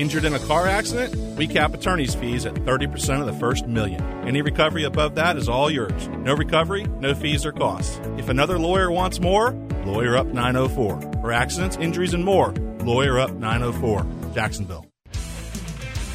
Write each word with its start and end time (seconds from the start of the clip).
Injured 0.00 0.24
in 0.24 0.32
a 0.32 0.38
car 0.38 0.66
accident? 0.66 1.14
We 1.36 1.46
cap 1.46 1.74
attorney's 1.74 2.14
fees 2.14 2.46
at 2.46 2.54
30% 2.54 3.20
of 3.20 3.26
the 3.26 3.34
first 3.34 3.66
million. 3.66 4.02
Any 4.26 4.40
recovery 4.40 4.84
above 4.84 5.16
that 5.16 5.36
is 5.36 5.46
all 5.46 5.70
yours. 5.70 6.08
No 6.08 6.32
recovery, 6.32 6.84
no 6.84 7.14
fees 7.14 7.44
or 7.44 7.52
costs. 7.52 8.00
If 8.16 8.30
another 8.30 8.58
lawyer 8.58 8.90
wants 8.90 9.20
more, 9.20 9.52
Lawyer 9.84 10.16
Up 10.16 10.28
904. 10.28 11.02
For 11.20 11.32
accidents, 11.32 11.76
injuries, 11.76 12.14
and 12.14 12.24
more, 12.24 12.54
Lawyer 12.82 13.18
Up 13.18 13.32
904. 13.32 14.06
Jacksonville. 14.34 14.86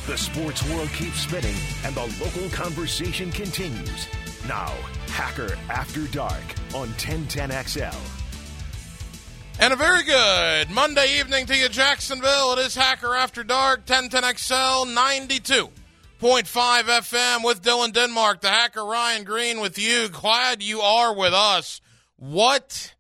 The 0.07 0.17
sports 0.17 0.67
world 0.67 0.89
keeps 0.89 1.19
spinning 1.19 1.55
and 1.83 1.93
the 1.93 2.23
local 2.23 2.49
conversation 2.49 3.31
continues. 3.31 4.07
Now, 4.47 4.73
Hacker 5.09 5.55
After 5.69 6.07
Dark 6.07 6.41
on 6.73 6.87
1010XL. 6.87 8.24
And 9.57 9.71
a 9.71 9.77
very 9.77 10.03
good 10.03 10.69
Monday 10.69 11.17
evening 11.17 11.45
to 11.45 11.55
you, 11.55 11.69
Jacksonville. 11.69 12.53
It 12.53 12.59
is 12.59 12.75
Hacker 12.75 13.15
After 13.15 13.41
Dark, 13.41 13.85
1010XL 13.85 14.93
92.5 14.93 15.71
FM 16.19 17.43
with 17.43 17.61
Dylan 17.61 17.93
Denmark, 17.93 18.41
the 18.41 18.49
hacker 18.49 18.83
Ryan 18.83 19.23
Green 19.23 19.61
with 19.61 19.79
you. 19.79 20.09
Glad 20.09 20.61
you 20.61 20.81
are 20.81 21.15
with 21.15 21.33
us. 21.33 21.79
What 22.17 22.95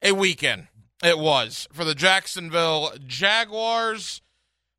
a 0.00 0.12
weekend 0.12 0.68
it 1.02 1.18
was 1.18 1.66
for 1.72 1.84
the 1.84 1.96
Jacksonville 1.96 2.92
Jaguars. 3.04 4.22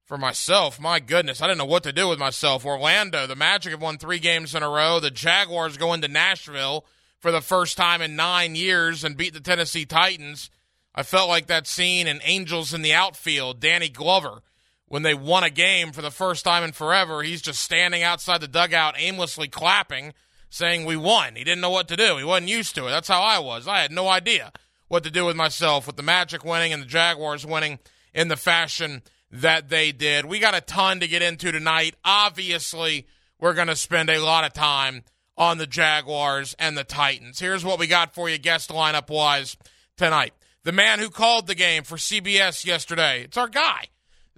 For 0.05 0.17
myself, 0.17 0.79
my 0.79 0.99
goodness, 0.99 1.41
I 1.41 1.47
didn't 1.47 1.59
know 1.59 1.65
what 1.65 1.83
to 1.83 1.93
do 1.93 2.07
with 2.07 2.19
myself. 2.19 2.65
Orlando, 2.65 3.27
the 3.27 3.35
Magic 3.35 3.71
have 3.71 3.81
won 3.81 3.97
three 3.97 4.19
games 4.19 4.55
in 4.55 4.63
a 4.63 4.69
row. 4.69 4.99
The 4.99 5.11
Jaguars 5.11 5.77
go 5.77 5.93
into 5.93 6.07
Nashville 6.07 6.85
for 7.19 7.31
the 7.31 7.41
first 7.41 7.77
time 7.77 8.01
in 8.01 8.15
nine 8.15 8.55
years 8.55 9.03
and 9.03 9.17
beat 9.17 9.33
the 9.33 9.39
Tennessee 9.39 9.85
Titans. 9.85 10.49
I 10.95 11.03
felt 11.03 11.29
like 11.29 11.47
that 11.47 11.67
scene 11.67 12.07
in 12.07 12.21
Angels 12.23 12.73
in 12.73 12.81
the 12.81 12.93
Outfield, 12.93 13.59
Danny 13.59 13.89
Glover, 13.89 14.41
when 14.87 15.01
they 15.01 15.13
won 15.13 15.43
a 15.43 15.49
game 15.49 15.91
for 15.91 16.01
the 16.01 16.11
first 16.11 16.45
time 16.45 16.63
in 16.63 16.71
forever. 16.71 17.23
He's 17.23 17.41
just 17.41 17.59
standing 17.59 18.03
outside 18.03 18.41
the 18.41 18.47
dugout, 18.47 18.95
aimlessly 18.97 19.47
clapping, 19.47 20.13
saying, 20.49 20.85
We 20.85 20.95
won. 20.95 21.35
He 21.35 21.43
didn't 21.43 21.61
know 21.61 21.71
what 21.71 21.87
to 21.87 21.95
do. 21.95 22.17
He 22.17 22.23
wasn't 22.23 22.49
used 22.49 22.75
to 22.75 22.87
it. 22.87 22.91
That's 22.91 23.07
how 23.07 23.21
I 23.21 23.39
was. 23.39 23.67
I 23.67 23.79
had 23.79 23.91
no 23.91 24.07
idea 24.07 24.51
what 24.87 25.03
to 25.03 25.11
do 25.11 25.25
with 25.25 25.35
myself 25.35 25.87
with 25.87 25.95
the 25.95 26.03
Magic 26.03 26.45
winning 26.45 26.71
and 26.71 26.83
the 26.83 26.87
Jaguars 26.87 27.45
winning 27.45 27.79
in 28.13 28.27
the 28.27 28.37
fashion 28.37 29.01
that 29.31 29.69
they 29.69 29.91
did. 29.91 30.25
We 30.25 30.37
got 30.37 30.55
a 30.55 30.61
ton 30.61 30.99
to 30.99 31.07
get 31.07 31.23
into 31.23 31.51
tonight. 31.51 31.95
Obviously, 32.05 33.07
we're 33.39 33.55
going 33.55 33.67
to 33.67 33.75
spend 33.75 34.11
a 34.11 34.23
lot 34.23 34.45
of 34.45 34.53
time 34.53 35.03
on 35.35 35.57
the 35.57 35.65
Jaguars 35.65 36.55
and 36.59 36.77
the 36.77 36.83
Titans. 36.83 37.39
Here's 37.39 37.65
what 37.65 37.79
we 37.79 37.87
got 37.87 38.13
for 38.13 38.29
you, 38.29 38.37
guest 38.37 38.69
lineup 38.69 39.09
wise, 39.09 39.57
tonight. 39.97 40.33
The 40.63 40.71
man 40.71 40.99
who 40.99 41.09
called 41.09 41.47
the 41.47 41.55
game 41.55 41.83
for 41.83 41.97
CBS 41.97 42.65
yesterday. 42.65 43.23
It's 43.23 43.37
our 43.37 43.49
guy. 43.49 43.87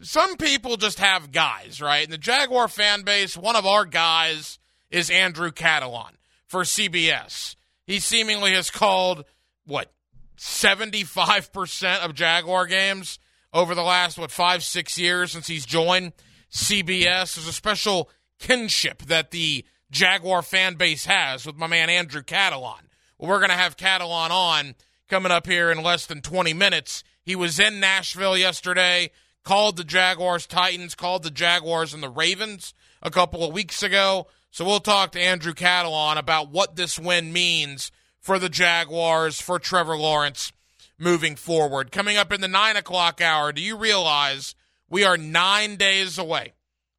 Some 0.01 0.37
people 0.37 0.75
just 0.75 0.99
have 0.99 1.31
guys, 1.31 1.79
right? 1.79 2.03
In 2.03 2.11
the 2.11 2.17
Jaguar 2.17 2.67
fan 2.67 3.03
base, 3.03 3.37
one 3.37 3.55
of 3.55 3.65
our 3.65 3.85
guys 3.85 4.59
is 4.89 5.09
Andrew 5.09 5.51
Catalon 5.51 6.11
for 6.47 6.61
CBS. 6.61 7.55
He 7.85 7.99
seemingly 7.99 8.51
has 8.53 8.69
called, 8.69 9.25
what, 9.65 9.93
75% 10.37 11.99
of 11.99 12.13
Jaguar 12.15 12.65
games 12.65 13.19
over 13.53 13.73
the 13.73 13.83
last, 13.83 14.17
what, 14.17 14.31
five, 14.31 14.63
six 14.63 14.97
years 14.97 15.31
since 15.31 15.47
he's 15.47 15.65
joined 15.65 16.13
CBS. 16.51 17.35
There's 17.35 17.47
a 17.47 17.53
special 17.53 18.09
kinship 18.39 19.03
that 19.03 19.31
the 19.31 19.63
Jaguar 19.91 20.41
fan 20.41 20.75
base 20.75 21.05
has 21.05 21.45
with 21.45 21.55
my 21.55 21.67
man 21.67 21.89
Andrew 21.89 22.23
Catalon. 22.23 22.81
Well, 23.17 23.29
we're 23.29 23.39
going 23.39 23.49
to 23.49 23.55
have 23.55 23.77
Catalon 23.77 24.31
on 24.31 24.75
coming 25.07 25.31
up 25.31 25.47
here 25.47 25.71
in 25.71 25.83
less 25.83 26.05
than 26.05 26.21
20 26.21 26.53
minutes. 26.53 27.03
He 27.23 27.35
was 27.35 27.59
in 27.59 27.79
Nashville 27.79 28.37
yesterday, 28.37 29.11
called 29.43 29.77
the 29.77 29.83
Jaguars 29.83 30.47
Titans, 30.47 30.95
called 30.95 31.23
the 31.23 31.31
Jaguars 31.31 31.93
and 31.93 32.01
the 32.01 32.09
Ravens 32.09 32.73
a 33.01 33.11
couple 33.11 33.43
of 33.43 33.53
weeks 33.53 33.83
ago. 33.83 34.27
So 34.51 34.65
we'll 34.65 34.79
talk 34.79 35.11
to 35.11 35.21
Andrew 35.21 35.53
Catalon 35.53 36.17
about 36.17 36.49
what 36.49 36.75
this 36.75 36.97
win 36.97 37.33
means 37.33 37.91
for 38.19 38.39
the 38.39 38.49
Jaguars, 38.49 39.39
for 39.39 39.59
Trevor 39.59 39.97
Lawrence 39.97 40.51
moving 40.97 41.35
forward. 41.35 41.91
Coming 41.91 42.17
up 42.17 42.31
in 42.31 42.41
the 42.41 42.47
nine 42.47 42.75
o'clock 42.77 43.21
hour, 43.21 43.51
do 43.51 43.61
you 43.61 43.77
realize 43.77 44.55
we 44.89 45.03
are 45.03 45.17
nine 45.17 45.75
days 45.75 46.17
away? 46.17 46.53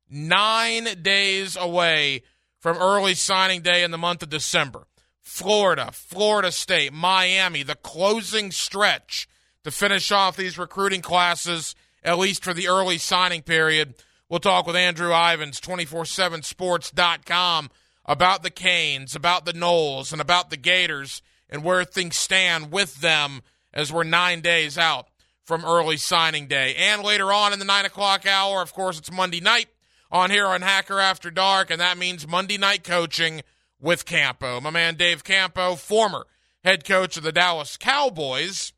Nine 0.08 1.02
days 1.02 1.56
away 1.56 2.22
from 2.60 2.76
early 2.78 3.14
signing 3.14 3.62
day 3.62 3.82
in 3.82 3.90
the 3.90 3.98
month 3.98 4.22
of 4.22 4.28
December. 4.28 4.86
Florida, 5.26 5.90
Florida 5.92 6.52
State, 6.52 6.92
Miami, 6.92 7.64
the 7.64 7.74
closing 7.74 8.52
stretch 8.52 9.28
to 9.64 9.72
finish 9.72 10.12
off 10.12 10.36
these 10.36 10.56
recruiting 10.56 11.02
classes, 11.02 11.74
at 12.04 12.16
least 12.16 12.44
for 12.44 12.54
the 12.54 12.68
early 12.68 12.96
signing 12.96 13.42
period. 13.42 13.94
We'll 14.28 14.38
talk 14.38 14.68
with 14.68 14.76
Andrew 14.76 15.12
Ivins, 15.12 15.60
247sports.com, 15.60 17.70
about 18.04 18.44
the 18.44 18.50
Canes, 18.50 19.16
about 19.16 19.44
the 19.44 19.52
Noles, 19.52 20.12
and 20.12 20.20
about 20.20 20.50
the 20.50 20.56
Gators 20.56 21.22
and 21.50 21.64
where 21.64 21.84
things 21.84 22.16
stand 22.16 22.70
with 22.70 23.00
them 23.00 23.42
as 23.74 23.92
we're 23.92 24.04
nine 24.04 24.40
days 24.40 24.78
out 24.78 25.08
from 25.44 25.64
early 25.64 25.96
signing 25.96 26.46
day. 26.46 26.76
And 26.76 27.02
later 27.02 27.32
on 27.32 27.52
in 27.52 27.58
the 27.58 27.64
nine 27.64 27.84
o'clock 27.84 28.26
hour, 28.26 28.62
of 28.62 28.72
course, 28.72 28.96
it's 28.96 29.12
Monday 29.12 29.40
night 29.40 29.66
on 30.08 30.30
here 30.30 30.46
on 30.46 30.62
Hacker 30.62 31.00
After 31.00 31.32
Dark, 31.32 31.70
and 31.70 31.80
that 31.80 31.98
means 31.98 32.28
Monday 32.28 32.58
night 32.58 32.84
coaching 32.84 33.42
with 33.86 34.04
Campo. 34.04 34.60
My 34.60 34.70
man 34.70 34.96
Dave 34.96 35.22
Campo, 35.22 35.76
former 35.76 36.26
head 36.64 36.84
coach 36.84 37.16
of 37.16 37.22
the 37.22 37.30
Dallas 37.30 37.76
Cowboys. 37.76 38.72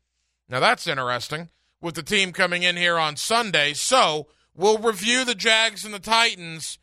Now 0.47 0.59
that's 0.59 0.85
interesting 0.85 1.49
with 1.81 1.95
the 1.95 2.03
team 2.03 2.31
coming 2.31 2.61
in 2.61 2.77
here 2.77 2.99
on 2.99 3.15
Sunday. 3.15 3.73
So 3.73 4.27
we'll 4.55 4.77
review 4.77 5.25
the 5.25 5.33
Jags 5.33 5.83
and 5.83 5.95
the 5.95 5.99
Titans, 5.99 6.77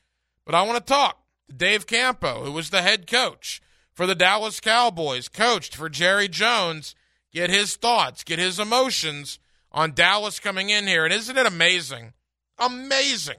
but 0.44 0.56
I 0.56 0.62
want 0.62 0.84
to 0.84 0.92
talk 0.92 1.22
to 1.48 1.54
Dave 1.54 1.86
Campo, 1.86 2.42
who 2.42 2.50
was 2.50 2.70
the 2.70 2.82
head 2.82 3.06
coach 3.06 3.62
for 3.92 4.06
the 4.06 4.16
Dallas 4.16 4.58
Cowboys, 4.58 5.28
coached 5.28 5.76
for 5.76 5.88
Jerry 5.88 6.26
Jones, 6.26 6.96
get 7.32 7.48
his 7.48 7.76
thoughts, 7.76 8.24
get 8.24 8.40
his 8.40 8.58
emotions 8.58 9.38
on 9.70 9.94
Dallas 9.94 10.40
coming 10.40 10.70
in 10.70 10.88
here. 10.88 11.04
And 11.04 11.14
isn't 11.14 11.38
it 11.38 11.46
amazing? 11.46 12.12
Amazing. 12.58 13.38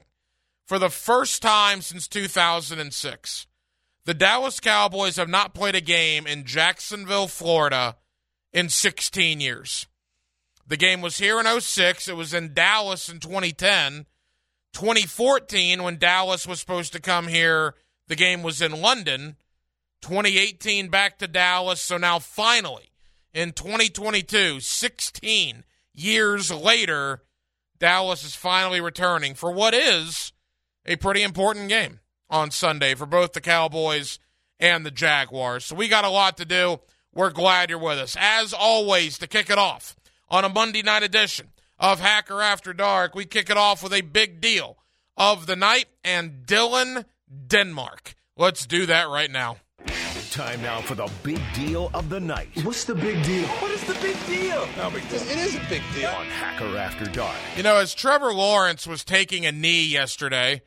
For 0.64 0.78
the 0.78 0.88
first 0.88 1.42
time 1.42 1.82
since 1.82 2.08
2006, 2.08 3.46
the 4.08 4.14
Dallas 4.14 4.58
Cowboys 4.58 5.16
have 5.16 5.28
not 5.28 5.52
played 5.52 5.74
a 5.74 5.82
game 5.82 6.26
in 6.26 6.46
Jacksonville, 6.46 7.28
Florida 7.28 7.98
in 8.54 8.70
16 8.70 9.38
years. 9.38 9.86
The 10.66 10.78
game 10.78 11.02
was 11.02 11.18
here 11.18 11.38
in 11.38 11.60
06. 11.60 12.08
It 12.08 12.16
was 12.16 12.32
in 12.32 12.54
Dallas 12.54 13.10
in 13.10 13.20
2010. 13.20 14.06
2014, 14.72 15.82
when 15.82 15.98
Dallas 15.98 16.46
was 16.46 16.58
supposed 16.58 16.94
to 16.94 17.02
come 17.02 17.26
here, 17.26 17.74
the 18.06 18.16
game 18.16 18.42
was 18.42 18.62
in 18.62 18.80
London. 18.80 19.36
2018, 20.00 20.88
back 20.88 21.18
to 21.18 21.28
Dallas. 21.28 21.82
So 21.82 21.98
now, 21.98 22.18
finally, 22.18 22.92
in 23.34 23.52
2022, 23.52 24.60
16 24.60 25.64
years 25.92 26.50
later, 26.50 27.24
Dallas 27.78 28.24
is 28.24 28.34
finally 28.34 28.80
returning 28.80 29.34
for 29.34 29.52
what 29.52 29.74
is 29.74 30.32
a 30.86 30.96
pretty 30.96 31.22
important 31.22 31.68
game 31.68 32.00
on 32.30 32.50
Sunday 32.50 32.94
for 32.94 33.06
both 33.06 33.32
the 33.32 33.40
Cowboys 33.40 34.18
and 34.60 34.84
the 34.84 34.90
Jaguars. 34.90 35.64
So 35.64 35.76
we 35.76 35.88
got 35.88 36.04
a 36.04 36.10
lot 36.10 36.36
to 36.38 36.44
do. 36.44 36.80
We're 37.14 37.30
glad 37.30 37.70
you're 37.70 37.78
with 37.78 37.98
us. 37.98 38.16
As 38.18 38.52
always, 38.52 39.18
to 39.18 39.26
kick 39.26 39.50
it 39.50 39.58
off 39.58 39.96
on 40.28 40.44
a 40.44 40.48
Monday 40.48 40.82
night 40.82 41.02
edition 41.02 41.48
of 41.78 42.00
Hacker 42.00 42.40
After 42.40 42.72
Dark, 42.72 43.14
we 43.14 43.24
kick 43.24 43.50
it 43.50 43.56
off 43.56 43.82
with 43.82 43.92
a 43.92 44.02
big 44.02 44.40
deal 44.40 44.76
of 45.16 45.46
the 45.46 45.56
night 45.56 45.86
and 46.04 46.46
Dylan 46.46 47.04
Denmark. 47.46 48.14
Let's 48.36 48.66
do 48.66 48.86
that 48.86 49.08
right 49.08 49.30
now. 49.30 49.56
Time 50.30 50.60
now 50.62 50.80
for 50.82 50.94
the 50.94 51.10
big 51.22 51.40
deal 51.54 51.90
of 51.94 52.10
the 52.10 52.20
night 52.20 52.48
What's 52.62 52.84
the 52.84 52.94
big 52.94 53.24
deal? 53.24 53.46
What 53.48 53.70
is 53.70 53.82
the 53.84 53.94
big 53.94 54.14
deal? 54.26 54.68
No 54.76 54.90
big 54.90 55.08
deal. 55.08 55.22
It 55.22 55.38
is 55.38 55.56
a 55.56 55.60
big 55.70 55.82
deal. 55.94 56.10
on 56.10 56.26
Hacker 56.26 56.76
After 56.76 57.06
Dark. 57.06 57.34
You 57.56 57.62
know, 57.62 57.76
as 57.76 57.94
Trevor 57.94 58.34
Lawrence 58.34 58.86
was 58.86 59.04
taking 59.04 59.46
a 59.46 59.52
knee 59.52 59.86
yesterday, 59.86 60.60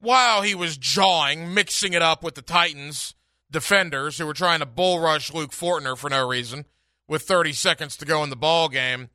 while 0.00 0.42
he 0.42 0.54
was 0.54 0.76
jawing, 0.76 1.54
mixing 1.54 1.92
it 1.92 2.02
up 2.02 2.22
with 2.22 2.34
the 2.34 2.42
Titans 2.42 3.14
defenders 3.50 4.18
who 4.18 4.26
were 4.26 4.34
trying 4.34 4.60
to 4.60 4.66
bull 4.66 5.00
rush 5.00 5.32
Luke 5.32 5.52
Fortner 5.52 5.96
for 5.96 6.10
no 6.10 6.26
reason 6.26 6.64
with 7.08 7.22
30 7.22 7.52
seconds 7.52 7.96
to 7.96 8.04
go 8.04 8.22
in 8.22 8.30
the 8.30 8.36
ball 8.36 8.68
game, 8.68 9.08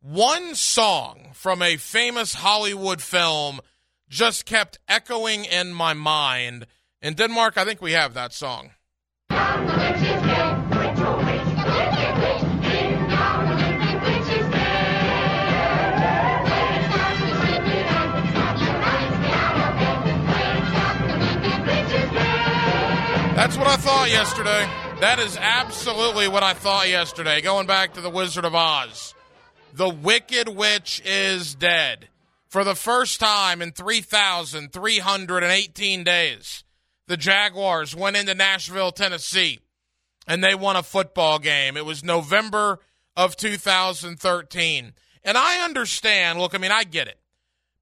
one 0.00 0.54
song 0.54 1.28
from 1.34 1.60
a 1.60 1.76
famous 1.76 2.34
Hollywood 2.34 3.02
film 3.02 3.60
just 4.08 4.46
kept 4.46 4.78
echoing 4.88 5.44
in 5.44 5.72
my 5.72 5.92
mind. 5.92 6.66
In 7.02 7.14
Denmark, 7.14 7.58
I 7.58 7.64
think 7.64 7.82
we 7.82 7.92
have 7.92 8.14
that 8.14 8.32
song. 8.32 8.70
That's 23.38 23.56
what 23.56 23.68
I 23.68 23.76
thought 23.76 24.10
yesterday. 24.10 24.66
That 24.98 25.20
is 25.20 25.36
absolutely 25.36 26.26
what 26.26 26.42
I 26.42 26.54
thought 26.54 26.88
yesterday. 26.88 27.40
Going 27.40 27.68
back 27.68 27.94
to 27.94 28.00
the 28.00 28.10
Wizard 28.10 28.44
of 28.44 28.56
Oz. 28.56 29.14
The 29.72 29.88
Wicked 29.88 30.48
Witch 30.48 31.00
is 31.04 31.54
dead. 31.54 32.08
For 32.48 32.64
the 32.64 32.74
first 32.74 33.20
time 33.20 33.62
in 33.62 33.70
3,318 33.70 36.02
days, 36.02 36.64
the 37.06 37.16
Jaguars 37.16 37.94
went 37.94 38.16
into 38.16 38.34
Nashville, 38.34 38.90
Tennessee, 38.90 39.60
and 40.26 40.42
they 40.42 40.56
won 40.56 40.74
a 40.74 40.82
football 40.82 41.38
game. 41.38 41.76
It 41.76 41.86
was 41.86 42.02
November 42.02 42.80
of 43.16 43.36
2013. 43.36 44.94
And 45.22 45.38
I 45.38 45.64
understand, 45.64 46.40
look, 46.40 46.56
I 46.56 46.58
mean, 46.58 46.72
I 46.72 46.82
get 46.82 47.06
it. 47.06 47.20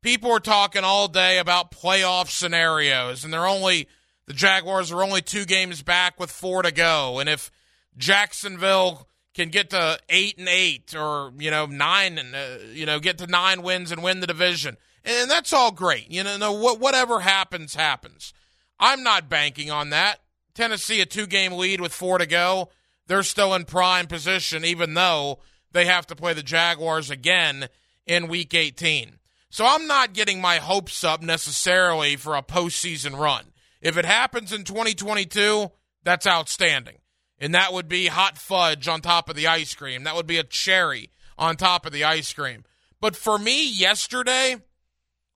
People 0.02 0.32
are 0.32 0.38
talking 0.38 0.84
all 0.84 1.08
day 1.08 1.38
about 1.38 1.70
playoff 1.70 2.28
scenarios, 2.28 3.24
and 3.24 3.32
they're 3.32 3.46
only, 3.46 3.88
the 4.26 4.34
Jaguars 4.34 4.90
are 4.92 5.02
only 5.02 5.22
two 5.22 5.44
games 5.44 5.82
back 5.82 6.18
with 6.18 6.30
four 6.30 6.62
to 6.62 6.72
go. 6.72 7.18
And 7.18 7.28
if 7.28 7.50
Jacksonville 7.96 9.08
can 9.34 9.50
get 9.50 9.70
to 9.70 9.98
eight 10.08 10.38
and 10.38 10.48
eight, 10.48 10.94
or 10.94 11.32
you 11.38 11.50
know 11.50 11.66
nine 11.66 12.18
and 12.18 12.34
uh, 12.34 12.64
you 12.72 12.86
know 12.86 12.98
get 12.98 13.18
to 13.18 13.26
nine 13.26 13.62
wins 13.62 13.92
and 13.92 14.02
win 14.02 14.20
the 14.20 14.26
division, 14.26 14.76
and 15.04 15.30
that's 15.30 15.52
all 15.52 15.70
great. 15.70 16.10
You 16.10 16.24
know, 16.24 16.52
whatever 16.52 17.20
happens, 17.20 17.74
happens. 17.74 18.32
I'm 18.80 19.02
not 19.02 19.28
banking 19.28 19.70
on 19.70 19.90
that. 19.90 20.20
Tennessee 20.54 21.00
a 21.00 21.06
two 21.06 21.26
game 21.26 21.52
lead 21.52 21.80
with 21.80 21.92
four 21.92 22.18
to 22.18 22.26
go. 22.26 22.70
They're 23.06 23.22
still 23.22 23.54
in 23.54 23.64
prime 23.64 24.06
position, 24.06 24.64
even 24.64 24.94
though 24.94 25.38
they 25.70 25.84
have 25.84 26.06
to 26.08 26.16
play 26.16 26.32
the 26.32 26.42
Jaguars 26.42 27.10
again 27.10 27.68
in 28.06 28.28
Week 28.28 28.52
18. 28.54 29.18
So 29.50 29.64
I'm 29.66 29.86
not 29.86 30.12
getting 30.12 30.40
my 30.40 30.56
hopes 30.56 31.04
up 31.04 31.22
necessarily 31.22 32.16
for 32.16 32.34
a 32.34 32.42
postseason 32.42 33.16
run. 33.18 33.44
If 33.80 33.96
it 33.96 34.04
happens 34.04 34.52
in 34.52 34.64
2022, 34.64 35.70
that's 36.02 36.26
outstanding 36.26 36.98
and 37.38 37.54
that 37.54 37.72
would 37.72 37.88
be 37.88 38.06
hot 38.06 38.38
fudge 38.38 38.88
on 38.88 39.00
top 39.00 39.28
of 39.28 39.36
the 39.36 39.46
ice 39.46 39.74
cream. 39.74 40.04
That 40.04 40.16
would 40.16 40.26
be 40.26 40.38
a 40.38 40.44
cherry 40.44 41.10
on 41.38 41.56
top 41.56 41.86
of 41.86 41.92
the 41.92 42.04
ice 42.04 42.32
cream. 42.32 42.64
But 43.00 43.16
for 43.16 43.38
me, 43.38 43.70
yesterday 43.70 44.56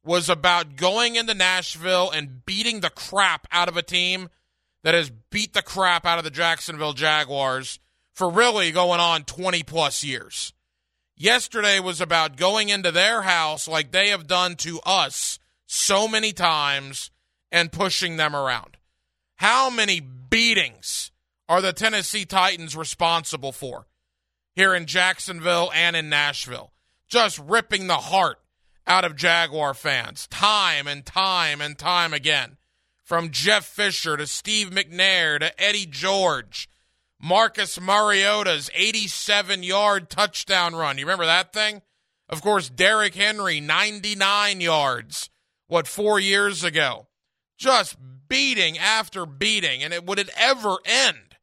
was 0.02 0.30
about 0.30 0.76
going 0.76 1.16
into 1.16 1.34
Nashville 1.34 2.10
and 2.10 2.44
beating 2.46 2.80
the 2.80 2.90
crap 2.90 3.46
out 3.52 3.68
of 3.68 3.76
a 3.76 3.82
team 3.82 4.30
that 4.82 4.94
has 4.94 5.10
beat 5.30 5.52
the 5.52 5.62
crap 5.62 6.06
out 6.06 6.16
of 6.16 6.24
the 6.24 6.30
Jacksonville 6.30 6.94
Jaguars 6.94 7.78
for 8.14 8.30
really 8.30 8.70
going 8.70 9.00
on 9.00 9.24
20 9.24 9.62
plus 9.62 10.02
years. 10.02 10.54
Yesterday 11.16 11.80
was 11.80 12.00
about 12.00 12.38
going 12.38 12.70
into 12.70 12.90
their 12.90 13.22
house 13.22 13.68
like 13.68 13.90
they 13.90 14.08
have 14.08 14.26
done 14.26 14.56
to 14.56 14.80
us 14.86 15.38
so 15.66 16.08
many 16.08 16.32
times 16.32 17.10
and 17.52 17.72
pushing 17.72 18.16
them 18.16 18.34
around. 18.34 18.76
How 19.36 19.70
many 19.70 20.00
beatings 20.00 21.10
are 21.48 21.60
the 21.60 21.72
Tennessee 21.72 22.24
Titans 22.24 22.76
responsible 22.76 23.52
for 23.52 23.86
here 24.54 24.74
in 24.74 24.86
Jacksonville 24.86 25.70
and 25.74 25.96
in 25.96 26.08
Nashville? 26.08 26.72
Just 27.08 27.38
ripping 27.38 27.86
the 27.86 27.96
heart 27.96 28.38
out 28.86 29.04
of 29.04 29.16
Jaguar 29.16 29.74
fans 29.74 30.26
time 30.28 30.86
and 30.86 31.04
time 31.04 31.60
and 31.60 31.78
time 31.78 32.12
again. 32.12 32.56
From 33.04 33.30
Jeff 33.30 33.64
Fisher 33.64 34.16
to 34.16 34.26
Steve 34.26 34.70
McNair 34.70 35.40
to 35.40 35.60
Eddie 35.60 35.86
George, 35.86 36.68
Marcus 37.20 37.80
Mariota's 37.80 38.70
87 38.74 39.62
yard 39.62 40.08
touchdown 40.10 40.76
run. 40.76 40.96
You 40.96 41.04
remember 41.04 41.26
that 41.26 41.52
thing? 41.52 41.82
Of 42.28 42.42
course, 42.42 42.70
Derrick 42.70 43.14
Henry, 43.14 43.60
99 43.60 44.60
yards, 44.60 45.30
what, 45.66 45.88
four 45.88 46.20
years 46.20 46.62
ago? 46.62 47.08
Just 47.60 47.96
beating 48.26 48.78
after 48.78 49.26
beating. 49.26 49.82
And 49.82 49.92
it, 49.92 50.06
would 50.06 50.18
it 50.18 50.30
ever 50.34 50.78
end? 50.86 51.36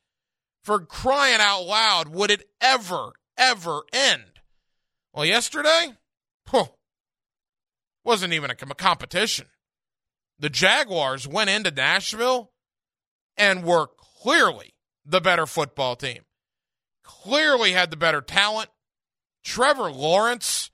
For 0.63 0.79
crying 0.79 1.39
out 1.39 1.61
loud, 1.61 2.09
would 2.09 2.31
it 2.31 2.49
ever, 2.59 3.11
ever 3.37 3.83
end? 3.93 4.41
Well, 5.13 5.25
yesterday, 5.25 5.93
whew, 6.49 6.67
wasn't 8.03 8.33
even 8.33 8.49
a 8.49 8.55
competition. 8.55 9.47
The 10.39 10.49
Jaguars 10.49 11.27
went 11.27 11.49
into 11.49 11.71
Nashville 11.71 12.51
and 13.37 13.63
were 13.63 13.87
clearly 14.21 14.73
the 15.05 15.21
better 15.21 15.45
football 15.45 15.95
team. 15.95 16.23
Clearly 17.03 17.71
had 17.71 17.91
the 17.91 17.95
better 17.97 18.21
talent. 18.21 18.69
Trevor 19.45 19.91
Lawrence 19.91 20.71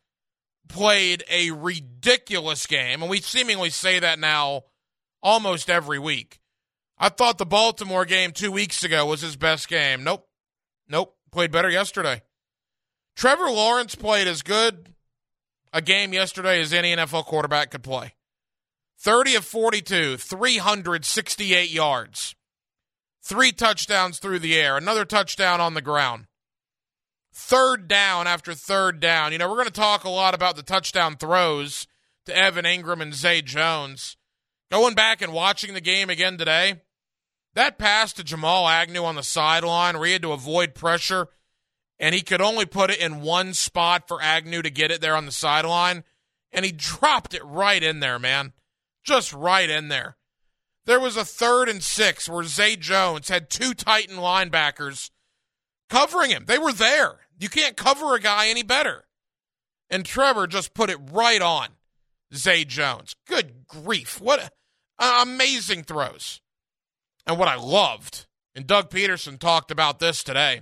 played 0.67 1.23
a 1.29 1.51
ridiculous 1.51 2.65
game, 2.65 3.01
and 3.01 3.11
we 3.11 3.21
seemingly 3.21 3.69
say 3.69 3.99
that 3.99 4.17
now 4.17 4.63
almost 5.23 5.69
every 5.69 5.97
week. 5.97 6.39
I 6.99 7.09
thought 7.09 7.39
the 7.39 7.45
Baltimore 7.45 8.05
game 8.05 8.31
two 8.31 8.51
weeks 8.51 8.83
ago 8.83 9.05
was 9.07 9.21
his 9.21 9.35
best 9.35 9.67
game. 9.67 10.03
Nope. 10.03 10.27
Nope. 10.87 11.15
Played 11.31 11.51
better 11.51 11.69
yesterday. 11.69 12.21
Trevor 13.15 13.49
Lawrence 13.49 13.95
played 13.95 14.27
as 14.27 14.43
good 14.43 14.93
a 15.71 15.81
game 15.81 16.13
yesterday 16.13 16.61
as 16.61 16.71
any 16.71 16.95
NFL 16.95 17.25
quarterback 17.25 17.71
could 17.71 17.83
play. 17.83 18.13
30 18.99 19.35
of 19.35 19.45
42, 19.45 20.17
368 20.17 21.71
yards, 21.71 22.35
three 23.21 23.51
touchdowns 23.51 24.19
through 24.19 24.39
the 24.39 24.55
air, 24.55 24.77
another 24.77 25.03
touchdown 25.03 25.59
on 25.59 25.73
the 25.73 25.81
ground. 25.81 26.27
Third 27.33 27.87
down 27.87 28.27
after 28.27 28.53
third 28.53 28.99
down. 28.99 29.31
You 29.31 29.39
know, 29.39 29.49
we're 29.49 29.55
going 29.55 29.65
to 29.65 29.73
talk 29.73 30.03
a 30.03 30.09
lot 30.09 30.35
about 30.35 30.55
the 30.55 30.63
touchdown 30.63 31.17
throws 31.17 31.87
to 32.25 32.37
Evan 32.37 32.63
Engram 32.63 33.01
and 33.01 33.13
Zay 33.13 33.41
Jones. 33.41 34.15
Going 34.73 34.95
back 34.95 35.21
and 35.21 35.31
watching 35.31 35.75
the 35.75 35.81
game 35.81 36.09
again 36.09 36.35
today, 36.35 36.81
that 37.53 37.77
pass 37.77 38.11
to 38.13 38.23
Jamal 38.23 38.67
Agnew 38.67 39.03
on 39.03 39.13
the 39.13 39.21
sideline 39.21 39.95
where 39.95 40.07
he 40.07 40.13
had 40.13 40.23
to 40.23 40.31
avoid 40.31 40.73
pressure 40.73 41.27
and 41.99 42.15
he 42.15 42.21
could 42.21 42.41
only 42.41 42.65
put 42.65 42.89
it 42.89 42.99
in 42.99 43.21
one 43.21 43.53
spot 43.53 44.07
for 44.07 44.19
Agnew 44.19 44.63
to 44.63 44.71
get 44.71 44.89
it 44.89 44.99
there 44.99 45.15
on 45.15 45.27
the 45.27 45.31
sideline, 45.31 46.03
and 46.51 46.65
he 46.65 46.71
dropped 46.71 47.35
it 47.35 47.45
right 47.45 47.83
in 47.83 47.99
there, 47.99 48.17
man. 48.17 48.51
Just 49.03 49.31
right 49.31 49.69
in 49.69 49.89
there. 49.89 50.17
There 50.87 50.99
was 50.99 51.17
a 51.17 51.23
third 51.23 51.69
and 51.69 51.83
six 51.83 52.27
where 52.27 52.43
Zay 52.43 52.75
Jones 52.75 53.29
had 53.29 53.51
two 53.51 53.75
Titan 53.75 54.17
linebackers 54.17 55.11
covering 55.87 56.31
him. 56.31 56.45
They 56.47 56.57
were 56.57 56.73
there. 56.73 57.19
You 57.37 57.47
can't 57.47 57.77
cover 57.77 58.15
a 58.15 58.19
guy 58.19 58.47
any 58.47 58.63
better. 58.63 59.03
And 59.91 60.03
Trevor 60.03 60.47
just 60.47 60.73
put 60.73 60.89
it 60.89 60.97
right 61.11 61.43
on 61.43 61.67
Zay 62.33 62.65
Jones. 62.65 63.15
Good 63.27 63.67
grief. 63.67 64.19
What 64.19 64.39
a, 64.39 64.49
amazing 64.99 65.83
throws. 65.83 66.41
And 67.25 67.37
what 67.37 67.47
I 67.47 67.55
loved, 67.55 68.25
and 68.55 68.67
Doug 68.67 68.89
Pederson 68.89 69.39
talked 69.39 69.71
about 69.71 69.99
this 69.99 70.23
today, 70.23 70.61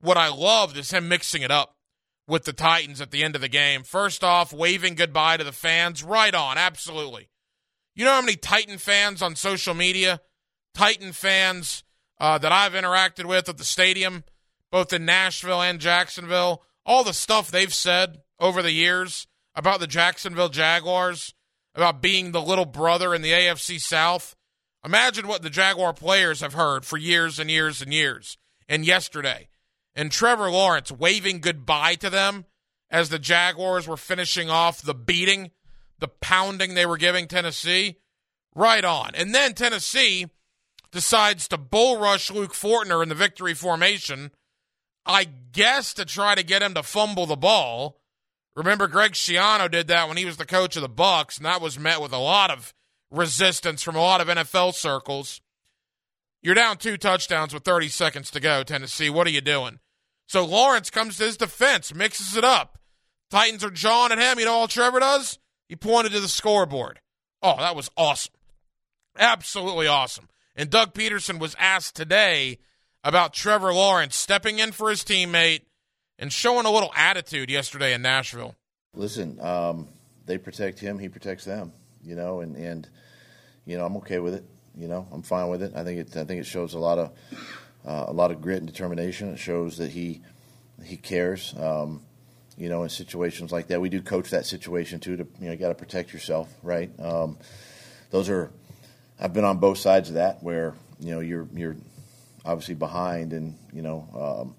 what 0.00 0.16
I 0.16 0.28
loved 0.28 0.76
is 0.76 0.90
him 0.90 1.08
mixing 1.08 1.42
it 1.42 1.50
up 1.50 1.76
with 2.26 2.44
the 2.44 2.52
Titans 2.52 3.00
at 3.00 3.10
the 3.10 3.22
end 3.22 3.34
of 3.34 3.40
the 3.40 3.48
game. 3.48 3.82
First 3.82 4.22
off, 4.22 4.52
waving 4.52 4.94
goodbye 4.94 5.36
to 5.36 5.44
the 5.44 5.52
fans. 5.52 6.02
Right 6.02 6.34
on, 6.34 6.58
absolutely. 6.58 7.28
You 7.94 8.04
know 8.04 8.12
how 8.12 8.20
many 8.20 8.36
Titan 8.36 8.78
fans 8.78 9.22
on 9.22 9.36
social 9.36 9.74
media, 9.74 10.20
Titan 10.74 11.12
fans 11.12 11.84
uh, 12.18 12.38
that 12.38 12.52
I've 12.52 12.72
interacted 12.72 13.26
with 13.26 13.48
at 13.48 13.58
the 13.58 13.64
stadium, 13.64 14.24
both 14.70 14.92
in 14.92 15.04
Nashville 15.04 15.60
and 15.60 15.78
Jacksonville, 15.78 16.62
all 16.86 17.04
the 17.04 17.12
stuff 17.12 17.50
they've 17.50 17.74
said 17.74 18.22
over 18.40 18.62
the 18.62 18.72
years 18.72 19.26
about 19.54 19.80
the 19.80 19.86
Jacksonville 19.86 20.48
Jaguars 20.48 21.34
about 21.74 22.02
being 22.02 22.32
the 22.32 22.42
little 22.42 22.64
brother 22.64 23.14
in 23.14 23.22
the 23.22 23.32
AFC 23.32 23.78
South. 23.78 24.34
Imagine 24.84 25.28
what 25.28 25.42
the 25.42 25.50
Jaguar 25.50 25.92
players 25.92 26.40
have 26.40 26.54
heard 26.54 26.84
for 26.84 26.96
years 26.96 27.38
and 27.38 27.50
years 27.50 27.80
and 27.80 27.92
years. 27.92 28.36
And 28.68 28.86
yesterday, 28.86 29.48
and 29.94 30.10
Trevor 30.10 30.50
Lawrence 30.50 30.90
waving 30.90 31.40
goodbye 31.40 31.96
to 31.96 32.10
them 32.10 32.46
as 32.90 33.08
the 33.08 33.18
Jaguars 33.18 33.86
were 33.86 33.96
finishing 33.96 34.50
off 34.50 34.82
the 34.82 34.94
beating, 34.94 35.50
the 35.98 36.08
pounding 36.08 36.74
they 36.74 36.86
were 36.86 36.96
giving 36.96 37.26
Tennessee. 37.26 37.98
Right 38.54 38.84
on. 38.84 39.14
And 39.14 39.34
then 39.34 39.54
Tennessee 39.54 40.26
decides 40.90 41.48
to 41.48 41.56
bull 41.56 41.98
rush 41.98 42.30
Luke 42.30 42.52
Fortner 42.52 43.02
in 43.02 43.08
the 43.08 43.14
victory 43.14 43.54
formation, 43.54 44.30
I 45.06 45.24
guess 45.24 45.94
to 45.94 46.04
try 46.04 46.34
to 46.34 46.42
get 46.42 46.62
him 46.62 46.74
to 46.74 46.82
fumble 46.82 47.26
the 47.26 47.36
ball. 47.36 48.01
Remember, 48.54 48.86
Greg 48.86 49.12
Schiano 49.12 49.70
did 49.70 49.88
that 49.88 50.08
when 50.08 50.16
he 50.16 50.24
was 50.24 50.36
the 50.36 50.44
coach 50.44 50.76
of 50.76 50.82
the 50.82 50.88
Bucs, 50.88 51.38
and 51.38 51.46
that 51.46 51.60
was 51.60 51.78
met 51.78 52.02
with 52.02 52.12
a 52.12 52.18
lot 52.18 52.50
of 52.50 52.74
resistance 53.10 53.82
from 53.82 53.96
a 53.96 54.00
lot 54.00 54.20
of 54.20 54.28
NFL 54.28 54.74
circles. 54.74 55.40
You're 56.42 56.54
down 56.54 56.76
two 56.76 56.96
touchdowns 56.96 57.54
with 57.54 57.64
30 57.64 57.88
seconds 57.88 58.30
to 58.32 58.40
go, 58.40 58.62
Tennessee. 58.62 59.10
What 59.10 59.26
are 59.26 59.30
you 59.30 59.40
doing? 59.40 59.78
So 60.26 60.44
Lawrence 60.44 60.90
comes 60.90 61.16
to 61.18 61.24
his 61.24 61.36
defense, 61.36 61.94
mixes 61.94 62.36
it 62.36 62.44
up. 62.44 62.78
Titans 63.30 63.64
are 63.64 63.70
jawing 63.70 64.12
at 64.12 64.18
him. 64.18 64.38
You 64.38 64.46
know 64.46 64.52
all 64.52 64.68
Trevor 64.68 65.00
does? 65.00 65.38
He 65.68 65.76
pointed 65.76 66.12
to 66.12 66.20
the 66.20 66.28
scoreboard. 66.28 67.00
Oh, 67.42 67.56
that 67.58 67.76
was 67.76 67.90
awesome. 67.96 68.34
Absolutely 69.18 69.86
awesome. 69.86 70.28
And 70.54 70.68
Doug 70.68 70.94
Pederson 70.94 71.38
was 71.38 71.56
asked 71.58 71.96
today 71.96 72.58
about 73.04 73.32
Trevor 73.32 73.72
Lawrence 73.72 74.16
stepping 74.16 74.58
in 74.58 74.72
for 74.72 74.90
his 74.90 75.02
teammate 75.02 75.62
and 76.22 76.32
showing 76.32 76.64
a 76.64 76.70
little 76.70 76.92
attitude 76.96 77.50
yesterday 77.50 77.92
in 77.92 78.00
Nashville. 78.00 78.54
Listen, 78.94 79.40
um, 79.40 79.88
they 80.24 80.38
protect 80.38 80.78
him, 80.78 80.98
he 80.98 81.08
protects 81.08 81.44
them. 81.44 81.72
You 82.04 82.14
know, 82.14 82.40
and 82.40 82.56
and 82.56 82.88
you 83.66 83.76
know 83.76 83.84
I'm 83.84 83.96
okay 83.98 84.18
with 84.18 84.34
it. 84.34 84.44
You 84.76 84.88
know, 84.88 85.06
I'm 85.12 85.22
fine 85.22 85.48
with 85.50 85.62
it. 85.62 85.72
I 85.76 85.84
think 85.84 86.00
it 86.00 86.16
I 86.16 86.24
think 86.24 86.40
it 86.40 86.46
shows 86.46 86.74
a 86.74 86.78
lot 86.78 86.98
of 86.98 87.12
uh, 87.86 88.06
a 88.08 88.12
lot 88.12 88.30
of 88.30 88.40
grit 88.40 88.58
and 88.58 88.66
determination. 88.66 89.34
It 89.34 89.38
shows 89.38 89.76
that 89.78 89.90
he 89.90 90.22
he 90.82 90.96
cares. 90.96 91.54
Um, 91.58 92.02
you 92.56 92.68
know, 92.68 92.82
in 92.82 92.88
situations 92.88 93.50
like 93.50 93.68
that. 93.68 93.80
We 93.80 93.88
do 93.88 94.02
coach 94.02 94.30
that 94.30 94.46
situation 94.46 95.00
too. 95.00 95.16
To 95.16 95.26
you 95.40 95.46
know, 95.46 95.52
you 95.52 95.58
got 95.58 95.68
to 95.68 95.74
protect 95.74 96.12
yourself, 96.12 96.52
right? 96.62 96.90
Um, 97.00 97.38
those 98.10 98.28
are. 98.28 98.50
I've 99.18 99.32
been 99.32 99.44
on 99.44 99.58
both 99.58 99.78
sides 99.78 100.08
of 100.08 100.16
that, 100.16 100.42
where 100.42 100.74
you 101.00 101.12
know 101.12 101.20
you're 101.20 101.48
you're 101.54 101.76
obviously 102.44 102.74
behind, 102.74 103.32
and 103.32 103.56
you 103.72 103.82
know, 103.82 104.08
um, 104.14 104.54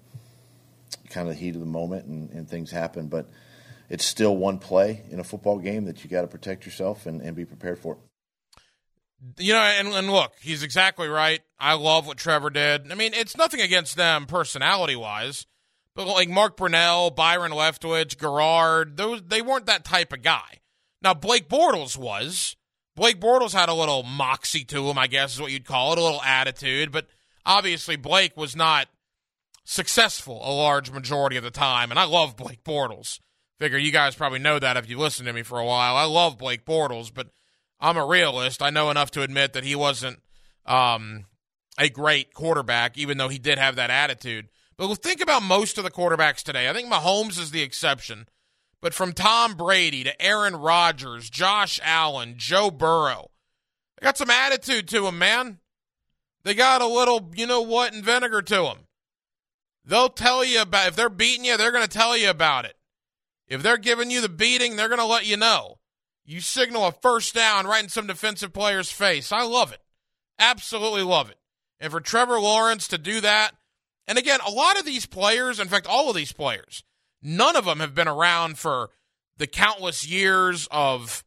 kind 1.14 1.28
of 1.28 1.34
the 1.34 1.40
heat 1.40 1.54
of 1.54 1.60
the 1.60 1.66
moment, 1.66 2.06
and, 2.06 2.30
and 2.30 2.48
things 2.48 2.70
happen, 2.70 3.06
but 3.06 3.30
it's 3.88 4.04
still 4.04 4.36
one 4.36 4.58
play 4.58 5.02
in 5.10 5.20
a 5.20 5.24
football 5.24 5.58
game 5.58 5.84
that 5.84 6.02
you 6.02 6.10
got 6.10 6.22
to 6.22 6.26
protect 6.26 6.66
yourself 6.66 7.06
and, 7.06 7.22
and 7.22 7.36
be 7.36 7.44
prepared 7.44 7.78
for. 7.78 7.98
You 9.38 9.54
know, 9.54 9.60
and, 9.60 9.88
and 9.88 10.10
look, 10.10 10.32
he's 10.40 10.62
exactly 10.62 11.08
right. 11.08 11.40
I 11.58 11.74
love 11.74 12.06
what 12.06 12.18
Trevor 12.18 12.50
did. 12.50 12.92
I 12.92 12.94
mean, 12.94 13.14
it's 13.14 13.36
nothing 13.36 13.60
against 13.60 13.96
them 13.96 14.26
personality 14.26 14.96
wise, 14.96 15.46
but 15.94 16.06
like 16.06 16.28
Mark 16.28 16.56
Brunell, 16.56 17.14
Byron 17.14 17.52
Leftwich, 17.52 18.18
Garrard, 18.18 18.96
those 18.96 19.22
they 19.26 19.40
weren't 19.40 19.66
that 19.66 19.84
type 19.84 20.12
of 20.12 20.22
guy. 20.22 20.60
Now 21.00 21.14
Blake 21.14 21.48
Bortles 21.48 21.96
was. 21.96 22.56
Blake 22.96 23.20
Bortles 23.20 23.52
had 23.52 23.68
a 23.68 23.74
little 23.74 24.02
moxie 24.02 24.64
to 24.66 24.88
him, 24.88 24.98
I 24.98 25.06
guess 25.06 25.34
is 25.34 25.40
what 25.40 25.50
you'd 25.50 25.64
call 25.64 25.92
it, 25.92 25.98
a 25.98 26.02
little 26.02 26.22
attitude, 26.22 26.92
but 26.92 27.06
obviously 27.46 27.96
Blake 27.96 28.36
was 28.36 28.54
not 28.54 28.88
successful 29.64 30.40
a 30.44 30.52
large 30.52 30.90
majority 30.90 31.36
of 31.36 31.44
the 31.44 31.50
time, 31.50 31.90
and 31.90 31.98
I 31.98 32.04
love 32.04 32.36
Blake 32.36 32.64
Bortles. 32.64 33.18
Figure 33.58 33.78
you 33.78 33.92
guys 33.92 34.14
probably 34.14 34.40
know 34.40 34.58
that 34.58 34.76
if 34.76 34.88
you 34.88 34.98
listened 34.98 35.26
to 35.26 35.32
me 35.32 35.42
for 35.42 35.58
a 35.58 35.64
while. 35.64 35.96
I 35.96 36.04
love 36.04 36.38
Blake 36.38 36.64
Bortles, 36.64 37.12
but 37.12 37.28
I'm 37.80 37.96
a 37.96 38.04
realist. 38.04 38.62
I 38.62 38.70
know 38.70 38.90
enough 38.90 39.10
to 39.12 39.22
admit 39.22 39.52
that 39.52 39.64
he 39.64 39.74
wasn't 39.74 40.18
um, 40.66 41.26
a 41.78 41.88
great 41.88 42.34
quarterback, 42.34 42.98
even 42.98 43.18
though 43.18 43.28
he 43.28 43.38
did 43.38 43.58
have 43.58 43.76
that 43.76 43.90
attitude. 43.90 44.48
But 44.76 44.92
think 44.96 45.20
about 45.20 45.42
most 45.42 45.78
of 45.78 45.84
the 45.84 45.90
quarterbacks 45.90 46.42
today. 46.42 46.68
I 46.68 46.72
think 46.72 46.92
Mahomes 46.92 47.38
is 47.38 47.52
the 47.52 47.62
exception. 47.62 48.26
But 48.80 48.92
from 48.92 49.12
Tom 49.12 49.54
Brady 49.54 50.04
to 50.04 50.20
Aaron 50.20 50.56
Rodgers, 50.56 51.30
Josh 51.30 51.80
Allen, 51.82 52.34
Joe 52.36 52.70
Burrow, 52.70 53.30
they 53.98 54.04
got 54.04 54.18
some 54.18 54.30
attitude 54.30 54.88
to 54.88 55.02
them, 55.02 55.18
man. 55.18 55.58
They 56.42 56.54
got 56.54 56.82
a 56.82 56.86
little, 56.86 57.30
you 57.34 57.46
know 57.46 57.62
what, 57.62 57.94
and 57.94 58.04
vinegar 58.04 58.42
to 58.42 58.54
them. 58.56 58.78
They'll 59.84 60.08
tell 60.08 60.44
you 60.44 60.62
about 60.62 60.88
if 60.88 60.96
they're 60.96 61.10
beating 61.10 61.44
you, 61.44 61.56
they're 61.56 61.72
going 61.72 61.86
to 61.86 61.90
tell 61.90 62.16
you 62.16 62.30
about 62.30 62.64
it. 62.64 62.74
If 63.46 63.62
they're 63.62 63.76
giving 63.76 64.10
you 64.10 64.20
the 64.20 64.28
beating, 64.28 64.76
they're 64.76 64.88
going 64.88 65.00
to 65.00 65.04
let 65.04 65.26
you 65.26 65.36
know. 65.36 65.78
You 66.24 66.40
signal 66.40 66.86
a 66.86 66.92
first 66.92 67.34
down 67.34 67.66
right 67.66 67.82
in 67.82 67.90
some 67.90 68.06
defensive 68.06 68.52
player's 68.52 68.90
face. 68.90 69.30
I 69.30 69.42
love 69.42 69.72
it. 69.72 69.80
Absolutely 70.38 71.02
love 71.02 71.30
it. 71.30 71.36
And 71.78 71.90
for 71.90 72.00
Trevor 72.00 72.40
Lawrence 72.40 72.88
to 72.88 72.98
do 72.98 73.20
that, 73.20 73.52
and 74.06 74.16
again, 74.16 74.40
a 74.46 74.50
lot 74.50 74.78
of 74.78 74.86
these 74.86 75.06
players, 75.06 75.60
in 75.60 75.68
fact, 75.68 75.86
all 75.86 76.08
of 76.08 76.16
these 76.16 76.32
players, 76.32 76.82
none 77.22 77.56
of 77.56 77.66
them 77.66 77.80
have 77.80 77.94
been 77.94 78.08
around 78.08 78.58
for 78.58 78.90
the 79.36 79.46
countless 79.46 80.08
years 80.08 80.66
of, 80.70 81.24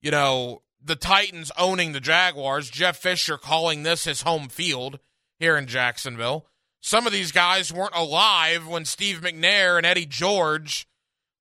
you 0.00 0.10
know, 0.10 0.62
the 0.84 0.96
Titans 0.96 1.52
owning 1.56 1.92
the 1.92 2.00
Jaguars. 2.00 2.68
Jeff 2.68 2.96
Fisher 2.98 3.38
calling 3.38 3.82
this 3.82 4.04
his 4.04 4.22
home 4.22 4.48
field 4.48 4.98
here 5.38 5.56
in 5.56 5.66
Jacksonville. 5.66 6.46
Some 6.84 7.06
of 7.06 7.12
these 7.12 7.30
guys 7.30 7.72
weren't 7.72 7.94
alive 7.94 8.66
when 8.66 8.84
Steve 8.84 9.20
McNair 9.20 9.76
and 9.76 9.86
Eddie 9.86 10.04
George 10.04 10.88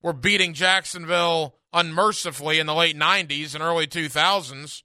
were 0.03 0.13
beating 0.13 0.53
Jacksonville 0.53 1.55
unmercifully 1.73 2.59
in 2.59 2.67
the 2.67 2.75
late 2.75 2.95
90s 2.95 3.55
and 3.55 3.63
early 3.63 3.87
2000s. 3.87 4.83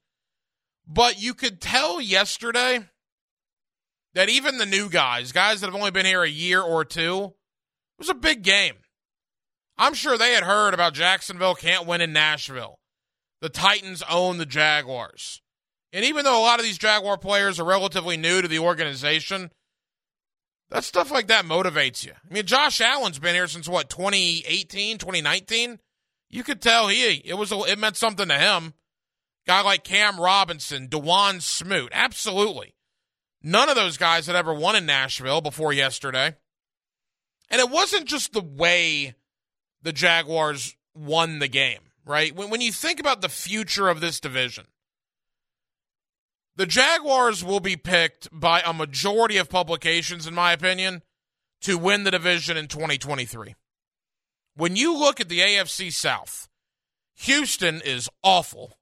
But 0.87 1.21
you 1.21 1.35
could 1.35 1.61
tell 1.61 2.01
yesterday 2.01 2.79
that 4.15 4.29
even 4.29 4.57
the 4.57 4.65
new 4.65 4.89
guys, 4.89 5.31
guys 5.31 5.61
that 5.61 5.67
have 5.67 5.75
only 5.75 5.91
been 5.91 6.07
here 6.07 6.23
a 6.23 6.29
year 6.29 6.61
or 6.61 6.83
two, 6.83 7.25
it 7.25 7.99
was 7.99 8.09
a 8.09 8.15
big 8.15 8.41
game. 8.41 8.75
I'm 9.77 9.93
sure 9.93 10.17
they 10.17 10.33
had 10.33 10.43
heard 10.43 10.73
about 10.73 10.95
Jacksonville 10.95 11.53
can't 11.53 11.85
win 11.85 12.01
in 12.01 12.13
Nashville. 12.13 12.79
The 13.41 13.49
Titans 13.49 14.01
own 14.09 14.39
the 14.39 14.45
Jaguars. 14.47 15.43
And 15.93 16.03
even 16.03 16.25
though 16.25 16.39
a 16.39 16.41
lot 16.41 16.57
of 16.59 16.65
these 16.65 16.79
Jaguar 16.79 17.19
players 17.19 17.59
are 17.59 17.63
relatively 17.65 18.17
new 18.17 18.41
to 18.41 18.47
the 18.47 18.57
organization, 18.57 19.51
that 20.69 20.83
stuff 20.83 21.11
like 21.11 21.27
that 21.27 21.45
motivates 21.45 22.05
you. 22.05 22.11
I 22.11 22.33
mean, 22.33 22.45
Josh 22.45 22.81
Allen's 22.81 23.19
been 23.19 23.35
here 23.35 23.47
since 23.47 23.67
what, 23.67 23.89
2018, 23.89 24.97
2019? 24.97 25.79
You 26.29 26.43
could 26.43 26.61
tell 26.61 26.89
he 26.89 27.21
it 27.23 27.37
was 27.37 27.51
it 27.51 27.79
meant 27.79 27.95
something 27.95 28.27
to 28.27 28.37
him. 28.37 28.73
Guy 29.45 29.61
like 29.61 29.85
Cam 29.85 30.19
Robinson, 30.19 30.89
Dawuane 30.89 31.41
Smoot, 31.41 31.89
absolutely. 31.93 32.75
None 33.41 33.69
of 33.69 33.75
those 33.75 33.97
guys 33.97 34.27
had 34.27 34.35
ever 34.35 34.53
won 34.53 34.75
in 34.75 34.85
Nashville 34.85 35.39
before 35.39 35.71
yesterday. 35.71 36.35
And 37.49 37.61
it 37.61 37.69
wasn't 37.69 38.05
just 38.05 38.33
the 38.33 38.41
way 38.41 39.15
the 39.81 39.93
Jaguars 39.93 40.75
won 40.93 41.39
the 41.39 41.47
game, 41.47 41.79
right? 42.05 42.35
When, 42.35 42.49
when 42.49 42.59
you 42.59 42.73
think 42.73 42.99
about 42.99 43.21
the 43.21 43.29
future 43.29 43.87
of 43.87 44.01
this 44.01 44.19
division, 44.19 44.65
the 46.57 46.65
Jaguars 46.65 47.43
will 47.43 47.59
be 47.59 47.77
picked 47.77 48.27
by 48.31 48.61
a 48.65 48.73
majority 48.73 49.37
of 49.37 49.49
publications, 49.49 50.25
in 50.25 50.33
my 50.33 50.51
opinion, 50.51 51.03
to 51.61 51.77
win 51.77 52.03
the 52.03 52.11
division 52.11 52.57
in 52.57 52.67
2023. 52.67 53.55
When 54.55 54.75
you 54.75 54.97
look 54.97 55.21
at 55.21 55.29
the 55.29 55.39
AFC 55.39 55.93
South, 55.93 56.49
Houston 57.13 57.79
is 57.85 58.09
awful. 58.23 58.73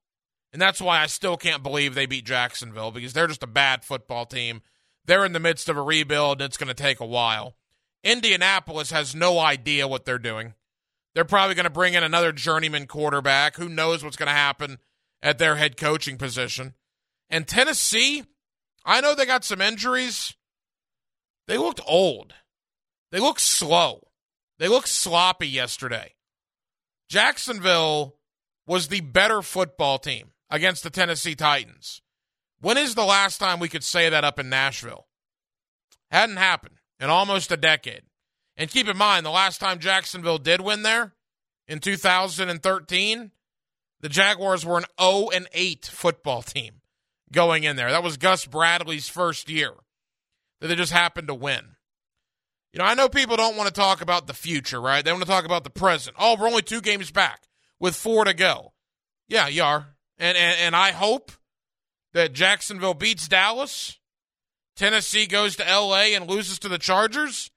And 0.53 0.61
that's 0.61 0.81
why 0.81 1.01
I 1.01 1.07
still 1.07 1.35
can't 1.35 1.63
believe 1.63 1.95
they 1.95 2.05
beat 2.05 2.25
Jacksonville 2.25 2.91
because 2.91 3.11
they're 3.11 3.27
just 3.27 3.43
a 3.43 3.47
bad 3.47 3.83
football 3.83 4.25
team. 4.25 4.61
They're 5.03 5.25
in 5.25 5.33
the 5.33 5.39
midst 5.41 5.67
of 5.67 5.75
a 5.75 5.81
rebuild 5.81 6.41
and 6.41 6.47
it's 6.47 6.57
going 6.57 6.69
to 6.69 6.73
take 6.73 7.01
a 7.01 7.05
while. 7.05 7.55
Indianapolis 8.05 8.91
has 8.91 9.13
no 9.13 9.37
idea 9.37 9.85
what 9.85 10.05
they're 10.05 10.17
doing. 10.17 10.53
They're 11.13 11.25
probably 11.25 11.55
going 11.55 11.65
to 11.65 11.69
bring 11.69 11.93
in 11.93 12.03
another 12.03 12.31
journeyman 12.31 12.87
quarterback. 12.87 13.57
Who 13.57 13.67
knows 13.67 14.01
what's 14.01 14.15
going 14.15 14.27
to 14.27 14.33
happen 14.33 14.77
at 15.21 15.39
their 15.39 15.57
head 15.57 15.75
coaching 15.75 16.17
position? 16.17 16.73
And 17.29 17.47
Tennessee, 17.47 18.23
I 18.85 19.01
know 19.01 19.15
they 19.15 19.25
got 19.25 19.43
some 19.43 19.61
injuries. 19.61 20.35
They 21.47 21.57
looked 21.57 21.81
old. 21.87 22.33
They 23.11 23.19
looked 23.19 23.41
slow. 23.41 24.07
They 24.59 24.67
looked 24.67 24.87
sloppy 24.87 25.47
yesterday. 25.47 26.13
Jacksonville 27.09 28.15
was 28.67 28.87
the 28.87 29.01
better 29.01 29.41
football 29.41 29.99
team 29.99 30.31
against 30.49 30.83
the 30.83 30.89
Tennessee 30.89 31.35
Titans. 31.35 32.01
When 32.61 32.77
is 32.77 32.95
the 32.95 33.05
last 33.05 33.37
time 33.37 33.59
we 33.59 33.69
could 33.69 33.83
say 33.83 34.09
that 34.09 34.23
up 34.23 34.39
in 34.39 34.49
Nashville? 34.49 35.07
Hadn't 36.09 36.37
happened 36.37 36.77
in 36.99 37.09
almost 37.09 37.51
a 37.51 37.57
decade. 37.57 38.03
And 38.57 38.69
keep 38.69 38.87
in 38.87 38.97
mind, 38.97 39.25
the 39.25 39.31
last 39.31 39.59
time 39.59 39.79
Jacksonville 39.79 40.37
did 40.37 40.61
win 40.61 40.83
there 40.83 41.13
in 41.67 41.79
2013, 41.79 43.31
the 43.99 44.09
Jaguars 44.09 44.65
were 44.65 44.77
an 44.77 44.85
0 44.99 45.29
and 45.33 45.47
8 45.53 45.85
football 45.85 46.41
team 46.41 46.81
going 47.35 47.63
in 47.63 47.75
there. 47.75 47.91
That 47.91 48.01
was 48.01 48.17
Gus 48.17 48.45
Bradley's 48.45 49.07
first 49.07 49.49
year 49.49 49.73
that 50.59 50.67
they 50.67 50.75
just 50.75 50.91
happened 50.91 51.27
to 51.27 51.35
win. 51.35 51.75
You 52.73 52.79
know, 52.79 52.85
I 52.85 52.95
know 52.95 53.07
people 53.07 53.37
don't 53.37 53.55
want 53.55 53.67
to 53.67 53.73
talk 53.73 54.01
about 54.01 54.25
the 54.25 54.33
future, 54.33 54.81
right? 54.81 55.05
They 55.05 55.11
want 55.11 55.23
to 55.23 55.29
talk 55.29 55.45
about 55.45 55.63
the 55.63 55.69
present. 55.69 56.15
Oh, 56.19 56.35
we're 56.39 56.47
only 56.47 56.61
two 56.61 56.81
games 56.81 57.11
back 57.11 57.43
with 57.79 57.95
four 57.95 58.25
to 58.25 58.33
go. 58.33 58.73
Yeah, 59.27 59.47
you 59.47 59.63
are. 59.63 59.95
And, 60.17 60.37
and, 60.37 60.57
and 60.59 60.75
I 60.75 60.91
hope 60.91 61.31
that 62.13 62.33
Jacksonville 62.33 62.93
beats 62.93 63.27
Dallas, 63.27 63.99
Tennessee 64.75 65.25
goes 65.25 65.55
to 65.57 65.63
LA 65.63 66.15
and 66.15 66.29
loses 66.29 66.59
to 66.59 66.69
the 66.69 66.77
Chargers, 66.77 67.51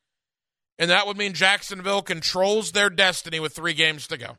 and 0.78 0.90
that 0.90 1.06
would 1.06 1.16
mean 1.16 1.32
Jacksonville 1.32 2.02
controls 2.02 2.73
their 2.73 2.90
destiny 2.90 3.40
with 3.40 3.54
three 3.54 3.75
games 3.75 4.06
to 4.08 4.16
go. 4.16 4.37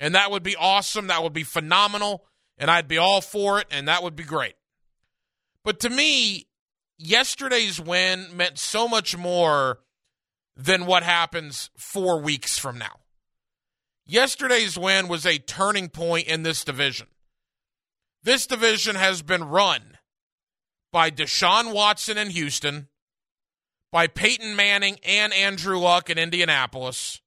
And 0.00 0.14
that 0.14 0.30
would 0.30 0.42
be 0.42 0.56
awesome. 0.56 1.06
That 1.06 1.22
would 1.22 1.32
be 1.32 1.44
phenomenal 1.44 2.24
and 2.58 2.70
I'd 2.70 2.88
be 2.88 2.98
all 2.98 3.20
for 3.20 3.60
it, 3.60 3.66
and 3.70 3.88
that 3.88 4.02
would 4.02 4.16
be 4.16 4.24
great. 4.24 4.54
But 5.64 5.80
to 5.80 5.90
me, 5.90 6.46
yesterday's 6.98 7.80
win 7.80 8.28
meant 8.36 8.58
so 8.58 8.88
much 8.88 9.16
more 9.16 9.80
than 10.56 10.86
what 10.86 11.02
happens 11.02 11.70
four 11.76 12.20
weeks 12.20 12.58
from 12.58 12.78
now. 12.78 13.00
Yesterday's 14.06 14.78
win 14.78 15.08
was 15.08 15.26
a 15.26 15.38
turning 15.38 15.88
point 15.88 16.28
in 16.28 16.44
this 16.44 16.64
division. 16.64 17.08
This 18.22 18.46
division 18.46 18.96
has 18.96 19.22
been 19.22 19.44
run 19.44 19.98
by 20.92 21.10
Deshaun 21.10 21.72
Watson 21.72 22.16
in 22.16 22.30
Houston, 22.30 22.88
by 23.92 24.06
Peyton 24.06 24.56
Manning 24.56 24.98
and 25.04 25.32
Andrew 25.32 25.78
Luck 25.78 26.08
in 26.08 26.18
Indianapolis, 26.18 27.20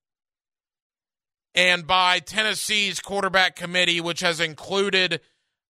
and 1.60 1.86
by 1.86 2.20
Tennessee's 2.20 3.02
quarterback 3.02 3.58
committee, 3.58 4.00
which 4.00 4.22
has 4.22 4.40
included, 4.40 5.20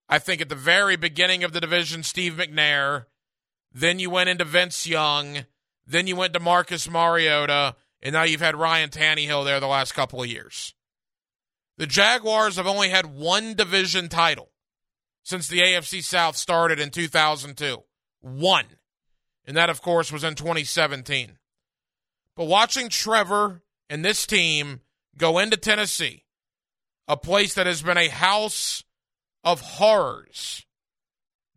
I 0.07 0.19
think, 0.19 0.39
at 0.39 0.47
the 0.47 0.53
very 0.53 0.97
beginning 0.97 1.43
of 1.43 1.51
the 1.51 1.59
division, 1.59 2.03
Steve 2.03 2.33
McNair. 2.33 3.05
Then 3.73 3.97
you 3.97 4.11
went 4.11 4.29
into 4.29 4.45
Vince 4.45 4.85
Young. 4.85 5.45
Then 5.87 6.05
you 6.05 6.15
went 6.15 6.33
to 6.33 6.39
Marcus 6.39 6.87
Mariota. 6.87 7.75
And 8.03 8.13
now 8.13 8.21
you've 8.21 8.39
had 8.39 8.55
Ryan 8.55 8.91
Tannehill 8.91 9.43
there 9.45 9.59
the 9.59 9.65
last 9.65 9.93
couple 9.93 10.21
of 10.21 10.29
years. 10.29 10.75
The 11.79 11.87
Jaguars 11.87 12.57
have 12.57 12.67
only 12.67 12.89
had 12.89 13.07
one 13.07 13.55
division 13.55 14.09
title 14.09 14.51
since 15.23 15.47
the 15.47 15.61
AFC 15.61 16.03
South 16.03 16.37
started 16.37 16.79
in 16.79 16.91
2002. 16.91 17.81
One. 18.21 18.65
And 19.43 19.57
that, 19.57 19.71
of 19.71 19.81
course, 19.81 20.11
was 20.11 20.23
in 20.23 20.35
2017. 20.35 21.39
But 22.35 22.45
watching 22.45 22.89
Trevor 22.89 23.63
and 23.89 24.05
this 24.05 24.27
team 24.27 24.81
go 25.19 25.37
into 25.37 25.57
Tennessee, 25.57 26.23
a 27.07 27.15
place 27.15 27.53
that 27.53 27.67
has 27.67 27.83
been 27.83 27.97
a 27.97 28.07
house 28.07 28.83
of 29.43 29.61
horrors. 29.61 30.65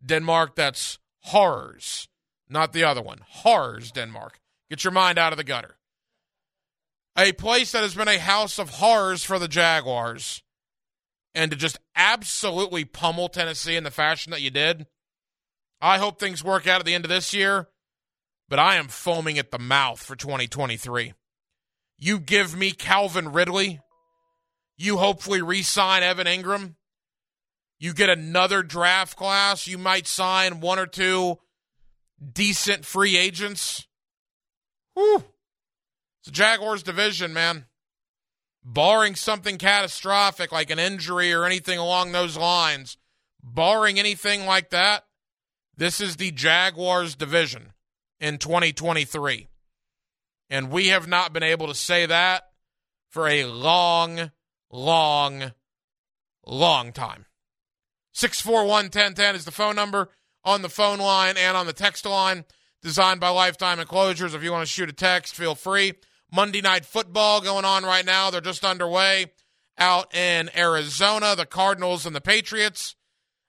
Denmark, 0.05 0.55
that's 0.55 0.99
horrors, 1.21 2.07
not 2.49 2.73
the 2.73 2.83
other 2.83 3.01
one. 3.01 3.19
Horrors, 3.25 3.91
Denmark. 3.91 4.39
Get 4.69 4.83
your 4.83 4.91
mind 4.91 5.17
out 5.17 5.33
of 5.33 5.37
the 5.37 5.43
gutter. 5.43 5.77
A 7.17 7.31
place 7.31 7.71
that 7.71 7.83
has 7.83 7.95
been 7.95 8.07
a 8.07 8.19
house 8.19 8.59
of 8.59 8.69
horrors 8.69 9.23
for 9.23 9.39
the 9.39 9.47
Jaguars, 9.47 10.43
and 11.35 11.51
to 11.51 11.57
just 11.57 11.79
absolutely 11.95 12.85
pummel 12.85 13.29
Tennessee 13.29 13.75
in 13.75 13.83
the 13.83 13.91
fashion 13.91 14.31
that 14.31 14.41
you 14.41 14.49
did. 14.49 14.87
I 15.79 15.97
hope 15.99 16.19
things 16.19 16.43
work 16.43 16.67
out 16.67 16.79
at 16.79 16.85
the 16.85 16.93
end 16.93 17.05
of 17.05 17.09
this 17.09 17.33
year, 17.33 17.69
but 18.49 18.59
I 18.59 18.75
am 18.75 18.87
foaming 18.87 19.37
at 19.37 19.51
the 19.51 19.59
mouth 19.59 20.01
for 20.01 20.15
2023. 20.15 21.13
You 22.03 22.19
give 22.19 22.53
me 22.53 22.71
Calvin 22.71 23.31
Ridley. 23.31 23.79
You 24.75 24.97
hopefully 24.97 25.41
re 25.41 25.61
sign 25.61 26.03
Evan 26.03 26.27
Engram. 26.27 26.75
You 27.79 27.93
get 27.93 28.09
another 28.09 28.61
draft 28.61 29.15
class. 29.15 29.67
You 29.67 29.77
might 29.77 30.05
sign 30.05 30.59
one 30.59 30.79
or 30.79 30.85
two 30.85 31.37
decent 32.21 32.83
free 32.83 33.15
agents. 33.15 33.87
Whew. 34.95 35.23
It's 36.19 36.27
a 36.27 36.31
Jaguars 36.31 36.83
division, 36.83 37.31
man. 37.31 37.67
Barring 38.65 39.15
something 39.15 39.57
catastrophic 39.57 40.51
like 40.51 40.71
an 40.71 40.79
injury 40.79 41.31
or 41.31 41.45
anything 41.45 41.79
along 41.79 42.11
those 42.11 42.35
lines, 42.35 42.97
barring 43.41 43.97
anything 43.97 44.45
like 44.45 44.71
that, 44.71 45.05
this 45.77 46.01
is 46.01 46.17
the 46.17 46.31
Jaguars 46.31 47.15
division 47.15 47.71
in 48.19 48.39
2023. 48.39 49.47
And 50.53 50.69
we 50.69 50.89
have 50.89 51.07
not 51.07 51.33
been 51.33 51.41
able 51.41 51.65
to 51.65 51.73
say 51.73 52.05
that 52.05 52.43
for 53.09 53.27
a 53.27 53.45
long, 53.45 54.29
long, 54.71 55.51
long 56.45 56.91
time. 56.91 57.25
641 58.11 58.67
1010 58.67 59.35
is 59.35 59.45
the 59.45 59.51
phone 59.51 59.75
number 59.75 60.09
on 60.43 60.61
the 60.61 60.69
phone 60.69 60.99
line 60.99 61.37
and 61.37 61.57
on 61.57 61.65
the 61.65 61.73
text 61.73 62.05
line. 62.05 62.45
Designed 62.83 63.19
by 63.19 63.29
Lifetime 63.29 63.79
Enclosures. 63.79 64.35
If 64.35 64.43
you 64.43 64.51
want 64.51 64.61
to 64.61 64.71
shoot 64.71 64.89
a 64.89 64.93
text, 64.93 65.33
feel 65.33 65.55
free. 65.55 65.93
Monday 66.31 66.61
Night 66.61 66.85
Football 66.85 67.41
going 67.41 67.65
on 67.65 67.83
right 67.83 68.05
now. 68.05 68.29
They're 68.29 68.39
just 68.39 68.63
underway 68.63 69.31
out 69.79 70.13
in 70.13 70.51
Arizona, 70.55 71.35
the 71.35 71.47
Cardinals 71.47 72.05
and 72.05 72.15
the 72.15 72.21
Patriots. 72.21 72.95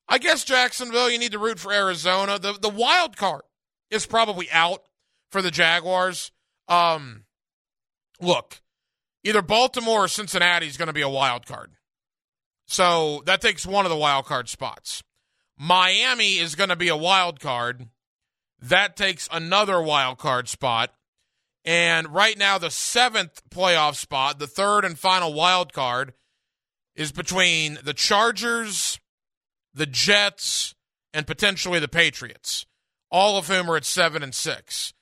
I 0.09 0.17
guess 0.17 0.43
Jacksonville, 0.43 1.11
you 1.11 1.19
need 1.19 1.33
to 1.33 1.39
root 1.39 1.59
for 1.59 1.71
Arizona. 1.71 2.39
The 2.39 2.55
the 2.55 2.71
wild 2.71 3.19
card 3.19 3.43
is 3.91 4.07
probably 4.07 4.51
out 4.51 4.85
for 5.31 5.43
the 5.43 5.51
Jaguars. 5.51 6.31
Um, 6.69 7.25
look, 8.21 8.61
either 9.23 9.43
Baltimore 9.43 10.05
or 10.05 10.09
Cincinnati 10.09 10.67
is 10.67 10.77
going 10.77 10.89
to 10.89 10.93
be 10.93 11.03
a 11.03 11.09
wild 11.09 11.47
card. 11.47 11.73
So 12.67 13.23
that 13.27 13.41
takes 13.41 13.67
one 13.67 13.85
of 13.85 13.91
the 13.91 13.97
wild 13.97 14.27
card 14.27 14.49
spots. 14.49 15.03
Miami 15.59 16.39
is 16.39 16.55
going 16.55 16.71
to 16.71 16.77
be 16.77 16.89
a 16.89 16.97
wild 16.97 17.41
card. 17.41 17.89
That 18.61 18.97
takes 18.97 19.29
another 19.31 19.81
wild 19.81 20.19
card 20.19 20.49
spot. 20.49 20.91
And 21.65 22.09
right 22.09 22.37
now, 22.37 22.59
the 22.59 22.71
seventh 22.71 23.43
playoff 23.51 23.97
spot, 23.97 24.39
the 24.39 24.47
third 24.47 24.85
and 24.85 24.99
final 24.99 25.33
wild 25.33 25.73
card, 25.73 26.13
is 26.95 27.13
between 27.13 27.79
the 27.83 27.95
Chargers, 27.95 29.01
the 29.73 29.87
Jets, 29.87 30.75
and 31.13 31.27
potentially 31.27 31.79
the 31.79 31.89
Patriots, 31.89 32.67
all 33.11 33.39
of 33.39 33.49
whom 33.49 33.71
are 33.71 33.77
at 33.77 33.85
seven 33.85 34.23
and 34.23 34.35
six. 34.35 34.93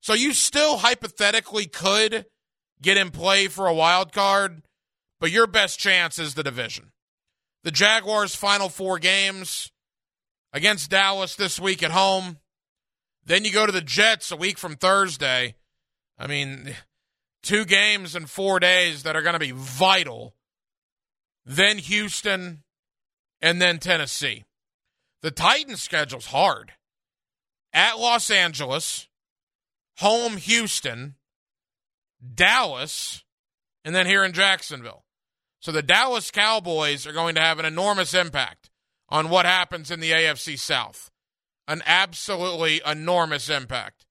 So 0.00 0.14
you 0.14 0.32
still 0.32 0.78
hypothetically 0.78 1.66
could 1.66 2.26
get 2.80 2.96
in 2.96 3.10
play 3.10 3.48
for 3.48 3.66
a 3.66 3.74
wild 3.74 4.12
card, 4.12 4.62
but 5.18 5.30
your 5.30 5.46
best 5.46 5.78
chance 5.78 6.18
is 6.18 6.34
the 6.34 6.42
division. 6.42 6.92
The 7.62 7.70
Jaguars' 7.70 8.34
final 8.34 8.70
four 8.70 8.98
games 8.98 9.70
against 10.52 10.90
Dallas 10.90 11.36
this 11.36 11.60
week 11.60 11.82
at 11.82 11.90
home. 11.90 12.38
Then 13.24 13.44
you 13.44 13.52
go 13.52 13.66
to 13.66 13.72
the 13.72 13.82
Jets 13.82 14.32
a 14.32 14.36
week 14.36 14.56
from 14.56 14.76
Thursday. 14.76 15.56
I 16.18 16.26
mean, 16.26 16.74
two 17.42 17.66
games 17.66 18.16
in 18.16 18.26
four 18.26 18.58
days 18.60 19.02
that 19.02 19.14
are 19.14 19.22
going 19.22 19.34
to 19.34 19.38
be 19.38 19.52
vital. 19.54 20.34
Then 21.44 21.78
Houston, 21.78 22.62
and 23.42 23.60
then 23.60 23.78
Tennessee. 23.78 24.44
The 25.22 25.30
Titans' 25.30 25.82
schedule's 25.82 26.26
hard. 26.26 26.72
At 27.72 27.98
Los 27.98 28.30
Angeles, 28.30 29.06
home 30.00 30.36
Houston, 30.38 31.14
Dallas, 32.34 33.24
and 33.84 33.94
then 33.94 34.06
here 34.06 34.24
in 34.24 34.32
Jacksonville. 34.32 35.04
So 35.60 35.72
the 35.72 35.82
Dallas 35.82 36.30
Cowboys 36.30 37.06
are 37.06 37.12
going 37.12 37.34
to 37.34 37.40
have 37.40 37.58
an 37.58 37.66
enormous 37.66 38.14
impact 38.14 38.70
on 39.08 39.28
what 39.28 39.46
happens 39.46 39.90
in 39.90 40.00
the 40.00 40.10
AFC 40.10 40.58
South. 40.58 41.10
An 41.68 41.82
absolutely 41.86 42.80
enormous 42.84 43.48
impact. 43.50 44.06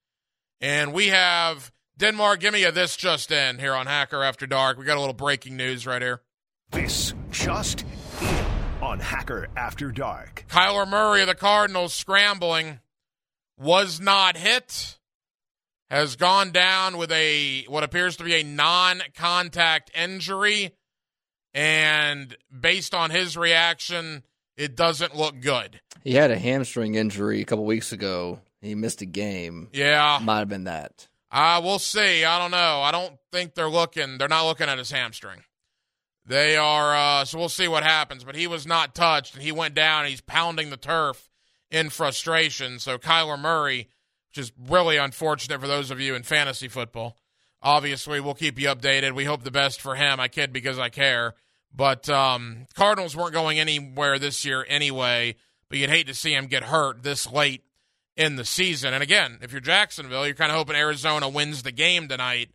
And 0.61 0.93
we 0.93 1.07
have 1.07 1.71
Denmark, 1.97 2.39
give 2.39 2.53
me 2.53 2.63
a 2.63 2.71
this 2.71 2.95
just 2.95 3.31
in 3.31 3.57
here 3.59 3.73
on 3.73 3.87
Hacker 3.87 4.23
After 4.23 4.45
Dark. 4.45 4.77
We 4.77 4.85
got 4.85 4.97
a 4.97 5.01
little 5.01 5.13
breaking 5.13 5.57
news 5.57 5.87
right 5.87 6.01
here. 6.01 6.21
This 6.71 7.13
just 7.31 7.83
in 8.21 8.45
on 8.81 8.99
Hacker 8.99 9.47
After 9.57 9.91
Dark. 9.91 10.45
Kyler 10.49 10.87
Murray 10.87 11.21
of 11.21 11.27
the 11.27 11.35
Cardinals 11.35 11.93
scrambling 11.93 12.79
was 13.57 13.99
not 13.99 14.37
hit. 14.37 14.98
Has 15.89 16.15
gone 16.15 16.51
down 16.51 16.97
with 16.97 17.11
a 17.11 17.63
what 17.67 17.83
appears 17.83 18.17
to 18.17 18.23
be 18.23 18.35
a 18.35 18.43
non-contact 18.43 19.89
injury 19.95 20.75
and 21.53 22.35
based 22.57 22.93
on 22.93 23.09
his 23.09 23.35
reaction, 23.35 24.23
it 24.55 24.75
doesn't 24.75 25.15
look 25.15 25.39
good. 25.39 25.81
He 26.03 26.13
had 26.13 26.31
a 26.31 26.37
hamstring 26.37 26.95
injury 26.95 27.41
a 27.41 27.45
couple 27.45 27.65
weeks 27.65 27.91
ago. 27.91 28.39
He 28.61 28.75
missed 28.75 29.01
a 29.01 29.05
game. 29.05 29.69
Yeah. 29.73 30.19
Might 30.21 30.39
have 30.39 30.49
been 30.49 30.65
that. 30.65 31.07
Uh, 31.31 31.61
we'll 31.63 31.79
see. 31.79 32.25
I 32.25 32.39
don't 32.39 32.51
know. 32.51 32.81
I 32.81 32.91
don't 32.91 33.15
think 33.31 33.55
they're 33.55 33.69
looking. 33.69 34.17
They're 34.17 34.27
not 34.27 34.45
looking 34.45 34.67
at 34.67 34.77
his 34.77 34.91
hamstring. 34.91 35.43
They 36.25 36.57
are. 36.57 36.95
Uh, 36.95 37.25
so 37.25 37.37
we'll 37.39 37.49
see 37.49 37.67
what 37.67 37.83
happens. 37.83 38.23
But 38.23 38.35
he 38.35 38.47
was 38.47 38.67
not 38.67 38.95
touched, 38.95 39.35
and 39.35 39.43
he 39.43 39.51
went 39.51 39.75
down. 39.75 40.01
And 40.01 40.09
he's 40.09 40.21
pounding 40.21 40.69
the 40.69 40.77
turf 40.77 41.29
in 41.71 41.89
frustration. 41.89 42.79
So 42.79 42.97
Kyler 42.97 43.39
Murray, 43.39 43.89
which 44.29 44.37
is 44.37 44.51
really 44.67 44.97
unfortunate 44.97 45.59
for 45.59 45.67
those 45.67 45.91
of 45.91 45.99
you 45.99 46.15
in 46.15 46.23
fantasy 46.23 46.67
football. 46.67 47.17
Obviously, 47.61 48.19
we'll 48.19 48.35
keep 48.35 48.59
you 48.59 48.67
updated. 48.67 49.13
We 49.13 49.25
hope 49.25 49.43
the 49.43 49.51
best 49.51 49.81
for 49.81 49.95
him. 49.95 50.19
I 50.19 50.27
kid 50.27 50.53
because 50.53 50.79
I 50.79 50.89
care. 50.89 51.33
But 51.75 52.09
um, 52.09 52.67
Cardinals 52.73 53.15
weren't 53.15 53.33
going 53.33 53.59
anywhere 53.59 54.17
this 54.17 54.45
year 54.45 54.65
anyway. 54.67 55.35
But 55.67 55.79
you'd 55.79 55.89
hate 55.89 56.07
to 56.07 56.13
see 56.13 56.33
him 56.33 56.47
get 56.47 56.63
hurt 56.63 57.03
this 57.03 57.29
late 57.31 57.63
in 58.15 58.35
the 58.37 58.45
season. 58.45 58.93
And 58.93 59.03
again, 59.03 59.39
if 59.41 59.51
you're 59.51 59.61
Jacksonville, 59.61 60.25
you're 60.25 60.35
kind 60.35 60.51
of 60.51 60.57
hoping 60.57 60.75
Arizona 60.75 61.27
wins 61.29 61.63
the 61.63 61.71
game 61.71 62.07
tonight. 62.07 62.49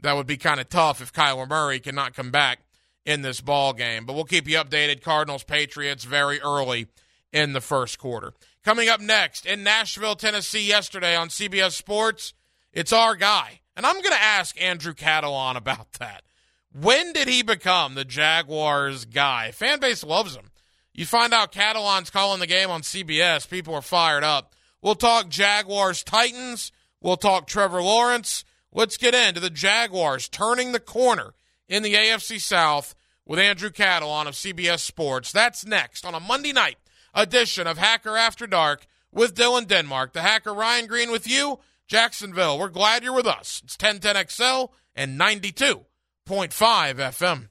That 0.00 0.16
would 0.16 0.26
be 0.26 0.36
kind 0.36 0.60
of 0.60 0.68
tough 0.68 1.00
if 1.00 1.12
Kyler 1.12 1.48
Murray 1.48 1.80
cannot 1.80 2.14
come 2.14 2.30
back 2.30 2.60
in 3.04 3.22
this 3.22 3.40
ball 3.40 3.72
game. 3.72 4.06
But 4.06 4.14
we'll 4.14 4.24
keep 4.24 4.48
you 4.48 4.56
updated. 4.58 5.02
Cardinals 5.02 5.44
Patriots 5.44 6.04
very 6.04 6.40
early 6.40 6.88
in 7.32 7.52
the 7.52 7.60
first 7.60 7.98
quarter. 7.98 8.32
Coming 8.64 8.88
up 8.88 9.00
next 9.00 9.46
in 9.46 9.62
Nashville, 9.62 10.16
Tennessee, 10.16 10.66
yesterday 10.66 11.16
on 11.16 11.28
CBS 11.28 11.72
Sports, 11.72 12.34
it's 12.72 12.92
our 12.92 13.14
guy. 13.14 13.60
And 13.76 13.86
I'm 13.86 13.94
going 13.94 14.14
to 14.14 14.22
ask 14.22 14.60
Andrew 14.60 14.94
Catalon 14.94 15.56
about 15.56 15.92
that. 15.94 16.24
When 16.72 17.12
did 17.12 17.28
he 17.28 17.42
become 17.42 17.94
the 17.94 18.04
Jaguars 18.04 19.04
guy? 19.04 19.52
Fan 19.52 19.80
base 19.80 20.04
loves 20.04 20.36
him. 20.36 20.50
You 20.92 21.06
find 21.06 21.32
out 21.32 21.52
Catalon's 21.52 22.10
calling 22.10 22.40
the 22.40 22.46
game 22.46 22.70
on 22.70 22.82
CBS, 22.82 23.48
people 23.48 23.74
are 23.74 23.82
fired 23.82 24.24
up. 24.24 24.54
We'll 24.82 24.94
talk 24.94 25.28
Jaguars 25.28 26.04
Titans. 26.04 26.72
We'll 27.00 27.16
talk 27.16 27.46
Trevor 27.46 27.82
Lawrence. 27.82 28.44
Let's 28.72 28.96
get 28.96 29.14
into 29.14 29.40
the 29.40 29.50
Jaguars 29.50 30.28
turning 30.28 30.72
the 30.72 30.80
corner 30.80 31.34
in 31.68 31.82
the 31.82 31.94
AFC 31.94 32.40
South 32.40 32.94
with 33.24 33.38
Andrew 33.38 33.70
Catalon 33.70 34.26
of 34.26 34.34
CBS 34.34 34.80
Sports. 34.80 35.32
That's 35.32 35.64
next 35.64 36.04
on 36.04 36.14
a 36.14 36.20
Monday 36.20 36.52
night 36.52 36.78
edition 37.14 37.66
of 37.66 37.78
Hacker 37.78 38.16
After 38.16 38.46
Dark 38.46 38.86
with 39.12 39.34
Dylan 39.34 39.66
Denmark. 39.66 40.12
The 40.12 40.22
hacker 40.22 40.52
Ryan 40.54 40.86
Green 40.86 41.10
with 41.10 41.28
you, 41.28 41.58
Jacksonville. 41.86 42.58
We're 42.58 42.68
glad 42.68 43.02
you're 43.02 43.14
with 43.14 43.26
us. 43.26 43.62
It's 43.64 43.76
1010XL 43.76 44.70
and 44.94 45.18
92.5 45.18 45.84
FM. 46.28 47.48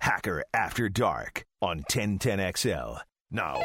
Hacker 0.00 0.44
After 0.52 0.88
Dark 0.88 1.44
on 1.62 1.80
1010XL. 1.90 3.00
Now, 3.30 3.60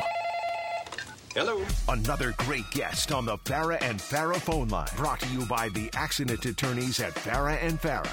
Hello. 1.33 1.63
another 1.87 2.33
great 2.37 2.69
guest 2.71 3.11
on 3.11 3.25
the 3.25 3.37
Farah 3.39 3.81
and 3.81 3.99
Farah 3.99 4.39
phone 4.39 4.67
line. 4.67 4.87
Brought 4.97 5.19
to 5.21 5.27
you 5.29 5.45
by 5.45 5.69
the 5.69 5.89
accident 5.93 6.45
attorneys 6.45 6.99
at 6.99 7.13
Farah 7.13 7.57
and 7.61 7.79
Farah. 7.79 8.09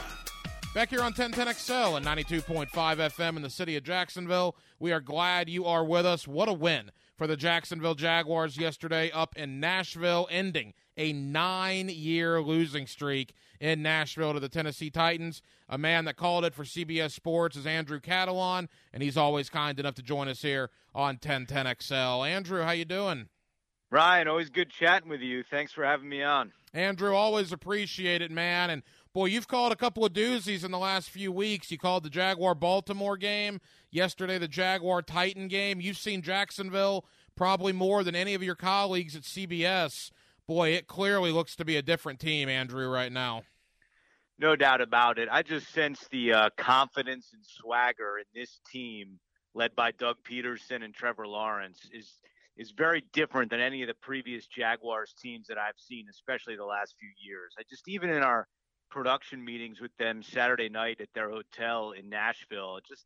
Back 0.75 0.91
here 0.91 1.03
on 1.03 1.13
1010XL 1.13 1.97
and 1.97 2.07
92.5 2.07 2.69
FM 2.69 3.37
in 3.37 3.43
the 3.43 3.51
city 3.51 3.75
of 3.77 3.83
Jacksonville. 3.83 4.55
We 4.79 4.93
are 4.93 5.01
glad 5.01 5.49
you 5.49 5.65
are 5.65 5.83
with 5.83 6.07
us. 6.07 6.29
What 6.29 6.49
a 6.49 6.53
win 6.53 6.93
for 7.17 7.27
the 7.27 7.37
Jacksonville 7.37 7.97
Jaguars 7.97 8.57
yesterday 8.57 9.11
up 9.11 9.35
in 9.35 9.59
Nashville, 9.59 10.29
ending 10.31 10.75
a 10.97 11.13
nine 11.13 11.89
year 11.89 12.41
losing 12.41 12.87
streak 12.87 13.33
in 13.59 13.83
Nashville 13.83 14.35
to 14.35 14.41
the 14.41 14.49
Tennessee 14.49 14.91
Titans. 14.91 15.43
A 15.69 15.79
man 15.79 16.05
that 16.05 16.17
called 16.17 16.45
it 16.45 16.55
for 16.55 16.65
CBS 16.65 17.11
Sports 17.11 17.57
is 17.57 17.67
Andrew 17.67 17.99
Catalon, 17.99 18.69
and 18.93 19.03
he's 19.03 19.17
always 19.17 19.51
kind 19.51 19.81
enough 19.81 19.95
to 19.95 20.03
join 20.03 20.29
us 20.29 20.43
here 20.43 20.71
on 20.95 21.17
1010XL. 21.17 22.29
Andrew, 22.29 22.63
how 22.63 22.71
you 22.71 22.85
doing? 22.85 23.29
Ryan, 23.91 24.29
always 24.29 24.51
good 24.51 24.71
chatting 24.71 25.09
with 25.09 25.23
you. 25.23 25.43
Thanks 25.43 25.73
for 25.73 25.85
having 25.85 26.09
me 26.09 26.23
on. 26.23 26.53
Andrew, 26.75 27.15
always 27.15 27.53
appreciate 27.53 28.21
it, 28.21 28.31
man. 28.31 28.69
And 28.71 28.83
boy, 29.19 29.25
you've 29.25 29.49
called 29.49 29.73
a 29.73 29.77
couple 29.77 30.05
of 30.05 30.13
doozies 30.13 30.65
in 30.65 30.71
the 30.71 30.79
last 30.79 31.11
few 31.11 31.33
weeks. 31.33 31.73
You 31.73 31.77
called 31.77 32.05
the 32.05 32.09
Jaguar 32.09 32.55
Baltimore 32.55 33.17
game, 33.17 33.61
yesterday 33.91 34.39
the 34.39 34.47
Jaguar 34.47 35.03
Titan 35.03 35.49
game. 35.49 35.81
You've 35.81 35.99
seen 35.99 36.23
Jacksonville 36.23 37.05
probably 37.35 37.73
more 37.73 38.05
than 38.05 38.15
any 38.15 38.35
of 38.35 38.45
your 38.45 38.55
colleagues 38.55 39.17
at 39.17 39.23
CBS. 39.23 40.13
Boy, 40.47 40.69
it 40.69 40.87
clearly 40.87 41.33
looks 41.33 41.57
to 41.57 41.65
be 41.65 41.75
a 41.75 41.83
different 41.83 42.21
team, 42.21 42.49
Andrew, 42.49 42.89
right 42.89 43.11
now. 43.11 43.43
No 44.39 44.55
doubt 44.55 44.81
about 44.81 45.19
it. 45.19 45.29
I 45.33 45.43
just 45.43 45.75
sense 45.75 46.07
the 46.13 46.33
uh, 46.33 46.51
confidence 46.57 47.31
and 47.33 47.45
swagger 47.45 48.19
in 48.19 48.41
this 48.41 48.61
team, 48.71 49.19
led 49.53 49.75
by 49.75 49.91
Doug 49.91 50.19
Pederson 50.23 50.85
and 50.85 50.95
Trevor 50.95 51.27
Lawrence, 51.27 51.81
is 51.93 52.09
is 52.57 52.71
very 52.71 53.05
different 53.13 53.51
than 53.51 53.61
any 53.61 53.83
of 53.83 53.89
the 53.89 53.95
previous 53.95 54.47
Jaguars 54.47 55.13
teams 55.21 55.49
that 55.49 55.59
I've 55.59 55.79
seen, 55.79 56.07
especially 56.09 56.55
the 56.55 56.65
last 56.65 56.95
few 57.01 57.11
years. 57.25 57.55
I 57.59 57.63
just 57.69 57.89
even 57.89 58.11
in 58.11 58.23
our 58.23 58.47
production 58.91 59.45
meetings 59.45 59.81
with 59.81 59.97
them 59.99 60.23
Saturday 60.23 60.69
night 60.69 61.01
at 61.01 61.09
their 61.15 61.31
hotel 61.31 61.93
in 61.93 62.09
Nashville, 62.09 62.79
just 62.87 63.05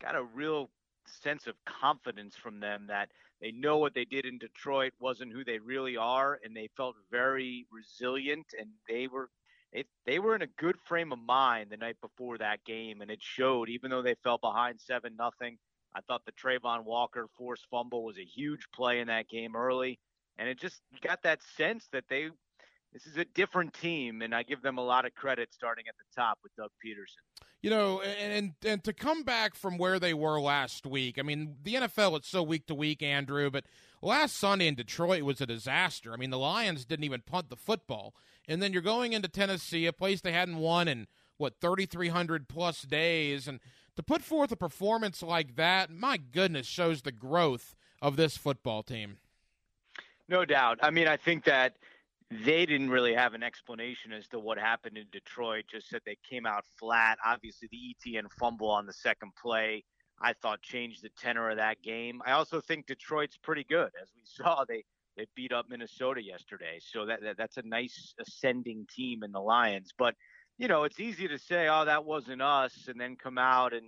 got 0.00 0.16
a 0.16 0.22
real 0.22 0.70
sense 1.22 1.46
of 1.46 1.54
confidence 1.64 2.36
from 2.36 2.60
them 2.60 2.86
that 2.88 3.10
they 3.40 3.52
know 3.52 3.78
what 3.78 3.94
they 3.94 4.04
did 4.04 4.26
in 4.26 4.38
Detroit 4.38 4.92
wasn't 5.00 5.32
who 5.32 5.44
they 5.44 5.58
really 5.58 5.96
are, 5.96 6.38
and 6.44 6.54
they 6.54 6.68
felt 6.76 6.96
very 7.10 7.66
resilient, 7.72 8.46
and 8.58 8.68
they 8.88 9.06
were 9.06 9.30
they, 9.72 9.84
they 10.04 10.18
were 10.18 10.34
in 10.34 10.42
a 10.42 10.48
good 10.58 10.76
frame 10.88 11.12
of 11.12 11.20
mind 11.20 11.70
the 11.70 11.76
night 11.76 11.96
before 12.00 12.36
that 12.38 12.64
game, 12.64 13.00
and 13.00 13.10
it 13.10 13.22
showed. 13.22 13.68
Even 13.68 13.90
though 13.90 14.02
they 14.02 14.16
fell 14.24 14.38
behind 14.38 14.80
seven 14.80 15.14
nothing, 15.16 15.58
I 15.94 16.00
thought 16.00 16.24
the 16.26 16.32
Travon 16.32 16.84
Walker 16.84 17.28
forced 17.38 17.66
fumble 17.70 18.02
was 18.04 18.18
a 18.18 18.24
huge 18.24 18.66
play 18.74 19.00
in 19.00 19.06
that 19.06 19.28
game 19.28 19.54
early, 19.56 19.98
and 20.38 20.48
it 20.48 20.58
just 20.58 20.80
got 21.00 21.22
that 21.22 21.40
sense 21.56 21.88
that 21.92 22.04
they 22.10 22.30
this 22.92 23.06
is 23.06 23.16
a 23.16 23.24
different 23.24 23.72
team, 23.74 24.22
and 24.22 24.34
I 24.34 24.42
give 24.42 24.62
them 24.62 24.78
a 24.78 24.84
lot 24.84 25.04
of 25.04 25.14
credit 25.14 25.50
starting 25.52 25.84
at 25.88 25.94
the 25.96 26.20
top 26.20 26.38
with 26.42 26.54
Doug 26.56 26.70
Pederson. 26.84 27.22
You 27.62 27.70
know, 27.70 28.00
and, 28.00 28.54
and 28.64 28.82
to 28.84 28.92
come 28.92 29.22
back 29.22 29.54
from 29.54 29.78
where 29.78 29.98
they 29.98 30.14
were 30.14 30.40
last 30.40 30.86
week. 30.86 31.18
I 31.18 31.22
mean, 31.22 31.56
the 31.62 31.74
NFL 31.74 32.16
it's 32.16 32.28
so 32.28 32.42
week 32.42 32.66
to 32.66 32.74
week, 32.74 33.02
Andrew. 33.02 33.50
But 33.50 33.64
last 34.02 34.36
Sunday 34.36 34.66
in 34.66 34.74
Detroit 34.74 35.22
was 35.22 35.40
a 35.40 35.46
disaster. 35.46 36.12
I 36.12 36.16
mean, 36.16 36.30
the 36.30 36.38
Lions 36.38 36.84
didn't 36.84 37.04
even 37.04 37.20
punt 37.20 37.50
the 37.50 37.56
football, 37.56 38.14
and 38.48 38.62
then 38.62 38.72
you're 38.72 38.82
going 38.82 39.12
into 39.12 39.28
Tennessee, 39.28 39.86
a 39.86 39.92
place 39.92 40.20
they 40.20 40.32
hadn't 40.32 40.56
won 40.56 40.88
in 40.88 41.06
what 41.36 41.60
3,300 41.60 42.48
plus 42.48 42.82
days, 42.82 43.46
and 43.46 43.60
to 43.96 44.02
put 44.02 44.22
forth 44.22 44.52
a 44.52 44.56
performance 44.56 45.22
like 45.22 45.56
that, 45.56 45.90
my 45.90 46.16
goodness, 46.16 46.66
shows 46.66 47.02
the 47.02 47.12
growth 47.12 47.74
of 48.00 48.16
this 48.16 48.36
football 48.36 48.82
team. 48.82 49.18
No 50.28 50.44
doubt. 50.44 50.78
I 50.82 50.90
mean, 50.90 51.08
I 51.08 51.16
think 51.16 51.44
that 51.44 51.74
they 52.30 52.64
didn't 52.64 52.90
really 52.90 53.14
have 53.14 53.34
an 53.34 53.42
explanation 53.42 54.12
as 54.12 54.28
to 54.28 54.38
what 54.38 54.56
happened 54.56 54.96
in 54.96 55.06
Detroit. 55.10 55.64
Just 55.70 55.88
said 55.88 56.00
they 56.06 56.16
came 56.28 56.46
out 56.46 56.64
flat. 56.78 57.18
Obviously, 57.24 57.68
the 57.72 58.12
ETN 58.12 58.30
fumble 58.38 58.70
on 58.70 58.86
the 58.86 58.92
second 58.92 59.32
play, 59.40 59.82
I 60.22 60.34
thought 60.34 60.62
changed 60.62 61.02
the 61.02 61.10
tenor 61.18 61.50
of 61.50 61.56
that 61.56 61.82
game. 61.82 62.22
I 62.24 62.32
also 62.32 62.60
think 62.60 62.86
Detroit's 62.86 63.36
pretty 63.36 63.64
good, 63.68 63.90
as 64.00 64.10
we 64.14 64.22
saw. 64.24 64.64
They 64.68 64.84
they 65.16 65.26
beat 65.34 65.52
up 65.52 65.66
Minnesota 65.68 66.22
yesterday, 66.22 66.78
so 66.80 67.04
that, 67.06 67.20
that 67.22 67.36
that's 67.36 67.56
a 67.56 67.62
nice 67.62 68.14
ascending 68.20 68.86
team 68.94 69.24
in 69.24 69.32
the 69.32 69.40
Lions. 69.40 69.90
But 69.98 70.14
you 70.56 70.68
know, 70.68 70.84
it's 70.84 71.00
easy 71.00 71.26
to 71.26 71.38
say, 71.38 71.66
"Oh, 71.68 71.84
that 71.84 72.04
wasn't 72.04 72.42
us," 72.42 72.86
and 72.86 73.00
then 73.00 73.16
come 73.16 73.38
out 73.38 73.72
and 73.74 73.86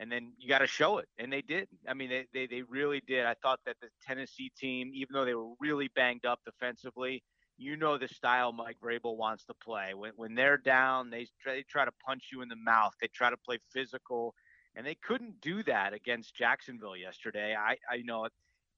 and 0.00 0.10
then 0.10 0.32
you 0.36 0.48
got 0.48 0.58
to 0.58 0.66
show 0.66 0.98
it, 0.98 1.06
and 1.18 1.32
they 1.32 1.42
did. 1.42 1.68
I 1.88 1.94
mean, 1.94 2.10
they, 2.10 2.26
they 2.34 2.46
they 2.48 2.62
really 2.62 3.02
did. 3.06 3.24
I 3.24 3.34
thought 3.40 3.60
that 3.66 3.76
the 3.80 3.88
Tennessee 4.04 4.50
team, 4.58 4.90
even 4.94 5.12
though 5.12 5.24
they 5.24 5.34
were 5.34 5.52
really 5.60 5.88
banged 5.94 6.26
up 6.26 6.40
defensively 6.44 7.22
you 7.56 7.76
know 7.76 7.98
the 7.98 8.08
style 8.08 8.52
Mike 8.52 8.78
Vrabel 8.82 9.16
wants 9.16 9.44
to 9.46 9.54
play. 9.54 9.94
When 9.94 10.12
when 10.16 10.34
they're 10.34 10.58
down, 10.58 11.10
they 11.10 11.26
try, 11.42 11.54
they 11.54 11.62
try 11.62 11.84
to 11.84 11.92
punch 12.04 12.28
you 12.32 12.42
in 12.42 12.48
the 12.48 12.56
mouth. 12.56 12.92
They 13.00 13.08
try 13.08 13.30
to 13.30 13.36
play 13.36 13.58
physical, 13.72 14.34
and 14.74 14.86
they 14.86 14.96
couldn't 14.96 15.40
do 15.40 15.62
that 15.64 15.92
against 15.92 16.34
Jacksonville 16.34 16.96
yesterday. 16.96 17.54
I 17.54 17.76
I 17.90 17.98
know 18.04 18.28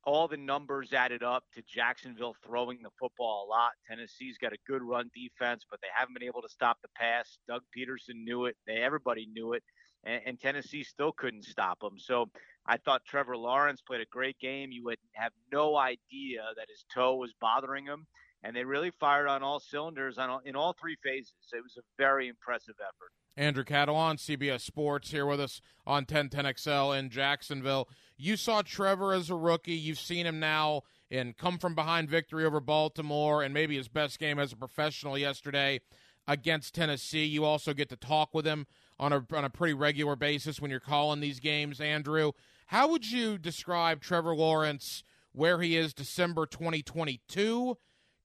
all 0.04 0.28
the 0.28 0.36
numbers 0.36 0.92
added 0.92 1.22
up 1.22 1.42
to 1.54 1.62
Jacksonville 1.62 2.36
throwing 2.44 2.78
the 2.82 2.90
football 2.98 3.46
a 3.46 3.50
lot. 3.50 3.72
Tennessee's 3.88 4.38
got 4.38 4.52
a 4.52 4.58
good 4.66 4.82
run 4.82 5.10
defense, 5.14 5.64
but 5.68 5.80
they 5.80 5.88
haven't 5.92 6.14
been 6.14 6.22
able 6.22 6.42
to 6.42 6.48
stop 6.48 6.78
the 6.80 6.88
pass. 6.94 7.38
Doug 7.48 7.62
Pederson 7.76 8.24
knew 8.24 8.44
it. 8.44 8.56
They 8.66 8.76
everybody 8.76 9.26
knew 9.32 9.54
it, 9.54 9.64
and, 10.04 10.20
and 10.26 10.40
Tennessee 10.40 10.84
still 10.84 11.12
couldn't 11.12 11.44
stop 11.44 11.80
them. 11.80 11.98
So 11.98 12.26
I 12.66 12.76
thought 12.76 13.04
Trevor 13.06 13.36
Lawrence 13.36 13.80
played 13.80 14.00
a 14.00 14.06
great 14.10 14.38
game. 14.38 14.70
You 14.70 14.84
would 14.84 14.98
have 15.14 15.32
no 15.50 15.76
idea 15.76 16.42
that 16.56 16.68
his 16.68 16.84
toe 16.92 17.16
was 17.16 17.32
bothering 17.40 17.86
him 17.86 18.06
and 18.42 18.55
they 18.55 18.64
really 18.64 18.90
fired 18.90 19.29
on 19.29 19.42
all 19.42 19.61
cylinders 19.61 20.18
on 20.18 20.31
all, 20.31 20.40
in 20.44 20.57
all 20.57 20.75
three 20.81 20.96
phases. 21.03 21.35
It 21.53 21.62
was 21.62 21.77
a 21.77 21.83
very 21.99 22.29
impressive 22.29 22.77
effort. 22.81 23.11
Andrew 23.37 23.64
Catalon, 23.64 24.16
CBS 24.16 24.62
Sports, 24.62 25.11
here 25.11 25.27
with 25.27 25.40
us 25.40 25.61
on 25.87 26.07
1010XL 26.07 26.99
in 26.99 27.11
Jacksonville. 27.11 27.88
You 28.16 28.37
saw 28.37 28.62
Trevor 28.62 29.12
as 29.12 29.29
a 29.29 29.35
rookie. 29.35 29.75
You've 29.75 30.01
seen 30.01 30.27
him 30.27 30.40
now 30.40 30.83
in 31.11 31.35
come 31.35 31.59
from 31.59 31.75
behind 31.75 32.09
victory 32.09 32.44
over 32.44 32.61
Baltimore 32.61 33.42
and 33.42 33.53
maybe 33.53 33.77
his 33.77 33.88
best 33.88 34.18
game 34.18 34.38
as 34.38 34.53
a 34.53 34.57
professional 34.57 35.18
yesterday 35.18 35.81
against 36.27 36.75
Tennessee. 36.75 37.25
You 37.25 37.44
also 37.44 37.75
get 37.75 37.88
to 37.90 37.96
talk 37.96 38.33
with 38.33 38.46
him 38.46 38.66
on 38.99 39.12
a, 39.12 39.27
on 39.35 39.44
a 39.44 39.51
pretty 39.51 39.75
regular 39.75 40.16
basis 40.16 40.61
when 40.61 40.70
you're 40.70 40.81
calling 40.81 41.20
these 41.20 41.40
games, 41.40 41.81
Andrew. 41.81 42.33
How 42.68 42.88
would 42.88 43.11
you 43.11 43.38
describe 43.38 44.01
Trevor 44.01 44.35
Lawrence 44.35 45.05
where 45.33 45.61
he 45.61 45.77
is 45.77 45.92
December 45.92 46.46
2022 46.46 47.77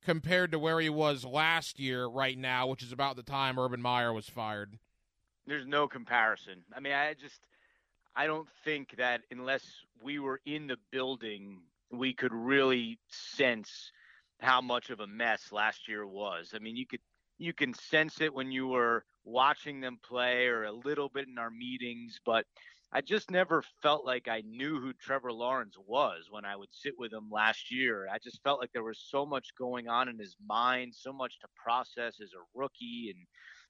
compared 0.04 0.52
to 0.52 0.60
where 0.60 0.80
he 0.80 0.90
was 0.90 1.24
last 1.24 1.80
year 1.80 2.06
right 2.06 2.38
now, 2.38 2.68
which 2.68 2.84
is 2.84 2.92
about 2.92 3.16
the 3.16 3.24
time 3.24 3.60
Urban 3.60 3.82
Meyer 3.82 4.14
was 4.14 4.28
fired? 4.28 4.78
There's 5.46 5.68
no 5.68 5.88
comparison. 5.88 6.64
I 6.76 6.80
mean, 6.80 6.94
I 6.94 7.14
just 7.14 7.42
I 8.16 8.28
don't 8.28 8.48
think 8.64 8.96
that 8.98 9.22
unless 9.32 9.64
we 10.02 10.20
were 10.20 10.42
in 10.46 10.68
the 10.68 10.78
building, 10.92 11.62
we 11.92 12.14
could 12.14 12.34
really 12.34 13.00
sense 13.10 13.92
how 14.40 14.62
much 14.62 14.90
of 14.90 15.00
a 15.00 15.08
mess 15.08 15.52
last 15.52 15.88
year 15.88 16.06
was. 16.06 16.52
I 16.56 16.60
mean, 16.60 16.76
you 16.76 16.86
could 16.86 17.02
you 17.38 17.54
can 17.54 17.74
sense 17.74 18.22
it 18.22 18.34
when 18.34 18.52
you 18.52 18.68
were 18.68 19.04
watching 19.24 19.82
them 19.82 20.00
play 20.04 20.48
or 20.48 20.66
a 20.66 20.72
little 20.72 21.10
bit 21.10 21.28
in 21.28 21.38
our 21.38 21.50
meetings, 21.50 22.20
but 22.26 22.46
I 22.94 23.00
just 23.00 23.32
never 23.32 23.64
felt 23.82 24.06
like 24.06 24.28
I 24.28 24.42
knew 24.42 24.80
who 24.82 24.92
Trevor 24.92 25.32
Lawrence 25.32 25.78
was 25.88 26.28
when 26.30 26.44
I 26.44 26.58
would 26.58 26.74
sit 26.74 26.94
with 26.98 27.14
him 27.14 27.30
last 27.32 27.72
year. 27.72 28.08
I 28.12 28.18
just 28.18 28.44
felt 28.44 28.60
like 28.60 28.72
there 28.74 28.84
was 28.84 29.00
so 29.10 29.26
much 29.26 29.56
going 29.58 29.88
on 29.88 30.10
in 30.10 30.20
his 30.20 30.36
mind, 30.46 30.94
so 30.94 31.14
much 31.14 31.40
to 31.40 31.48
process 31.56 32.20
as 32.22 32.34
a 32.34 32.44
rookie 32.54 33.14
and 33.16 33.26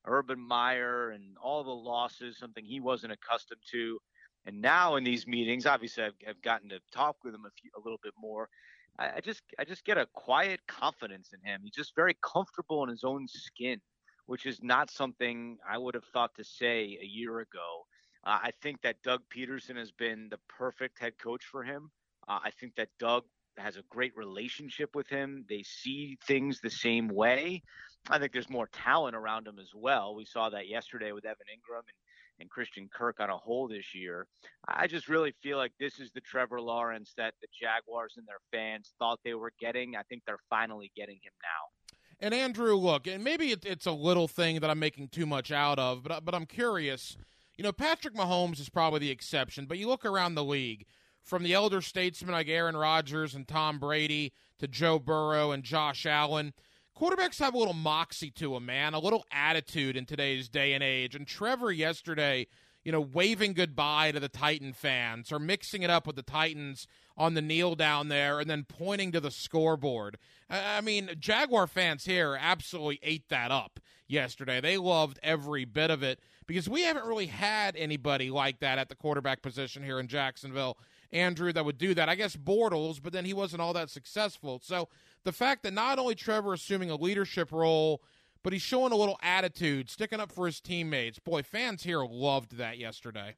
Urban 0.07 0.39
Meyer 0.39 1.11
and 1.11 1.37
all 1.39 1.63
the 1.63 1.69
losses, 1.69 2.39
something 2.39 2.65
he 2.65 2.79
wasn't 2.79 3.13
accustomed 3.13 3.61
to. 3.71 3.99
And 4.47 4.59
now 4.59 4.95
in 4.95 5.03
these 5.03 5.27
meetings, 5.27 5.67
obviously 5.67 6.03
I've, 6.03 6.15
I've 6.27 6.41
gotten 6.41 6.69
to 6.69 6.79
talk 6.91 7.17
with 7.23 7.35
him 7.35 7.45
a, 7.45 7.51
few, 7.61 7.69
a 7.77 7.81
little 7.83 7.99
bit 8.01 8.13
more. 8.19 8.49
I, 8.97 9.17
I 9.17 9.19
just 9.21 9.43
I 9.59 9.65
just 9.65 9.85
get 9.85 9.99
a 9.99 10.07
quiet 10.13 10.61
confidence 10.67 11.29
in 11.31 11.47
him. 11.47 11.61
He's 11.63 11.75
just 11.75 11.95
very 11.95 12.17
comfortable 12.23 12.83
in 12.83 12.89
his 12.89 13.03
own 13.03 13.27
skin, 13.27 13.79
which 14.25 14.47
is 14.47 14.63
not 14.63 14.89
something 14.89 15.57
I 15.69 15.77
would 15.77 15.93
have 15.93 16.05
thought 16.11 16.31
to 16.37 16.43
say 16.43 16.97
a 16.99 17.05
year 17.05 17.39
ago. 17.39 17.85
Uh, 18.23 18.39
I 18.43 18.51
think 18.61 18.81
that 18.83 19.01
Doug 19.03 19.21
Pederson 19.35 19.77
has 19.77 19.91
been 19.91 20.27
the 20.29 20.39
perfect 20.47 20.99
head 20.99 21.13
coach 21.17 21.43
for 21.45 21.63
him. 21.63 21.91
Uh, 22.27 22.39
I 22.43 22.51
think 22.51 22.75
that 22.75 22.89
Doug 22.99 23.23
has 23.57 23.77
a 23.77 23.83
great 23.89 24.15
relationship 24.15 24.95
with 24.95 25.07
him. 25.07 25.45
They 25.49 25.63
see 25.63 26.17
things 26.25 26.59
the 26.59 26.69
same 26.69 27.07
way. 27.07 27.63
I 28.09 28.19
think 28.19 28.31
there's 28.31 28.49
more 28.49 28.67
talent 28.71 29.15
around 29.15 29.47
him 29.47 29.59
as 29.59 29.71
well. 29.75 30.15
We 30.15 30.25
saw 30.25 30.49
that 30.49 30.67
yesterday 30.67 31.11
with 31.11 31.25
Evan 31.25 31.47
Engram 31.51 31.79
and, 31.79 31.97
and 32.39 32.49
Christian 32.49 32.89
Kirk 32.91 33.19
on 33.19 33.29
a 33.29 33.37
whole 33.37 33.67
this 33.67 33.93
year. 33.93 34.27
I 34.67 34.87
just 34.87 35.07
really 35.09 35.33
feel 35.43 35.57
like 35.57 35.73
this 35.79 35.99
is 35.99 36.11
the 36.11 36.21
Trevor 36.21 36.61
Lawrence 36.61 37.13
that 37.17 37.33
the 37.41 37.47
Jaguars 37.59 38.15
and 38.17 38.27
their 38.27 38.39
fans 38.51 38.93
thought 38.97 39.19
they 39.23 39.33
were 39.33 39.53
getting. 39.59 39.95
I 39.95 40.03
think 40.03 40.23
they're 40.25 40.39
finally 40.49 40.91
getting 40.95 41.15
him 41.15 41.33
now. 41.41 41.87
And 42.23 42.33
Andrew, 42.35 42.75
look, 42.75 43.07
and 43.07 43.23
maybe 43.23 43.51
it's 43.51 43.87
a 43.87 43.91
little 43.91 44.27
thing 44.27 44.59
that 44.59 44.69
I'm 44.69 44.79
making 44.79 45.09
too 45.09 45.25
much 45.25 45.51
out 45.51 45.79
of, 45.79 46.03
but 46.03 46.23
but 46.23 46.35
I'm 46.35 46.45
curious 46.45 47.17
you 47.57 47.63
know, 47.63 47.71
Patrick 47.71 48.15
Mahomes 48.15 48.59
is 48.59 48.69
probably 48.69 48.99
the 48.99 49.11
exception, 49.11 49.65
but 49.65 49.77
you 49.77 49.87
look 49.87 50.05
around 50.05 50.35
the 50.35 50.43
league 50.43 50.85
from 51.23 51.43
the 51.43 51.53
elder 51.53 51.81
statesmen 51.81 52.33
like 52.33 52.47
Aaron 52.47 52.75
Rodgers 52.75 53.35
and 53.35 53.47
Tom 53.47 53.79
Brady 53.79 54.33
to 54.59 54.67
Joe 54.67 54.99
Burrow 54.99 55.51
and 55.51 55.63
Josh 55.63 56.05
Allen. 56.05 56.53
Quarterbacks 56.97 57.39
have 57.39 57.53
a 57.53 57.57
little 57.57 57.73
moxie 57.73 58.31
to 58.31 58.53
them, 58.53 58.65
man, 58.65 58.93
a 58.93 58.99
little 58.99 59.25
attitude 59.31 59.95
in 59.95 60.05
today's 60.05 60.49
day 60.49 60.73
and 60.73 60.83
age. 60.83 61.15
And 61.15 61.25
Trevor 61.25 61.71
yesterday, 61.71 62.47
you 62.83 62.91
know, 62.91 63.01
waving 63.01 63.53
goodbye 63.53 64.11
to 64.11 64.19
the 64.19 64.29
Titan 64.29 64.73
fans 64.73 65.31
or 65.31 65.39
mixing 65.39 65.83
it 65.83 65.89
up 65.89 66.07
with 66.07 66.15
the 66.15 66.23
Titans 66.23 66.87
on 67.15 67.33
the 67.33 67.41
kneel 67.41 67.75
down 67.75 68.07
there 68.07 68.39
and 68.39 68.49
then 68.49 68.65
pointing 68.67 69.11
to 69.11 69.19
the 69.19 69.31
scoreboard. 69.31 70.17
I 70.49 70.81
mean, 70.81 71.11
Jaguar 71.19 71.67
fans 71.67 72.05
here 72.05 72.37
absolutely 72.39 72.99
ate 73.03 73.29
that 73.29 73.51
up 73.51 73.79
yesterday. 74.07 74.59
They 74.59 74.77
loved 74.77 75.19
every 75.21 75.65
bit 75.65 75.91
of 75.91 76.03
it 76.03 76.19
because 76.47 76.67
we 76.67 76.81
haven't 76.81 77.05
really 77.05 77.27
had 77.27 77.75
anybody 77.75 78.29
like 78.29 78.59
that 78.59 78.77
at 78.77 78.89
the 78.89 78.95
quarterback 78.95 79.41
position 79.41 79.83
here 79.83 79.99
in 79.99 80.07
Jacksonville. 80.07 80.77
Andrew, 81.11 81.51
that 81.53 81.65
would 81.65 81.77
do 81.77 81.93
that. 81.93 82.09
I 82.09 82.15
guess 82.15 82.35
Bortles, 82.35 83.01
but 83.01 83.13
then 83.13 83.25
he 83.25 83.33
wasn't 83.33 83.61
all 83.61 83.73
that 83.73 83.89
successful. 83.89 84.59
So 84.63 84.87
the 85.23 85.31
fact 85.31 85.63
that 85.63 85.73
not 85.73 85.99
only 85.99 86.15
Trevor 86.15 86.53
assuming 86.53 86.89
a 86.89 86.95
leadership 86.95 87.51
role 87.51 88.01
but 88.43 88.53
he's 88.53 88.61
showing 88.61 88.91
a 88.91 88.95
little 88.95 89.19
attitude, 89.21 89.89
sticking 89.89 90.19
up 90.19 90.31
for 90.31 90.45
his 90.45 90.59
teammates. 90.59 91.19
Boy, 91.19 91.43
fans 91.43 91.83
here 91.83 92.03
loved 92.03 92.57
that 92.57 92.77
yesterday. 92.77 93.35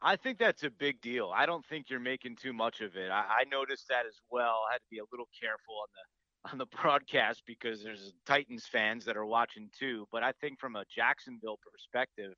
I 0.00 0.16
think 0.16 0.38
that's 0.38 0.62
a 0.62 0.70
big 0.70 1.00
deal. 1.00 1.32
I 1.34 1.46
don't 1.46 1.64
think 1.66 1.90
you're 1.90 2.00
making 2.00 2.36
too 2.36 2.52
much 2.52 2.80
of 2.80 2.96
it. 2.96 3.10
I, 3.10 3.40
I 3.40 3.44
noticed 3.50 3.88
that 3.88 4.06
as 4.06 4.20
well. 4.30 4.60
I 4.68 4.74
had 4.74 4.78
to 4.78 4.90
be 4.90 4.98
a 4.98 5.08
little 5.10 5.28
careful 5.38 5.74
on 5.74 5.88
the 5.92 6.17
on 6.50 6.58
the 6.58 6.66
broadcast 6.82 7.42
because 7.46 7.82
there's 7.82 8.12
Titans 8.26 8.66
fans 8.66 9.04
that 9.04 9.16
are 9.16 9.26
watching 9.26 9.70
too. 9.78 10.06
But 10.12 10.22
I 10.22 10.32
think 10.40 10.58
from 10.58 10.76
a 10.76 10.84
Jacksonville 10.94 11.58
perspective, 11.70 12.34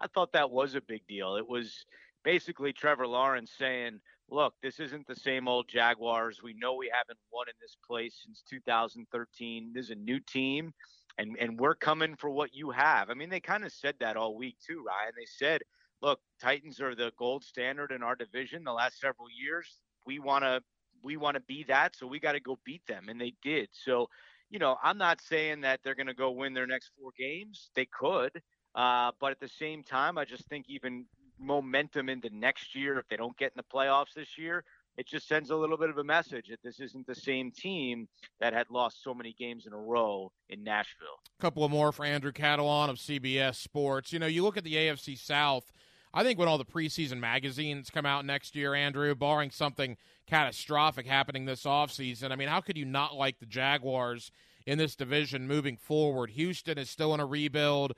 I 0.00 0.06
thought 0.08 0.32
that 0.32 0.50
was 0.50 0.74
a 0.74 0.80
big 0.80 1.06
deal. 1.06 1.36
It 1.36 1.48
was 1.48 1.84
basically 2.24 2.72
Trevor 2.72 3.06
Lawrence 3.06 3.52
saying, 3.58 4.00
look, 4.30 4.54
this 4.62 4.80
isn't 4.80 5.06
the 5.06 5.16
same 5.16 5.48
old 5.48 5.68
Jaguars. 5.68 6.40
We 6.42 6.54
know 6.54 6.74
we 6.74 6.90
haven't 6.92 7.18
won 7.32 7.48
in 7.48 7.54
this 7.60 7.76
place 7.86 8.20
since 8.24 8.42
2013. 8.48 9.72
This 9.74 9.86
is 9.86 9.90
a 9.90 9.94
new 9.96 10.20
team 10.20 10.72
and 11.18 11.36
and 11.38 11.58
we're 11.58 11.74
coming 11.74 12.16
for 12.16 12.30
what 12.30 12.54
you 12.54 12.70
have. 12.70 13.10
I 13.10 13.14
mean, 13.14 13.30
they 13.30 13.40
kind 13.40 13.64
of 13.64 13.72
said 13.72 13.94
that 14.00 14.16
all 14.16 14.36
week 14.36 14.56
too, 14.66 14.84
Ryan. 14.86 15.12
They 15.16 15.26
said, 15.26 15.62
"Look, 16.00 16.20
Titans 16.40 16.80
are 16.80 16.94
the 16.94 17.12
gold 17.18 17.44
standard 17.44 17.92
in 17.92 18.02
our 18.02 18.16
division 18.16 18.64
the 18.64 18.72
last 18.72 19.00
several 19.00 19.28
years. 19.30 19.80
We 20.06 20.18
want 20.18 20.44
to 20.44 20.62
we 21.02 21.16
want 21.16 21.36
to 21.36 21.42
be 21.42 21.64
that, 21.68 21.96
so 21.96 22.06
we 22.06 22.20
got 22.20 22.32
to 22.32 22.40
go 22.40 22.58
beat 22.64 22.86
them." 22.86 23.08
And 23.08 23.20
they 23.20 23.34
did. 23.42 23.68
So, 23.72 24.08
you 24.50 24.58
know, 24.58 24.76
I'm 24.82 24.98
not 24.98 25.20
saying 25.20 25.62
that 25.62 25.80
they're 25.82 25.94
going 25.94 26.06
to 26.06 26.14
go 26.14 26.30
win 26.30 26.54
their 26.54 26.66
next 26.66 26.90
four 26.98 27.10
games. 27.18 27.70
They 27.74 27.86
could, 27.86 28.42
uh, 28.74 29.12
but 29.20 29.32
at 29.32 29.40
the 29.40 29.48
same 29.48 29.82
time, 29.82 30.18
I 30.18 30.24
just 30.24 30.46
think 30.48 30.66
even 30.68 31.06
momentum 31.38 32.08
into 32.08 32.30
next 32.34 32.74
year, 32.74 32.98
if 32.98 33.08
they 33.08 33.16
don't 33.16 33.36
get 33.36 33.52
in 33.56 33.56
the 33.56 33.76
playoffs 33.76 34.14
this 34.14 34.38
year, 34.38 34.64
it 34.96 35.06
just 35.06 35.26
sends 35.26 35.50
a 35.50 35.56
little 35.56 35.76
bit 35.76 35.90
of 35.90 35.98
a 35.98 36.04
message 36.04 36.48
that 36.48 36.62
this 36.62 36.78
isn't 36.80 37.06
the 37.06 37.14
same 37.14 37.50
team 37.50 38.08
that 38.40 38.52
had 38.52 38.70
lost 38.70 39.02
so 39.02 39.14
many 39.14 39.34
games 39.38 39.66
in 39.66 39.72
a 39.72 39.78
row 39.78 40.30
in 40.50 40.62
Nashville. 40.62 41.20
A 41.38 41.42
couple 41.42 41.64
of 41.64 41.70
more 41.70 41.92
for 41.92 42.04
Andrew 42.04 42.32
Catalon 42.32 42.90
of 42.90 42.96
CBS 42.96 43.56
Sports. 43.56 44.12
You 44.12 44.18
know, 44.18 44.26
you 44.26 44.42
look 44.42 44.56
at 44.56 44.64
the 44.64 44.74
AFC 44.74 45.18
South. 45.18 45.72
I 46.14 46.22
think 46.22 46.38
when 46.38 46.48
all 46.48 46.58
the 46.58 46.64
preseason 46.64 47.18
magazines 47.18 47.88
come 47.90 48.04
out 48.04 48.26
next 48.26 48.54
year, 48.54 48.74
Andrew, 48.74 49.14
barring 49.14 49.50
something 49.50 49.96
catastrophic 50.26 51.06
happening 51.06 51.46
this 51.46 51.64
offseason, 51.64 52.32
I 52.32 52.36
mean, 52.36 52.48
how 52.48 52.60
could 52.60 52.76
you 52.76 52.84
not 52.84 53.16
like 53.16 53.38
the 53.38 53.46
Jaguars 53.46 54.30
in 54.66 54.78
this 54.78 54.94
division 54.94 55.46
moving 55.46 55.76
forward? 55.76 56.30
Houston 56.30 56.76
is 56.76 56.90
still 56.90 57.14
in 57.14 57.20
a 57.20 57.26
rebuild. 57.26 57.94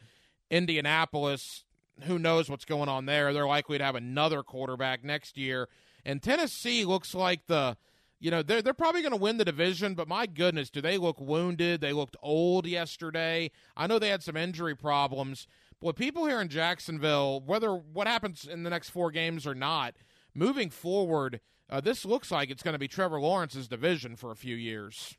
Indianapolis, 0.48 1.64
who 2.02 2.18
knows 2.18 2.48
what's 2.48 2.64
going 2.64 2.88
on 2.88 3.06
there? 3.06 3.32
They're 3.32 3.46
likely 3.46 3.78
to 3.78 3.84
have 3.84 3.96
another 3.96 4.42
quarterback 4.42 5.02
next 5.02 5.36
year. 5.36 5.68
And 6.04 6.22
Tennessee 6.22 6.84
looks 6.84 7.14
like 7.14 7.46
the 7.46 7.76
you 8.20 8.30
know 8.30 8.42
they're 8.42 8.62
they're 8.62 8.74
probably 8.74 9.02
going 9.02 9.12
to 9.12 9.18
win 9.18 9.36
the 9.36 9.44
division, 9.44 9.94
but 9.94 10.08
my 10.08 10.26
goodness, 10.26 10.70
do 10.70 10.80
they 10.80 10.96
look 10.96 11.20
wounded? 11.20 11.80
They 11.80 11.92
looked 11.92 12.16
old 12.22 12.66
yesterday. 12.66 13.50
I 13.76 13.86
know 13.86 13.98
they 13.98 14.08
had 14.08 14.22
some 14.22 14.36
injury 14.36 14.74
problems. 14.74 15.46
But 15.84 15.96
people 15.96 16.24
here 16.24 16.40
in 16.40 16.48
Jacksonville, 16.48 17.42
whether 17.44 17.74
what 17.74 18.06
happens 18.06 18.46
in 18.46 18.62
the 18.62 18.70
next 18.70 18.88
four 18.88 19.10
games 19.10 19.46
or 19.46 19.54
not, 19.54 19.94
moving 20.34 20.70
forward, 20.70 21.40
uh, 21.68 21.82
this 21.82 22.06
looks 22.06 22.30
like 22.30 22.48
it's 22.48 22.62
going 22.62 22.72
to 22.72 22.78
be 22.78 22.88
Trevor 22.88 23.20
Lawrence's 23.20 23.68
division 23.68 24.16
for 24.16 24.30
a 24.30 24.34
few 24.34 24.56
years. 24.56 25.18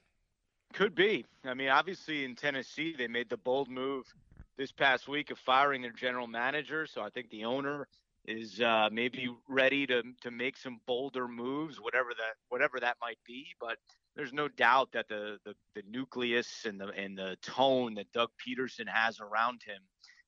Could 0.74 0.96
be. 0.96 1.24
I 1.46 1.54
mean, 1.54 1.70
obviously 1.70 2.26
in 2.26 2.34
Tennessee, 2.34 2.96
they 2.98 3.08
made 3.08 3.30
the 3.30 3.38
bold 3.38 3.70
move 3.70 4.12
this 4.58 4.72
past 4.72 5.08
week 5.08 5.30
of 5.30 5.38
firing 5.38 5.84
their 5.84 5.92
general 5.92 6.26
manager. 6.26 6.88
So 6.88 7.04
I 7.04 7.12
think 7.12 7.30
the 7.30 7.46
owner 7.46 7.88
is 8.28 8.60
uh, 8.60 8.90
maybe 8.92 9.30
ready 9.48 9.86
to 9.86 10.02
to 10.22 10.32
make 10.32 10.58
some 10.58 10.80
bolder 10.88 11.28
moves, 11.28 11.80
whatever 11.80 12.10
that 12.18 12.38
whatever 12.50 12.80
that 12.80 12.98
might 13.00 13.20
be. 13.24 13.46
But 13.60 13.78
there's 14.16 14.34
no 14.34 14.48
doubt 14.48 14.94
that 14.94 15.10
the 15.10 15.38
the, 15.46 15.54
the 15.76 15.84
nucleus 15.88 16.66
and 16.66 16.82
the 16.82 16.88
and 16.88 17.16
the 17.16 17.38
tone 17.44 17.94
that 17.94 18.12
Doug 18.14 18.30
Pederson 18.44 18.88
has 18.88 19.20
around 19.20 19.62
him 19.62 19.84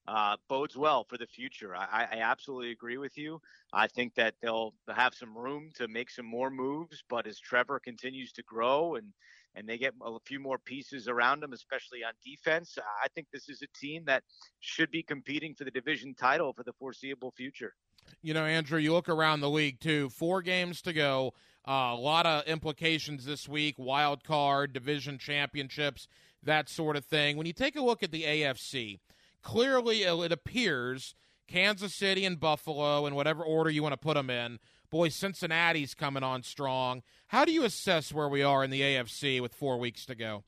uh, 0.07 0.37
bodes 0.47 0.77
well 0.77 1.03
for 1.03 1.17
the 1.17 1.27
future. 1.27 1.75
I, 1.75 2.07
I 2.11 2.17
absolutely 2.21 2.71
agree 2.71 2.97
with 2.97 3.17
you. 3.17 3.41
I 3.73 3.87
think 3.87 4.15
that 4.15 4.35
they'll 4.41 4.73
have 4.89 5.13
some 5.13 5.37
room 5.37 5.69
to 5.75 5.87
make 5.87 6.09
some 6.09 6.25
more 6.25 6.49
moves, 6.49 7.03
but 7.09 7.27
as 7.27 7.39
Trevor 7.39 7.79
continues 7.79 8.31
to 8.33 8.43
grow 8.43 8.95
and 8.95 9.13
and 9.55 9.67
they 9.67 9.79
get 9.79 9.95
a 10.05 10.19
few 10.23 10.39
more 10.39 10.59
pieces 10.59 11.07
around 11.07 11.43
him, 11.43 11.51
especially 11.51 12.03
on 12.03 12.13
defense, 12.23 12.77
I 13.03 13.07
think 13.15 13.25
this 13.33 13.49
is 13.49 13.63
a 13.63 13.79
team 13.79 14.03
that 14.05 14.21
should 14.59 14.91
be 14.91 15.01
competing 15.01 15.55
for 15.55 15.63
the 15.63 15.71
division 15.71 16.13
title 16.13 16.53
for 16.53 16.61
the 16.61 16.73
foreseeable 16.73 17.31
future. 17.31 17.73
You 18.21 18.35
know, 18.35 18.45
Andrew, 18.45 18.77
you 18.77 18.93
look 18.93 19.09
around 19.09 19.39
the 19.41 19.49
league 19.49 19.79
too. 19.79 20.09
Four 20.09 20.43
games 20.43 20.83
to 20.83 20.93
go. 20.93 21.33
Uh, 21.67 21.91
a 21.93 21.95
lot 21.95 22.27
of 22.27 22.45
implications 22.45 23.25
this 23.25 23.49
week: 23.49 23.75
wild 23.79 24.23
card, 24.23 24.73
division 24.73 25.17
championships, 25.17 26.07
that 26.43 26.69
sort 26.69 26.95
of 26.95 27.03
thing. 27.03 27.35
When 27.35 27.47
you 27.47 27.53
take 27.53 27.75
a 27.75 27.81
look 27.81 28.03
at 28.03 28.11
the 28.11 28.23
AFC, 28.23 28.99
clearly 29.47 30.05
uh, 30.05 30.19
it 30.19 30.31
appears 30.33 31.15
Kansas 31.47 31.95
City 31.95 32.25
and 32.25 32.38
Buffalo, 32.38 33.05
in 33.05 33.15
whatever 33.15 33.43
order 33.43 33.69
you 33.69 33.81
want 33.81 33.93
to 33.93 33.97
put 33.97 34.15
them 34.15 34.29
in. 34.29 34.60
Boy, 34.89 35.07
Cincinnati's 35.07 35.93
coming 35.93 36.21
on 36.21 36.43
strong. 36.43 37.01
How 37.27 37.45
do 37.45 37.53
you 37.53 37.63
assess 37.63 38.12
where 38.12 38.27
we 38.27 38.43
are 38.43 38.62
in 38.65 38.71
the 38.71 38.81
AFC 38.81 39.41
with 39.41 39.53
four 39.53 39.77
weeks 39.77 40.05
to 40.07 40.15
go? 40.15 40.43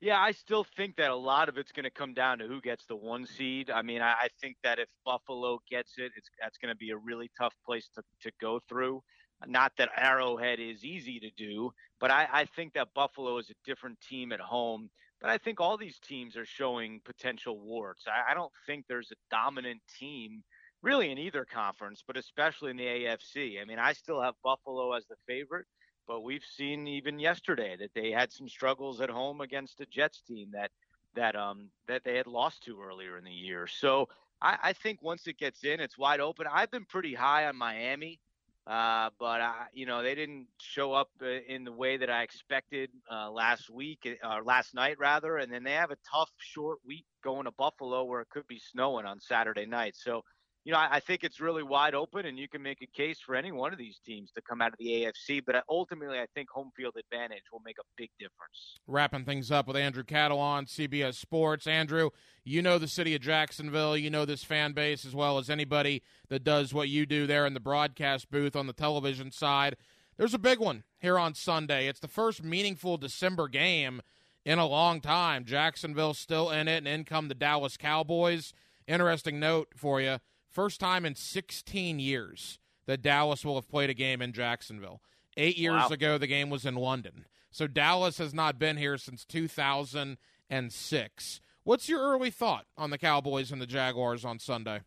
Yeah, 0.00 0.18
I 0.18 0.32
still 0.32 0.64
think 0.64 0.96
that 0.96 1.10
a 1.10 1.16
lot 1.16 1.50
of 1.50 1.58
it's 1.58 1.72
going 1.72 1.84
to 1.84 1.90
come 1.90 2.14
down 2.14 2.38
to 2.38 2.46
who 2.46 2.62
gets 2.62 2.86
the 2.86 2.96
one 2.96 3.26
seed. 3.26 3.70
I 3.70 3.82
mean, 3.82 4.00
I, 4.00 4.12
I 4.12 4.28
think 4.40 4.56
that 4.64 4.78
if 4.78 4.88
Buffalo 5.04 5.60
gets 5.70 5.98
it, 5.98 6.12
it's 6.16 6.30
that's 6.40 6.56
going 6.56 6.72
to 6.72 6.78
be 6.78 6.92
a 6.92 6.96
really 6.96 7.30
tough 7.38 7.54
place 7.66 7.90
to, 7.96 8.02
to 8.22 8.32
go 8.40 8.60
through. 8.70 9.02
Not 9.46 9.72
that 9.76 9.90
Arrowhead 9.94 10.60
is 10.60 10.82
easy 10.82 11.20
to 11.20 11.30
do, 11.36 11.72
but 12.00 12.10
I, 12.10 12.26
I 12.32 12.44
think 12.56 12.72
that 12.74 12.88
Buffalo 12.94 13.36
is 13.36 13.50
a 13.50 13.54
different 13.66 13.98
team 14.00 14.32
at 14.32 14.40
home. 14.40 14.88
But 15.20 15.30
I 15.30 15.38
think 15.38 15.60
all 15.60 15.76
these 15.76 15.98
teams 15.98 16.36
are 16.36 16.46
showing 16.46 17.00
potential 17.04 17.58
warts. 17.60 18.04
I, 18.06 18.32
I 18.32 18.34
don't 18.34 18.52
think 18.66 18.86
there's 18.88 19.12
a 19.12 19.34
dominant 19.34 19.80
team 19.98 20.42
really 20.82 21.10
in 21.10 21.18
either 21.18 21.44
conference, 21.44 22.02
but 22.06 22.16
especially 22.16 22.70
in 22.70 22.76
the 22.76 22.84
AFC. 22.86 23.60
I 23.60 23.64
mean, 23.66 23.78
I 23.78 23.92
still 23.92 24.22
have 24.22 24.34
Buffalo 24.42 24.92
as 24.92 25.04
the 25.06 25.16
favorite. 25.26 25.66
But 26.10 26.22
we've 26.22 26.44
seen 26.56 26.88
even 26.88 27.20
yesterday 27.20 27.76
that 27.78 27.94
they 27.94 28.10
had 28.10 28.32
some 28.32 28.48
struggles 28.48 29.00
at 29.00 29.10
home 29.10 29.40
against 29.40 29.80
a 29.80 29.86
Jets 29.86 30.22
team 30.22 30.48
that 30.54 30.72
that 31.14 31.36
um 31.36 31.70
that 31.86 32.02
they 32.04 32.16
had 32.16 32.26
lost 32.26 32.64
to 32.64 32.80
earlier 32.82 33.16
in 33.16 33.22
the 33.22 33.30
year. 33.30 33.68
So 33.68 34.08
I, 34.42 34.58
I 34.60 34.72
think 34.72 35.02
once 35.02 35.26
it 35.28 35.38
gets 35.38 35.62
in, 35.62 35.78
it's 35.78 35.96
wide 35.96 36.18
open. 36.18 36.46
I've 36.50 36.70
been 36.70 36.84
pretty 36.84 37.14
high 37.14 37.46
on 37.46 37.56
Miami, 37.56 38.18
uh, 38.66 39.10
but 39.18 39.40
I, 39.40 39.66
you 39.72 39.86
know 39.86 40.02
they 40.02 40.14
didn't 40.14 40.46
show 40.60 40.92
up 40.92 41.08
uh, 41.22 41.26
in 41.26 41.64
the 41.64 41.72
way 41.72 41.96
that 41.96 42.10
I 42.10 42.22
expected 42.22 42.90
uh, 43.10 43.30
last 43.30 43.70
week, 43.70 44.06
or 44.22 44.42
last 44.44 44.74
night 44.74 44.98
rather, 44.98 45.36
and 45.38 45.52
then 45.52 45.64
they 45.64 45.72
have 45.72 45.90
a 45.90 45.96
tough 46.12 46.30
short 46.38 46.78
week 46.86 47.06
going 47.22 47.44
to 47.44 47.52
Buffalo 47.52 48.04
where 48.04 48.20
it 48.20 48.28
could 48.30 48.46
be 48.46 48.58
snowing 48.58 49.06
on 49.06 49.20
Saturday 49.20 49.66
night. 49.66 49.94
So 49.96 50.22
you 50.64 50.72
know, 50.72 50.78
I, 50.78 50.96
I, 50.96 51.00
think 51.00 51.24
it's 51.24 51.40
really 51.40 51.62
wide 51.62 51.94
open, 51.94 52.26
and 52.26 52.38
you 52.38 52.48
can 52.48 52.62
make 52.62 52.82
a 52.82 52.86
case 52.86 53.18
for 53.18 53.34
any 53.34 53.50
one 53.50 53.72
of 53.72 53.78
these 53.78 53.98
teams 54.04 54.30
to 54.32 54.42
come 54.42 54.60
out 54.60 54.72
of 54.72 54.78
the 54.78 54.86
AFC. 54.86 55.42
But 55.44 55.56
uh, 55.56 55.62
ultimately, 55.68 56.18
I 56.18 56.26
think 56.34 56.50
home 56.50 56.70
field 56.76 56.96
advantage 56.98 57.44
will 57.50 57.62
make 57.64 57.78
a 57.78 57.84
big 57.96 58.10
difference. 58.18 58.76
Wrapping 58.86 59.24
things 59.24 59.50
up 59.50 59.66
with 59.66 59.76
Andrew 59.76 60.02
Catalon, 60.02 60.66
CBS 60.66 61.14
Sports. 61.14 61.66
Andrew, 61.66 62.10
you 62.44 62.60
know 62.60 62.78
the 62.78 62.88
city 62.88 63.14
of 63.14 63.22
Jacksonville. 63.22 63.96
You 63.96 64.10
know 64.10 64.24
this 64.24 64.44
fan 64.44 64.72
base 64.72 65.04
as 65.04 65.14
well 65.14 65.38
as 65.38 65.48
anybody 65.48 66.02
that 66.28 66.44
does 66.44 66.74
what 66.74 66.88
you 66.88 67.06
do 67.06 67.26
there 67.26 67.46
in 67.46 67.54
the 67.54 67.60
broadcast 67.60 68.30
booth 68.30 68.54
on 68.54 68.66
the 68.66 68.72
television 68.74 69.30
side. 69.30 69.76
There's 70.18 70.34
a 70.34 70.38
big 70.38 70.58
one 70.58 70.84
here 70.98 71.18
on 71.18 71.34
Sunday. 71.34 71.88
It's 71.88 72.00
the 72.00 72.08
first 72.08 72.44
meaningful 72.44 72.98
December 72.98 73.48
game 73.48 74.02
in 74.44 74.58
a 74.58 74.66
long 74.66 75.00
time. 75.00 75.46
Jacksonville 75.46 76.12
still 76.12 76.50
in 76.50 76.68
it, 76.68 76.78
and 76.78 76.88
in 76.88 77.04
come 77.04 77.28
the 77.28 77.34
Dallas 77.34 77.78
Cowboys. 77.78 78.52
Interesting 78.86 79.40
note 79.40 79.68
for 79.74 80.00
you. 80.00 80.18
First 80.50 80.80
time 80.80 81.06
in 81.06 81.14
16 81.14 82.00
years 82.00 82.58
that 82.86 83.02
Dallas 83.02 83.44
will 83.44 83.54
have 83.54 83.68
played 83.68 83.90
a 83.90 83.94
game 83.94 84.20
in 84.20 84.32
Jacksonville. 84.32 85.00
Eight 85.36 85.56
years 85.56 85.82
wow. 85.82 85.88
ago, 85.88 86.18
the 86.18 86.26
game 86.26 86.50
was 86.50 86.66
in 86.66 86.74
London. 86.74 87.24
So 87.52 87.68
Dallas 87.68 88.18
has 88.18 88.34
not 88.34 88.58
been 88.58 88.76
here 88.76 88.98
since 88.98 89.24
2006. 89.24 91.40
What's 91.62 91.88
your 91.88 92.00
early 92.00 92.30
thought 92.30 92.66
on 92.76 92.90
the 92.90 92.98
Cowboys 92.98 93.52
and 93.52 93.62
the 93.62 93.66
Jaguars 93.66 94.24
on 94.24 94.40
Sunday? 94.40 94.80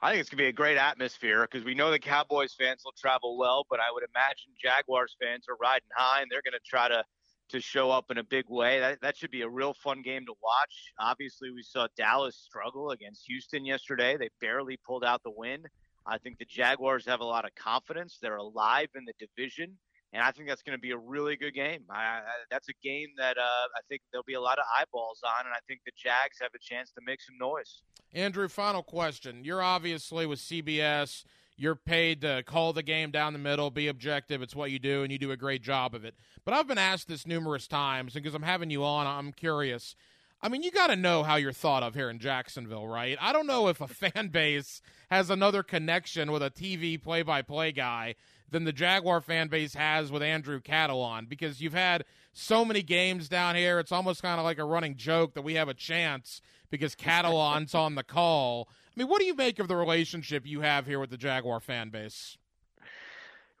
I 0.00 0.10
think 0.10 0.20
it's 0.20 0.30
going 0.30 0.38
to 0.38 0.44
be 0.44 0.48
a 0.48 0.52
great 0.52 0.76
atmosphere 0.76 1.48
because 1.50 1.64
we 1.64 1.74
know 1.74 1.90
the 1.90 1.98
Cowboys 1.98 2.54
fans 2.54 2.82
will 2.84 2.92
travel 2.92 3.36
well, 3.36 3.66
but 3.68 3.80
I 3.80 3.90
would 3.92 4.04
imagine 4.04 4.52
Jaguars 4.62 5.16
fans 5.20 5.46
are 5.48 5.56
riding 5.60 5.88
high 5.96 6.22
and 6.22 6.30
they're 6.30 6.42
going 6.42 6.52
to 6.52 6.68
try 6.68 6.88
to 6.88 7.02
to 7.48 7.60
show 7.60 7.90
up 7.90 8.10
in 8.10 8.18
a 8.18 8.24
big 8.24 8.44
way. 8.48 8.80
That 8.80 9.00
that 9.00 9.16
should 9.16 9.30
be 9.30 9.42
a 9.42 9.48
real 9.48 9.74
fun 9.74 10.02
game 10.02 10.26
to 10.26 10.34
watch. 10.42 10.92
Obviously, 10.98 11.50
we 11.50 11.62
saw 11.62 11.86
Dallas 11.96 12.36
struggle 12.36 12.90
against 12.90 13.26
Houston 13.26 13.64
yesterday. 13.64 14.16
They 14.16 14.28
barely 14.40 14.78
pulled 14.86 15.04
out 15.04 15.22
the 15.22 15.30
win. 15.30 15.64
I 16.06 16.18
think 16.18 16.38
the 16.38 16.44
Jaguars 16.44 17.04
have 17.06 17.20
a 17.20 17.24
lot 17.24 17.44
of 17.44 17.54
confidence. 17.54 18.18
They're 18.20 18.36
alive 18.36 18.88
in 18.94 19.04
the 19.04 19.12
division, 19.18 19.76
and 20.12 20.22
I 20.22 20.30
think 20.30 20.48
that's 20.48 20.62
going 20.62 20.76
to 20.76 20.80
be 20.80 20.92
a 20.92 20.96
really 20.96 21.36
good 21.36 21.54
game. 21.54 21.84
I, 21.90 22.02
I, 22.02 22.22
that's 22.50 22.68
a 22.68 22.74
game 22.82 23.08
that 23.18 23.36
uh, 23.36 23.40
I 23.42 23.80
think 23.88 24.00
there'll 24.10 24.24
be 24.24 24.34
a 24.34 24.40
lot 24.40 24.58
of 24.58 24.64
eyeballs 24.78 25.20
on, 25.24 25.46
and 25.46 25.54
I 25.54 25.58
think 25.66 25.80
the 25.84 25.92
Jags 25.96 26.38
have 26.40 26.52
a 26.54 26.58
chance 26.58 26.90
to 26.92 27.00
make 27.04 27.20
some 27.20 27.36
noise. 27.38 27.82
Andrew, 28.14 28.48
final 28.48 28.82
question. 28.82 29.44
You're 29.44 29.62
obviously 29.62 30.24
with 30.24 30.38
CBS. 30.38 31.24
You're 31.60 31.74
paid 31.74 32.20
to 32.20 32.44
call 32.44 32.72
the 32.72 32.84
game 32.84 33.10
down 33.10 33.32
the 33.32 33.38
middle, 33.38 33.70
be 33.72 33.88
objective. 33.88 34.42
It's 34.42 34.54
what 34.54 34.70
you 34.70 34.78
do, 34.78 35.02
and 35.02 35.10
you 35.10 35.18
do 35.18 35.32
a 35.32 35.36
great 35.36 35.60
job 35.60 35.92
of 35.92 36.04
it. 36.04 36.14
But 36.44 36.54
I've 36.54 36.68
been 36.68 36.78
asked 36.78 37.08
this 37.08 37.26
numerous 37.26 37.66
times, 37.66 38.14
and 38.14 38.22
because 38.22 38.36
I'm 38.36 38.42
having 38.42 38.70
you 38.70 38.84
on, 38.84 39.08
I'm 39.08 39.32
curious. 39.32 39.96
I 40.40 40.48
mean, 40.48 40.62
you 40.62 40.70
got 40.70 40.86
to 40.86 40.96
know 40.96 41.24
how 41.24 41.34
you're 41.34 41.52
thought 41.52 41.82
of 41.82 41.96
here 41.96 42.10
in 42.10 42.20
Jacksonville, 42.20 42.86
right? 42.86 43.18
I 43.20 43.32
don't 43.32 43.48
know 43.48 43.66
if 43.66 43.80
a 43.80 43.88
fan 43.88 44.28
base 44.28 44.80
has 45.10 45.30
another 45.30 45.64
connection 45.64 46.30
with 46.30 46.44
a 46.44 46.50
TV 46.50 47.02
play 47.02 47.22
by 47.22 47.42
play 47.42 47.72
guy 47.72 48.14
than 48.50 48.64
the 48.64 48.72
Jaguar 48.72 49.20
fan 49.20 49.48
base 49.48 49.74
has 49.74 50.10
with 50.10 50.22
Andrew 50.22 50.60
Catalon 50.60 51.28
because 51.28 51.60
you've 51.60 51.74
had 51.74 52.04
so 52.32 52.64
many 52.64 52.82
games 52.82 53.28
down 53.28 53.56
here. 53.56 53.78
It's 53.78 53.92
almost 53.92 54.22
kind 54.22 54.38
of 54.38 54.44
like 54.44 54.58
a 54.58 54.64
running 54.64 54.96
joke 54.96 55.34
that 55.34 55.42
we 55.42 55.54
have 55.54 55.68
a 55.68 55.74
chance 55.74 56.40
because 56.70 56.94
Catalon's 56.96 57.74
on 57.74 57.94
the 57.94 58.04
call. 58.04 58.68
I 58.98 59.02
mean, 59.02 59.10
what 59.10 59.20
do 59.20 59.26
you 59.26 59.36
make 59.36 59.60
of 59.60 59.68
the 59.68 59.76
relationship 59.76 60.44
you 60.44 60.60
have 60.60 60.84
here 60.84 60.98
with 60.98 61.10
the 61.10 61.16
Jaguar 61.16 61.60
fan 61.60 61.90
base? 61.90 62.36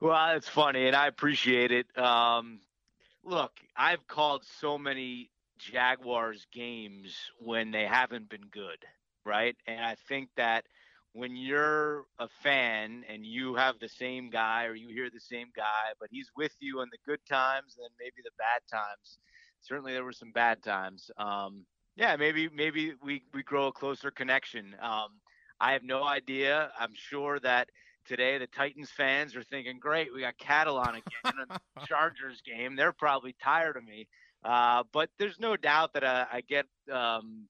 Well, 0.00 0.34
it's 0.34 0.48
funny, 0.48 0.88
and 0.88 0.96
I 0.96 1.06
appreciate 1.06 1.70
it. 1.70 1.86
Um, 1.96 2.58
look, 3.22 3.52
I've 3.76 4.04
called 4.08 4.42
so 4.60 4.76
many 4.76 5.30
Jaguars 5.56 6.44
games 6.52 7.16
when 7.38 7.70
they 7.70 7.86
haven't 7.86 8.28
been 8.28 8.48
good, 8.50 8.84
right? 9.24 9.54
And 9.68 9.78
I 9.78 9.94
think 10.08 10.30
that 10.36 10.64
when 11.12 11.36
you're 11.36 12.06
a 12.18 12.26
fan 12.42 13.04
and 13.08 13.24
you 13.24 13.54
have 13.54 13.78
the 13.78 13.88
same 13.88 14.30
guy 14.30 14.64
or 14.64 14.74
you 14.74 14.88
hear 14.88 15.08
the 15.08 15.20
same 15.20 15.52
guy, 15.54 15.92
but 16.00 16.08
he's 16.10 16.32
with 16.36 16.56
you 16.58 16.80
in 16.80 16.88
the 16.90 16.98
good 17.06 17.24
times 17.30 17.76
and 17.76 17.84
then 17.84 17.90
maybe 18.00 18.24
the 18.24 18.32
bad 18.38 18.62
times. 18.68 19.18
Certainly, 19.60 19.92
there 19.92 20.04
were 20.04 20.10
some 20.10 20.32
bad 20.32 20.64
times. 20.64 21.12
Um, 21.16 21.64
yeah, 21.94 22.16
maybe 22.16 22.48
maybe 22.48 22.94
we 23.04 23.22
we 23.32 23.44
grow 23.44 23.68
a 23.68 23.72
closer 23.72 24.10
connection. 24.10 24.74
Um, 24.82 25.20
I 25.60 25.72
have 25.72 25.82
no 25.82 26.04
idea. 26.04 26.70
I'm 26.78 26.94
sure 26.94 27.38
that 27.40 27.68
today 28.06 28.38
the 28.38 28.46
Titans 28.46 28.90
fans 28.90 29.36
are 29.36 29.42
thinking, 29.42 29.78
"Great, 29.78 30.12
we 30.12 30.20
got 30.20 30.38
Catalon 30.38 30.90
again 30.90 31.02
in 31.24 31.56
a 31.56 31.60
Chargers 31.86 32.40
game." 32.42 32.76
They're 32.76 32.92
probably 32.92 33.34
tired 33.42 33.76
of 33.76 33.84
me. 33.84 34.08
Uh, 34.44 34.84
but 34.92 35.10
there's 35.18 35.40
no 35.40 35.56
doubt 35.56 35.92
that 35.94 36.04
uh, 36.04 36.26
I 36.32 36.42
get 36.42 36.66
um, 36.92 37.48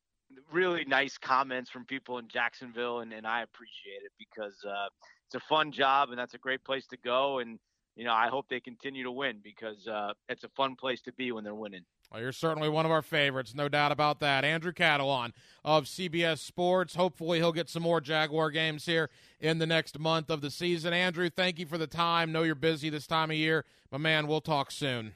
really 0.51 0.85
nice 0.85 1.19
comments 1.19 1.71
from 1.71 1.85
people 1.85 2.19
in 2.19 2.29
Jacksonville, 2.29 3.01
and, 3.01 3.13
and 3.13 3.27
I 3.27 3.43
appreciate 3.43 4.03
it 4.05 4.13
because 4.19 4.57
uh, 4.67 4.89
it's 5.29 5.35
a 5.35 5.47
fun 5.47 5.73
job 5.73 6.09
and 6.09 6.19
that's 6.19 6.35
a 6.35 6.39
great 6.39 6.65
place 6.65 6.87
to 6.89 6.97
go. 6.97 7.41
And 7.41 7.59
you 7.99 8.05
know, 8.05 8.15
I 8.15 8.29
hope 8.29 8.49
they 8.49 8.61
continue 8.61 9.03
to 9.03 9.11
win 9.11 9.41
because 9.43 9.89
uh, 9.89 10.13
it's 10.29 10.45
a 10.45 10.49
fun 10.51 10.77
place 10.77 11.01
to 11.03 11.13
be 11.13 11.33
when 11.33 11.43
they're 11.43 11.53
winning. 11.53 11.83
Well, 12.13 12.23
you're 12.23 12.31
certainly 12.31 12.69
one 12.69 12.87
of 12.87 12.93
our 12.93 13.03
favorites, 13.03 13.57
no 13.57 13.69
doubt 13.69 13.91
about 13.91 14.21
that. 14.21 14.45
Andrew 14.45 14.73
Catalon 14.73 15.33
of 15.65 15.87
CBS 15.87 16.39
Sports. 16.39 16.95
Hopefully, 16.95 17.39
he'll 17.39 17.53
get 17.53 17.69
some 17.69 17.83
more 17.83 18.01
Jaguar 18.01 18.53
games 18.53 18.87
here 18.87 19.11
in 19.41 19.59
the 19.59 19.67
next 19.67 19.99
month 19.99 20.31
of 20.31 20.43
the 20.43 20.51
season. 20.51 20.93
Andrew, 20.93 21.29
thank 21.29 21.59
you 21.59 21.67
for 21.67 21.77
the 21.77 21.89
time. 21.89 22.31
Know 22.31 22.45
you're 22.45 22.55
busy 22.55 22.89
this 22.89 23.09
time 23.09 23.33
of 23.33 23.37
year, 23.37 23.65
but 23.91 24.01
man, 24.01 24.29
we'll 24.29 24.41
talk 24.41 24.71
soon. 24.71 25.15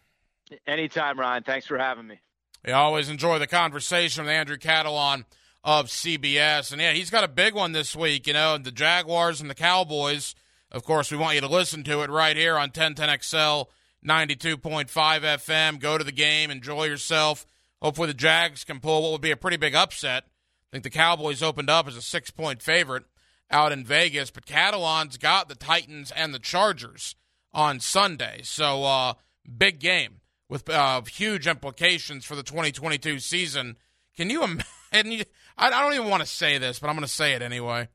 Anytime, 0.66 1.20
Ryan. 1.20 1.44
Thanks 1.44 1.68
for 1.68 1.78
having 1.78 2.08
me. 2.08 2.18
We 2.66 2.72
always 2.72 3.08
enjoy 3.08 3.38
the 3.38 3.46
conversation 3.46 4.24
with 4.24 4.32
Andrew 4.32 4.58
Catalon 4.58 5.24
of 5.62 5.86
CBS. 5.86 6.72
And 6.72 6.80
yeah, 6.80 6.94
he's 6.94 7.10
got 7.10 7.22
a 7.22 7.28
big 7.28 7.54
one 7.54 7.70
this 7.70 7.94
week, 7.94 8.26
you 8.26 8.32
know, 8.32 8.58
the 8.58 8.72
Jaguars 8.72 9.40
and 9.40 9.48
the 9.48 9.54
Cowboys. 9.54 10.34
Of 10.72 10.84
course, 10.84 11.10
we 11.10 11.18
want 11.18 11.34
you 11.34 11.42
to 11.42 11.48
listen 11.48 11.84
to 11.84 12.00
it 12.00 12.08
right 12.08 12.34
here 12.34 12.56
on 12.56 12.70
1010XL 12.70 13.66
92.5 14.04 14.88
FM. 14.88 15.78
Go 15.78 15.98
to 15.98 16.02
the 16.04 16.10
game, 16.10 16.50
enjoy 16.50 16.84
yourself. 16.84 17.46
Hopefully, 17.82 18.08
the 18.08 18.14
Jags 18.14 18.64
can 18.64 18.80
pull 18.80 19.02
what 19.02 19.12
would 19.12 19.20
be 19.20 19.30
a 19.30 19.36
pretty 19.36 19.58
big 19.58 19.74
upset. 19.74 20.24
I 20.24 20.68
think 20.72 20.84
the 20.84 20.90
Cowboys 20.90 21.42
opened 21.42 21.68
up 21.68 21.86
as 21.86 21.96
a 21.96 22.02
six 22.02 22.30
point 22.30 22.62
favorite 22.62 23.04
out 23.50 23.70
in 23.70 23.84
Vegas, 23.84 24.30
but 24.30 24.46
Catalon's 24.46 25.18
got 25.18 25.48
the 25.48 25.54
Titans 25.54 26.10
and 26.10 26.32
the 26.32 26.38
Chargers 26.38 27.16
on 27.52 27.78
Sunday. 27.78 28.40
So, 28.42 28.84
uh, 28.84 29.14
big 29.58 29.78
game 29.78 30.22
with 30.48 30.70
uh, 30.70 31.02
huge 31.02 31.46
implications 31.46 32.24
for 32.24 32.34
the 32.34 32.42
2022 32.42 33.18
season. 33.18 33.76
Can 34.16 34.30
you 34.30 34.42
imagine? 34.42 35.26
I 35.58 35.68
don't 35.68 35.92
even 35.92 36.08
want 36.08 36.22
to 36.22 36.28
say 36.28 36.56
this, 36.56 36.78
but 36.78 36.88
I'm 36.88 36.96
going 36.96 37.06
to 37.06 37.12
say 37.12 37.34
it 37.34 37.42
anyway. 37.42 37.88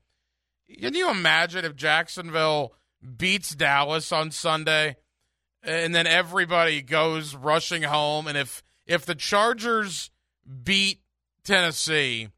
Can 0.80 0.94
you 0.94 1.10
imagine 1.10 1.64
if 1.64 1.76
Jacksonville 1.76 2.74
beats 3.16 3.54
Dallas 3.54 4.12
on 4.12 4.30
Sunday? 4.30 4.96
and 5.62 5.94
then 5.94 6.06
everybody 6.06 6.82
goes 6.82 7.34
rushing 7.34 7.82
home. 7.82 8.26
And 8.26 8.36
if 8.36 8.62
if 8.86 9.04
the 9.04 9.14
Chargers 9.14 10.10
beat 10.64 11.00
Tennessee, 11.44 12.28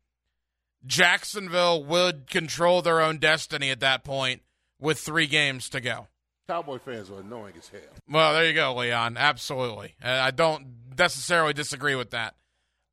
Jacksonville 0.85 1.85
would 1.85 2.29
control 2.29 2.83
their 2.83 3.01
own 3.01 3.19
destiny 3.19 3.71
at 3.71 3.81
that 3.81 4.05
point 4.05 4.43
with 4.81 4.99
three 4.99 5.27
games 5.27 5.69
to 5.71 5.81
go. 5.81 6.09
Cowboy 6.49 6.79
fans 6.79 7.11
are 7.11 7.21
annoying 7.21 7.55
as 7.57 7.69
hell. 7.69 7.81
Well, 8.09 8.33
there 8.33 8.47
you 8.47 8.55
go, 8.55 8.75
Leon. 8.75 9.16
Absolutely. 9.16 9.95
I 10.03 10.33
don't 10.33 10.66
necessarily 10.99 11.53
disagree 11.53 11.95
with 11.95 12.11
that. 12.11 12.35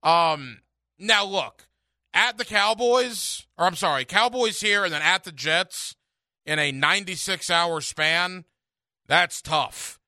Um, 0.04 0.60
now 1.00 1.26
look, 1.26 1.66
at 2.17 2.39
the 2.39 2.45
Cowboys, 2.45 3.45
or 3.60 3.65
I'm 3.65 3.75
sorry, 3.75 4.03
Cowboys 4.03 4.60
here 4.60 4.84
and 4.84 4.91
then 4.91 5.03
at 5.03 5.23
the 5.23 5.32
Jets 5.32 5.95
in 6.47 6.58
a 6.58 6.71
96 6.71 7.47
hour 7.51 7.80
span, 7.80 8.43
that's 9.06 9.39
tough. 9.39 9.99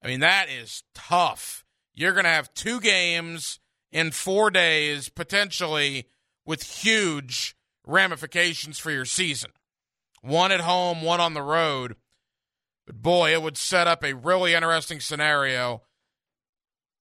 I 0.00 0.06
mean, 0.06 0.20
that 0.20 0.48
is 0.48 0.84
tough. 0.94 1.64
You're 1.92 2.12
going 2.12 2.24
to 2.24 2.30
have 2.30 2.54
two 2.54 2.78
games 2.78 3.58
in 3.90 4.12
four 4.12 4.50
days, 4.50 5.08
potentially 5.08 6.06
with 6.44 6.62
huge 6.62 7.56
ramifications 7.84 8.78
for 8.78 8.92
your 8.92 9.04
season. 9.04 9.50
One 10.22 10.52
at 10.52 10.60
home, 10.60 11.02
one 11.02 11.20
on 11.20 11.34
the 11.34 11.42
road. 11.42 11.96
But 12.86 13.02
boy, 13.02 13.32
it 13.32 13.42
would 13.42 13.56
set 13.56 13.88
up 13.88 14.04
a 14.04 14.14
really 14.14 14.54
interesting 14.54 15.00
scenario. 15.00 15.82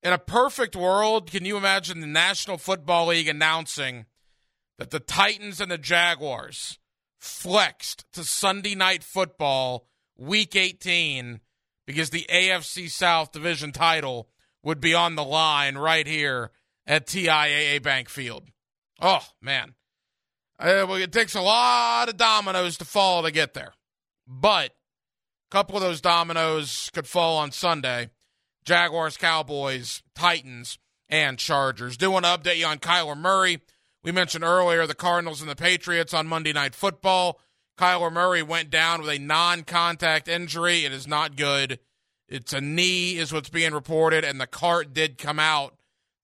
In 0.01 0.11
a 0.11 0.17
perfect 0.17 0.75
world, 0.75 1.29
can 1.29 1.45
you 1.45 1.55
imagine 1.55 2.01
the 2.01 2.07
National 2.07 2.57
Football 2.57 3.07
League 3.07 3.27
announcing 3.27 4.05
that 4.77 4.91
the 4.91 4.99
Titans 4.99 5.61
and 5.61 5.71
the 5.71 5.77
Jaguars 5.77 6.79
flexed 7.19 8.05
to 8.13 8.23
Sunday 8.23 8.75
night 8.75 9.03
football 9.03 9.87
week 10.17 10.55
18 10.55 11.39
because 11.85 12.09
the 12.09 12.25
AFC 12.29 12.89
South 12.89 13.31
division 13.31 13.71
title 13.71 14.29
would 14.63 14.79
be 14.79 14.93
on 14.93 15.15
the 15.15 15.23
line 15.23 15.77
right 15.77 16.07
here 16.07 16.51
at 16.87 17.07
TIAA 17.07 17.81
Bank 17.81 18.09
Field. 18.09 18.43
Oh, 19.01 19.25
man. 19.41 19.75
Uh, 20.57 20.85
well, 20.87 20.95
it 20.95 21.11
takes 21.11 21.35
a 21.35 21.41
lot 21.41 22.09
of 22.09 22.17
dominoes 22.17 22.77
to 22.77 22.85
fall 22.85 23.23
to 23.23 23.31
get 23.31 23.53
there. 23.53 23.73
But 24.27 24.71
a 24.71 25.51
couple 25.51 25.75
of 25.75 25.81
those 25.81 26.01
dominoes 26.01 26.89
could 26.93 27.07
fall 27.07 27.37
on 27.37 27.51
Sunday. 27.51 28.09
Jaguars, 28.63 29.17
Cowboys, 29.17 30.01
Titans, 30.15 30.79
and 31.09 31.37
Chargers. 31.37 31.97
Do 31.97 32.09
want 32.09 32.25
to 32.25 32.31
update 32.31 32.57
you 32.57 32.65
on 32.65 32.79
Kyler 32.79 33.17
Murray. 33.17 33.59
We 34.05 34.11
mentioned 34.11 34.43
earlier 34.43 34.85
the 34.85 34.93
Cardinals 34.93 35.41
and 35.41 35.49
the 35.49 35.55
Patriots 35.55 36.13
on 36.13 36.27
Monday 36.27 36.53
Night 36.53 36.75
Football. 36.75 37.39
Kyler 37.75 38.13
Murray 38.13 38.43
went 38.43 38.69
down 38.69 39.01
with 39.01 39.09
a 39.09 39.17
non 39.17 39.63
contact 39.63 40.27
injury. 40.27 40.85
It 40.85 40.91
is 40.91 41.07
not 41.07 41.35
good. 41.35 41.79
It's 42.29 42.53
a 42.53 42.61
knee, 42.61 43.17
is 43.17 43.33
what's 43.33 43.49
being 43.49 43.73
reported, 43.73 44.23
and 44.23 44.39
the 44.39 44.45
cart 44.45 44.93
did 44.93 45.17
come 45.17 45.39
out 45.39 45.75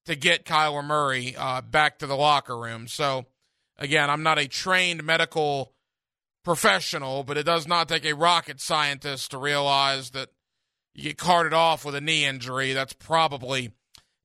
to 0.06 0.16
get 0.16 0.46
Kyler 0.46 0.86
Murray 0.86 1.36
uh, 1.36 1.62
back 1.62 1.98
to 2.00 2.08
the 2.08 2.16
locker 2.16 2.56
room. 2.56 2.88
So, 2.88 3.26
again, 3.80 4.12
I'm 4.12 4.22
not 4.22 4.38
a 4.38 4.48
trained 4.48 5.04
medical 5.04 5.74
professional, 6.44 7.24
but 7.24 7.38
it 7.38 7.48
does 7.48 7.68
not 7.68 7.90
take 7.90 8.06
a 8.06 8.14
rocket 8.14 8.62
scientist 8.62 9.32
to 9.32 9.40
realize 9.40 10.12
that 10.12 10.30
you 10.94 11.06
get 11.06 11.18
carted 11.18 11.54
off 11.54 11.84
with 11.84 11.96
a 11.96 12.02
knee 12.02 12.26
injury. 12.26 12.74
That's 12.74 12.94
probably 12.94 13.72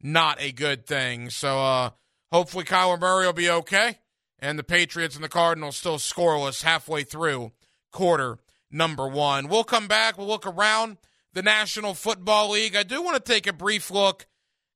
not 0.02 0.42
a 0.42 0.52
good 0.52 0.86
thing. 0.86 1.30
So, 1.30 1.58
uh, 1.58 1.90
hopefully, 2.32 2.64
Kyler 2.64 3.00
Murray 3.00 3.26
will 3.26 3.32
be 3.32 3.50
okay 3.50 3.98
and 4.38 4.58
the 4.58 4.64
Patriots 4.64 5.14
and 5.14 5.24
the 5.24 5.28
Cardinals 5.28 5.76
still 5.76 5.98
scoreless 5.98 6.62
halfway 6.62 7.02
through 7.02 7.52
quarter 7.92 8.38
number 8.70 9.08
one. 9.08 9.48
We'll 9.48 9.64
come 9.64 9.88
back. 9.88 10.18
We'll 10.18 10.26
look 10.26 10.46
around 10.46 10.98
the 11.32 11.42
National 11.42 11.94
Football 11.94 12.50
League. 12.50 12.76
I 12.76 12.82
do 12.82 13.02
want 13.02 13.16
to 13.22 13.32
take 13.32 13.46
a 13.46 13.52
brief 13.52 13.90
look 13.90 14.26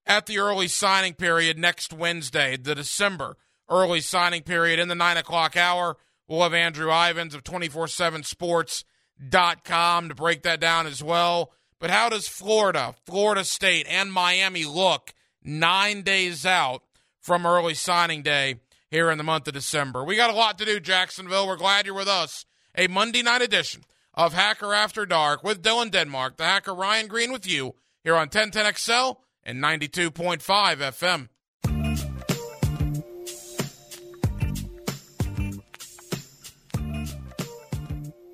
at 0.06 0.26
the 0.26 0.38
early 0.38 0.68
signing 0.68 1.14
period 1.14 1.58
next 1.58 1.92
Wednesday, 1.92 2.56
the 2.56 2.74
December 2.74 3.36
early 3.68 4.00
signing 4.00 4.42
period 4.42 4.80
in 4.80 4.88
the 4.88 4.94
nine 4.94 5.16
o'clock 5.16 5.56
hour. 5.56 5.96
We'll 6.26 6.42
have 6.42 6.54
Andrew 6.54 6.90
Ivins 6.90 7.34
of 7.34 7.44
247sports.com 7.44 10.08
to 10.08 10.14
break 10.14 10.42
that 10.42 10.60
down 10.60 10.86
as 10.86 11.02
well. 11.02 11.52
But 11.78 11.90
how 11.90 12.08
does 12.08 12.26
Florida, 12.28 12.94
Florida 13.06 13.44
State, 13.44 13.86
and 13.88 14.12
Miami 14.12 14.64
look 14.64 15.14
nine 15.42 16.02
days 16.02 16.44
out 16.44 16.82
from 17.20 17.46
early 17.46 17.74
signing 17.74 18.22
day 18.22 18.56
here 18.90 19.10
in 19.10 19.18
the 19.18 19.24
month 19.24 19.46
of 19.48 19.54
December? 19.54 20.04
We 20.04 20.16
got 20.16 20.30
a 20.30 20.36
lot 20.36 20.58
to 20.58 20.64
do, 20.64 20.80
Jacksonville. 20.80 21.46
We're 21.46 21.56
glad 21.56 21.86
you're 21.86 21.94
with 21.94 22.08
us. 22.08 22.44
A 22.76 22.86
Monday 22.86 23.22
night 23.22 23.42
edition 23.42 23.82
of 24.14 24.32
Hacker 24.32 24.74
After 24.74 25.06
Dark 25.06 25.42
with 25.42 25.62
Dylan 25.62 25.90
Denmark, 25.90 26.36
the 26.36 26.44
hacker 26.44 26.74
Ryan 26.74 27.06
Green 27.06 27.32
with 27.32 27.46
you 27.46 27.74
here 28.02 28.16
on 28.16 28.28
1010XL 28.28 29.16
and 29.44 29.62
92.5 29.62 30.38
FM. 30.42 31.28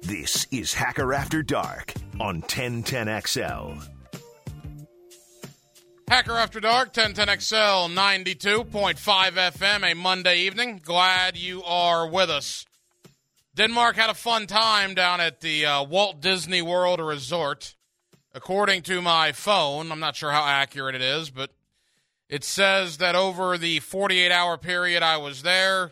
This 0.03 0.47
is 0.53 0.73
Hacker 0.73 1.13
After 1.13 1.43
Dark 1.43 1.93
on 2.21 2.43
1010XL. 2.43 3.96
Hacker 6.09 6.39
After 6.39 6.61
Dark, 6.61 6.93
1010XL, 6.93 7.93
92.5 7.93 8.95
FM, 8.95 9.91
a 9.91 9.95
Monday 9.95 10.39
evening. 10.39 10.81
Glad 10.81 11.37
you 11.37 11.65
are 11.65 12.09
with 12.09 12.31
us. 12.31 12.65
Denmark 13.57 13.97
had 13.97 14.09
a 14.09 14.15
fun 14.15 14.47
time 14.47 14.95
down 14.95 15.21
at 15.21 15.41
the 15.41 15.67
uh, 15.67 15.83
Walt 15.83 16.21
Disney 16.21 16.63
World 16.63 17.01
Resort. 17.01 17.75
According 18.33 18.83
to 18.83 19.03
my 19.03 19.33
phone, 19.33 19.91
I'm 19.91 19.99
not 19.99 20.15
sure 20.15 20.31
how 20.31 20.45
accurate 20.45 20.95
it 20.95 21.03
is, 21.03 21.31
but 21.31 21.51
it 22.29 22.45
says 22.45 22.99
that 22.99 23.17
over 23.17 23.59
the 23.59 23.81
48 23.81 24.31
hour 24.31 24.57
period 24.57 25.03
I 25.03 25.17
was 25.17 25.43
there, 25.43 25.91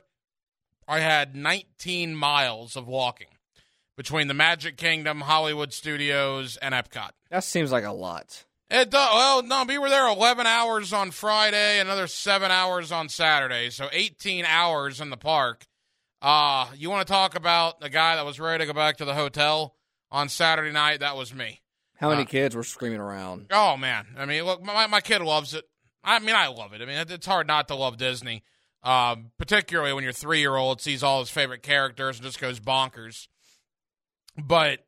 I 0.86 1.00
had 1.00 1.34
19 1.34 2.14
miles 2.14 2.76
of 2.76 2.86
walking 2.86 3.38
between 3.96 4.28
the 4.28 4.34
Magic 4.34 4.76
Kingdom, 4.76 5.22
Hollywood 5.22 5.72
Studios, 5.72 6.56
and 6.58 6.72
Epcot. 6.72 7.10
That 7.30 7.42
seems 7.42 7.72
like 7.72 7.84
a 7.84 7.92
lot. 7.92 8.44
It 8.74 8.90
does. 8.90 9.08
Well, 9.14 9.42
no, 9.44 9.64
we 9.68 9.78
were 9.78 9.88
there 9.88 10.08
11 10.08 10.46
hours 10.46 10.92
on 10.92 11.10
Friday, 11.12 11.78
another 11.78 12.06
seven 12.08 12.50
hours 12.50 12.90
on 12.90 13.08
Saturday, 13.08 13.70
so 13.70 13.88
18 13.92 14.44
hours 14.44 15.00
in 15.00 15.10
the 15.10 15.16
park. 15.16 15.66
Uh, 16.20 16.66
you 16.76 16.90
want 16.90 17.06
to 17.06 17.12
talk 17.12 17.36
about 17.36 17.80
the 17.80 17.88
guy 17.90 18.16
that 18.16 18.24
was 18.24 18.40
ready 18.40 18.64
to 18.64 18.66
go 18.66 18.72
back 18.74 18.96
to 18.96 19.04
the 19.04 19.14
hotel 19.14 19.76
on 20.10 20.28
Saturday 20.28 20.72
night? 20.72 21.00
That 21.00 21.16
was 21.16 21.32
me. 21.34 21.60
How 22.00 22.08
many 22.10 22.22
Uh, 22.22 22.26
kids 22.26 22.56
were 22.56 22.64
screaming 22.64 22.98
around? 23.00 23.46
Oh 23.52 23.76
man, 23.76 24.08
I 24.18 24.24
mean, 24.24 24.42
look, 24.44 24.60
my 24.62 24.86
my 24.88 25.00
kid 25.00 25.20
loves 25.22 25.54
it. 25.54 25.64
I 26.02 26.18
mean, 26.18 26.34
I 26.34 26.48
love 26.48 26.72
it. 26.72 26.82
I 26.82 26.84
mean, 26.86 26.96
it- 26.98 27.10
it's 27.10 27.26
hard 27.26 27.46
not 27.46 27.68
to 27.68 27.74
love 27.76 27.96
Disney, 27.96 28.42
um, 28.82 29.30
particularly 29.38 29.92
when 29.92 30.02
your 30.02 30.12
three 30.12 30.40
year 30.40 30.56
old 30.56 30.80
sees 30.80 31.02
all 31.04 31.20
his 31.20 31.30
favorite 31.30 31.62
characters 31.62 32.16
and 32.16 32.26
just 32.26 32.40
goes 32.40 32.58
bonkers. 32.58 33.28
But 34.36 34.80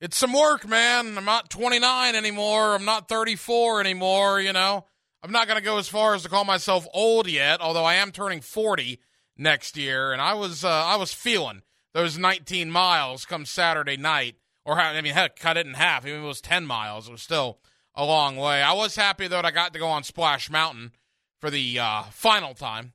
it's 0.00 0.16
some 0.16 0.32
work, 0.32 0.66
man. 0.66 1.18
I'm 1.18 1.24
not 1.24 1.50
29 1.50 2.14
anymore. 2.14 2.74
I'm 2.74 2.84
not 2.84 3.08
34 3.08 3.80
anymore. 3.80 4.40
You 4.40 4.52
know, 4.52 4.86
I'm 5.22 5.32
not 5.32 5.46
gonna 5.46 5.60
go 5.60 5.78
as 5.78 5.88
far 5.88 6.14
as 6.14 6.22
to 6.22 6.28
call 6.28 6.44
myself 6.44 6.86
old 6.94 7.28
yet, 7.28 7.60
although 7.60 7.84
I 7.84 7.94
am 7.94 8.10
turning 8.10 8.40
40 8.40 9.00
next 9.36 9.76
year, 9.76 10.12
and 10.12 10.20
I 10.20 10.34
was 10.34 10.64
uh, 10.64 10.68
I 10.68 10.96
was 10.96 11.12
feeling 11.12 11.62
those 11.92 12.18
19 12.18 12.70
miles 12.70 13.26
come 13.26 13.44
Saturday 13.44 13.96
night, 13.96 14.36
or 14.64 14.78
I 14.78 15.00
mean, 15.00 15.14
heck, 15.14 15.36
cut 15.36 15.56
it 15.56 15.66
in 15.66 15.74
half. 15.74 16.06
Even 16.06 16.20
if 16.20 16.24
it 16.24 16.28
was 16.28 16.40
10 16.40 16.66
miles, 16.66 17.08
it 17.08 17.12
was 17.12 17.22
still 17.22 17.58
a 17.94 18.04
long 18.04 18.36
way. 18.36 18.62
I 18.62 18.72
was 18.72 18.96
happy 18.96 19.28
though 19.28 19.36
that 19.36 19.46
I 19.46 19.50
got 19.50 19.72
to 19.72 19.78
go 19.78 19.88
on 19.88 20.04
Splash 20.04 20.50
Mountain 20.50 20.92
for 21.40 21.50
the 21.50 21.78
uh, 21.78 22.02
final 22.10 22.54
time. 22.54 22.92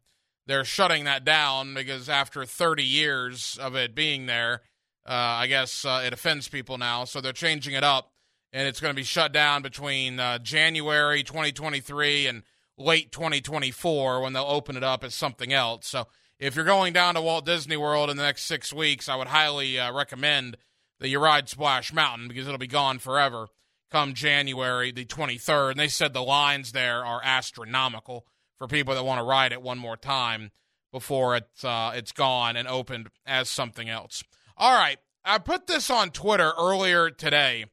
They're 0.48 0.66
shutting 0.66 1.06
that 1.06 1.26
down 1.26 1.74
because 1.74 2.08
after 2.08 2.46
30 2.46 2.84
years 2.84 3.58
of 3.60 3.76
it 3.76 3.96
being 3.96 4.28
there, 4.28 4.62
uh, 5.08 5.14
I 5.14 5.48
guess 5.48 5.86
uh, 5.86 6.04
it 6.06 6.14
offends 6.14 6.48
people 6.48 6.78
now, 6.78 7.06
so 7.06 7.22
they're 7.22 7.34
changing 7.34 7.74
it 7.74 7.84
up, 7.84 8.12
and 8.52 8.68
it's 8.68 8.80
going 8.80 8.94
to 8.94 8.96
be 8.96 9.04
shut 9.04 9.32
down 9.32 9.62
between 9.62 10.20
uh, 10.20 10.40
January 10.40 11.24
2023 11.24 12.28
and 12.28 12.44
late 12.78 13.12
2024 13.12 14.22
when 14.22 14.34
they'll 14.34 14.44
open 14.44 14.76
it 14.76 14.84
up 14.84 15.04
as 15.04 15.14
something 15.14 15.54
else. 15.54 15.88
So 15.88 16.08
if 16.40 16.56
you're 16.56 16.66
going 16.66 16.94
down 16.94 17.16
to 17.16 17.22
Walt 17.22 17.46
Disney 17.46 17.78
World 17.78 18.10
in 18.10 18.18
the 18.18 18.24
next 18.24 18.44
six 18.44 18.74
weeks, 18.74 19.08
I 19.08 19.16
would 19.16 19.28
highly 19.28 19.80
uh, 19.80 19.94
recommend 19.94 20.58
that 21.00 21.10
you 21.10 21.20
ride 21.20 21.50
Splash 21.50 21.94
Mountain 21.94 22.28
because 22.28 22.48
it'll 22.48 22.58
be 22.58 22.68
gone 22.68 23.00
forever 23.00 23.48
come 23.92 24.14
January 24.14 24.92
the 24.92 25.06
23rd. 25.06 25.72
And 25.72 25.80
they 25.80 25.88
said 25.88 26.14
the 26.14 26.22
lines 26.22 26.72
there 26.72 27.06
are 27.06 27.22
astronomical 27.24 28.26
for 28.58 28.68
people 28.68 28.94
that 28.94 29.06
want 29.06 29.20
to 29.20 29.24
ride 29.24 29.52
it 29.52 29.62
one 29.62 29.78
more 29.78 29.98
time 29.98 30.52
before 30.92 31.36
it's 31.36 31.64
uh, 31.64 31.92
it's 31.96 32.12
gone 32.12 32.56
and 32.56 32.68
opened 32.68 33.10
as 33.26 33.50
something 33.50 33.90
else. 33.90 34.24
All 34.58 34.74
right, 34.74 34.98
I 35.26 35.38
put 35.40 35.68
this 35.68 35.90
on 35.90 36.12
Twitter 36.12 36.54
earlier 36.58 37.10
today, 37.10 37.66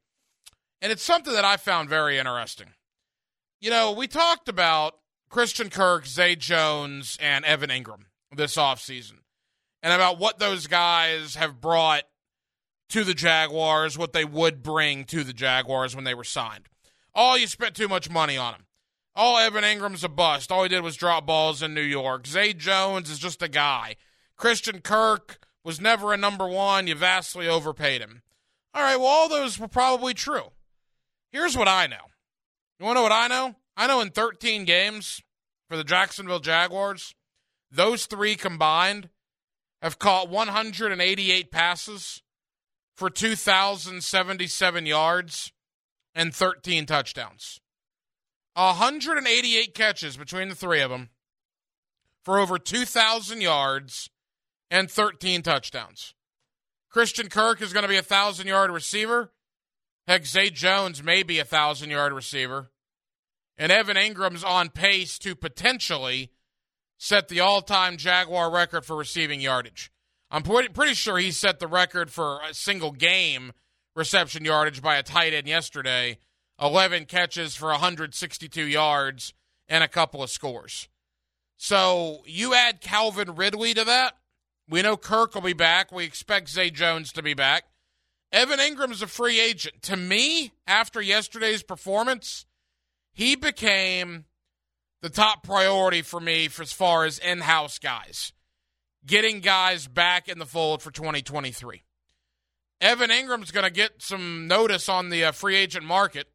and 0.80 0.90
it's 0.90 1.02
something 1.02 1.32
that 1.32 1.44
I 1.44 1.56
found 1.56 1.88
very 1.88 2.18
interesting. 2.18 2.68
You 3.60 3.70
know, 3.70 3.92
we 3.92 4.08
talked 4.08 4.48
about 4.48 4.94
Christian 5.28 5.70
Kirk, 5.70 6.06
Zay 6.06 6.34
Jones, 6.34 7.16
and 7.20 7.44
Evan 7.44 7.70
Engram 7.70 8.06
this 8.34 8.56
offseason, 8.56 9.18
and 9.80 9.92
about 9.92 10.18
what 10.18 10.40
those 10.40 10.66
guys 10.66 11.36
have 11.36 11.60
brought 11.60 12.02
to 12.88 13.04
the 13.04 13.14
Jaguars, 13.14 13.96
what 13.96 14.12
they 14.12 14.24
would 14.24 14.62
bring 14.64 15.04
to 15.04 15.22
the 15.22 15.32
Jaguars 15.32 15.94
when 15.94 16.04
they 16.04 16.14
were 16.14 16.24
signed. 16.24 16.68
Oh, 17.14 17.36
you 17.36 17.46
spent 17.46 17.76
too 17.76 17.88
much 17.88 18.10
money 18.10 18.36
on 18.36 18.54
him. 18.54 18.66
Oh, 19.14 19.36
Evan 19.36 19.62
Engram's 19.62 20.02
a 20.02 20.08
bust. 20.08 20.50
All 20.50 20.64
he 20.64 20.68
did 20.68 20.82
was 20.82 20.96
drop 20.96 21.26
balls 21.26 21.62
in 21.62 21.74
New 21.74 21.80
York. 21.80 22.26
Zay 22.26 22.52
Jones 22.52 23.08
is 23.08 23.20
just 23.20 23.40
a 23.40 23.48
guy. 23.48 23.96
Christian 24.36 24.80
Kirk 24.80 25.38
was 25.64 25.80
never 25.80 26.12
a 26.12 26.16
number 26.16 26.46
one. 26.46 26.86
You 26.86 26.94
vastly 26.94 27.48
overpaid 27.48 28.00
him. 28.00 28.22
All 28.74 28.82
right, 28.82 28.96
well, 28.96 29.06
all 29.06 29.28
those 29.28 29.58
were 29.58 29.68
probably 29.68 30.14
true. 30.14 30.52
Here's 31.30 31.56
what 31.56 31.68
I 31.68 31.86
know. 31.86 31.96
You 32.78 32.86
want 32.86 32.96
to 32.96 33.00
know 33.00 33.02
what 33.02 33.12
I 33.12 33.28
know? 33.28 33.54
I 33.76 33.86
know 33.86 34.00
in 34.00 34.10
13 34.10 34.64
games 34.64 35.22
for 35.68 35.76
the 35.76 35.84
Jacksonville 35.84 36.40
Jaguars, 36.40 37.14
those 37.70 38.06
three 38.06 38.34
combined 38.34 39.08
have 39.80 39.98
caught 39.98 40.28
188 40.28 41.50
passes 41.50 42.22
for 42.94 43.10
2,077 43.10 44.86
yards 44.86 45.52
and 46.14 46.34
13 46.34 46.86
touchdowns. 46.86 47.60
188 48.54 49.74
catches 49.74 50.16
between 50.16 50.48
the 50.48 50.54
three 50.54 50.80
of 50.80 50.90
them 50.90 51.08
for 52.22 52.38
over 52.38 52.58
2,000 52.58 53.40
yards 53.40 54.10
and 54.72 54.90
13 54.90 55.42
touchdowns. 55.42 56.14
Christian 56.90 57.28
Kirk 57.28 57.60
is 57.60 57.74
going 57.74 57.82
to 57.82 57.88
be 57.88 57.96
a 57.96 57.98
1,000 57.98 58.46
yard 58.46 58.70
receiver. 58.70 59.30
Heck, 60.08 60.24
Zay 60.24 60.48
Jones 60.48 61.02
may 61.02 61.22
be 61.22 61.38
a 61.38 61.42
1,000 61.42 61.90
yard 61.90 62.12
receiver. 62.14 62.70
And 63.58 63.70
Evan 63.70 63.96
Engram's 63.96 64.42
on 64.42 64.70
pace 64.70 65.18
to 65.18 65.36
potentially 65.36 66.30
set 66.96 67.28
the 67.28 67.40
all 67.40 67.60
time 67.60 67.98
Jaguar 67.98 68.50
record 68.50 68.86
for 68.86 68.96
receiving 68.96 69.42
yardage. 69.42 69.92
I'm 70.30 70.42
pretty, 70.42 70.70
pretty 70.70 70.94
sure 70.94 71.18
he 71.18 71.32
set 71.32 71.60
the 71.60 71.66
record 71.66 72.10
for 72.10 72.40
a 72.48 72.54
single 72.54 72.92
game 72.92 73.52
reception 73.94 74.42
yardage 74.42 74.80
by 74.80 74.96
a 74.96 75.02
tight 75.02 75.34
end 75.34 75.46
yesterday 75.46 76.16
11 76.60 77.04
catches 77.04 77.54
for 77.54 77.68
162 77.68 78.62
yards 78.62 79.34
and 79.68 79.84
a 79.84 79.88
couple 79.88 80.22
of 80.22 80.30
scores. 80.30 80.88
So 81.58 82.22
you 82.24 82.54
add 82.54 82.80
Calvin 82.80 83.34
Ridley 83.34 83.74
to 83.74 83.84
that. 83.84 84.14
We 84.68 84.82
know 84.82 84.96
Kirk 84.96 85.34
will 85.34 85.42
be 85.42 85.52
back. 85.52 85.92
We 85.92 86.04
expect 86.04 86.48
Zay 86.48 86.70
Jones 86.70 87.12
to 87.12 87.22
be 87.22 87.34
back. 87.34 87.64
Evan 88.32 88.58
Engram's 88.58 89.02
a 89.02 89.06
free 89.06 89.38
agent. 89.40 89.82
To 89.82 89.96
me, 89.96 90.52
after 90.66 91.02
yesterday's 91.02 91.62
performance, 91.62 92.46
he 93.12 93.36
became 93.36 94.24
the 95.02 95.10
top 95.10 95.42
priority 95.42 96.00
for 96.00 96.20
me 96.20 96.48
for 96.48 96.62
as 96.62 96.72
far 96.72 97.04
as 97.04 97.18
in 97.18 97.40
house 97.40 97.78
guys, 97.78 98.32
getting 99.04 99.40
guys 99.40 99.86
back 99.86 100.28
in 100.28 100.38
the 100.38 100.46
fold 100.46 100.80
for 100.80 100.90
2023. 100.90 101.82
Evan 102.80 103.10
Engram's 103.10 103.50
going 103.50 103.64
to 103.64 103.70
get 103.70 104.02
some 104.02 104.48
notice 104.48 104.88
on 104.88 105.10
the 105.10 105.24
uh, 105.24 105.32
free 105.32 105.56
agent 105.56 105.84
market. 105.84 106.28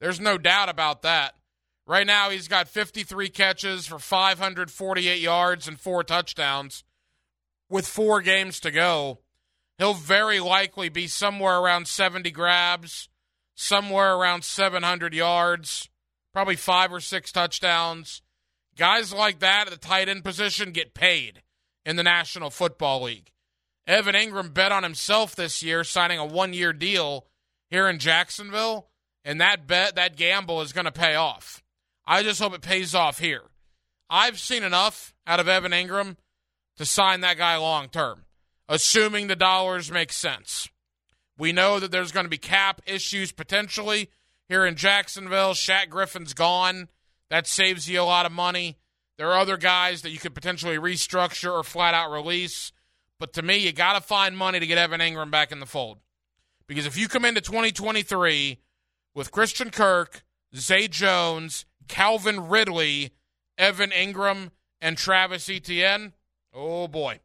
There's 0.00 0.20
no 0.20 0.38
doubt 0.38 0.68
about 0.68 1.02
that. 1.02 1.34
Right 1.86 2.06
now, 2.06 2.30
he's 2.30 2.48
got 2.48 2.68
53 2.68 3.28
catches 3.28 3.86
for 3.86 3.98
548 3.98 5.20
yards 5.20 5.68
and 5.68 5.78
four 5.78 6.02
touchdowns 6.04 6.84
with 7.74 7.88
four 7.88 8.22
games 8.22 8.60
to 8.60 8.70
go. 8.70 9.18
He'll 9.78 9.94
very 9.94 10.38
likely 10.38 10.88
be 10.88 11.08
somewhere 11.08 11.58
around 11.58 11.88
70 11.88 12.30
grabs, 12.30 13.08
somewhere 13.56 14.14
around 14.14 14.44
700 14.44 15.12
yards, 15.12 15.88
probably 16.32 16.54
five 16.54 16.92
or 16.92 17.00
six 17.00 17.32
touchdowns. 17.32 18.22
Guys 18.76 19.12
like 19.12 19.40
that 19.40 19.66
at 19.66 19.72
the 19.72 19.76
tight 19.76 20.08
end 20.08 20.22
position 20.22 20.70
get 20.70 20.94
paid 20.94 21.42
in 21.84 21.96
the 21.96 22.04
National 22.04 22.48
Football 22.48 23.02
League. 23.02 23.32
Evan 23.88 24.14
Engram 24.14 24.54
bet 24.54 24.70
on 24.70 24.84
himself 24.84 25.34
this 25.34 25.60
year, 25.60 25.82
signing 25.82 26.20
a 26.20 26.24
one 26.24 26.52
year 26.52 26.72
deal 26.72 27.26
here 27.70 27.88
in 27.88 27.98
Jacksonville, 27.98 28.86
and 29.24 29.40
that 29.40 29.66
bet, 29.66 29.96
that 29.96 30.14
gamble 30.14 30.62
is 30.62 30.72
going 30.72 30.84
to 30.84 30.92
pay 30.92 31.16
off. 31.16 31.60
I 32.06 32.22
just 32.22 32.40
hope 32.40 32.54
it 32.54 32.62
pays 32.62 32.94
off 32.94 33.18
here. 33.18 33.42
I've 34.08 34.38
seen 34.38 34.62
enough 34.62 35.12
out 35.26 35.40
of 35.40 35.48
Evan 35.48 35.72
Engram 35.72 36.18
to 36.76 36.84
sign 36.84 37.20
that 37.20 37.38
guy 37.38 37.56
long 37.56 37.88
term, 37.88 38.24
assuming 38.68 39.26
the 39.26 39.36
dollars 39.36 39.90
make 39.90 40.12
sense. 40.12 40.68
We 41.38 41.52
know 41.52 41.80
that 41.80 41.90
there's 41.90 42.12
going 42.12 42.24
to 42.24 42.30
be 42.30 42.38
cap 42.38 42.80
issues 42.86 43.32
potentially 43.32 44.10
here 44.48 44.64
in 44.64 44.76
Jacksonville. 44.76 45.52
Shaq 45.52 45.88
Griffin's 45.88 46.34
gone. 46.34 46.88
That 47.30 47.46
saves 47.46 47.88
you 47.88 48.00
a 48.00 48.02
lot 48.02 48.26
of 48.26 48.32
money. 48.32 48.78
There 49.16 49.30
are 49.30 49.38
other 49.38 49.56
guys 49.56 50.02
that 50.02 50.10
you 50.10 50.18
could 50.18 50.34
potentially 50.34 50.76
restructure 50.76 51.52
or 51.52 51.62
flat 51.62 51.94
out 51.94 52.10
release. 52.10 52.72
But 53.18 53.32
to 53.34 53.42
me, 53.42 53.58
you 53.58 53.72
got 53.72 53.94
to 53.94 54.00
find 54.00 54.36
money 54.36 54.60
to 54.60 54.66
get 54.66 54.78
Evan 54.78 55.00
Engram 55.00 55.30
back 55.30 55.52
in 55.52 55.60
the 55.60 55.66
fold. 55.66 55.98
Because 56.66 56.86
if 56.86 56.96
you 56.96 57.08
come 57.08 57.24
into 57.24 57.40
2023 57.40 58.58
with 59.14 59.30
Christian 59.30 59.70
Kirk, 59.70 60.24
Zay 60.56 60.88
Jones, 60.88 61.64
Calvin 61.88 62.48
Ridley, 62.48 63.12
Evan 63.58 63.90
Engram, 63.90 64.50
and 64.80 64.96
Travis 64.96 65.48
Etienne, 65.48 66.12
oh 66.54 66.88
boy. 66.88 67.20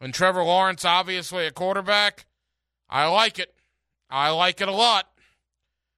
And 0.00 0.12
Trevor 0.12 0.44
Lawrence, 0.44 0.84
obviously 0.84 1.46
a 1.46 1.50
quarterback, 1.50 2.26
I 2.88 3.06
like 3.06 3.38
it. 3.38 3.54
I 4.10 4.30
like 4.30 4.60
it 4.60 4.68
a 4.68 4.72
lot. 4.72 5.06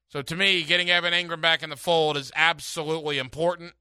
So 0.09 0.23
to 0.23 0.37
me, 0.37 0.63
getting 0.63 0.89
Evan 0.89 1.13
Engram 1.13 1.41
back 1.41 1.63
in 1.63 1.71
the 1.71 1.77
fold 1.77 2.17
is 2.17 2.33
absolutely 2.35 3.19
important. 3.19 3.73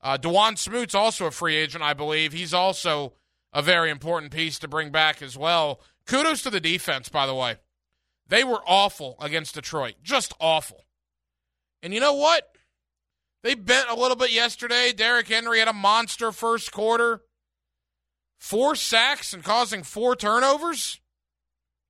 Uh, 0.00 0.16
Dawuane 0.16 0.56
Smoot's 0.56 0.94
also 0.94 1.26
a 1.26 1.30
free 1.30 1.56
agent, 1.56 1.82
I 1.82 1.92
believe. 1.92 2.32
He's 2.32 2.54
also 2.54 3.14
a 3.52 3.62
very 3.62 3.90
important 3.90 4.32
piece 4.32 4.58
to 4.60 4.68
bring 4.68 4.90
back 4.90 5.20
as 5.20 5.36
well. 5.36 5.80
Kudos 6.06 6.42
to 6.42 6.50
the 6.50 6.60
defense, 6.60 7.08
by 7.08 7.26
the 7.26 7.34
way. 7.34 7.56
They 8.28 8.44
were 8.44 8.62
awful 8.66 9.16
against 9.20 9.54
Detroit, 9.54 9.96
just 10.02 10.32
awful. 10.38 10.84
And 11.82 11.92
you 11.92 12.00
know 12.00 12.14
what? 12.14 12.48
They 13.42 13.54
bent 13.54 13.88
a 13.88 13.94
little 13.94 14.16
bit 14.16 14.32
yesterday. 14.32 14.92
Derrick 14.92 15.28
Henry 15.28 15.58
had 15.58 15.68
a 15.68 15.72
monster 15.72 16.32
first 16.32 16.72
quarter, 16.72 17.22
four 18.38 18.74
sacks 18.74 19.32
and 19.32 19.44
causing 19.44 19.82
four 19.82 20.16
turnovers. 20.16 21.00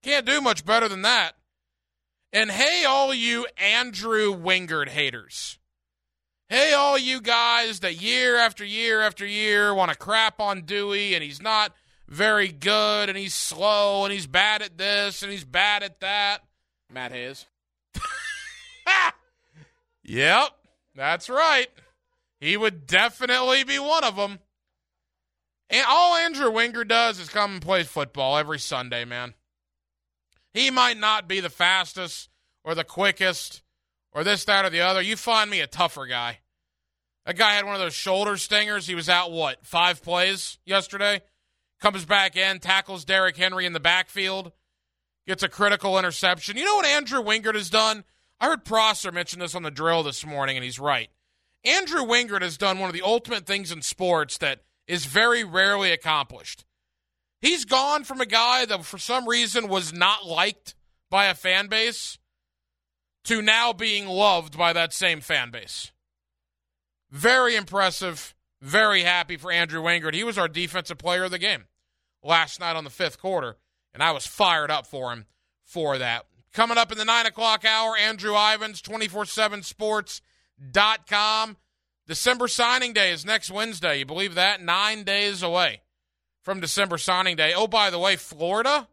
Can't 0.02 0.26
do 0.26 0.40
much 0.40 0.64
better 0.64 0.88
than 0.88 1.02
that. 1.02 1.34
And 2.32 2.50
hey, 2.50 2.84
all 2.84 3.14
you 3.14 3.46
Andrew 3.56 4.34
Wingard 4.34 4.88
haters. 4.88 5.58
Hey, 6.48 6.72
all 6.72 6.98
you 6.98 7.20
guys 7.20 7.80
that 7.80 8.00
year 8.00 8.36
after 8.36 8.64
year 8.64 9.02
after 9.02 9.26
year 9.26 9.74
want 9.74 9.90
to 9.90 9.96
crap 9.96 10.40
on 10.40 10.62
Dewey 10.62 11.14
and 11.14 11.22
he's 11.22 11.42
not 11.42 11.74
very 12.08 12.48
good 12.48 13.08
and 13.08 13.18
he's 13.18 13.34
slow 13.34 14.04
and 14.04 14.12
he's 14.12 14.26
bad 14.26 14.62
at 14.62 14.78
this 14.78 15.22
and 15.22 15.30
he's 15.30 15.44
bad 15.44 15.82
at 15.82 16.00
that. 16.00 16.42
Matt 16.90 17.12
Hayes. 17.12 17.46
yep, 20.02 20.48
that's 20.94 21.28
right. 21.28 21.68
He 22.40 22.56
would 22.56 22.86
definitely 22.86 23.64
be 23.64 23.78
one 23.78 24.04
of 24.04 24.16
them. 24.16 24.38
And 25.70 25.84
all 25.88 26.16
Andrew 26.16 26.50
Wingard 26.50 26.88
does 26.88 27.18
is 27.18 27.28
come 27.28 27.54
and 27.54 27.62
play 27.62 27.82
football 27.82 28.38
every 28.38 28.58
Sunday, 28.58 29.04
man. 29.04 29.34
He 30.54 30.70
might 30.70 30.96
not 30.96 31.28
be 31.28 31.40
the 31.40 31.50
fastest 31.50 32.30
or 32.64 32.74
the 32.74 32.84
quickest 32.84 33.62
or 34.12 34.24
this, 34.24 34.44
that, 34.46 34.64
or 34.64 34.70
the 34.70 34.80
other. 34.80 35.02
You 35.02 35.16
find 35.16 35.50
me 35.50 35.60
a 35.60 35.66
tougher 35.66 36.06
guy. 36.06 36.38
That 37.26 37.36
guy 37.36 37.54
had 37.54 37.66
one 37.66 37.74
of 37.74 37.80
those 37.80 37.94
shoulder 37.94 38.38
stingers. 38.38 38.86
He 38.86 38.94
was 38.94 39.08
out, 39.08 39.30
what, 39.30 39.64
five 39.66 40.02
plays 40.02 40.58
yesterday? 40.64 41.20
Comes 41.80 42.06
back 42.06 42.36
in, 42.36 42.58
tackles 42.58 43.04
Derrick 43.04 43.36
Henry 43.36 43.66
in 43.66 43.74
the 43.74 43.80
backfield, 43.80 44.52
gets 45.26 45.42
a 45.42 45.48
critical 45.48 45.98
interception. 45.98 46.56
You 46.56 46.64
know 46.64 46.76
what 46.76 46.86
Andrew 46.86 47.22
Wingard 47.22 47.54
has 47.54 47.70
done? 47.70 48.04
I 48.40 48.46
heard 48.46 48.64
Prosser 48.64 49.12
mention 49.12 49.40
this 49.40 49.54
on 49.54 49.62
the 49.62 49.70
drill 49.70 50.02
this 50.02 50.24
morning, 50.24 50.56
and 50.56 50.64
he's 50.64 50.80
right. 50.80 51.10
Andrew 51.64 52.02
Wingard 52.02 52.42
has 52.42 52.56
done 52.56 52.78
one 52.78 52.88
of 52.88 52.94
the 52.94 53.02
ultimate 53.02 53.46
things 53.46 53.70
in 53.70 53.82
sports 53.82 54.38
that 54.38 54.62
is 54.88 55.04
very 55.04 55.44
rarely 55.44 55.92
accomplished. 55.92 56.64
He's 57.40 57.64
gone 57.64 58.02
from 58.02 58.20
a 58.20 58.26
guy 58.26 58.64
that 58.64 58.84
for 58.84 58.98
some 58.98 59.28
reason 59.28 59.68
was 59.68 59.92
not 59.92 60.26
liked 60.26 60.74
by 61.10 61.26
a 61.26 61.34
fan 61.34 61.68
base 61.68 62.18
to 63.24 63.40
now 63.42 63.72
being 63.72 64.08
loved 64.08 64.58
by 64.58 64.72
that 64.72 64.92
same 64.92 65.20
fan 65.20 65.50
base. 65.50 65.92
Very 67.10 67.54
impressive. 67.54 68.34
Very 68.60 69.02
happy 69.02 69.36
for 69.36 69.52
Andrew 69.52 69.82
Wingard. 69.82 70.14
He 70.14 70.24
was 70.24 70.36
our 70.36 70.48
defensive 70.48 70.98
player 70.98 71.24
of 71.24 71.30
the 71.30 71.38
game 71.38 71.66
last 72.24 72.58
night 72.58 72.74
on 72.74 72.84
the 72.84 72.90
fifth 72.90 73.20
quarter, 73.20 73.56
and 73.94 74.02
I 74.02 74.10
was 74.10 74.26
fired 74.26 74.70
up 74.70 74.86
for 74.86 75.12
him 75.12 75.26
for 75.64 75.98
that. 75.98 76.26
Coming 76.52 76.78
up 76.78 76.90
in 76.90 76.98
the 76.98 77.04
9 77.04 77.26
o'clock 77.26 77.64
hour, 77.64 77.96
Andrew 77.96 78.34
Ivans, 78.34 78.82
Ivins, 78.82 79.04
247sports.com. 79.72 81.56
December 82.08 82.48
signing 82.48 82.94
day 82.94 83.12
is 83.12 83.26
next 83.26 83.50
Wednesday. 83.50 83.98
You 83.98 84.06
believe 84.06 84.34
that? 84.34 84.62
Nine 84.62 85.04
days 85.04 85.42
away 85.42 85.82
from 86.42 86.58
December 86.58 86.96
signing 86.96 87.36
day. 87.36 87.52
Oh, 87.54 87.66
by 87.66 87.90
the 87.90 87.98
way, 87.98 88.16
Florida, 88.16 88.88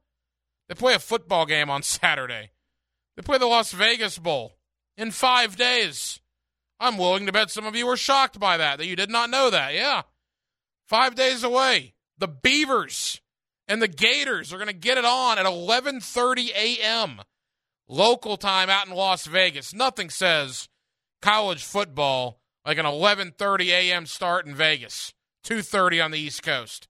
they 0.67 0.75
play 0.75 0.93
a 0.93 0.99
football 0.99 1.45
game 1.45 1.69
on 1.69 1.81
Saturday. 1.83 2.51
They 3.15 3.23
play 3.23 3.37
the 3.37 3.47
Las 3.47 3.71
Vegas 3.71 4.17
Bowl 4.17 4.57
in 4.97 5.11
five 5.11 5.55
days. 5.55 6.19
I'm 6.77 6.97
willing 6.97 7.25
to 7.25 7.31
bet 7.31 7.49
some 7.49 7.65
of 7.65 7.75
you 7.75 7.87
were 7.87 7.95
shocked 7.95 8.37
by 8.37 8.57
that, 8.57 8.79
that 8.79 8.85
you 8.85 8.97
did 8.97 9.09
not 9.09 9.29
know 9.29 9.49
that. 9.49 9.73
Yeah. 9.73 10.01
Five 10.85 11.15
days 11.15 11.41
away. 11.41 11.93
The 12.17 12.27
Beavers 12.27 13.21
and 13.65 13.81
the 13.81 13.87
Gators 13.87 14.51
are 14.51 14.57
going 14.57 14.67
to 14.67 14.73
get 14.73 14.97
it 14.97 15.05
on 15.05 15.37
at 15.37 15.45
11:30 15.45 16.49
a.m. 16.49 17.21
local 17.87 18.35
time 18.35 18.69
out 18.69 18.87
in 18.87 18.93
Las 18.93 19.25
Vegas. 19.25 19.73
Nothing 19.73 20.09
says 20.09 20.67
college 21.21 21.63
football 21.63 22.41
like 22.65 22.77
an 22.77 22.85
11:30 22.85 23.67
a.m. 23.67 24.05
start 24.05 24.45
in 24.45 24.55
Vegas. 24.55 25.13
2:30 25.45 26.03
on 26.03 26.11
the 26.11 26.19
East 26.19 26.41
Coast. 26.43 26.87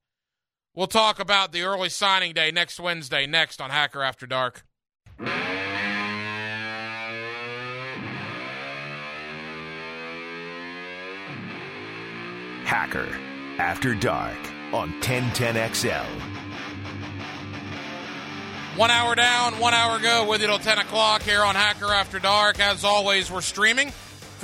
We'll 0.74 0.88
talk 0.88 1.20
about 1.20 1.52
the 1.52 1.64
early 1.64 1.90
signing 1.90 2.34
day 2.34 2.52
next 2.52 2.80
Wednesday 2.80 3.26
next 3.26 3.62
on 3.62 3.70
Hacker 3.70 4.02
After 4.02 4.26
Dark. 4.26 4.64
Hacker 12.66 13.08
After 13.58 13.94
Dark 13.96 14.38
on 14.74 14.92
1010XL. 15.02 16.06
One 18.76 18.92
hour 18.92 19.16
down, 19.16 19.60
one 19.60 19.74
hour 19.74 20.00
go 20.00 20.28
with 20.28 20.42
you 20.42 20.48
till 20.48 20.60
10 20.60 20.80
o'clock 20.80 21.22
here 21.22 21.42
on 21.42 21.56
Hacker 21.56 21.94
After 21.94 22.20
Dark. 22.20 22.60
As 22.60 22.84
always, 22.84 23.32
we're 23.32 23.40
streaming 23.40 23.94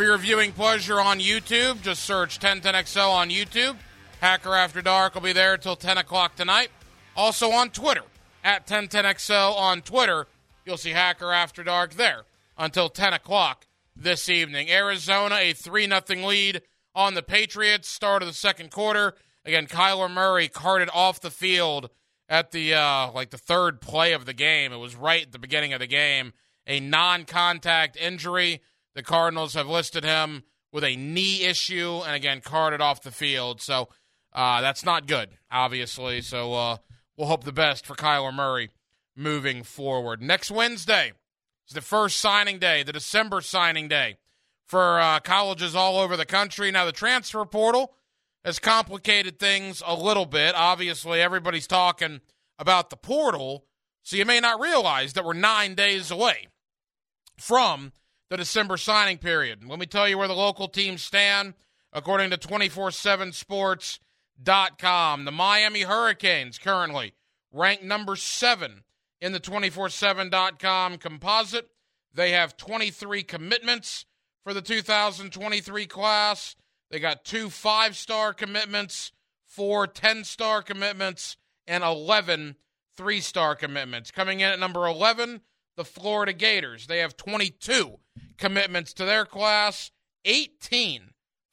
for 0.02 0.06
your 0.06 0.18
viewing 0.18 0.52
pleasure 0.52 1.00
on 1.00 1.20
YouTube. 1.20 1.80
Just 1.84 2.02
search 2.02 2.40
1010XL 2.40 3.12
on 3.12 3.30
YouTube. 3.30 3.76
Hacker 4.20 4.56
After 4.56 4.82
Dark 4.82 5.14
will 5.14 5.22
be 5.22 5.32
there 5.32 5.58
till 5.58 5.76
10 5.76 6.00
o'clock 6.00 6.36
tonight. 6.36 6.72
Also 7.16 7.52
on 7.52 7.70
Twitter, 7.70 8.02
at 8.44 8.66
1010XL 8.66 9.56
on 9.56 9.84
Twitter. 9.84 10.26
You'll 10.66 10.78
see 10.78 10.90
Hacker 10.90 11.32
After 11.32 11.64
Dark 11.64 11.94
there 11.94 12.24
until 12.58 12.90
10 12.90 13.14
o'clock 13.14 13.68
this 13.96 14.28
evening. 14.28 14.72
Arizona, 14.72 15.36
a 15.36 15.54
3 15.54 15.88
0 15.88 16.28
lead 16.28 16.64
on 16.96 17.14
the 17.14 17.22
Patriots. 17.22 17.88
Start 17.88 18.24
of 18.24 18.28
the 18.28 18.34
second 18.34 18.72
quarter. 18.72 19.14
Again, 19.46 19.68
Kyler 19.68 20.10
Murray 20.10 20.48
carted 20.48 20.90
off 20.96 21.22
the 21.22 21.30
field 21.30 21.92
at 22.28 22.50
the 22.50 22.74
uh, 22.74 23.12
like 23.12 23.30
the 23.30 23.38
third 23.38 23.82
play 23.82 24.14
of 24.14 24.26
the 24.26 24.34
game. 24.34 24.74
It 24.74 24.78
was 24.78 24.96
right 24.96 25.28
at 25.28 25.32
the 25.32 25.38
beginning 25.38 25.74
of 25.74 25.80
the 25.80 25.86
game. 25.86 26.34
A 26.66 26.80
non-contact 26.80 27.98
injury. 27.98 28.62
The 28.96 29.04
Cardinals 29.04 29.54
have 29.54 29.68
listed 29.68 30.04
him 30.04 30.44
with 30.72 30.84
a 30.84 30.96
knee 30.96 31.44
issue, 31.44 32.02
and 32.06 32.16
again 32.16 32.42
carted 32.42 32.82
off 32.82 33.02
the 33.02 33.12
field. 33.12 33.62
So 33.62 33.90
uh, 34.34 34.62
that's 34.62 34.86
not 34.86 35.08
good, 35.08 35.30
obviously. 35.52 36.22
So 36.22 36.54
uh, 36.54 36.78
we'll 37.18 37.28
hope 37.28 37.44
the 37.44 37.52
best 37.52 37.86
for 37.86 37.96
Kyler 37.96 38.34
Murray 38.34 38.70
moving 39.16 39.64
forward. 39.64 40.22
Next 40.22 40.52
Wednesday 40.52 41.12
is 41.68 41.74
the 41.74 41.82
first 41.82 42.18
signing 42.18 42.60
day, 42.60 42.84
the 42.84 42.94
December 42.94 43.42
signing 43.42 43.88
day 43.88 44.18
for 44.66 45.00
uh, 45.00 45.20
colleges 45.20 45.76
all 45.76 46.00
over 46.00 46.16
the 46.16 46.26
country. 46.26 46.72
Now, 46.72 46.86
the 46.86 46.94
transfer 46.94 47.44
portal 47.46 47.94
has 48.46 48.58
complicated 48.58 49.38
things 49.38 49.84
a 49.86 49.96
little 49.96 50.26
bit. 50.26 50.56
Obviously, 50.56 51.22
everybody's 51.22 51.68
talking 51.68 52.22
about 52.58 52.90
the 52.90 52.96
portal, 52.96 53.66
so 54.04 54.16
you 54.16 54.26
may 54.26 54.40
not 54.40 54.62
realize 54.62 55.14
that 55.14 55.26
we're 55.26 55.34
nine 55.34 55.76
days 55.76 56.10
away 56.10 56.48
from 57.38 57.92
the 58.32 58.38
December 58.38 58.78
signing 58.78 59.20
period. 59.20 59.68
Let 59.68 59.78
me 59.78 59.86
tell 59.86 60.08
you 60.08 60.18
where 60.18 60.30
the 60.30 60.34
local 60.34 60.70
teams 60.70 61.04
stand. 61.04 61.54
According 61.92 62.30
to 62.30 62.38
247sports.com, 62.38 65.26
the 65.26 65.32
Miami 65.34 65.82
Hurricanes 65.82 66.58
currently 66.58 67.14
ranked 67.52 67.84
number 67.84 68.16
seven 68.16 68.86
in 69.20 69.34
the 69.34 69.42
247.com 69.42 70.98
composite. 70.98 71.68
They 72.14 72.32
have 72.32 72.56
23 72.56 73.22
commitments 73.24 74.06
for 74.46 74.54
the 74.54 74.62
2023 74.62 75.86
class. 75.88 76.56
They 76.90 77.02
got 77.02 77.26
two 77.26 77.50
five 77.50 77.98
star 77.98 78.34
commitments, 78.34 79.12
four 79.46 79.88
10 79.88 80.24
star 80.24 80.62
commitments, 80.62 81.36
and 81.68 81.84
11 81.84 82.56
three 82.96 83.20
star 83.20 83.56
commitments. 83.56 84.10
Coming 84.10 84.40
in 84.40 84.52
at 84.52 84.60
number 84.60 84.88
11, 84.88 85.42
the 85.76 85.86
Florida 85.86 86.34
Gators. 86.34 86.88
They 86.88 87.00
have 87.00 87.18
22 87.18 88.00
commitments 88.38 88.94
to 88.94 89.06
their 89.06 89.26
class, 89.26 89.92
18 90.26 91.12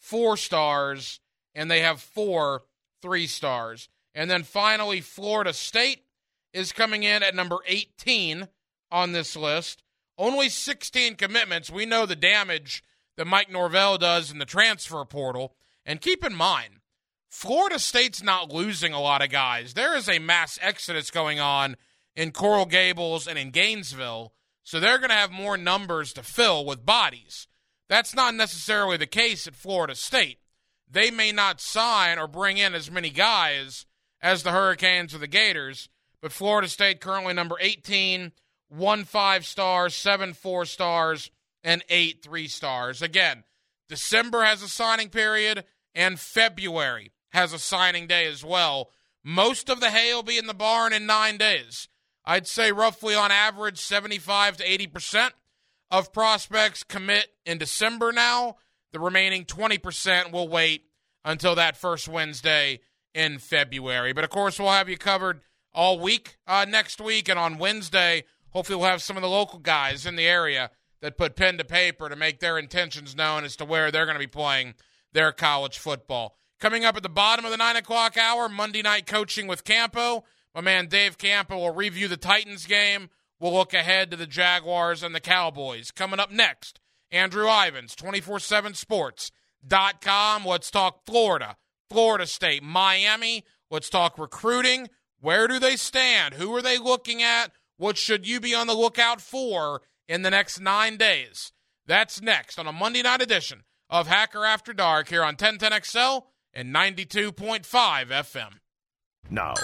four 0.08 0.38
stars, 0.38 1.20
and 1.54 1.70
they 1.70 1.80
have 1.80 2.00
four 2.00 2.62
three 3.02 3.26
stars. 3.26 3.88
And 4.14 4.30
then 4.30 4.42
finally, 4.42 5.00
Florida 5.00 5.52
State 5.52 6.04
is 6.52 6.72
coming 6.72 7.02
in 7.02 7.22
at 7.22 7.34
number 7.34 7.58
18 7.66 8.48
on 8.90 9.12
this 9.12 9.36
list. 9.36 9.82
Only 10.16 10.48
16 10.48 11.14
commitments. 11.16 11.70
We 11.70 11.86
know 11.86 12.06
the 12.06 12.16
damage 12.16 12.82
that 13.16 13.26
Mike 13.26 13.50
Norvell 13.50 13.98
does 13.98 14.32
in 14.32 14.38
the 14.38 14.44
transfer 14.44 15.04
portal. 15.04 15.54
And 15.84 16.00
keep 16.00 16.24
in 16.24 16.34
mind, 16.34 16.80
Florida 17.28 17.78
State's 17.78 18.22
not 18.22 18.50
losing 18.50 18.92
a 18.92 19.00
lot 19.00 19.22
of 19.22 19.30
guys. 19.30 19.74
There 19.74 19.94
is 19.94 20.08
a 20.08 20.18
mass 20.18 20.58
exodus 20.62 21.10
going 21.10 21.38
on 21.38 21.76
in 22.18 22.32
Coral 22.32 22.66
Gables 22.66 23.28
and 23.28 23.38
in 23.38 23.52
Gainesville, 23.52 24.32
so 24.64 24.80
they're 24.80 24.98
going 24.98 25.10
to 25.10 25.14
have 25.14 25.30
more 25.30 25.56
numbers 25.56 26.12
to 26.14 26.24
fill 26.24 26.64
with 26.64 26.84
bodies. 26.84 27.46
That's 27.88 28.12
not 28.12 28.34
necessarily 28.34 28.96
the 28.96 29.06
case 29.06 29.46
at 29.46 29.54
Florida 29.54 29.94
State. 29.94 30.38
They 30.90 31.12
may 31.12 31.30
not 31.30 31.60
sign 31.60 32.18
or 32.18 32.26
bring 32.26 32.58
in 32.58 32.74
as 32.74 32.90
many 32.90 33.10
guys 33.10 33.86
as 34.20 34.42
the 34.42 34.50
Hurricanes 34.50 35.14
or 35.14 35.18
the 35.18 35.28
Gators, 35.28 35.88
but 36.20 36.32
Florida 36.32 36.66
State 36.66 37.00
currently 37.00 37.34
number 37.34 37.54
18, 37.60 38.32
one 38.68 39.04
five 39.04 39.46
stars, 39.46 39.94
seven 39.94 40.32
four 40.34 40.64
stars, 40.64 41.30
and 41.62 41.84
eight 41.88 42.20
three 42.24 42.48
stars. 42.48 43.00
Again, 43.00 43.44
December 43.88 44.42
has 44.42 44.60
a 44.60 44.68
signing 44.68 45.08
period, 45.08 45.62
and 45.94 46.18
February 46.18 47.12
has 47.30 47.52
a 47.52 47.60
signing 47.60 48.08
day 48.08 48.26
as 48.26 48.44
well. 48.44 48.90
Most 49.22 49.70
of 49.70 49.78
the 49.78 49.90
hay 49.90 50.12
will 50.12 50.24
be 50.24 50.36
in 50.36 50.48
the 50.48 50.52
barn 50.52 50.92
in 50.92 51.06
nine 51.06 51.38
days. 51.38 51.86
I'd 52.28 52.46
say 52.46 52.72
roughly 52.72 53.14
on 53.14 53.30
average 53.30 53.78
75 53.78 54.58
to 54.58 54.64
80% 54.64 55.30
of 55.90 56.12
prospects 56.12 56.82
commit 56.82 57.28
in 57.46 57.56
December 57.56 58.12
now. 58.12 58.56
The 58.92 59.00
remaining 59.00 59.46
20% 59.46 60.30
will 60.30 60.46
wait 60.46 60.82
until 61.24 61.54
that 61.54 61.78
first 61.78 62.06
Wednesday 62.06 62.80
in 63.14 63.38
February. 63.38 64.12
But 64.12 64.24
of 64.24 64.30
course, 64.30 64.58
we'll 64.58 64.68
have 64.68 64.90
you 64.90 64.98
covered 64.98 65.40
all 65.72 65.98
week 65.98 66.36
uh, 66.46 66.66
next 66.68 67.00
week. 67.00 67.30
And 67.30 67.38
on 67.38 67.56
Wednesday, 67.56 68.24
hopefully, 68.50 68.76
we'll 68.76 68.90
have 68.90 69.00
some 69.00 69.16
of 69.16 69.22
the 69.22 69.28
local 69.30 69.58
guys 69.58 70.04
in 70.04 70.16
the 70.16 70.26
area 70.26 70.70
that 71.00 71.16
put 71.16 71.34
pen 71.34 71.56
to 71.56 71.64
paper 71.64 72.10
to 72.10 72.16
make 72.16 72.40
their 72.40 72.58
intentions 72.58 73.16
known 73.16 73.44
as 73.44 73.56
to 73.56 73.64
where 73.64 73.90
they're 73.90 74.04
going 74.04 74.16
to 74.16 74.20
be 74.20 74.26
playing 74.26 74.74
their 75.14 75.32
college 75.32 75.78
football. 75.78 76.36
Coming 76.60 76.84
up 76.84 76.94
at 76.94 77.02
the 77.02 77.08
bottom 77.08 77.46
of 77.46 77.52
the 77.52 77.56
9 77.56 77.76
o'clock 77.76 78.18
hour, 78.18 78.50
Monday 78.50 78.82
night 78.82 79.06
coaching 79.06 79.46
with 79.46 79.64
Campo. 79.64 80.24
My 80.54 80.60
man 80.60 80.86
Dave 80.86 81.18
Campo 81.18 81.58
will 81.58 81.74
review 81.74 82.08
the 82.08 82.16
Titans 82.16 82.66
game. 82.66 83.10
We'll 83.40 83.54
look 83.54 83.74
ahead 83.74 84.10
to 84.10 84.16
the 84.16 84.26
Jaguars 84.26 85.02
and 85.02 85.14
the 85.14 85.20
Cowboys. 85.20 85.90
Coming 85.90 86.18
up 86.18 86.32
next, 86.32 86.80
Andrew 87.10 87.48
Ivans, 87.48 87.94
Ivins, 87.94 88.22
247sports.com. 88.22 90.44
Let's 90.44 90.70
talk 90.70 91.04
Florida, 91.06 91.56
Florida 91.88 92.26
State, 92.26 92.62
Miami. 92.62 93.44
Let's 93.70 93.88
talk 93.88 94.18
recruiting. 94.18 94.88
Where 95.20 95.48
do 95.48 95.58
they 95.58 95.76
stand? 95.76 96.34
Who 96.34 96.54
are 96.54 96.62
they 96.62 96.78
looking 96.78 97.22
at? 97.22 97.52
What 97.76 97.96
should 97.96 98.26
you 98.26 98.40
be 98.40 98.54
on 98.54 98.66
the 98.66 98.74
lookout 98.74 99.20
for 99.20 99.82
in 100.08 100.22
the 100.22 100.30
next 100.30 100.60
nine 100.60 100.96
days? 100.96 101.52
That's 101.86 102.20
next 102.20 102.58
on 102.58 102.66
a 102.66 102.72
Monday 102.72 103.02
night 103.02 103.22
edition 103.22 103.62
of 103.88 104.08
Hacker 104.08 104.44
After 104.44 104.72
Dark 104.72 105.08
here 105.08 105.22
on 105.22 105.36
1010XL 105.36 106.22
and 106.52 106.74
92.5 106.74 107.64
FM. 107.64 108.54
Now, 109.30 109.54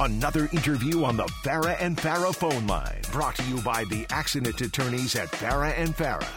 another 0.00 0.48
interview 0.52 1.04
on 1.04 1.16
the 1.16 1.26
Farah 1.44 1.76
and 1.80 1.96
Farah 1.96 2.34
phone 2.34 2.66
line, 2.66 3.02
brought 3.12 3.36
to 3.36 3.42
you 3.44 3.60
by 3.62 3.84
the 3.84 4.06
accident 4.10 4.60
attorneys 4.60 5.14
at 5.16 5.28
Farah 5.28 5.74
and 5.76 5.94
Farah. 5.96 6.28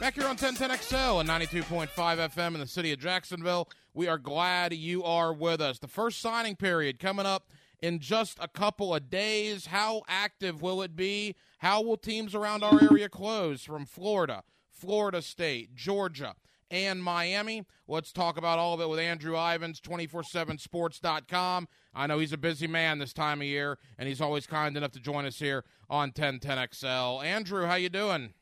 Back 0.00 0.14
here 0.14 0.26
on 0.26 0.36
1010XL 0.36 1.20
and 1.20 1.28
92.5 1.28 1.88
FM 1.88 2.54
in 2.54 2.60
the 2.60 2.66
city 2.66 2.92
of 2.92 2.98
Jacksonville, 2.98 3.68
we 3.94 4.08
are 4.08 4.18
glad 4.18 4.72
you 4.72 5.04
are 5.04 5.32
with 5.32 5.60
us. 5.60 5.78
The 5.78 5.88
first 5.88 6.20
signing 6.20 6.56
period 6.56 6.98
coming 6.98 7.26
up 7.26 7.50
in 7.80 7.98
just 8.00 8.38
a 8.40 8.48
couple 8.48 8.94
of 8.94 9.10
days. 9.10 9.66
How 9.66 10.02
active 10.08 10.62
will 10.62 10.82
it 10.82 10.96
be? 10.96 11.36
How 11.58 11.82
will 11.82 11.96
teams 11.96 12.34
around 12.34 12.62
our 12.64 12.82
area 12.82 13.08
close 13.08 13.62
from 13.64 13.86
Florida, 13.86 14.42
Florida 14.70 15.22
State, 15.22 15.74
Georgia? 15.74 16.34
And 16.70 17.02
Miami. 17.02 17.64
Let's 17.86 18.12
talk 18.12 18.36
about 18.36 18.58
all 18.58 18.74
of 18.74 18.80
it 18.80 18.88
with 18.88 18.98
Andrew 18.98 19.36
Ivins, 19.36 19.80
247sports.com. 19.80 21.68
I 21.94 22.06
know 22.06 22.18
he's 22.18 22.32
a 22.32 22.38
busy 22.38 22.66
man 22.66 22.98
this 22.98 23.12
time 23.12 23.40
of 23.40 23.46
year, 23.46 23.78
and 23.98 24.08
he's 24.08 24.20
always 24.20 24.46
kind 24.46 24.76
enough 24.76 24.92
to 24.92 25.00
join 25.00 25.24
us 25.24 25.38
here 25.38 25.64
on 25.88 26.12
1010XL. 26.12 27.24
Andrew, 27.24 27.66
how 27.66 27.74
you 27.74 27.88
doing? 27.88 28.34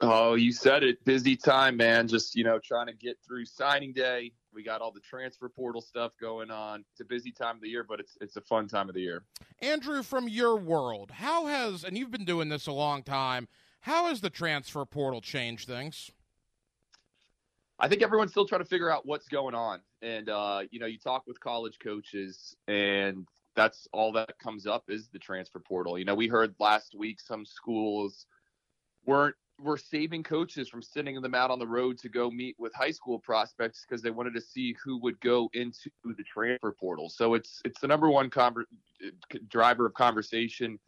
Oh, 0.00 0.34
you 0.34 0.52
said 0.52 0.84
it. 0.84 1.04
Busy 1.04 1.34
time, 1.34 1.76
man. 1.76 2.06
Just, 2.06 2.36
you 2.36 2.44
know, 2.44 2.58
trying 2.58 2.86
to 2.86 2.92
get 2.92 3.18
through 3.26 3.44
signing 3.46 3.92
day. 3.92 4.32
We 4.54 4.62
got 4.62 4.80
all 4.80 4.92
the 4.92 5.00
transfer 5.00 5.48
portal 5.48 5.80
stuff 5.80 6.12
going 6.20 6.50
on. 6.50 6.84
It's 6.92 7.00
a 7.00 7.04
busy 7.04 7.32
time 7.32 7.56
of 7.56 7.62
the 7.62 7.68
year, 7.68 7.84
but 7.84 8.00
it's 8.00 8.16
it's 8.20 8.36
a 8.36 8.40
fun 8.40 8.68
time 8.68 8.88
of 8.88 8.94
the 8.94 9.00
year. 9.00 9.24
Andrew, 9.60 10.02
from 10.02 10.28
your 10.28 10.56
world, 10.56 11.10
how 11.10 11.46
has 11.46 11.84
and 11.84 11.98
you've 11.98 12.10
been 12.10 12.24
doing 12.24 12.48
this 12.48 12.66
a 12.66 12.72
long 12.72 13.02
time, 13.02 13.48
how 13.80 14.06
has 14.06 14.20
the 14.20 14.30
transfer 14.30 14.84
portal 14.84 15.20
changed 15.20 15.68
things? 15.68 16.10
I 17.80 17.88
think 17.88 18.02
everyone's 18.02 18.32
still 18.32 18.46
trying 18.46 18.62
to 18.62 18.68
figure 18.68 18.90
out 18.90 19.06
what's 19.06 19.28
going 19.28 19.54
on. 19.54 19.80
And 20.02 20.28
uh, 20.28 20.62
you 20.70 20.80
know, 20.80 20.86
you 20.86 20.98
talk 20.98 21.24
with 21.26 21.38
college 21.40 21.78
coaches 21.82 22.56
and 22.66 23.26
that's 23.54 23.88
all 23.92 24.12
that 24.12 24.38
comes 24.38 24.66
up 24.66 24.84
is 24.88 25.08
the 25.08 25.18
transfer 25.18 25.60
portal. 25.60 25.98
You 25.98 26.04
know, 26.04 26.14
we 26.14 26.28
heard 26.28 26.54
last 26.58 26.94
week 26.96 27.20
some 27.20 27.44
schools 27.44 28.26
weren't 29.04 29.34
were 29.60 29.76
saving 29.76 30.22
coaches 30.22 30.68
from 30.68 30.80
sending 30.80 31.20
them 31.20 31.34
out 31.34 31.50
on 31.50 31.58
the 31.58 31.66
road 31.66 31.98
to 31.98 32.08
go 32.08 32.30
meet 32.30 32.54
with 32.58 32.72
high 32.74 32.92
school 32.92 33.18
prospects 33.18 33.84
because 33.86 34.00
they 34.00 34.10
wanted 34.10 34.32
to 34.34 34.40
see 34.40 34.76
who 34.84 35.00
would 35.00 35.18
go 35.20 35.50
into 35.52 35.90
the 36.04 36.22
transfer 36.22 36.72
portal. 36.78 37.08
So 37.08 37.34
it's 37.34 37.60
it's 37.64 37.80
the 37.80 37.88
number 37.88 38.08
one 38.08 38.30
conver- 38.30 38.64
driver 39.48 39.86
of 39.86 39.94
conversation 39.94 40.78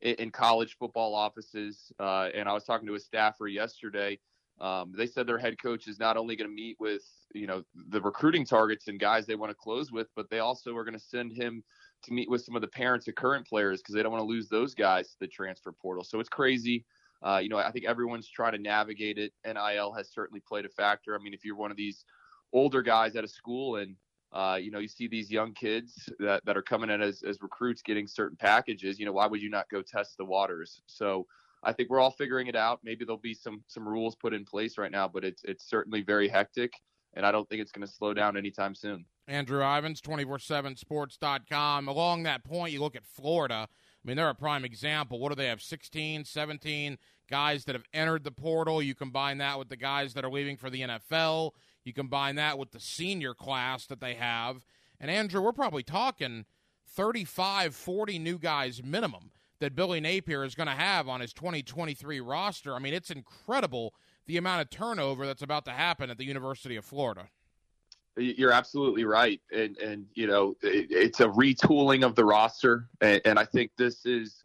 in, 0.00 0.14
in 0.16 0.30
college 0.30 0.76
football 0.78 1.14
offices. 1.14 1.92
Uh, 2.00 2.28
and 2.34 2.48
I 2.48 2.52
was 2.52 2.64
talking 2.64 2.88
to 2.88 2.94
a 2.94 3.00
staffer 3.00 3.46
yesterday 3.46 4.18
um, 4.60 4.92
they 4.96 5.06
said 5.06 5.26
their 5.26 5.38
head 5.38 5.60
coach 5.60 5.86
is 5.86 5.98
not 5.98 6.16
only 6.16 6.36
going 6.36 6.48
to 6.48 6.54
meet 6.54 6.76
with 6.80 7.02
you 7.34 7.46
know 7.46 7.62
the 7.90 8.00
recruiting 8.00 8.44
targets 8.44 8.88
and 8.88 8.98
guys 8.98 9.26
they 9.26 9.34
want 9.34 9.50
to 9.50 9.54
close 9.54 9.92
with, 9.92 10.08
but 10.16 10.30
they 10.30 10.38
also 10.38 10.74
are 10.76 10.84
going 10.84 10.98
to 10.98 11.04
send 11.04 11.32
him 11.32 11.62
to 12.04 12.12
meet 12.12 12.30
with 12.30 12.42
some 12.42 12.54
of 12.54 12.62
the 12.62 12.68
parents 12.68 13.08
of 13.08 13.14
current 13.14 13.46
players 13.46 13.80
because 13.80 13.94
they 13.94 14.02
don't 14.02 14.12
want 14.12 14.22
to 14.22 14.28
lose 14.28 14.48
those 14.48 14.74
guys 14.74 15.08
to 15.08 15.16
the 15.20 15.26
transfer 15.26 15.72
portal. 15.72 16.04
So 16.04 16.20
it's 16.20 16.28
crazy. 16.28 16.84
Uh, 17.22 17.40
you 17.42 17.48
know, 17.48 17.58
I 17.58 17.70
think 17.70 17.86
everyone's 17.86 18.28
trying 18.28 18.52
to 18.52 18.58
navigate 18.58 19.18
it. 19.18 19.32
NIL 19.44 19.92
has 19.92 20.10
certainly 20.12 20.40
played 20.46 20.66
a 20.66 20.68
factor. 20.68 21.14
I 21.14 21.22
mean, 21.22 21.34
if 21.34 21.44
you're 21.44 21.56
one 21.56 21.70
of 21.70 21.76
these 21.76 22.04
older 22.52 22.82
guys 22.82 23.16
at 23.16 23.24
a 23.24 23.28
school 23.28 23.76
and 23.76 23.96
uh, 24.32 24.58
you 24.60 24.70
know, 24.70 24.80
you 24.80 24.88
see 24.88 25.08
these 25.08 25.30
young 25.30 25.54
kids 25.54 26.10
that, 26.18 26.44
that 26.44 26.56
are 26.56 26.62
coming 26.62 26.90
in 26.90 27.00
as, 27.00 27.22
as 27.22 27.40
recruits 27.40 27.80
getting 27.80 28.06
certain 28.06 28.36
packages, 28.36 28.98
you 28.98 29.06
know, 29.06 29.12
why 29.12 29.26
would 29.26 29.40
you 29.40 29.48
not 29.48 29.68
go 29.70 29.80
test 29.80 30.18
the 30.18 30.24
waters? 30.24 30.82
So 30.86 31.26
I 31.62 31.72
think 31.72 31.90
we're 31.90 32.00
all 32.00 32.10
figuring 32.10 32.46
it 32.46 32.56
out. 32.56 32.80
Maybe 32.84 33.04
there'll 33.04 33.18
be 33.18 33.34
some 33.34 33.62
some 33.66 33.88
rules 33.88 34.14
put 34.14 34.34
in 34.34 34.44
place 34.44 34.78
right 34.78 34.90
now, 34.90 35.08
but 35.08 35.24
it's 35.24 35.42
it's 35.44 35.68
certainly 35.68 36.02
very 36.02 36.28
hectic, 36.28 36.72
and 37.14 37.26
I 37.26 37.32
don't 37.32 37.48
think 37.48 37.60
it's 37.60 37.72
going 37.72 37.86
to 37.86 37.92
slow 37.92 38.14
down 38.14 38.36
anytime 38.36 38.74
soon. 38.74 39.04
Andrew 39.28 39.62
Ivins, 39.62 40.00
247sports.com. 40.00 41.88
Along 41.88 42.22
that 42.22 42.44
point, 42.44 42.72
you 42.72 42.80
look 42.80 42.94
at 42.94 43.04
Florida. 43.04 43.68
I 43.68 44.08
mean, 44.08 44.16
they're 44.16 44.28
a 44.28 44.34
prime 44.34 44.64
example. 44.64 45.18
What 45.18 45.30
do 45.30 45.34
they 45.34 45.48
have? 45.48 45.60
16, 45.60 46.24
17 46.24 46.96
guys 47.28 47.64
that 47.64 47.74
have 47.74 47.84
entered 47.92 48.22
the 48.22 48.30
portal. 48.30 48.80
You 48.80 48.94
combine 48.94 49.38
that 49.38 49.58
with 49.58 49.68
the 49.68 49.76
guys 49.76 50.14
that 50.14 50.24
are 50.24 50.30
leaving 50.30 50.56
for 50.56 50.70
the 50.70 50.82
NFL. 50.82 51.50
You 51.82 51.92
combine 51.92 52.36
that 52.36 52.56
with 52.56 52.70
the 52.70 52.78
senior 52.78 53.34
class 53.34 53.86
that 53.86 54.00
they 54.00 54.14
have. 54.14 54.64
And 55.00 55.10
Andrew, 55.10 55.40
we're 55.40 55.52
probably 55.52 55.82
talking 55.82 56.44
35, 56.88 57.74
40 57.74 58.18
new 58.20 58.38
guys 58.38 58.80
minimum 58.82 59.32
that 59.60 59.74
Billy 59.74 60.00
Napier 60.00 60.44
is 60.44 60.54
going 60.54 60.68
to 60.68 60.74
have 60.74 61.08
on 61.08 61.20
his 61.20 61.32
2023 61.32 62.20
roster. 62.20 62.74
I 62.74 62.78
mean, 62.78 62.94
it's 62.94 63.10
incredible 63.10 63.94
the 64.26 64.36
amount 64.36 64.62
of 64.62 64.70
turnover 64.70 65.26
that's 65.26 65.42
about 65.42 65.64
to 65.66 65.70
happen 65.70 66.10
at 66.10 66.18
the 66.18 66.24
University 66.24 66.76
of 66.76 66.84
Florida. 66.84 67.28
You're 68.18 68.52
absolutely 68.52 69.04
right, 69.04 69.42
and 69.52 69.76
and 69.76 70.06
you 70.14 70.26
know 70.26 70.56
it, 70.62 70.86
it's 70.90 71.20
a 71.20 71.28
retooling 71.28 72.02
of 72.02 72.14
the 72.14 72.24
roster, 72.24 72.88
and, 73.02 73.20
and 73.26 73.38
I 73.38 73.44
think 73.44 73.72
this 73.76 74.06
is 74.06 74.42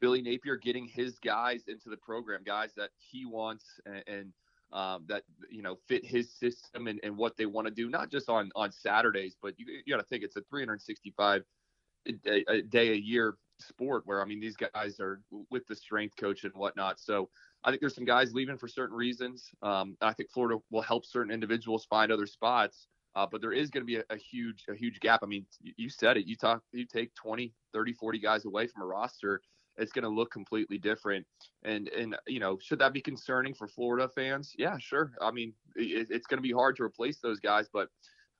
Billy 0.00 0.20
Napier 0.22 0.56
getting 0.56 0.88
his 0.88 1.20
guys 1.20 1.62
into 1.68 1.88
the 1.88 1.96
program, 1.96 2.40
guys 2.44 2.70
that 2.76 2.90
he 2.98 3.24
wants 3.24 3.64
and, 3.86 4.02
and 4.08 4.32
um, 4.72 5.04
that 5.06 5.22
you 5.48 5.62
know 5.62 5.78
fit 5.86 6.04
his 6.04 6.32
system 6.32 6.88
and, 6.88 6.98
and 7.04 7.16
what 7.16 7.36
they 7.36 7.46
want 7.46 7.68
to 7.68 7.72
do, 7.72 7.88
not 7.88 8.10
just 8.10 8.28
on 8.28 8.50
on 8.56 8.72
Saturdays, 8.72 9.36
but 9.40 9.54
you, 9.56 9.66
you 9.86 9.94
got 9.94 10.00
to 10.02 10.08
think 10.08 10.24
it's 10.24 10.36
a 10.36 10.42
365 10.50 11.44
a, 12.26 12.44
a 12.48 12.62
day 12.62 12.90
a 12.90 12.96
year 12.96 13.36
sport 13.62 14.02
where 14.06 14.22
I 14.22 14.24
mean 14.24 14.40
these 14.40 14.56
guys 14.56 15.00
are 15.00 15.20
with 15.50 15.66
the 15.66 15.76
strength 15.76 16.16
coach 16.16 16.44
and 16.44 16.52
whatnot. 16.54 17.00
So 17.00 17.28
I 17.64 17.70
think 17.70 17.80
there's 17.80 17.94
some 17.94 18.04
guys 18.04 18.34
leaving 18.34 18.58
for 18.58 18.68
certain 18.68 18.96
reasons. 18.96 19.50
Um, 19.62 19.96
I 20.00 20.12
think 20.12 20.30
Florida 20.30 20.60
will 20.70 20.82
help 20.82 21.04
certain 21.06 21.32
individuals 21.32 21.86
find 21.86 22.10
other 22.12 22.26
spots. 22.26 22.86
Uh, 23.14 23.26
but 23.30 23.42
there 23.42 23.52
is 23.52 23.68
going 23.68 23.82
to 23.82 23.86
be 23.86 23.96
a, 23.96 24.04
a, 24.08 24.16
huge 24.16 24.64
a 24.70 24.74
huge 24.74 24.98
gap. 25.00 25.20
I 25.22 25.26
mean, 25.26 25.44
you 25.60 25.90
said 25.90 26.16
it. 26.16 26.26
You 26.26 26.34
talk 26.34 26.62
you 26.72 26.86
take 26.86 27.14
20, 27.14 27.52
30, 27.74 27.92
40 27.92 28.18
guys 28.18 28.46
away 28.46 28.66
from 28.66 28.82
a 28.82 28.86
roster, 28.86 29.42
it's 29.76 29.92
going 29.92 30.04
to 30.04 30.08
look 30.08 30.30
completely 30.30 30.78
different. 30.78 31.26
And 31.62 31.88
and 31.88 32.16
you 32.26 32.40
know, 32.40 32.58
should 32.60 32.78
that 32.80 32.92
be 32.92 33.00
concerning 33.00 33.54
for 33.54 33.68
Florida 33.68 34.08
fans? 34.08 34.52
Yeah, 34.58 34.76
sure. 34.78 35.12
I 35.20 35.30
mean, 35.30 35.52
it, 35.76 36.08
it's 36.10 36.26
going 36.26 36.38
to 36.38 36.42
be 36.42 36.52
hard 36.52 36.76
to 36.76 36.82
replace 36.82 37.18
those 37.18 37.40
guys, 37.40 37.68
but 37.72 37.88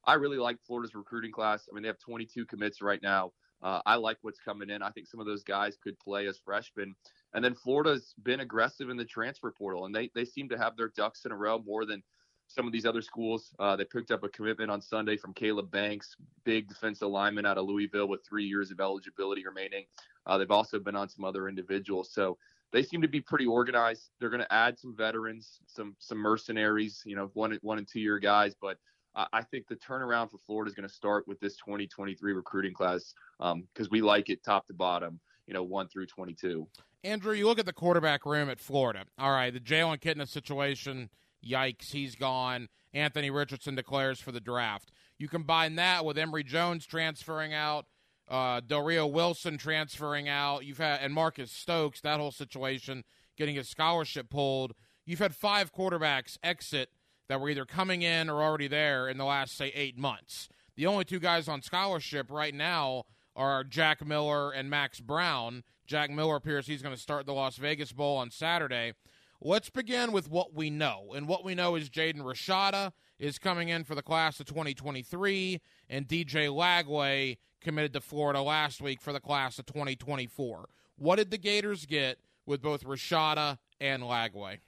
I 0.05 0.15
really 0.15 0.39
like 0.39 0.59
Florida's 0.67 0.95
recruiting 0.95 1.33
class. 1.33 1.69
I 1.71 1.75
mean, 1.75 1.83
they 1.83 1.89
have 1.89 1.99
22 1.99 2.47
commits 2.47 2.83
right 2.83 3.03
now. 3.03 3.33
Uh, 3.63 3.81
I 3.87 3.95
like 3.97 4.19
what's 4.23 4.41
coming 4.41 4.71
in. 4.71 4.83
I 4.83 4.91
think 4.91 5.07
some 5.07 5.21
of 5.21 5.27
those 5.27 5.45
guys 5.45 5.77
could 5.83 5.99
play 5.99 6.27
as 6.27 6.39
freshmen. 6.39 6.95
And 7.35 7.45
then 7.45 7.55
Florida's 7.55 8.15
been 8.23 8.41
aggressive 8.41 8.91
in 8.91 8.97
the 8.97 9.05
transfer 9.05 9.51
portal, 9.51 9.87
and 9.87 9.95
they 9.95 10.11
they 10.15 10.25
seem 10.25 10.49
to 10.51 10.59
have 10.59 10.77
their 10.77 10.89
ducks 10.97 11.25
in 11.25 11.33
a 11.33 11.37
row 11.37 11.59
more 11.65 11.85
than 11.85 12.03
some 12.49 12.67
of 12.67 12.73
these 12.73 12.85
other 12.85 13.03
schools. 13.03 13.55
Uh, 13.59 13.77
they 13.77 13.85
picked 13.85 14.11
up 14.11 14.25
a 14.25 14.29
commitment 14.29 14.71
on 14.71 14.81
Sunday 14.81 15.17
from 15.17 15.33
Caleb 15.33 15.71
Banks, 15.71 16.17
big 16.45 16.69
defensive 16.69 17.09
lineman 17.09 17.47
out 17.47 17.57
of 17.57 17.67
Louisville 17.67 18.09
with 18.09 18.25
three 18.29 18.45
years 18.45 18.71
of 18.71 18.81
eligibility 18.81 19.45
remaining. 19.47 19.85
Uh, 20.27 20.37
they've 20.39 20.51
also 20.51 20.79
been 20.79 20.97
on 20.97 21.09
some 21.09 21.25
other 21.25 21.49
individuals, 21.49 22.11
so 22.13 22.37
they 22.73 22.83
seem 22.83 23.03
to 23.03 23.09
be 23.09 23.21
pretty 23.21 23.47
organized. 23.47 24.11
They're 24.19 24.31
going 24.31 24.43
to 24.43 24.53
add 24.53 24.79
some 24.79 24.95
veterans, 24.97 25.61
some 25.67 25.95
some 25.99 26.19
mercenaries, 26.19 27.03
you 27.05 27.17
know, 27.17 27.31
one 27.35 27.59
one 27.63 27.79
and 27.79 27.89
two 27.89 28.01
year 28.01 28.19
guys, 28.19 28.55
but 28.61 28.79
I 29.15 29.43
think 29.43 29.69
the 29.69 29.77
turnaround 29.77 30.31
for 30.31 30.39
Florida 30.39 30.71
is 30.71 30.75
going 30.75 30.89
to 30.89 30.95
start 30.95 31.29
with 31.29 31.39
this 31.41 31.57
2023 31.57 32.33
recruiting 32.33 32.73
class 32.73 33.15
because 33.39 33.53
um, 33.53 33.89
we 33.91 34.01
like 34.01 34.31
it 34.31 34.43
top 34.43 34.67
to 34.69 34.73
bottom, 34.73 35.21
you 35.47 35.55
know, 35.55 35.63
one 35.63 35.89
through 35.89 36.07
22. 36.07 36.67
Andrew, 37.05 37.35
you 37.35 37.47
look 37.47 37.59
at 37.59 37.67
the 37.67 37.73
quarterback 37.73 38.25
room 38.25 38.49
at 38.49 38.61
Florida. 38.61 39.05
All 39.19 39.33
right, 39.33 39.53
the 39.53 39.61
Jalen 39.61 40.01
Kitna 40.01 40.27
situation, 40.27 41.11
yikes, 41.45 41.91
he's 41.91 42.15
gone. 42.15 42.69
Anthony 42.95 43.31
Richardson 43.31 43.75
declares 43.75 44.21
for 44.21 44.33
the 44.33 44.41
draft. 44.41 44.93
You 45.19 45.29
combine 45.29 45.77
that 45.77 46.05
with 46.05 46.17
Emory 46.17 46.45
Jones 46.45 46.87
transferring 46.87 47.53
out, 47.53 47.87
uh, 48.29 48.61
Del 48.61 48.83
Rio 48.83 49.07
Wilson 49.07 49.59
transferring 49.59 50.29
out. 50.29 50.65
You've 50.65 50.79
had 50.79 51.01
and 51.01 51.13
Marcus 51.13 51.51
Stokes, 51.51 52.01
that 52.01 52.21
whole 52.21 52.31
situation, 52.31 53.05
getting 53.37 53.57
his 53.57 53.69
scholarship 53.69 54.31
pulled. 54.31 54.75
You've 55.05 55.19
had 55.19 55.35
five 55.35 55.73
quarterbacks 55.73 56.39
exit 56.43 56.91
that 57.29 57.41
were 57.41 57.49
either 57.49 57.65
coming 57.65 58.03
in 58.03 58.29
or 58.29 58.43
already 58.43 58.69
there 58.69 59.09
in 59.09 59.19
the 59.19 59.25
last 59.25 59.57
say 59.57 59.73
eight 59.75 59.99
months. 59.99 60.49
The 60.77 60.87
only 60.87 61.05
two 61.05 61.19
guys 61.21 61.49
on 61.49 61.63
scholarship 61.63 62.31
right 62.31 62.55
now 62.55 63.05
are 63.37 63.65
Jack 63.65 64.05
Miller 64.07 64.51
and 64.51 64.69
Max 64.69 65.01
Brown. 65.01 65.65
Jack 65.87 66.11
Miller 66.11 66.37
appears 66.37 66.67
he's 66.67 66.83
going 66.83 66.95
to 66.95 67.01
start 67.01 67.27
the 67.27 67.33
Las 67.33 67.57
Vegas 67.57 67.93
Bowl 67.93 68.17
on 68.17 68.31
Saturday. 68.31 68.93
Let's 69.41 69.71
begin 69.71 70.13
with 70.13 70.31
what 70.31 70.55
we 70.55 70.71
know. 70.71 71.13
And 71.15 71.27
what 71.27 71.45
we 71.45 71.55
know 71.55 71.75
is 71.75 71.91
Jaden 71.91 72.21
Rashada 72.21 72.93
is 73.19 73.39
coming 73.39 73.69
in 73.69 73.85
for 73.85 73.95
the 73.95 74.03
class 74.03 74.39
of 74.41 74.47
2023, 74.47 75.61
and 75.89 76.07
DJ 76.07 76.49
Lagway 76.49 77.39
committed 77.61 77.93
to 77.95 78.01
Florida 78.01 78.41
last 78.41 78.81
week 78.81 79.01
for 79.01 79.13
the 79.13 79.21
class 79.21 79.59
of 79.59 79.67
2024. 79.67 80.69
What 80.97 81.17
did 81.17 81.31
the 81.31 81.39
Gators 81.39 81.87
get 81.87 82.19
with 82.47 82.63
both 82.63 82.85
Rashada 82.85 83.59
and 83.81 84.03
Lagway? 84.03 84.59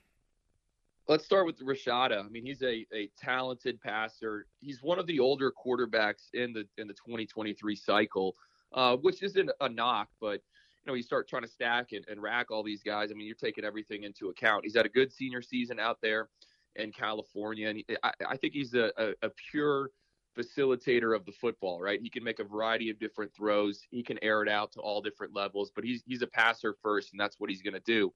Let's 1.07 1.23
start 1.23 1.45
with 1.45 1.59
Rashada. 1.59 2.25
I 2.25 2.29
mean, 2.29 2.45
he's 2.45 2.63
a, 2.63 2.85
a 2.91 3.09
talented 3.15 3.79
passer. 3.79 4.47
He's 4.59 4.81
one 4.81 4.97
of 4.97 5.05
the 5.05 5.19
older 5.19 5.51
quarterbacks 5.51 6.33
in 6.33 6.51
the 6.51 6.67
in 6.79 6.87
the 6.87 6.95
2023 6.95 7.75
cycle, 7.75 8.35
uh, 8.73 8.97
which 8.97 9.21
isn't 9.21 9.51
a 9.61 9.69
knock, 9.69 10.09
but 10.19 10.41
you 10.85 10.91
know, 10.91 10.95
you 10.95 11.03
start 11.03 11.27
trying 11.27 11.43
to 11.43 11.47
stack 11.47 11.91
and, 11.91 12.05
and 12.07 12.21
rack 12.21 12.49
all 12.49 12.63
these 12.63 12.81
guys. 12.81 13.11
I 13.11 13.13
mean, 13.13 13.27
you're 13.27 13.35
taking 13.35 13.63
everything 13.63 14.03
into 14.03 14.29
account. 14.29 14.63
He's 14.63 14.75
had 14.75 14.85
a 14.87 14.89
good 14.89 15.11
senior 15.11 15.43
season 15.43 15.79
out 15.79 15.99
there 16.01 16.29
in 16.75 16.91
California, 16.91 17.69
and 17.69 17.77
he, 17.77 17.85
I, 18.03 18.11
I, 18.27 18.37
think 18.37 18.53
he's 18.53 18.73
a, 18.73 18.91
a, 18.97 19.13
a 19.23 19.29
pure 19.51 19.91
facilitator 20.37 21.15
of 21.15 21.25
the 21.25 21.31
football. 21.31 21.79
Right? 21.79 22.01
He 22.01 22.09
can 22.09 22.23
make 22.23 22.39
a 22.39 22.43
variety 22.43 22.89
of 22.89 22.99
different 22.99 23.31
throws. 23.35 23.81
He 23.91 24.01
can 24.01 24.17
air 24.23 24.41
it 24.41 24.49
out 24.49 24.71
to 24.73 24.79
all 24.79 25.01
different 25.01 25.35
levels, 25.35 25.71
but 25.75 25.83
he's 25.83 26.01
he's 26.07 26.23
a 26.23 26.27
passer 26.27 26.75
first, 26.81 27.11
and 27.11 27.19
that's 27.19 27.39
what 27.39 27.51
he's 27.51 27.61
going 27.61 27.75
to 27.75 27.79
do. 27.85 28.11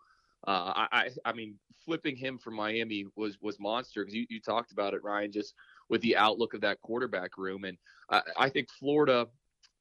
Uh, 0.48 0.88
I, 0.92 1.10
I 1.26 1.34
mean, 1.34 1.56
flipping 1.86 2.16
him 2.16 2.38
from 2.38 2.56
Miami 2.56 3.06
was 3.16 3.38
was 3.42 3.60
monster 3.60 4.04
because 4.04 4.16
you, 4.16 4.26
you 4.30 4.40
talked 4.40 4.72
about 4.72 4.94
it, 4.94 5.04
Ryan, 5.04 5.32
just 5.32 5.54
with 5.90 6.02
the 6.02 6.16
outlook 6.16 6.54
of 6.54 6.62
that 6.62 6.82
quarterback 6.82 7.38
room, 7.38 7.66
and 7.66 7.78
I, 8.10 8.22
I 8.38 8.50
think 8.50 8.70
Florida 8.70 9.28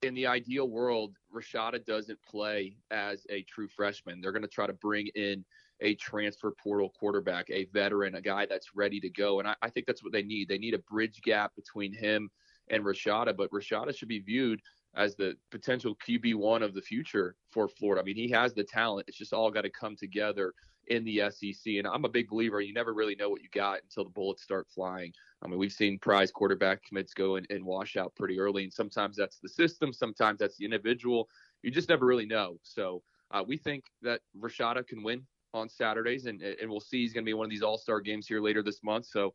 in 0.02 0.14
the 0.14 0.26
ideal 0.26 0.68
world, 0.68 1.14
Rashada 1.34 1.84
doesn't 1.84 2.18
play 2.22 2.76
as 2.90 3.26
a 3.30 3.42
true 3.42 3.68
freshman. 3.68 4.20
They're 4.20 4.32
going 4.32 4.42
to 4.42 4.48
try 4.48 4.66
to 4.66 4.72
bring 4.72 5.08
in 5.14 5.44
a 5.80 5.94
transfer 5.96 6.52
portal 6.62 6.92
quarterback, 6.98 7.50
a 7.50 7.66
veteran, 7.66 8.14
a 8.14 8.20
guy 8.20 8.46
that's 8.46 8.74
ready 8.74 9.00
to 9.00 9.10
go. 9.10 9.38
And 9.38 9.48
I, 9.48 9.54
I, 9.62 9.70
think 9.70 9.86
that's 9.86 10.02
what 10.02 10.12
they 10.12 10.22
need. 10.22 10.48
They 10.48 10.58
need 10.58 10.74
a 10.74 10.78
bridge 10.90 11.20
gap 11.22 11.54
between 11.54 11.92
him 11.92 12.30
and 12.68 12.84
Rashada, 12.84 13.36
but 13.36 13.50
Rashada 13.50 13.96
should 13.96 14.08
be 14.08 14.20
viewed 14.20 14.60
as 14.94 15.14
the 15.16 15.36
potential 15.50 15.96
QB1 16.06 16.62
of 16.62 16.74
the 16.74 16.82
future 16.82 17.36
for 17.50 17.68
Florida. 17.68 18.02
I 18.02 18.04
mean, 18.04 18.16
he 18.16 18.28
has 18.30 18.54
the 18.54 18.64
talent. 18.64 19.08
It's 19.08 19.18
just 19.18 19.32
all 19.32 19.50
got 19.50 19.62
to 19.62 19.70
come 19.70 19.96
together 19.96 20.54
in 20.88 21.04
the 21.04 21.22
SEC. 21.30 21.74
And 21.74 21.86
I'm 21.86 22.04
a 22.04 22.08
big 22.08 22.28
believer. 22.28 22.60
You 22.60 22.72
never 22.72 22.94
really 22.94 23.14
know 23.14 23.28
what 23.28 23.42
you 23.42 23.48
got 23.52 23.82
until 23.82 24.04
the 24.04 24.10
bullets 24.10 24.42
start 24.42 24.66
flying. 24.74 25.12
I 25.42 25.46
mean, 25.46 25.58
we've 25.58 25.72
seen 25.72 25.98
prize 25.98 26.30
quarterback 26.30 26.82
commits 26.84 27.14
go 27.14 27.36
and, 27.36 27.46
and 27.50 27.64
wash 27.64 27.96
out 27.96 28.14
pretty 28.16 28.40
early, 28.40 28.64
and 28.64 28.72
sometimes 28.72 29.16
that's 29.16 29.38
the 29.38 29.48
system, 29.48 29.92
sometimes 29.92 30.40
that's 30.40 30.56
the 30.56 30.64
individual. 30.64 31.28
You 31.62 31.70
just 31.70 31.88
never 31.88 32.06
really 32.06 32.26
know. 32.26 32.58
So 32.62 33.02
uh, 33.30 33.44
we 33.46 33.56
think 33.56 33.84
that 34.02 34.20
Rashada 34.38 34.86
can 34.86 35.02
win 35.02 35.24
on 35.54 35.68
Saturdays, 35.68 36.26
and 36.26 36.42
and 36.42 36.70
we'll 36.70 36.80
see. 36.80 37.02
He's 37.02 37.12
going 37.12 37.24
to 37.24 37.28
be 37.28 37.34
one 37.34 37.44
of 37.44 37.50
these 37.50 37.62
All 37.62 37.78
Star 37.78 38.00
games 38.00 38.26
here 38.26 38.40
later 38.40 38.62
this 38.62 38.82
month. 38.82 39.06
So 39.06 39.34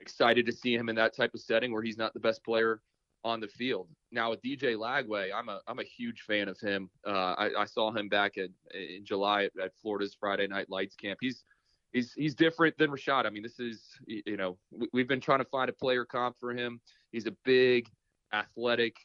excited 0.00 0.46
to 0.46 0.52
see 0.52 0.74
him 0.74 0.88
in 0.88 0.96
that 0.96 1.16
type 1.16 1.34
of 1.34 1.40
setting 1.40 1.72
where 1.72 1.82
he's 1.82 1.98
not 1.98 2.14
the 2.14 2.20
best 2.20 2.44
player 2.44 2.80
on 3.24 3.40
the 3.40 3.48
field. 3.48 3.88
Now 4.12 4.30
with 4.30 4.42
DJ 4.42 4.76
Lagway, 4.76 5.30
I'm 5.34 5.48
a 5.48 5.60
I'm 5.66 5.78
a 5.78 5.84
huge 5.84 6.22
fan 6.22 6.48
of 6.48 6.58
him. 6.60 6.88
Uh, 7.06 7.34
I, 7.36 7.50
I, 7.62 7.64
saw 7.64 7.90
him 7.90 8.08
back 8.08 8.38
at, 8.38 8.50
in 8.74 9.04
July 9.04 9.44
at, 9.44 9.52
at, 9.62 9.72
Florida's 9.82 10.16
Friday 10.18 10.46
Night 10.46 10.70
Lights 10.70 10.94
camp. 10.94 11.18
He's 11.20 11.44
he's 11.92 12.12
he's 12.12 12.34
different 12.34 12.76
than 12.78 12.90
Rashad. 12.90 13.26
I 13.26 13.30
mean, 13.30 13.42
this 13.42 13.58
is 13.58 13.82
you 14.06 14.36
know 14.36 14.56
we, 14.92 15.00
have 15.00 15.08
been 15.08 15.20
trying 15.20 15.40
to 15.40 15.44
find 15.44 15.68
a 15.68 15.72
player 15.72 16.04
comp 16.04 16.36
for 16.38 16.52
him. 16.52 16.80
He's 17.12 17.26
a 17.26 17.34
big, 17.44 17.88
athletic 18.32 18.96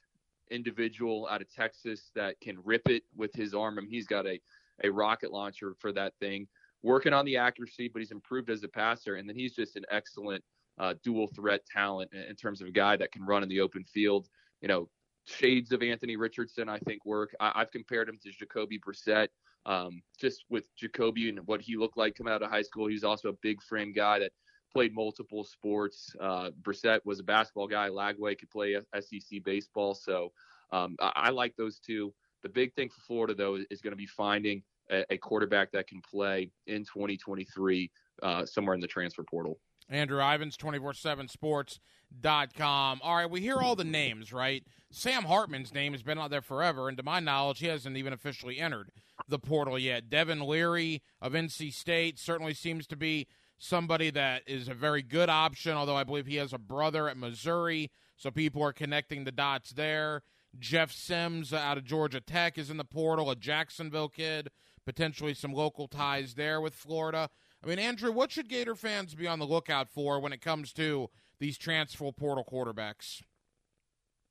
individual 0.51 1.27
out 1.29 1.41
of 1.41 1.49
Texas 1.53 2.11
that 2.15 2.39
can 2.39 2.57
rip 2.63 2.87
it 2.87 3.03
with 3.15 3.33
his 3.33 3.53
arm. 3.53 3.77
I 3.77 3.81
mean, 3.81 3.89
he's 3.89 4.07
got 4.07 4.25
a 4.27 4.39
a 4.83 4.89
rocket 4.89 5.31
launcher 5.31 5.75
for 5.79 5.91
that 5.93 6.13
thing. 6.19 6.47
Working 6.81 7.13
on 7.13 7.25
the 7.25 7.37
accuracy, 7.37 7.87
but 7.87 7.99
he's 7.99 8.11
improved 8.11 8.49
as 8.49 8.63
a 8.63 8.67
passer, 8.67 9.15
and 9.15 9.27
then 9.27 9.35
he's 9.35 9.55
just 9.55 9.75
an 9.75 9.85
excellent 9.89 10.43
uh, 10.79 10.93
dual 11.03 11.27
threat 11.27 11.61
talent 11.65 12.11
in 12.13 12.35
terms 12.35 12.61
of 12.61 12.67
a 12.67 12.71
guy 12.71 12.97
that 12.97 13.11
can 13.11 13.23
run 13.23 13.43
in 13.43 13.49
the 13.49 13.61
open 13.61 13.83
field. 13.83 14.27
You 14.61 14.67
know, 14.67 14.89
shades 15.25 15.71
of 15.71 15.81
Anthony 15.81 16.15
Richardson, 16.15 16.69
I 16.69 16.79
think, 16.79 17.05
work. 17.05 17.35
I, 17.39 17.51
have 17.55 17.71
compared 17.71 18.09
him 18.09 18.19
to 18.23 18.31
Jacoby 18.31 18.79
Brissett. 18.79 19.27
Um, 19.65 20.01
just 20.19 20.43
with 20.49 20.65
Jacoby 20.75 21.29
and 21.29 21.39
what 21.45 21.61
he 21.61 21.77
looked 21.77 21.97
like 21.97 22.15
coming 22.15 22.33
out 22.33 22.41
of 22.41 22.49
high 22.49 22.63
school, 22.63 22.87
he's 22.87 23.05
also 23.05 23.29
a 23.29 23.33
big 23.41 23.61
frame 23.61 23.93
guy 23.93 24.19
that 24.19 24.31
played 24.73 24.93
multiple 24.93 25.43
sports. 25.43 26.13
Uh, 26.19 26.49
Brissett 26.61 26.99
was 27.05 27.19
a 27.19 27.23
basketball 27.23 27.67
guy. 27.67 27.89
Lagway 27.89 28.37
could 28.37 28.49
play 28.49 28.75
SEC 28.99 29.43
baseball. 29.45 29.93
So 29.93 30.31
um, 30.71 30.95
I, 30.99 31.11
I, 31.15 31.29
like 31.29 31.55
those 31.55 31.79
two. 31.79 32.13
The 32.41 32.49
big 32.49 32.73
thing 32.73 32.89
for 32.89 32.99
Florida, 33.01 33.35
though, 33.35 33.55
is, 33.55 33.65
is 33.69 33.81
going 33.81 33.91
to 33.91 33.97
be 33.97 34.07
finding 34.07 34.63
a, 34.91 35.05
a, 35.11 35.17
quarterback 35.17 35.71
that 35.71 35.87
can 35.87 36.01
play 36.01 36.51
in 36.67 36.83
2023 36.83 37.89
uh, 38.21 38.45
somewhere 38.45 38.75
in 38.75 38.81
the 38.81 38.87
transfer 38.87 39.23
portal. 39.23 39.59
Andrew 39.89 40.21
Ivins, 40.21 40.57
247sports.com. 40.57 43.01
All 43.03 43.15
right, 43.15 43.29
we 43.29 43.41
hear 43.41 43.57
all 43.57 43.75
the 43.75 43.83
names, 43.83 44.33
right? 44.33 44.63
Sam 44.91 45.23
Hartman's 45.23 45.73
name 45.73 45.93
has 45.93 46.03
been 46.03 46.19
out 46.19 46.29
there 46.29 46.41
forever, 46.41 46.87
and 46.87 46.95
to 46.97 47.03
my 47.03 47.19
knowledge, 47.19 47.59
he 47.59 47.67
hasn't 47.67 47.97
even 47.97 48.13
officially 48.13 48.59
entered 48.59 48.91
the 49.27 49.39
portal 49.39 49.79
yet. 49.79 50.09
Devin 50.09 50.41
Leary 50.41 51.01
of 51.21 51.33
NC 51.33 51.73
State 51.73 52.19
certainly 52.19 52.53
seems 52.53 52.85
to 52.87 52.95
be 52.95 53.27
somebody 53.57 54.09
that 54.11 54.43
is 54.45 54.67
a 54.67 54.73
very 54.73 55.01
good 55.01 55.29
option, 55.29 55.73
although 55.73 55.95
I 55.95 56.03
believe 56.03 56.27
he 56.27 56.35
has 56.35 56.53
a 56.53 56.57
brother 56.57 57.09
at 57.09 57.17
Missouri, 57.17 57.89
so 58.17 58.29
people 58.29 58.61
are 58.61 58.73
connecting 58.73 59.23
the 59.23 59.31
dots 59.31 59.71
there. 59.71 60.21
Jeff 60.59 60.91
Sims 60.91 61.53
out 61.53 61.77
of 61.77 61.85
Georgia 61.85 62.21
Tech 62.21 62.57
is 62.57 62.69
in 62.69 62.77
the 62.77 62.83
portal, 62.83 63.31
a 63.31 63.35
Jacksonville 63.35 64.09
kid, 64.09 64.49
potentially 64.85 65.33
some 65.33 65.53
local 65.53 65.87
ties 65.87 66.35
there 66.35 66.61
with 66.61 66.75
Florida. 66.75 67.29
I 67.63 67.67
mean, 67.67 67.79
Andrew, 67.79 68.11
what 68.11 68.31
should 68.31 68.49
Gator 68.49 68.75
fans 68.75 69.15
be 69.15 69.25
on 69.25 69.39
the 69.39 69.45
lookout 69.45 69.89
for 69.89 70.19
when 70.19 70.33
it 70.33 70.41
comes 70.41 70.73
to 70.73 71.09
these 71.39 71.57
transfer 71.57 72.11
portal 72.11 72.43
quarterbacks? 72.43 73.21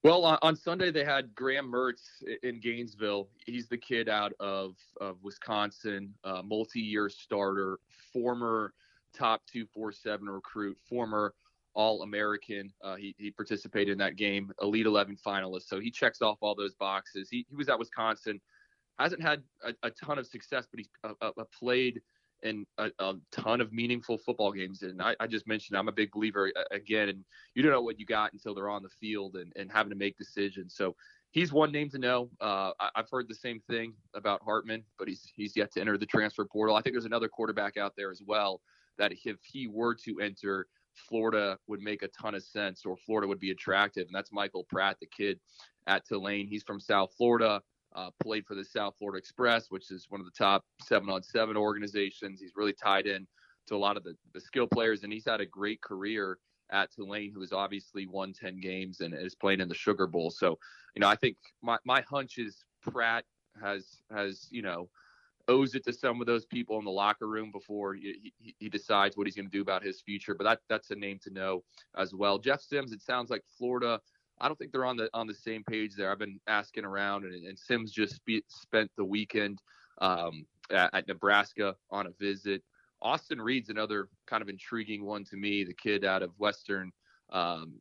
Well, 0.04 0.38
on 0.42 0.56
Sunday 0.56 0.90
they 0.90 1.04
had 1.04 1.34
Graham 1.34 1.70
Mertz 1.70 2.02
in 2.42 2.60
Gainesville. 2.60 3.28
He's 3.46 3.68
the 3.68 3.78
kid 3.78 4.08
out 4.08 4.32
of, 4.40 4.74
of 5.00 5.16
Wisconsin, 5.22 6.12
uh, 6.24 6.42
multi-year 6.44 7.08
starter, 7.08 7.78
former 8.12 8.74
top 9.16 9.42
247 9.46 10.28
recruit, 10.28 10.76
former 10.88 11.34
All-American. 11.74 12.72
Uh, 12.82 12.96
he, 12.96 13.14
he 13.16 13.30
participated 13.30 13.92
in 13.92 13.98
that 13.98 14.16
game, 14.16 14.50
Elite 14.60 14.86
11 14.86 15.16
finalist. 15.24 15.68
So 15.68 15.78
he 15.78 15.90
checks 15.90 16.20
off 16.20 16.38
all 16.40 16.56
those 16.56 16.74
boxes. 16.74 17.28
He, 17.30 17.46
he 17.48 17.54
was 17.54 17.68
at 17.68 17.78
Wisconsin, 17.78 18.40
hasn't 18.98 19.22
had 19.22 19.42
a, 19.64 19.72
a 19.84 19.90
ton 19.90 20.18
of 20.18 20.26
success, 20.26 20.66
but 20.70 20.80
he's 20.80 20.90
uh, 21.04 21.14
uh 21.22 21.44
played– 21.58 22.02
and 22.42 22.66
a, 22.78 22.90
a, 22.98 23.14
ton 23.30 23.60
of 23.60 23.72
meaningful 23.72 24.18
football 24.18 24.52
games. 24.52 24.82
And 24.82 25.00
I, 25.00 25.14
I, 25.20 25.26
just 25.26 25.46
mentioned 25.46 25.76
I'm 25.76 25.88
a 25.88 25.92
big 25.92 26.10
believer 26.10 26.52
again, 26.70 27.08
and 27.08 27.24
you 27.54 27.62
don't 27.62 27.72
know 27.72 27.82
what 27.82 27.98
you 27.98 28.06
got 28.06 28.32
until 28.32 28.54
they're 28.54 28.68
on 28.68 28.82
the 28.82 28.88
field 28.88 29.36
and, 29.36 29.52
and 29.56 29.70
having 29.70 29.90
to 29.90 29.96
make 29.96 30.16
decisions. 30.18 30.74
So 30.76 30.96
he's 31.30 31.52
one 31.52 31.72
name 31.72 31.88
to 31.90 31.98
know. 31.98 32.30
Uh, 32.40 32.72
I, 32.80 32.90
have 32.96 33.10
heard 33.10 33.28
the 33.28 33.34
same 33.34 33.60
thing 33.68 33.94
about 34.14 34.42
Hartman, 34.42 34.84
but 34.98 35.08
he's 35.08 35.30
he's 35.34 35.56
yet 35.56 35.72
to 35.72 35.80
enter 35.80 35.98
the 35.98 36.06
transfer 36.06 36.44
portal. 36.44 36.76
I 36.76 36.82
think 36.82 36.94
there's 36.94 37.04
another 37.04 37.28
quarterback 37.28 37.76
out 37.76 37.94
there 37.96 38.10
as 38.10 38.22
well 38.26 38.60
that 38.98 39.12
if 39.24 39.36
he 39.42 39.66
were 39.66 39.94
to 40.06 40.20
enter. 40.20 40.66
Florida 41.08 41.56
would 41.68 41.80
make 41.80 42.02
a 42.02 42.08
ton 42.08 42.34
of 42.34 42.42
sense, 42.42 42.84
or 42.84 42.98
Florida 42.98 43.26
would 43.26 43.40
be 43.40 43.50
attractive, 43.50 44.06
and 44.06 44.14
that's 44.14 44.30
Michael 44.30 44.66
Pratt, 44.68 44.98
the 45.00 45.06
kid 45.06 45.40
at 45.86 46.06
Tulane. 46.06 46.46
He's 46.46 46.62
from 46.62 46.78
South 46.78 47.14
Florida. 47.16 47.62
Uh, 47.94 48.10
played 48.22 48.46
for 48.46 48.54
the 48.54 48.64
South 48.64 48.94
Florida 48.98 49.18
Express, 49.18 49.70
which 49.70 49.90
is 49.90 50.06
one 50.08 50.20
of 50.20 50.26
the 50.26 50.32
top 50.32 50.64
seven 50.82 51.08
on 51.10 51.22
seven 51.22 51.56
organizations. 51.56 52.40
He's 52.40 52.52
really 52.56 52.72
tied 52.72 53.06
in 53.06 53.26
to 53.68 53.74
a 53.74 53.78
lot 53.78 53.96
of 53.96 54.04
the, 54.04 54.16
the 54.34 54.40
skill 54.40 54.66
players, 54.66 55.02
and 55.02 55.12
he's 55.12 55.26
had 55.26 55.40
a 55.40 55.46
great 55.46 55.80
career 55.80 56.38
at 56.70 56.90
Tulane, 56.92 57.32
who 57.32 57.40
has 57.40 57.52
obviously 57.52 58.06
won 58.06 58.32
10 58.32 58.60
games 58.60 59.00
and 59.00 59.14
is 59.14 59.34
playing 59.34 59.60
in 59.60 59.68
the 59.68 59.74
Sugar 59.74 60.06
Bowl. 60.06 60.30
So, 60.30 60.58
you 60.94 61.00
know, 61.00 61.08
I 61.08 61.16
think 61.16 61.36
my, 61.62 61.78
my 61.84 62.00
hunch 62.02 62.38
is 62.38 62.64
Pratt 62.82 63.24
has, 63.62 64.00
has, 64.10 64.48
you 64.50 64.62
know, 64.62 64.88
owes 65.48 65.74
it 65.74 65.84
to 65.84 65.92
some 65.92 66.20
of 66.20 66.26
those 66.26 66.46
people 66.46 66.78
in 66.78 66.84
the 66.84 66.90
locker 66.90 67.28
room 67.28 67.50
before 67.50 67.94
he, 67.94 68.32
he, 68.38 68.54
he 68.58 68.68
decides 68.68 69.16
what 69.16 69.26
he's 69.26 69.36
going 69.36 69.50
to 69.50 69.52
do 69.56 69.60
about 69.60 69.82
his 69.82 70.00
future. 70.00 70.34
But 70.34 70.44
that, 70.44 70.60
that's 70.68 70.90
a 70.90 70.94
name 70.94 71.18
to 71.24 71.30
know 71.30 71.62
as 71.98 72.14
well. 72.14 72.38
Jeff 72.38 72.62
Sims, 72.62 72.92
it 72.92 73.02
sounds 73.02 73.30
like 73.30 73.42
Florida– 73.58 74.00
I 74.42 74.48
don't 74.48 74.58
think 74.58 74.72
they're 74.72 74.84
on 74.84 74.96
the 74.96 75.08
on 75.14 75.28
the 75.28 75.34
same 75.34 75.62
page 75.62 75.94
there. 75.94 76.10
I've 76.10 76.18
been 76.18 76.40
asking 76.48 76.84
around, 76.84 77.24
and, 77.24 77.46
and 77.46 77.56
Sims 77.56 77.92
just 77.92 78.16
spe- 78.16 78.44
spent 78.48 78.90
the 78.96 79.04
weekend 79.04 79.60
um, 79.98 80.44
at, 80.70 80.90
at, 80.92 81.08
Nebraska 81.08 81.76
on 81.90 82.08
a 82.08 82.10
visit. 82.18 82.62
Austin 83.00 83.40
Reed's 83.40 83.68
another 83.68 84.08
kind 84.26 84.42
of 84.42 84.48
intriguing 84.48 85.04
one 85.04 85.24
to 85.26 85.36
me. 85.36 85.62
The 85.62 85.74
kid 85.74 86.04
out 86.04 86.22
of 86.22 86.32
Western 86.38 86.90
um, 87.30 87.74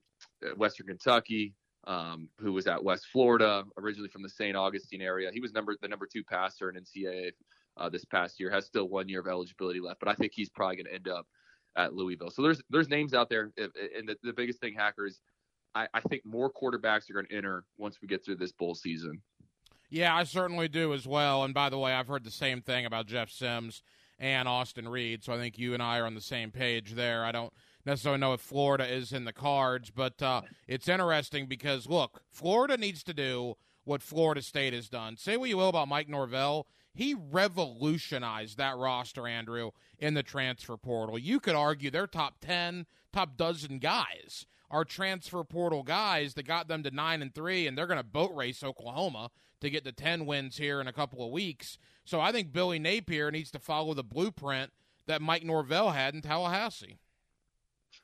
Western 0.56 0.86
Kentucky, 0.86 1.56
um, 1.88 2.30
who 2.40 2.54
was 2.54 2.68
at 2.68 2.84
West 2.84 3.08
Florida, 3.12 3.64
originally 3.80 4.10
from 4.10 4.22
the 4.22 4.30
St. 4.30 4.56
Augustine 4.56 5.02
area. 5.02 5.32
He 5.34 5.40
was 5.40 5.54
number 5.54 5.76
the 5.82 5.88
number 5.88 6.08
two 6.12 6.24
passer 6.24 6.70
in 6.70 6.76
NCAA 6.76 7.32
uh, 7.78 7.90
this 7.90 8.06
past 8.06 8.40
year. 8.40 8.52
Has 8.52 8.68
still 8.68 8.88
one 8.88 9.10
year 9.10 9.22
of 9.22 9.28
eligibility 9.28 9.80
left, 9.80 10.00
but 10.00 10.10
I 10.10 10.14
think 10.14 10.34
he's 10.36 10.50
probably 10.50 10.76
going 10.76 10.86
to 10.86 10.94
end 10.94 11.08
up 11.08 11.26
at 11.76 11.96
Louisville. 11.96 12.30
So 12.30 12.44
there's 12.44 12.62
there's 12.70 12.88
names 12.88 13.16
out 13.16 13.30
there, 13.30 13.52
and 13.58 14.08
the, 14.08 14.16
the 14.22 14.34
biggest 14.34 14.60
thing, 14.60 14.76
hackers 14.76 15.22
I, 15.76 15.88
I 15.94 16.02
think 16.02 16.26
more 16.26 16.52
quarterbacks 16.52 17.10
are 17.10 17.14
going 17.14 17.28
to 17.28 17.36
enter 17.36 17.64
once 17.78 17.98
we 18.02 18.08
get 18.08 18.24
through 18.26 18.36
this 18.38 18.52
bowl 18.52 18.76
season. 18.76 19.22
Yeah, 19.90 20.16
I 20.16 20.24
certainly 20.24 20.68
do 20.68 20.94
as 20.94 21.06
well. 21.06 21.44
And 21.44 21.54
by 21.54 21.70
the 21.70 21.78
way, 21.78 21.94
I've 21.94 22.08
heard 22.08 22.24
the 22.24 22.32
same 22.32 22.62
thing 22.62 22.86
about 22.86 23.08
Jeff 23.08 23.30
Sims 23.30 23.84
and 24.18 24.48
Austin 24.48 24.88
Reed, 24.88 25.24
so 25.24 25.34
I 25.34 25.38
think 25.38 25.58
you 25.58 25.74
and 25.74 25.82
I 25.82 25.98
are 25.98 26.06
on 26.06 26.16
the 26.16 26.22
same 26.22 26.52
page 26.52 26.94
there. 26.94 27.26
I 27.26 27.32
don't 27.32 27.52
necessarily 27.86 28.20
know 28.20 28.34
if 28.34 28.40
Florida 28.40 28.86
is 28.88 29.12
in 29.12 29.26
the 29.26 29.34
cards, 29.34 29.90
but 29.90 30.22
uh, 30.22 30.42
it's 30.68 30.88
interesting 30.88 31.48
because 31.48 31.88
look, 31.88 32.22
Florida 32.30 32.78
needs 32.78 33.04
to 33.04 33.14
do 33.14 33.56
what 33.84 34.04
Florida 34.04 34.42
State 34.42 34.74
has 34.74 34.90
done. 34.90 35.18
Say 35.18 35.38
what 35.38 35.50
you 35.50 35.58
will 35.58 35.70
about 35.70 35.88
Mike 35.88 36.08
Norvell, 36.08 36.68
he 36.94 37.16
revolutionized 37.16 38.58
that 38.58 38.78
roster, 38.78 39.28
Andrew, 39.28 39.72
in 39.98 40.14
the 40.14 40.24
transfer 40.24 40.78
portal. 40.78 41.18
You 41.18 41.40
could 41.40 41.56
argue 41.56 41.90
they're 41.90 42.06
top 42.06 42.36
ten, 42.42 42.86
top 43.12 43.38
dozen 43.38 43.80
guys 43.80 44.46
are 44.72 44.86
transfer 44.86 45.44
portal 45.44 45.84
guys 45.84 46.34
that 46.34 46.48
got 46.48 46.68
them 46.68 46.82
to 46.84 46.92
nine 46.92 47.22
and 47.22 47.36
three, 47.36 47.68
and 47.68 47.78
they're 47.78 47.88
going 47.88 47.98
to 47.98 48.04
boat 48.04 48.32
race 48.34 48.64
Oklahoma 48.64 49.30
to 49.60 49.70
get 49.70 49.84
to 49.86 49.92
ten 49.92 50.26
wins 50.26 50.58
here 50.58 50.82
in 50.82 50.88
a 50.88 50.94
couple 50.94 51.24
of 51.24 51.32
weeks. 51.32 51.78
So 52.06 52.20
I 52.20 52.32
think 52.32 52.52
Billy 52.52 52.80
Napier 52.80 53.30
needs 53.30 53.52
to 53.52 53.60
follow 53.60 53.94
the 53.94 54.04
blueprint 54.04 54.72
that 55.06 55.22
Mike 55.22 55.44
Norvell 55.44 55.92
had 55.92 56.16
in 56.16 56.22
Tallahassee. 56.22 56.98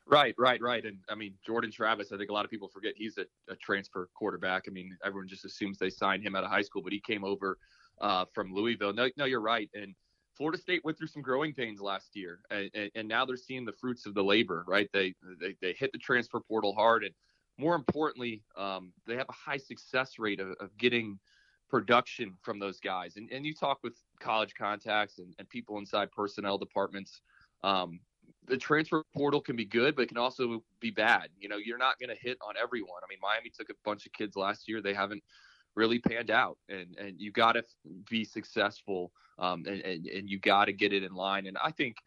Right, 0.06 0.36
right, 0.38 0.62
right. 0.62 0.86
And 0.86 1.00
I 1.10 1.16
mean, 1.16 1.34
Jordan 1.46 1.72
Travis, 1.72 2.12
I 2.12 2.18
think 2.18 2.30
a 2.30 2.34
lot 2.34 2.46
of 2.46 2.52
people 2.52 2.68
forget 2.68 2.94
he's 2.96 3.18
a, 3.18 3.26
a 3.52 3.56
transfer 3.56 4.10
quarterback. 4.14 4.64
I 4.68 4.72
mean, 4.72 4.98
everyone 5.04 5.28
just 5.28 5.46
assumes 5.46 5.78
they 5.78 5.90
signed 5.90 6.24
him 6.24 6.36
out 6.36 6.44
of 6.44 6.50
high 6.50 6.62
school, 6.62 6.82
but 6.82 6.94
he 6.94 7.00
came 7.00 7.24
over 7.24 7.58
uh, 8.02 8.26
from 8.34 8.54
Louisville. 8.54 8.94
No, 8.94 9.10
no, 9.18 9.26
you're 9.26 9.42
right. 9.42 9.70
And 9.74 9.96
Florida 10.38 10.58
State 10.58 10.86
went 10.86 10.98
through 10.98 11.08
some 11.08 11.24
growing 11.24 11.54
pains 11.54 11.82
last 11.82 12.16
year, 12.16 12.40
and, 12.52 12.70
and, 12.96 13.08
now 13.08 13.26
they're 13.26 13.36
seeing 13.36 13.66
the 13.66 13.72
fruits 13.72 14.06
of 14.06 14.14
the 14.14 14.24
labor. 14.24 14.64
Right? 14.68 14.88
They, 14.94 15.16
they 15.40 15.56
they 15.62 15.74
hit 15.74 15.92
the 15.92 15.98
transfer 15.98 16.40
portal 16.40 16.74
hard, 16.74 17.04
and 17.04 17.14
more 17.58 17.76
importantly, 17.76 18.44
um, 18.56 18.94
they 19.08 19.16
have 19.16 19.30
a 19.30 19.34
high 19.34 19.58
success 19.58 20.20
rate 20.20 20.40
of, 20.40 20.50
of 20.60 20.78
getting 20.78 21.18
production 21.70 22.36
from 22.44 22.60
those 22.60 22.80
guys. 22.80 23.18
And 23.18 23.30
and 23.32 23.46
you 23.46 23.54
talk 23.54 23.80
with 23.84 23.98
college 24.20 24.54
contacts 24.54 25.18
and, 25.18 25.34
and 25.40 25.50
people 25.50 25.80
inside 25.80 26.12
personnel 26.12 26.58
departments. 26.58 27.22
Um, 27.64 28.00
the 28.46 28.58
transfer 28.58 29.04
portal 29.16 29.42
can 29.42 29.56
be 29.56 29.66
good, 29.66 29.96
but 29.96 30.04
it 30.04 30.08
can 30.08 30.18
also 30.18 30.64
be 30.80 30.92
bad. 30.92 31.30
You 31.40 31.50
know, 31.50 31.58
you're 31.58 31.78
not 31.78 31.98
going 32.00 32.10
to 32.10 32.22
hit 32.22 32.38
on 32.48 32.56
everyone. 32.62 33.02
I 33.04 33.08
mean, 33.10 33.20
Miami 33.22 33.50
took 33.50 33.70
a 33.70 33.74
bunch 33.84 34.06
of 34.06 34.14
kids 34.14 34.36
last 34.36 34.68
year; 34.68 34.82
they 34.82 34.94
haven't 34.94 35.24
really 35.78 36.00
panned 36.00 36.32
out, 36.32 36.58
and 36.68 36.90
and 37.04 37.14
you 37.24 37.32
got 37.32 37.54
to 37.54 37.64
be 38.10 38.26
successful 38.26 39.12
um, 39.40 39.64
and, 39.68 39.82
and, 39.82 40.08
and 40.08 40.30
you 40.30 40.40
got 40.40 40.66
to 40.66 40.74
get 40.74 40.94
it 40.94 41.04
in 41.04 41.14
line. 41.14 41.46
And 41.48 41.58
I 41.64 41.72
think 41.72 41.98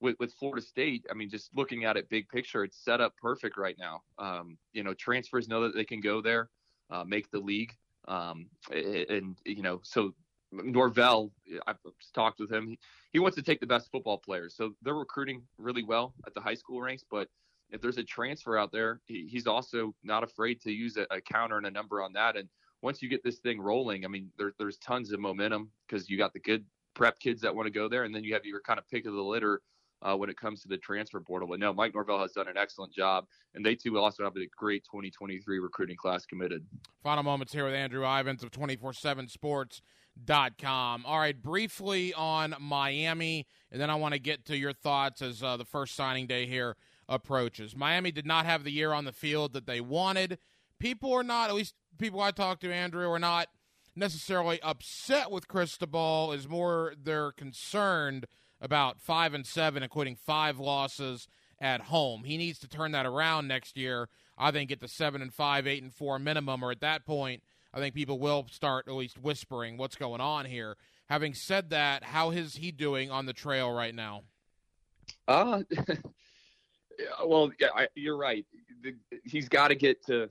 with, 0.00 0.16
with 0.18 0.32
Florida 0.34 0.64
State, 0.66 1.06
I 1.10 1.14
mean, 1.14 1.30
just 1.30 1.50
looking 1.54 1.84
at 1.84 1.96
it 1.96 2.08
big 2.08 2.28
picture, 2.28 2.64
it's 2.64 2.84
set 2.84 3.00
up 3.00 3.14
perfect 3.16 3.56
right 3.56 3.76
now. 3.78 4.02
Um, 4.18 4.58
you 4.72 4.82
know, 4.82 4.94
transfers 4.94 5.48
know 5.48 5.62
that 5.62 5.74
they 5.74 5.84
can 5.84 6.00
go 6.00 6.20
there, 6.20 6.50
uh, 6.90 7.04
make 7.04 7.30
the 7.30 7.38
league. 7.38 7.72
Um, 8.08 8.46
and, 8.72 9.38
you 9.46 9.62
know, 9.62 9.80
so 9.84 10.12
Norvell, 10.50 11.30
I've 11.68 11.78
talked 12.12 12.40
with 12.40 12.50
him. 12.50 12.66
He, 12.66 12.78
he 13.12 13.18
wants 13.20 13.36
to 13.36 13.42
take 13.42 13.60
the 13.60 13.66
best 13.66 13.90
football 13.92 14.18
players. 14.18 14.56
So 14.56 14.74
they're 14.82 14.94
recruiting 14.94 15.42
really 15.56 15.84
well 15.84 16.14
at 16.26 16.34
the 16.34 16.40
high 16.40 16.54
school 16.54 16.82
ranks. 16.82 17.04
But 17.08 17.28
if 17.70 17.80
there's 17.80 17.98
a 17.98 18.04
transfer 18.04 18.58
out 18.58 18.72
there, 18.72 19.00
he, 19.06 19.28
he's 19.30 19.46
also 19.46 19.94
not 20.02 20.24
afraid 20.24 20.60
to 20.62 20.72
use 20.72 20.96
a, 20.96 21.06
a 21.10 21.20
counter 21.20 21.58
and 21.58 21.66
a 21.66 21.70
number 21.70 22.02
on 22.02 22.12
that. 22.14 22.36
And 22.36 22.48
once 22.82 23.00
you 23.00 23.08
get 23.08 23.24
this 23.24 23.38
thing 23.38 23.60
rolling, 23.60 24.04
I 24.04 24.08
mean, 24.08 24.30
there, 24.36 24.52
there's 24.58 24.76
tons 24.78 25.12
of 25.12 25.20
momentum 25.20 25.70
because 25.86 26.10
you 26.10 26.18
got 26.18 26.32
the 26.32 26.40
good 26.40 26.64
prep 26.94 27.20
kids 27.20 27.40
that 27.42 27.54
want 27.54 27.66
to 27.66 27.72
go 27.72 27.88
there, 27.88 28.02
and 28.04 28.14
then 28.14 28.24
you 28.24 28.32
have 28.34 28.44
your 28.44 28.60
kind 28.60 28.78
of 28.78 28.88
pick 28.88 29.06
of 29.06 29.14
the 29.14 29.22
litter 29.22 29.62
uh, 30.02 30.14
when 30.16 30.28
it 30.28 30.36
comes 30.36 30.60
to 30.62 30.68
the 30.68 30.76
transfer 30.78 31.20
portal. 31.20 31.46
But 31.48 31.60
no, 31.60 31.72
Mike 31.72 31.94
Norvell 31.94 32.20
has 32.20 32.32
done 32.32 32.48
an 32.48 32.56
excellent 32.56 32.92
job, 32.92 33.26
and 33.54 33.64
they 33.64 33.76
too 33.76 33.92
will 33.92 34.04
also 34.04 34.24
have 34.24 34.36
a 34.36 34.40
great 34.56 34.82
2023 34.84 35.60
recruiting 35.60 35.96
class 35.96 36.26
committed. 36.26 36.66
Final 37.02 37.22
moments 37.22 37.52
here 37.52 37.64
with 37.64 37.74
Andrew 37.74 38.04
Ivins 38.04 38.42
of 38.42 38.50
247sports.com. 38.50 41.04
All 41.06 41.18
right, 41.18 41.40
briefly 41.40 42.12
on 42.14 42.56
Miami, 42.60 43.46
and 43.70 43.80
then 43.80 43.88
I 43.90 43.94
want 43.94 44.14
to 44.14 44.20
get 44.20 44.44
to 44.46 44.56
your 44.56 44.72
thoughts 44.72 45.22
as 45.22 45.40
uh, 45.42 45.56
the 45.56 45.64
first 45.64 45.94
signing 45.94 46.26
day 46.26 46.46
here 46.46 46.74
approaches. 47.08 47.76
Miami 47.76 48.10
did 48.10 48.26
not 48.26 48.44
have 48.46 48.64
the 48.64 48.72
year 48.72 48.92
on 48.92 49.04
the 49.04 49.12
field 49.12 49.52
that 49.52 49.66
they 49.66 49.80
wanted. 49.80 50.38
People 50.82 51.12
are 51.12 51.22
not, 51.22 51.48
at 51.48 51.54
least 51.54 51.76
people 51.96 52.20
I 52.20 52.32
talk 52.32 52.58
to, 52.58 52.74
Andrew, 52.74 53.08
are 53.08 53.20
not 53.20 53.46
necessarily 53.94 54.60
upset 54.62 55.30
with 55.30 55.46
Cristobal. 55.46 56.32
Is 56.32 56.48
more 56.48 56.94
they're 57.00 57.30
concerned 57.30 58.26
about 58.60 59.00
five 59.00 59.32
and 59.32 59.46
seven, 59.46 59.84
including 59.84 60.16
five 60.16 60.58
losses 60.58 61.28
at 61.60 61.82
home. 61.82 62.24
He 62.24 62.36
needs 62.36 62.58
to 62.58 62.68
turn 62.68 62.90
that 62.90 63.06
around 63.06 63.46
next 63.46 63.76
year. 63.76 64.08
I 64.36 64.50
think 64.50 64.70
get 64.70 64.80
to 64.80 64.88
seven 64.88 65.22
and 65.22 65.32
five, 65.32 65.68
eight 65.68 65.84
and 65.84 65.94
four 65.94 66.18
minimum, 66.18 66.64
or 66.64 66.72
at 66.72 66.80
that 66.80 67.06
point, 67.06 67.44
I 67.72 67.78
think 67.78 67.94
people 67.94 68.18
will 68.18 68.48
start 68.50 68.88
at 68.88 68.94
least 68.94 69.22
whispering 69.22 69.76
what's 69.76 69.94
going 69.94 70.20
on 70.20 70.46
here. 70.46 70.76
Having 71.08 71.34
said 71.34 71.70
that, 71.70 72.02
how 72.02 72.32
is 72.32 72.56
he 72.56 72.72
doing 72.72 73.08
on 73.08 73.26
the 73.26 73.32
trail 73.32 73.70
right 73.70 73.94
now? 73.94 74.22
Uh, 75.28 75.62
well, 77.24 77.52
yeah, 77.60 77.68
I, 77.72 77.86
you're 77.94 78.16
right. 78.16 78.44
The, 78.82 78.96
he's 79.22 79.48
got 79.48 79.68
to 79.68 79.76
get 79.76 80.04
to 80.06 80.28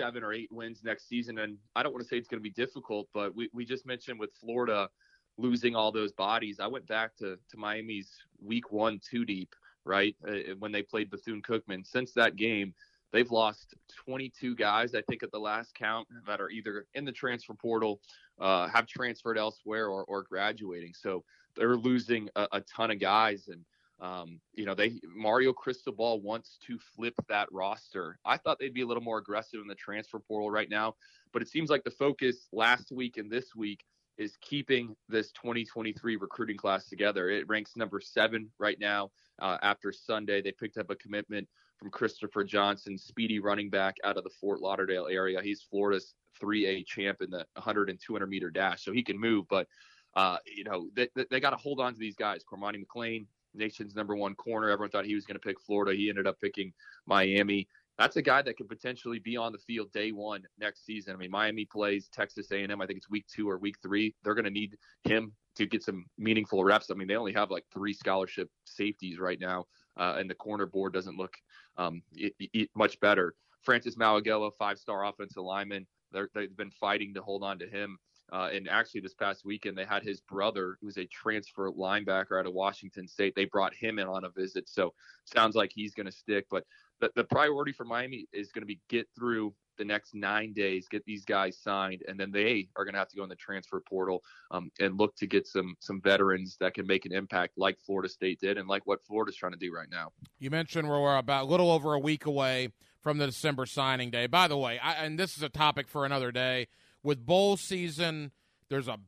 seven 0.00 0.24
or 0.24 0.32
eight 0.32 0.50
wins 0.50 0.80
next 0.82 1.08
season. 1.08 1.38
And 1.38 1.58
I 1.76 1.82
don't 1.82 1.92
want 1.92 2.02
to 2.02 2.08
say 2.08 2.16
it's 2.16 2.28
going 2.28 2.42
to 2.42 2.48
be 2.48 2.50
difficult, 2.50 3.08
but 3.12 3.34
we, 3.34 3.50
we 3.52 3.64
just 3.64 3.86
mentioned 3.86 4.18
with 4.18 4.30
Florida 4.40 4.88
losing 5.36 5.76
all 5.76 5.92
those 5.92 6.12
bodies. 6.12 6.60
I 6.60 6.66
went 6.66 6.86
back 6.86 7.16
to, 7.16 7.36
to 7.50 7.56
Miami's 7.56 8.10
week 8.42 8.72
one, 8.72 9.00
two 9.08 9.24
deep, 9.24 9.54
right? 9.84 10.16
Uh, 10.26 10.54
when 10.58 10.72
they 10.72 10.82
played 10.82 11.10
Bethune 11.10 11.42
Cookman. 11.42 11.86
Since 11.86 12.12
that 12.12 12.36
game, 12.36 12.74
they've 13.12 13.30
lost 13.30 13.74
22 14.06 14.54
guys, 14.56 14.94
I 14.94 15.02
think, 15.02 15.22
at 15.22 15.30
the 15.32 15.38
last 15.38 15.74
count 15.74 16.08
that 16.26 16.40
are 16.40 16.50
either 16.50 16.86
in 16.94 17.04
the 17.04 17.12
transfer 17.12 17.54
portal, 17.54 18.00
uh, 18.40 18.68
have 18.68 18.86
transferred 18.86 19.38
elsewhere, 19.38 19.88
or, 19.88 20.04
or 20.04 20.22
graduating. 20.22 20.94
So 20.94 21.24
they're 21.56 21.76
losing 21.76 22.28
a, 22.36 22.48
a 22.52 22.60
ton 22.62 22.90
of 22.90 23.00
guys. 23.00 23.48
And 23.48 23.64
um, 24.00 24.40
you 24.54 24.64
know, 24.64 24.74
they 24.74 24.98
Mario 25.14 25.52
Cristobal 25.52 26.20
wants 26.22 26.58
to 26.66 26.78
flip 26.78 27.14
that 27.28 27.48
roster. 27.52 28.18
I 28.24 28.38
thought 28.38 28.58
they'd 28.58 28.74
be 28.74 28.80
a 28.82 28.86
little 28.86 29.02
more 29.02 29.18
aggressive 29.18 29.60
in 29.60 29.66
the 29.66 29.74
transfer 29.74 30.18
portal 30.18 30.50
right 30.50 30.70
now, 30.70 30.94
but 31.32 31.42
it 31.42 31.48
seems 31.48 31.70
like 31.70 31.84
the 31.84 31.90
focus 31.90 32.48
last 32.52 32.90
week 32.90 33.18
and 33.18 33.30
this 33.30 33.54
week 33.54 33.84
is 34.16 34.36
keeping 34.40 34.94
this 35.08 35.32
2023 35.32 36.16
recruiting 36.16 36.56
class 36.56 36.86
together. 36.86 37.30
It 37.30 37.48
ranks 37.48 37.76
number 37.76 38.00
seven 38.00 38.50
right 38.58 38.78
now. 38.78 39.10
Uh, 39.40 39.56
after 39.62 39.92
Sunday, 39.92 40.42
they 40.42 40.52
picked 40.52 40.76
up 40.76 40.90
a 40.90 40.96
commitment 40.96 41.48
from 41.78 41.90
Christopher 41.90 42.44
Johnson, 42.44 42.98
speedy 42.98 43.38
running 43.38 43.70
back 43.70 43.96
out 44.04 44.18
of 44.18 44.24
the 44.24 44.30
Fort 44.30 44.60
Lauderdale 44.60 45.08
area. 45.10 45.40
He's 45.42 45.62
Florida's 45.62 46.14
3A 46.42 46.86
champ 46.86 47.22
in 47.22 47.30
the 47.30 47.46
100 47.54 47.88
and 47.88 47.98
200 47.98 48.26
meter 48.26 48.50
dash, 48.50 48.84
so 48.84 48.92
he 48.92 49.02
can 49.02 49.18
move. 49.18 49.46
But 49.48 49.66
uh, 50.14 50.38
you 50.44 50.64
know, 50.64 50.88
they, 50.94 51.08
they 51.30 51.40
got 51.40 51.50
to 51.50 51.56
hold 51.56 51.80
on 51.80 51.92
to 51.92 51.98
these 51.98 52.16
guys. 52.16 52.42
Cormani 52.44 52.84
McClain, 52.84 53.26
nation's 53.54 53.94
number 53.94 54.14
one 54.14 54.34
corner. 54.34 54.70
Everyone 54.70 54.90
thought 54.90 55.04
he 55.04 55.14
was 55.14 55.24
going 55.24 55.36
to 55.36 55.46
pick 55.46 55.60
Florida. 55.60 55.96
He 55.96 56.08
ended 56.08 56.26
up 56.26 56.40
picking 56.40 56.72
Miami. 57.06 57.68
That's 57.98 58.16
a 58.16 58.22
guy 58.22 58.40
that 58.42 58.56
could 58.56 58.68
potentially 58.68 59.18
be 59.18 59.36
on 59.36 59.52
the 59.52 59.58
field 59.58 59.92
day 59.92 60.10
one 60.12 60.42
next 60.58 60.86
season. 60.86 61.14
I 61.14 61.18
mean, 61.18 61.30
Miami 61.30 61.66
plays 61.66 62.08
Texas 62.08 62.50
A&M. 62.50 62.80
I 62.80 62.86
think 62.86 62.98
it's 62.98 63.10
week 63.10 63.26
two 63.26 63.48
or 63.48 63.58
week 63.58 63.76
three. 63.82 64.14
They're 64.22 64.34
going 64.34 64.44
to 64.44 64.50
need 64.50 64.78
him 65.04 65.32
to 65.56 65.66
get 65.66 65.82
some 65.82 66.06
meaningful 66.16 66.64
reps. 66.64 66.90
I 66.90 66.94
mean, 66.94 67.08
they 67.08 67.16
only 67.16 67.34
have 67.34 67.50
like 67.50 67.64
three 67.72 67.92
scholarship 67.92 68.48
safeties 68.64 69.18
right 69.18 69.38
now, 69.38 69.66
uh, 69.98 70.16
and 70.18 70.30
the 70.30 70.34
corner 70.34 70.64
board 70.64 70.94
doesn't 70.94 71.18
look 71.18 71.34
um, 71.76 72.02
it, 72.14 72.34
it, 72.38 72.70
much 72.74 72.98
better. 73.00 73.34
Francis 73.62 73.96
Mauigoa, 73.96 74.52
five-star 74.58 75.04
offensive 75.04 75.42
lineman. 75.42 75.86
they 76.12 76.20
have 76.34 76.56
been 76.56 76.70
fighting 76.70 77.12
to 77.14 77.22
hold 77.22 77.42
on 77.42 77.58
to 77.58 77.66
him 77.66 77.98
Uh, 78.32 78.48
and 78.52 78.68
actually, 78.68 79.00
this 79.00 79.14
past 79.14 79.44
weekend, 79.44 79.76
they 79.76 79.84
had 79.84 80.02
his 80.02 80.20
brother, 80.20 80.76
who's 80.80 80.98
a 80.98 81.06
transfer 81.06 81.70
linebacker 81.70 82.38
out 82.38 82.46
of 82.46 82.52
Washington 82.52 83.06
State. 83.06 83.34
They 83.34 83.46
brought 83.46 83.74
him 83.74 83.98
in 83.98 84.06
on 84.06 84.24
a 84.24 84.30
visit. 84.30 84.68
So 84.68 84.94
sounds 85.24 85.56
like 85.56 85.72
he's 85.74 85.94
going 85.94 86.06
to 86.06 86.12
stick. 86.12 86.46
But 86.50 86.64
the, 87.00 87.10
the 87.16 87.24
priority 87.24 87.72
for 87.72 87.84
Miami 87.84 88.26
is 88.32 88.52
going 88.52 88.62
to 88.62 88.66
be 88.66 88.80
get 88.88 89.08
through 89.16 89.54
the 89.78 89.84
next 89.84 90.14
nine 90.14 90.52
days, 90.52 90.86
get 90.88 91.04
these 91.06 91.24
guys 91.24 91.56
signed, 91.58 92.02
and 92.06 92.20
then 92.20 92.30
they 92.30 92.68
are 92.76 92.84
going 92.84 92.92
to 92.92 92.98
have 92.98 93.08
to 93.08 93.16
go 93.16 93.22
in 93.22 93.30
the 93.30 93.34
transfer 93.34 93.82
portal 93.88 94.22
um, 94.50 94.70
and 94.78 94.98
look 94.98 95.16
to 95.16 95.26
get 95.26 95.46
some 95.46 95.74
some 95.80 96.00
veterans 96.02 96.58
that 96.60 96.74
can 96.74 96.86
make 96.86 97.06
an 97.06 97.12
impact, 97.12 97.54
like 97.56 97.78
Florida 97.80 98.08
State 98.08 98.40
did, 98.40 98.58
and 98.58 98.68
like 98.68 98.86
what 98.86 99.02
Florida's 99.06 99.36
trying 99.36 99.52
to 99.52 99.58
do 99.58 99.72
right 99.72 99.88
now. 99.90 100.12
You 100.38 100.50
mentioned 100.50 100.86
we're 100.86 101.16
about 101.16 101.44
a 101.44 101.46
little 101.46 101.70
over 101.70 101.94
a 101.94 101.98
week 101.98 102.26
away 102.26 102.68
from 103.02 103.16
the 103.16 103.26
December 103.26 103.64
signing 103.64 104.10
day. 104.10 104.26
By 104.26 104.48
the 104.48 104.58
way, 104.58 104.78
I, 104.78 104.92
and 105.04 105.18
this 105.18 105.36
is 105.36 105.42
a 105.42 105.48
topic 105.48 105.88
for 105.88 106.04
another 106.04 106.30
day. 106.30 106.68
With 107.02 107.24
bowl 107.24 107.56
season, 107.56 108.32
there's 108.68 108.88
a 108.88 108.98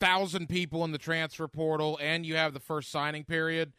thousand 0.00 0.48
people 0.48 0.84
in 0.84 0.92
the 0.92 0.98
transfer 0.98 1.48
portal, 1.48 1.98
and 2.00 2.24
you 2.26 2.36
have 2.36 2.54
the 2.54 2.60
first 2.60 2.90
signing 2.90 3.24
period. 3.24 3.72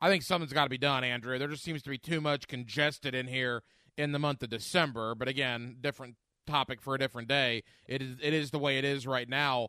I 0.00 0.08
think 0.08 0.22
something's 0.22 0.52
got 0.52 0.64
to 0.64 0.70
be 0.70 0.78
done, 0.78 1.04
Andrew. 1.04 1.38
There 1.38 1.48
just 1.48 1.64
seems 1.64 1.82
to 1.82 1.90
be 1.90 1.98
too 1.98 2.20
much 2.20 2.46
congested 2.46 3.14
in 3.14 3.26
here 3.26 3.62
in 3.96 4.12
the 4.12 4.18
month 4.18 4.42
of 4.42 4.50
December. 4.50 5.14
But 5.14 5.28
again, 5.28 5.76
different 5.80 6.16
topic 6.46 6.80
for 6.80 6.94
a 6.94 6.98
different 6.98 7.28
day. 7.28 7.62
It 7.86 8.02
is 8.02 8.16
it 8.22 8.32
is 8.32 8.50
the 8.50 8.58
way 8.58 8.78
it 8.78 8.84
is 8.84 9.06
right 9.06 9.28
now. 9.28 9.68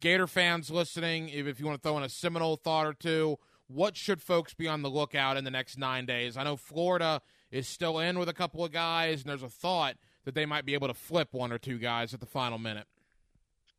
Gator 0.00 0.26
fans 0.26 0.70
listening, 0.70 1.28
if 1.28 1.60
you 1.60 1.66
want 1.66 1.82
to 1.82 1.86
throw 1.86 1.98
in 1.98 2.02
a 2.02 2.08
Seminole 2.08 2.56
thought 2.56 2.86
or 2.86 2.94
two, 2.94 3.38
what 3.66 3.96
should 3.96 4.22
folks 4.22 4.54
be 4.54 4.66
on 4.66 4.82
the 4.82 4.88
lookout 4.88 5.36
in 5.36 5.44
the 5.44 5.50
next 5.50 5.78
nine 5.78 6.06
days? 6.06 6.36
I 6.36 6.44
know 6.44 6.56
Florida 6.56 7.20
is 7.50 7.68
still 7.68 7.98
in 7.98 8.18
with 8.18 8.28
a 8.28 8.32
couple 8.32 8.64
of 8.64 8.72
guys, 8.72 9.20
and 9.20 9.30
there's 9.30 9.42
a 9.42 9.48
thought 9.48 9.96
that 10.30 10.38
they 10.38 10.46
might 10.46 10.64
be 10.64 10.74
able 10.74 10.86
to 10.86 10.94
flip 10.94 11.28
one 11.32 11.50
or 11.50 11.58
two 11.58 11.76
guys 11.76 12.14
at 12.14 12.20
the 12.20 12.26
final 12.26 12.56
minute. 12.56 12.86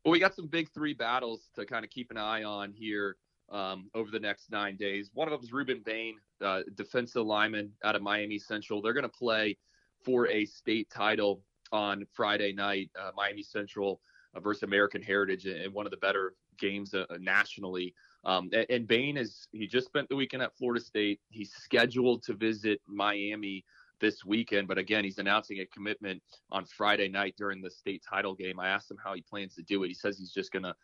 Well, 0.04 0.12
we 0.12 0.18
got 0.18 0.34
some 0.34 0.48
big 0.48 0.70
three 0.70 0.92
battles 0.92 1.48
to 1.54 1.64
kind 1.64 1.82
of 1.82 1.90
keep 1.90 2.10
an 2.10 2.18
eye 2.18 2.44
on 2.44 2.72
here 2.72 3.16
um, 3.50 3.88
over 3.94 4.10
the 4.10 4.20
next 4.20 4.50
nine 4.50 4.76
days. 4.76 5.10
One 5.14 5.28
of 5.28 5.32
them 5.32 5.42
is 5.42 5.50
Rueben 5.50 5.82
Bain, 5.82 6.16
uh, 6.44 6.60
defensive 6.74 7.24
lineman 7.24 7.72
out 7.84 7.96
of 7.96 8.02
Miami 8.02 8.38
Central. 8.38 8.82
They're 8.82 8.92
going 8.92 9.04
to 9.04 9.08
play 9.08 9.56
for 10.04 10.28
a 10.28 10.44
state 10.44 10.90
title 10.90 11.40
on 11.72 12.04
Friday 12.12 12.52
night, 12.52 12.90
uh, 13.00 13.12
Miami 13.16 13.42
Central 13.42 14.02
uh, 14.34 14.40
versus 14.40 14.64
American 14.64 15.00
Heritage, 15.00 15.46
and 15.46 15.72
one 15.72 15.86
of 15.86 15.90
the 15.90 15.96
better 15.98 16.34
games 16.58 16.92
uh, 16.92 17.06
nationally. 17.18 17.94
Um, 18.26 18.50
and, 18.52 18.66
and 18.68 18.86
Bain 18.86 19.16
is 19.16 19.48
he 19.52 19.66
just 19.66 19.86
spent 19.86 20.10
the 20.10 20.16
weekend 20.16 20.42
at 20.42 20.54
Florida 20.58 20.84
State. 20.84 21.20
He's 21.30 21.50
scheduled 21.54 22.22
to 22.24 22.34
visit 22.34 22.82
Miami 22.86 23.64
this 24.02 24.24
weekend, 24.24 24.68
but 24.68 24.76
again, 24.76 25.04
he's 25.04 25.18
announcing 25.18 25.60
a 25.60 25.66
commitment 25.66 26.20
on 26.50 26.66
Friday 26.66 27.08
night 27.08 27.34
during 27.38 27.62
the 27.62 27.70
state 27.70 28.02
title 28.06 28.34
game. 28.34 28.60
I 28.60 28.68
asked 28.68 28.90
him 28.90 28.98
how 29.02 29.14
he 29.14 29.22
plans 29.22 29.54
to 29.54 29.62
do 29.62 29.84
it. 29.84 29.88
He 29.88 29.94
says 29.94 30.18
he's 30.18 30.32
just 30.32 30.52
gonna 30.52 30.74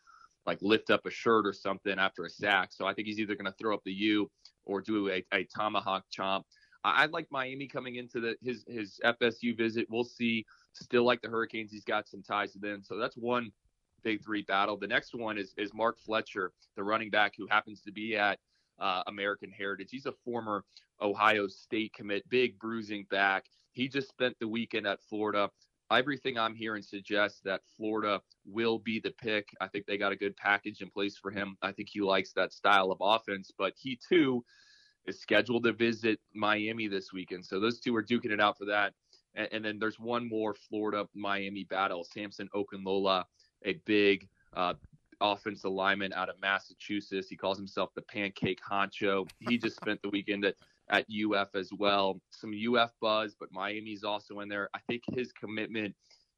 like 0.47 0.57
lift 0.61 0.89
up 0.89 1.05
a 1.05 1.11
shirt 1.11 1.45
or 1.45 1.53
something 1.53 1.99
after 1.99 2.23
a 2.23 2.29
sack. 2.29 2.69
So 2.71 2.87
I 2.87 2.93
think 2.93 3.07
he's 3.07 3.19
either 3.19 3.35
gonna 3.35 3.53
throw 3.59 3.75
up 3.75 3.83
the 3.83 3.91
U 3.91 4.31
or 4.65 4.81
do 4.81 5.09
a, 5.09 5.23
a 5.33 5.43
tomahawk 5.43 6.05
chomp. 6.17 6.43
I, 6.83 7.03
I 7.03 7.05
like 7.07 7.27
Miami 7.29 7.67
coming 7.67 7.97
into 7.97 8.21
the 8.21 8.35
his 8.41 8.63
his 8.67 8.99
FSU 9.03 9.55
visit. 9.55 9.85
We'll 9.89 10.05
see. 10.05 10.45
Still 10.73 11.03
like 11.03 11.21
the 11.21 11.27
Hurricanes, 11.29 11.71
he's 11.71 11.83
got 11.83 12.07
some 12.07 12.23
ties 12.23 12.53
to 12.53 12.59
them. 12.59 12.81
So 12.83 12.97
that's 12.97 13.17
one 13.17 13.51
big 14.01 14.23
three 14.23 14.43
battle. 14.43 14.77
The 14.77 14.87
next 14.87 15.13
one 15.13 15.37
is 15.37 15.53
is 15.57 15.73
Mark 15.73 15.99
Fletcher, 15.99 16.53
the 16.77 16.83
running 16.83 17.09
back 17.09 17.33
who 17.37 17.47
happens 17.47 17.81
to 17.81 17.91
be 17.91 18.15
at 18.15 18.39
uh, 18.79 19.03
American 19.07 19.51
Heritage. 19.51 19.89
He's 19.91 20.05
a 20.05 20.13
former 20.23 20.63
Ohio 21.01 21.47
State 21.47 21.93
commit, 21.93 22.27
big 22.29 22.59
bruising 22.59 23.05
back. 23.09 23.45
He 23.71 23.87
just 23.87 24.09
spent 24.09 24.35
the 24.39 24.47
weekend 24.47 24.87
at 24.87 25.01
Florida. 25.01 25.49
Everything 25.91 26.37
I'm 26.37 26.53
hearing 26.53 26.83
suggests 26.83 27.41
that 27.45 27.61
Florida 27.75 28.21
will 28.45 28.77
be 28.79 28.99
the 28.99 29.11
pick. 29.11 29.49
I 29.59 29.67
think 29.67 29.85
they 29.85 29.97
got 29.97 30.11
a 30.11 30.15
good 30.15 30.37
package 30.37 30.81
in 30.81 30.89
place 30.89 31.17
for 31.17 31.31
him. 31.31 31.57
I 31.61 31.71
think 31.71 31.89
he 31.91 32.01
likes 32.01 32.31
that 32.33 32.53
style 32.53 32.91
of 32.91 32.99
offense, 33.01 33.51
but 33.57 33.73
he 33.75 33.97
too 34.07 34.43
is 35.07 35.19
scheduled 35.19 35.63
to 35.63 35.73
visit 35.73 36.19
Miami 36.33 36.87
this 36.87 37.11
weekend. 37.11 37.45
So 37.45 37.59
those 37.59 37.79
two 37.79 37.95
are 37.95 38.03
duking 38.03 38.31
it 38.31 38.39
out 38.39 38.57
for 38.57 38.65
that. 38.65 38.93
And, 39.35 39.47
and 39.51 39.65
then 39.65 39.79
there's 39.79 39.99
one 39.99 40.27
more 40.27 40.53
Florida 40.53 41.07
Miami 41.15 41.63
battle. 41.63 42.03
Samson 42.03 42.49
Okunlola, 42.55 43.23
a 43.65 43.73
big 43.85 44.27
uh, 44.55 44.73
offensive 45.21 45.71
lineman 45.71 46.13
out 46.13 46.29
of 46.29 46.39
Massachusetts. 46.41 47.27
He 47.29 47.35
calls 47.35 47.57
himself 47.57 47.89
the 47.95 48.01
pancake 48.01 48.59
honcho. 48.69 49.29
He 49.39 49.57
just 49.57 49.75
spent 49.81 50.01
the 50.01 50.09
weekend 50.09 50.45
at, 50.45 50.55
at 50.89 51.05
UF 51.09 51.55
as 51.55 51.71
well. 51.77 52.19
Some 52.31 52.53
UF 52.53 52.91
buzz, 53.01 53.35
but 53.39 53.51
Miami's 53.51 54.03
also 54.03 54.39
in 54.39 54.49
there. 54.49 54.69
I 54.73 54.79
think 54.87 55.03
his 55.13 55.31
commitment 55.31 55.95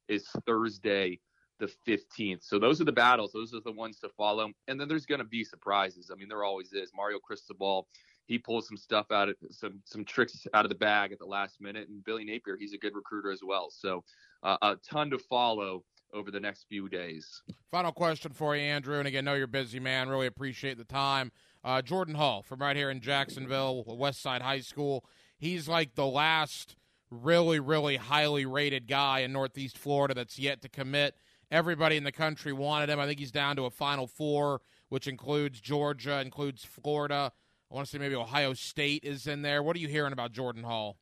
is 0.07 0.27
Thursday 0.45 1.19
the 1.59 1.71
15th. 1.88 2.43
So 2.43 2.57
those 2.57 2.82
are 2.82 2.86
the 2.86 2.91
battles. 2.91 3.32
Those 3.32 3.53
are 3.53 3.61
the 3.63 3.71
ones 3.71 3.99
to 3.99 4.09
follow. 4.09 4.49
And 4.67 4.79
then 4.79 4.88
there's 4.88 5.05
going 5.05 5.19
to 5.19 5.25
be 5.25 5.43
surprises. 5.43 6.09
I 6.11 6.15
mean, 6.15 6.27
there 6.27 6.43
always 6.43 6.73
is. 6.73 6.91
Mario 6.95 7.19
Cristobal 7.19 7.88
he 8.32 8.38
pulls 8.38 8.65
some 8.65 8.77
stuff 8.77 9.11
out 9.11 9.27
of 9.27 9.36
some 9.49 9.82
some 9.84 10.05
tricks 10.05 10.47
out 10.53 10.63
of 10.63 10.69
the 10.69 10.75
bag 10.75 11.11
at 11.11 11.19
the 11.19 11.25
last 11.25 11.59
minute. 11.59 11.89
And 11.89 12.03
Billy 12.03 12.23
Napier, 12.23 12.55
he's 12.57 12.73
a 12.73 12.77
good 12.77 12.95
recruiter 12.95 13.29
as 13.29 13.41
well. 13.43 13.69
So 13.69 14.05
uh, 14.41 14.57
a 14.61 14.77
ton 14.89 15.09
to 15.09 15.19
follow 15.19 15.84
over 16.14 16.32
the 16.32 16.39
next 16.39 16.66
few 16.68 16.89
days. 16.89 17.41
Final 17.70 17.91
question 17.91 18.32
for 18.32 18.55
you, 18.55 18.62
Andrew. 18.62 18.99
And 18.99 19.07
again, 19.07 19.26
know 19.26 19.34
you're 19.34 19.47
busy, 19.47 19.80
man. 19.80 20.09
Really 20.09 20.28
appreciate 20.28 20.78
the 20.78 20.84
time. 20.84 21.32
Uh, 21.64 21.82
Jordan 21.82 22.16
Hall 22.16 22.41
from 22.41 22.59
right 22.59 22.76
here 22.76 22.89
in 22.89 23.01
Jacksonville, 23.01 23.84
West 23.88 24.22
Side 24.22 24.41
High 24.41 24.62
School. 24.62 25.05
He's 25.38 25.68
like 25.68 25.95
the 25.95 26.07
last 26.07 26.76
really, 27.09 27.59
really 27.59 27.97
highly 27.97 28.45
rated 28.45 28.88
guy 28.88 29.20
in 29.20 29.34
Northeast 29.34 29.78
Florida 29.78 30.14
that's 30.14 30.39
yet 30.39 30.62
to 30.62 30.70
commit. 30.70 31.16
Everybody 31.51 31.97
in 31.97 32.03
the 32.03 32.12
country 32.12 32.53
wanted 32.53 32.89
him. 32.89 32.99
I 32.99 33.05
think 33.05 33.20
he's 33.20 33.32
down 33.32 33.57
to 33.57 33.66
a 33.66 33.70
Final 33.70 34.07
Four, 34.07 34.62
which 34.89 35.07
includes 35.07 35.59
Georgia, 35.59 36.22
includes 36.22 36.64
Florida. 36.64 37.32
I 37.70 37.76
want 37.76 37.86
to 37.88 37.91
say 37.91 37.99
maybe 37.99 38.16
Ohio 38.16 38.53
State 38.53 39.03
is 39.03 39.28
in 39.28 39.41
there. 39.41 39.62
What 39.62 39.76
are 39.76 39.80
you 39.80 39.88
hearing 39.88 40.14
about 40.14 40.32
Jordan 40.32 40.64
Hall? 40.64 40.97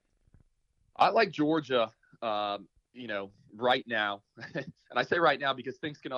I 0.95 1.09
like 1.09 1.31
Georgia. 1.31 1.91
Um, 2.21 2.67
you 2.93 3.07
know, 3.07 3.31
right 3.55 3.83
now, 3.87 4.21
and 4.53 4.65
I 4.95 5.03
say 5.03 5.19
right 5.19 5.39
now 5.39 5.53
because 5.53 5.77
things 5.77 5.99
can 5.99 6.11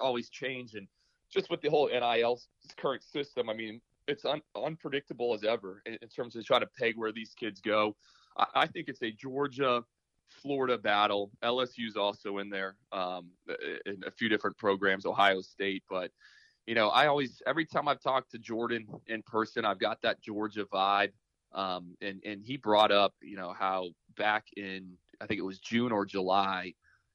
always 0.00 0.28
change, 0.28 0.74
and 0.74 0.86
just 1.32 1.50
with 1.50 1.60
the 1.60 1.70
whole 1.70 1.88
NIL 1.88 2.40
current 2.76 3.02
system, 3.02 3.48
I 3.48 3.54
mean, 3.54 3.80
it's 4.06 4.24
un- 4.24 4.42
unpredictable 4.56 5.34
as 5.34 5.44
ever 5.44 5.82
in, 5.86 5.98
in, 6.00 6.08
terms 6.08 6.34
of 6.34 6.44
trying 6.44 6.62
to 6.62 6.68
peg 6.78 6.96
where 6.96 7.12
these 7.12 7.34
kids 7.38 7.60
go. 7.60 7.94
I, 8.36 8.46
I 8.54 8.66
think 8.66 8.88
it's 8.88 9.02
a 9.02 9.10
Georgia. 9.10 9.82
Florida 10.30 10.76
battle. 10.76 11.30
LSU's 11.42 11.96
also 11.96 12.36
in 12.36 12.50
there 12.50 12.76
um, 12.92 13.30
in 13.86 14.02
a 14.06 14.10
few 14.10 14.28
different 14.28 14.58
programs, 14.58 15.06
Ohio 15.06 15.40
State, 15.40 15.82
but 15.88 16.10
you 16.68 16.74
know, 16.74 16.90
I 16.90 17.06
always 17.06 17.40
every 17.46 17.64
time 17.64 17.88
I've 17.88 18.02
talked 18.02 18.30
to 18.32 18.38
Jordan 18.38 18.86
in 19.06 19.22
person, 19.22 19.64
I've 19.64 19.78
got 19.78 20.02
that 20.02 20.20
Georgia 20.20 20.66
vibe. 20.66 21.12
Um, 21.54 21.96
and 22.02 22.22
and 22.26 22.44
he 22.44 22.58
brought 22.58 22.92
up, 22.92 23.14
you 23.22 23.36
know, 23.36 23.54
how 23.58 23.88
back 24.18 24.44
in 24.54 24.92
I 25.20 25.26
think 25.26 25.38
it 25.38 25.44
was 25.44 25.58
June 25.58 25.92
or 25.92 26.04
July, 26.04 26.74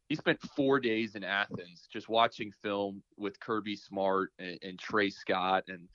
he 0.10 0.16
spent 0.16 0.39
four 0.56 0.80
days 0.80 1.16
in 1.16 1.24
Athens 1.24 1.88
just 1.91 2.10
watching 2.10 2.51
film 2.62 3.01
with 3.18 3.39
Kirby 3.39 3.76
Smart 3.76 4.32
and, 4.38 4.60
and 4.62 4.78
Tray 4.78 5.10
Scott. 5.10 5.64
And 5.68 5.88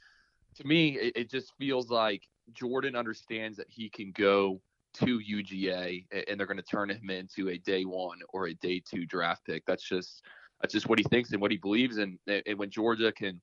to 0.57 0.67
me, 0.67 0.99
it, 0.99 1.17
it 1.17 1.31
just 1.31 1.53
feels 1.59 1.91
like 1.91 2.23
Jordan 2.53 2.97
understands 2.97 3.57
that 3.59 3.69
he 3.69 3.89
can 3.91 4.13
go 4.13 4.61
to 4.95 5.21
UGA 5.21 6.07
and 6.29 6.39
they're 6.41 6.47
going 6.47 6.57
to 6.57 6.63
turn 6.63 6.91
him 6.91 7.11
into 7.11 7.51
a 7.51 7.59
day 7.59 7.85
one 7.85 8.19
or 8.31 8.47
a 8.47 8.55
day 8.55 8.83
two 8.85 9.07
draft 9.07 9.45
pick. 9.45 9.65
That's 9.67 9.87
just 9.87 10.23
that's 10.61 10.75
just 10.75 10.89
what 10.89 10.99
he 10.99 11.05
thinks 11.05 11.31
and 11.31 11.41
what 11.41 11.53
he 11.53 11.57
believes. 11.57 11.99
And, 11.99 12.19
and 12.27 12.59
when 12.59 12.71
Georgia 12.71 13.13
can 13.13 13.41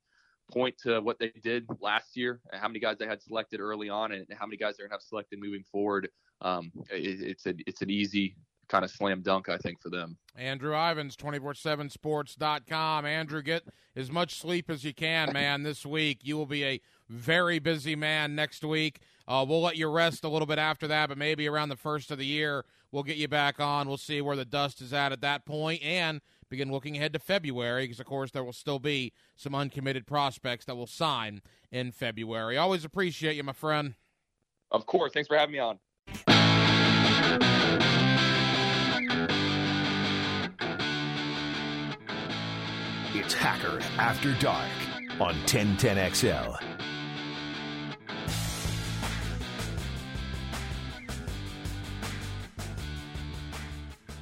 point 0.52 0.78
to 0.80 1.00
what 1.00 1.18
they 1.20 1.32
did 1.42 1.66
last 1.80 2.18
year, 2.18 2.42
and 2.52 2.62
how 2.62 2.68
many 2.68 2.80
guys 2.80 2.98
they 2.98 3.08
had 3.08 3.22
selected 3.22 3.60
early 3.60 3.90
on, 3.90 4.12
and 4.12 4.26
how 4.38 4.46
many 4.46 4.58
guys 4.58 4.76
they're 4.76 4.88
gonna 4.88 4.96
have 4.96 5.02
selected 5.02 5.40
moving 5.40 5.64
forward, 5.72 6.10
um, 6.42 6.72
it, 6.92 7.22
it's 7.22 7.46
a 7.46 7.54
it's 7.66 7.82
an 7.82 7.90
easy 7.90 8.36
kind 8.68 8.86
of 8.86 8.92
slam 8.92 9.22
dunk, 9.22 9.50
I 9.50 9.58
think, 9.58 9.82
for 9.82 9.90
them. 9.90 10.18
Andrew 10.36 10.76
Ivins, 10.76 11.16
247sports.com. 11.16 13.06
Andrew, 13.06 13.42
get 13.42 13.64
as 13.96 14.12
much 14.12 14.36
sleep 14.36 14.70
as 14.70 14.84
you 14.84 14.94
can, 14.94 15.32
man, 15.34 15.64
this 15.64 15.86
week. 15.86 16.20
You 16.24 16.38
will 16.38 16.46
be 16.46 16.64
a 16.64 16.82
very 17.10 17.60
busy 17.60 17.96
man 17.96 18.36
next 18.36 18.64
week. 18.64 19.00
Uh, 19.28 19.46
we'll 19.48 19.62
let 19.62 19.78
you 19.78 19.90
rest 19.90 20.24
a 20.24 20.30
little 20.30 20.46
bit 20.46 20.60
after 20.60 20.88
that, 20.88 21.10
but 21.10 21.18
maybe 21.18 21.48
around 21.48 21.70
the 21.70 21.76
first 21.76 22.12
of 22.12 22.18
the 22.18 22.26
year, 22.26 22.66
we'll 22.92 23.04
get 23.04 23.18
you 23.18 23.28
back 23.28 23.60
on. 23.60 23.88
We'll 23.88 23.98
see 23.98 24.22
where 24.22 24.36
the 24.36 24.46
dust 24.46 24.82
is 24.82 24.94
at 24.94 25.12
at 25.12 25.22
that 25.22 25.46
point, 25.46 25.82
and 25.82 26.22
begin 26.50 26.72
looking 26.72 26.96
ahead 26.96 27.14
to 27.14 27.20
February 27.20 27.84
because, 27.86 28.00
of 28.00 28.06
course, 28.06 28.32
there 28.32 28.44
will 28.44 28.54
still 28.54 28.80
be 28.80 29.14
some 29.36 29.56
uncommitted 29.56 30.06
prospects 30.06 30.66
that 30.66 30.76
will 30.76 30.88
sign 30.88 31.42
in 31.72 31.92
February. 31.92 32.58
Always 32.58 32.86
appreciate 32.86 33.36
you, 33.36 33.44
my 33.44 33.54
friend. 33.54 33.96
Of 34.72 34.86
course. 34.86 35.12
Thanks 35.14 35.28
for 35.28 35.38
having 35.38 35.54
me 35.54 35.60
on. 35.60 35.80
It's 43.14 43.34
Hacker 43.34 43.80
After 43.98 44.34
Dark 44.40 44.70
on 45.20 45.36
1010XL. 45.46 46.60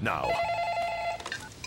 Now, 0.01 0.29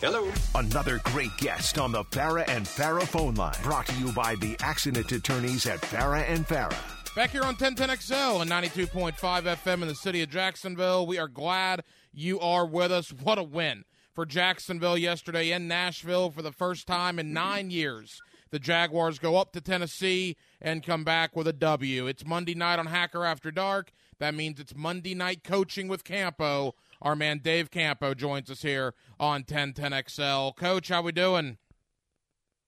Hello. 0.02 0.30
Another 0.54 1.00
great 1.04 1.34
guest 1.38 1.78
on 1.78 1.90
the 1.90 2.04
Farah 2.04 2.46
and 2.48 2.66
Farah 2.66 3.06
phone 3.06 3.34
line. 3.34 3.54
Brought 3.62 3.86
to 3.86 3.94
you 3.94 4.12
by 4.12 4.34
the 4.34 4.54
accident 4.60 5.10
attorneys 5.10 5.66
at 5.66 5.80
Farah 5.80 6.28
and 6.28 6.46
Farah. 6.46 6.95
Back 7.16 7.30
here 7.30 7.44
on 7.44 7.56
1010XL 7.56 8.42
and 8.42 8.50
92.5 8.50 9.14
FM 9.14 9.80
in 9.80 9.88
the 9.88 9.94
city 9.94 10.20
of 10.20 10.28
Jacksonville. 10.28 11.06
We 11.06 11.16
are 11.16 11.28
glad 11.28 11.82
you 12.12 12.38
are 12.40 12.66
with 12.66 12.92
us. 12.92 13.08
What 13.08 13.38
a 13.38 13.42
win 13.42 13.86
for 14.14 14.26
Jacksonville 14.26 14.98
yesterday 14.98 15.50
in 15.50 15.66
Nashville 15.66 16.30
for 16.30 16.42
the 16.42 16.52
first 16.52 16.86
time 16.86 17.18
in 17.18 17.32
nine 17.32 17.70
years. 17.70 18.20
The 18.50 18.58
Jaguars 18.58 19.18
go 19.18 19.36
up 19.36 19.52
to 19.52 19.62
Tennessee 19.62 20.36
and 20.60 20.84
come 20.84 21.04
back 21.04 21.34
with 21.34 21.48
a 21.48 21.54
W. 21.54 22.06
It's 22.06 22.26
Monday 22.26 22.54
night 22.54 22.78
on 22.78 22.84
Hacker 22.84 23.24
After 23.24 23.50
Dark. 23.50 23.92
That 24.18 24.34
means 24.34 24.60
it's 24.60 24.76
Monday 24.76 25.14
night 25.14 25.42
coaching 25.42 25.88
with 25.88 26.04
Campo. 26.04 26.74
Our 27.00 27.16
man 27.16 27.38
Dave 27.38 27.70
Campo 27.70 28.12
joins 28.12 28.50
us 28.50 28.60
here 28.60 28.92
on 29.18 29.44
1010XL. 29.44 30.54
Coach, 30.54 30.88
how 30.88 31.00
we 31.00 31.12
doing? 31.12 31.56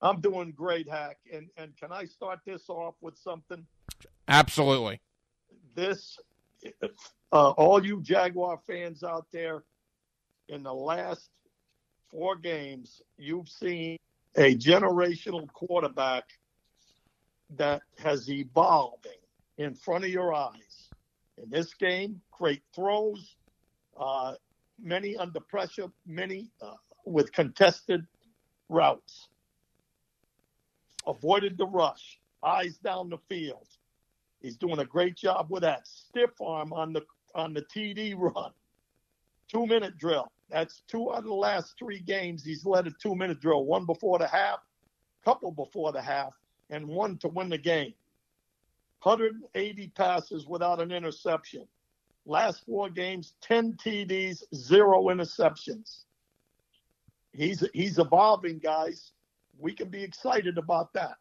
I'm 0.01 0.23
doing 0.23 0.53
great, 0.57 0.89
Hack. 0.89 1.19
And 1.31 1.51
and 1.59 1.77
can 1.77 1.93
I 1.93 2.07
start 2.07 2.39
this 2.47 2.71
off 2.71 2.95
with 3.03 3.19
something? 3.19 3.67
Absolutely. 4.29 5.01
This, 5.75 6.19
uh, 7.33 7.51
all 7.51 7.85
you 7.85 8.03
Jaguar 8.03 8.61
fans 8.67 9.03
out 9.03 9.27
there, 9.33 9.63
in 10.49 10.63
the 10.63 10.73
last 10.73 11.29
four 12.11 12.37
games, 12.37 13.03
you've 13.17 13.49
seen 13.49 13.99
a 14.37 14.55
generational 14.57 15.51
quarterback 15.53 16.25
that 17.57 17.83
has 17.99 18.31
evolving 18.31 19.13
in 19.57 19.75
front 19.75 20.05
of 20.05 20.11
your 20.11 20.35
eyes. 20.35 20.91
In 21.43 21.51
this 21.51 21.75
game, 21.75 22.21
great 22.31 22.63
throws, 22.75 23.37
uh, 23.99 24.35
many 24.81 25.17
under 25.17 25.41
pressure, 25.41 25.89
many 26.07 26.51
uh, 26.61 26.75
with 27.05 27.33
contested 27.33 28.07
routes. 28.69 29.29
Avoided 31.07 31.57
the 31.57 31.67
rush, 31.67 32.21
eyes 32.43 32.77
down 32.79 33.09
the 33.09 33.19
field. 33.29 33.67
He's 34.41 34.57
doing 34.57 34.79
a 34.79 34.85
great 34.85 35.17
job 35.17 35.47
with 35.51 35.63
that 35.63 35.87
stiff 35.87 36.31
arm 36.41 36.73
on 36.73 36.93
the 36.93 37.03
on 37.35 37.53
the 37.53 37.63
TD 37.63 38.15
run. 38.17 38.53
Two 39.49 39.67
minute 39.67 39.99
drill. 39.99 40.31
That's 40.51 40.83
two 40.89 41.11
out 41.13 41.19
of 41.19 41.25
the 41.25 41.35
last 41.35 41.75
three 41.79 42.01
games. 42.01 42.45
He's 42.45 42.65
led 42.65 42.87
a 42.87 42.91
two 43.03 43.15
minute 43.15 43.41
drill. 43.41 43.65
One 43.65 43.85
before 43.85 44.19
the 44.19 44.29
half, 44.29 44.61
couple 45.25 45.51
before 45.51 45.93
the 45.93 46.03
half, 46.03 46.33
and 46.71 46.87
one 46.87 47.19
to 47.19 47.29
win 47.29 47.49
the 47.49 47.59
game. 47.59 47.95
180 49.03 49.89
passes 49.89 50.47
without 50.47 50.81
an 50.81 50.91
interception. 50.91 51.67
Last 52.27 52.65
four 52.67 52.91
games, 52.91 53.35
10 53.43 53.75
TDs, 53.75 54.43
zero 54.55 55.05
interceptions. 55.05 56.05
He's 57.33 57.65
he's 57.73 57.99
evolving, 57.99 58.59
guys. 58.59 59.13
We 59.59 59.73
can 59.73 59.89
be 59.89 60.03
excited 60.03 60.59
about 60.59 60.93
that. 60.95 61.17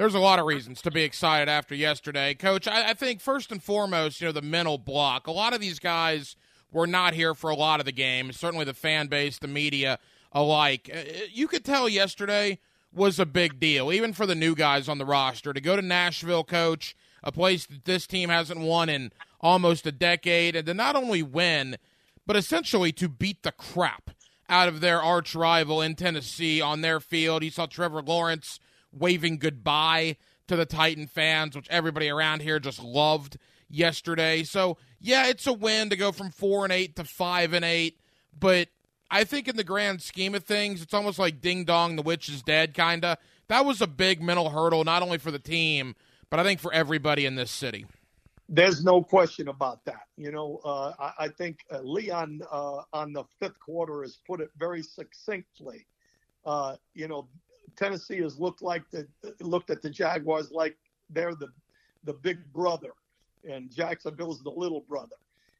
There's 0.00 0.14
a 0.14 0.18
lot 0.18 0.38
of 0.38 0.46
reasons 0.46 0.80
to 0.80 0.90
be 0.90 1.02
excited 1.02 1.50
after 1.50 1.74
yesterday, 1.74 2.32
Coach. 2.32 2.66
I, 2.66 2.88
I 2.88 2.94
think 2.94 3.20
first 3.20 3.52
and 3.52 3.62
foremost, 3.62 4.18
you 4.18 4.28
know, 4.28 4.32
the 4.32 4.40
mental 4.40 4.78
block. 4.78 5.26
A 5.26 5.30
lot 5.30 5.52
of 5.52 5.60
these 5.60 5.78
guys 5.78 6.36
were 6.72 6.86
not 6.86 7.12
here 7.12 7.34
for 7.34 7.50
a 7.50 7.54
lot 7.54 7.80
of 7.80 7.84
the 7.84 7.92
game. 7.92 8.32
Certainly, 8.32 8.64
the 8.64 8.72
fan 8.72 9.08
base, 9.08 9.38
the 9.38 9.46
media 9.46 9.98
alike. 10.32 10.90
Uh, 10.90 11.00
you 11.30 11.46
could 11.46 11.66
tell 11.66 11.86
yesterday 11.86 12.60
was 12.90 13.18
a 13.18 13.26
big 13.26 13.60
deal, 13.60 13.92
even 13.92 14.14
for 14.14 14.24
the 14.24 14.34
new 14.34 14.54
guys 14.54 14.88
on 14.88 14.96
the 14.96 15.04
roster 15.04 15.52
to 15.52 15.60
go 15.60 15.76
to 15.76 15.82
Nashville, 15.82 16.44
Coach, 16.44 16.96
a 17.22 17.30
place 17.30 17.66
that 17.66 17.84
this 17.84 18.06
team 18.06 18.30
hasn't 18.30 18.60
won 18.60 18.88
in 18.88 19.12
almost 19.42 19.86
a 19.86 19.92
decade, 19.92 20.56
and 20.56 20.64
to 20.64 20.72
not 20.72 20.96
only 20.96 21.22
win, 21.22 21.76
but 22.26 22.36
essentially 22.36 22.90
to 22.92 23.06
beat 23.06 23.42
the 23.42 23.52
crap 23.52 24.12
out 24.48 24.66
of 24.66 24.80
their 24.80 25.02
arch 25.02 25.34
rival 25.34 25.82
in 25.82 25.94
Tennessee 25.94 26.58
on 26.58 26.80
their 26.80 27.00
field. 27.00 27.44
You 27.44 27.50
saw 27.50 27.66
Trevor 27.66 28.00
Lawrence 28.00 28.60
waving 28.92 29.38
goodbye 29.38 30.16
to 30.48 30.56
the 30.56 30.66
Titan 30.66 31.06
fans, 31.06 31.54
which 31.54 31.68
everybody 31.70 32.08
around 32.08 32.42
here 32.42 32.58
just 32.58 32.82
loved 32.82 33.38
yesterday. 33.68 34.42
So 34.42 34.78
yeah, 34.98 35.28
it's 35.28 35.46
a 35.46 35.52
win 35.52 35.90
to 35.90 35.96
go 35.96 36.12
from 36.12 36.30
four 36.30 36.64
and 36.64 36.72
eight 36.72 36.96
to 36.96 37.04
five 37.04 37.52
and 37.52 37.64
eight, 37.64 38.00
but 38.38 38.68
I 39.10 39.24
think 39.24 39.48
in 39.48 39.56
the 39.56 39.64
grand 39.64 40.02
scheme 40.02 40.34
of 40.34 40.44
things, 40.44 40.82
it's 40.82 40.94
almost 40.94 41.18
like 41.18 41.40
ding 41.40 41.64
dong, 41.64 41.96
the 41.96 42.02
witch 42.02 42.28
is 42.28 42.42
dead, 42.42 42.74
kinda. 42.74 43.18
That 43.48 43.64
was 43.64 43.80
a 43.80 43.86
big 43.86 44.22
mental 44.22 44.50
hurdle, 44.50 44.84
not 44.84 45.02
only 45.02 45.18
for 45.18 45.32
the 45.32 45.38
team, 45.38 45.96
but 46.30 46.38
I 46.38 46.44
think 46.44 46.60
for 46.60 46.72
everybody 46.72 47.26
in 47.26 47.34
this 47.34 47.50
city. 47.50 47.86
There's 48.48 48.84
no 48.84 49.02
question 49.02 49.48
about 49.48 49.84
that. 49.84 50.06
You 50.16 50.32
know, 50.32 50.60
uh, 50.64 50.92
I, 50.98 51.24
I, 51.24 51.28
think 51.28 51.60
uh, 51.72 51.80
Leon 51.82 52.40
uh, 52.50 52.82
on 52.92 53.12
the 53.12 53.24
fifth 53.38 53.60
quarter 53.60 54.02
has 54.02 54.18
put 54.26 54.40
it 54.40 54.50
very 54.58 54.82
succinctly. 54.82 55.86
Uh, 56.44 56.76
you 56.94 57.06
know, 57.06 57.28
Tennessee 57.76 58.20
has 58.20 58.38
looked 58.38 58.62
like 58.62 58.82
the 58.90 59.06
looked 59.40 59.70
at 59.70 59.82
the 59.82 59.90
Jaguars 59.90 60.50
like 60.50 60.76
they're 61.10 61.34
the 61.34 61.48
the 62.04 62.12
big 62.12 62.38
brother, 62.52 62.92
and 63.48 63.70
Jacksonville's 63.70 64.42
the 64.42 64.50
little 64.50 64.80
brother. 64.82 65.16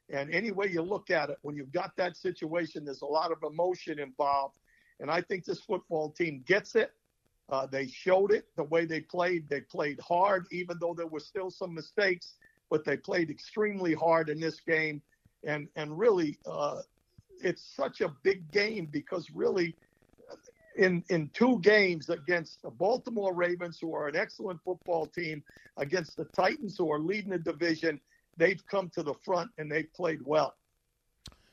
And 0.09 0.33
any 0.35 0.51
way 0.51 0.67
you 0.67 0.83
look 0.83 1.11
at 1.11 1.31
it, 1.31 1.39
when 1.43 1.55
you've 1.57 1.73
got 1.73 1.97
that 1.97 2.17
situation, 2.17 2.85
there's 2.85 3.03
a 3.03 3.07
lot 3.07 3.31
of 3.31 3.39
emotion 3.45 3.99
involved. 3.99 4.59
And 4.99 5.11
I 5.11 5.21
think 5.21 5.45
this 5.45 5.61
football 5.61 6.11
team 6.11 6.43
gets 6.47 6.75
it. 6.75 6.93
Uh, 7.49 7.67
they 7.67 7.87
showed 7.87 8.33
it 8.33 8.47
the 8.57 8.65
way 8.65 8.85
they 8.85 9.01
played. 9.01 9.49
They 9.49 9.61
played 9.61 10.01
hard, 10.01 10.47
even 10.51 10.79
though 10.81 10.95
there 10.95 11.07
were 11.07 11.21
still 11.21 11.51
some 11.51 11.75
mistakes, 11.75 12.35
but 12.71 12.85
they 12.85 12.97
played 12.97 13.31
extremely 13.31 13.95
hard 13.95 14.29
in 14.29 14.41
this 14.41 14.61
game. 14.61 15.03
And 15.45 15.69
and 15.77 15.99
really, 15.99 16.39
uh, 16.47 16.83
it's 17.43 17.63
such 17.75 18.01
a 18.03 18.15
big 18.23 18.51
game 18.53 18.87
because 18.91 19.31
really, 19.31 19.75
in 20.81 21.05
in 21.11 21.29
two 21.35 21.61
games 21.61 22.09
against 22.09 22.63
the 22.63 22.71
Baltimore 22.71 23.35
Ravens, 23.35 23.79
who 23.81 23.95
are 23.95 24.09
an 24.09 24.17
excellent 24.17 24.61
football 24.65 25.07
team, 25.07 25.43
against 25.77 26.17
the 26.17 26.25
Titans, 26.25 26.77
who 26.77 26.91
are 26.91 26.99
leading 26.99 27.31
the 27.31 27.39
division, 27.39 28.01
they've 28.37 28.67
come 28.67 28.91
to 28.95 29.03
the 29.03 29.15
front 29.23 29.51
and 29.59 29.71
they've 29.71 29.93
played 29.95 30.21
well. 30.25 30.55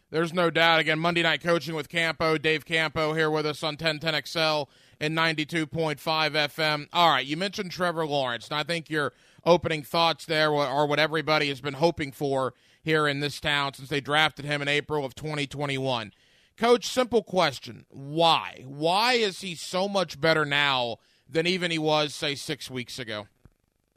There's 0.10 0.34
no 0.34 0.50
doubt. 0.50 0.80
Again, 0.80 1.00
Monday 1.00 1.22
night 1.22 1.42
coaching 1.44 1.76
with 1.76 1.90
Campo, 1.90 2.38
Dave 2.38 2.64
Campo 2.64 3.14
here 3.14 3.30
with 3.30 3.46
us 3.46 3.62
on 3.62 3.76
1010XL 3.76 4.68
and 5.02 5.18
92.5 5.18 5.98
FM. 5.98 6.88
All 6.94 7.10
right, 7.10 7.26
you 7.26 7.36
mentioned 7.36 7.72
Trevor 7.72 8.08
Lawrence, 8.08 8.48
and 8.48 8.58
I 8.58 8.64
think 8.64 8.90
your 8.90 9.12
opening 9.46 9.84
thoughts 9.84 10.26
there 10.26 10.56
are 10.56 10.88
what 10.88 11.00
everybody 11.00 11.50
has 11.50 11.60
been 11.60 11.74
hoping 11.74 12.14
for 12.14 12.54
here 12.82 13.06
in 13.06 13.20
this 13.20 13.42
town 13.42 13.74
since 13.74 13.90
they 13.90 14.00
drafted 14.00 14.46
him 14.46 14.62
in 14.62 14.70
April 14.70 15.04
of 15.04 15.14
2021. 15.14 16.14
Coach, 16.58 16.88
simple 16.88 17.22
question. 17.22 17.86
Why? 17.90 18.64
Why 18.66 19.14
is 19.14 19.42
he 19.42 19.54
so 19.54 19.88
much 19.88 20.20
better 20.20 20.44
now 20.44 20.98
than 21.30 21.46
even 21.46 21.70
he 21.70 21.78
was, 21.78 22.16
say, 22.16 22.34
six 22.34 22.70
weeks 22.72 22.98
ago? 22.98 23.28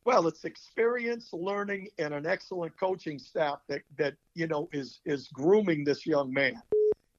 Well, 0.05 0.27
it's 0.27 0.45
experience, 0.45 1.31
learning, 1.33 1.89
and 1.99 2.13
an 2.13 2.27
excellent 2.27 2.79
coaching 2.79 3.19
staff 3.19 3.61
that, 3.69 3.81
that 3.97 4.15
you 4.35 4.47
know 4.47 4.69
is 4.73 5.01
is 5.07 5.29
grooming 5.29 5.85
this 5.85 6.07
young 6.07 6.33
man. 6.33 6.61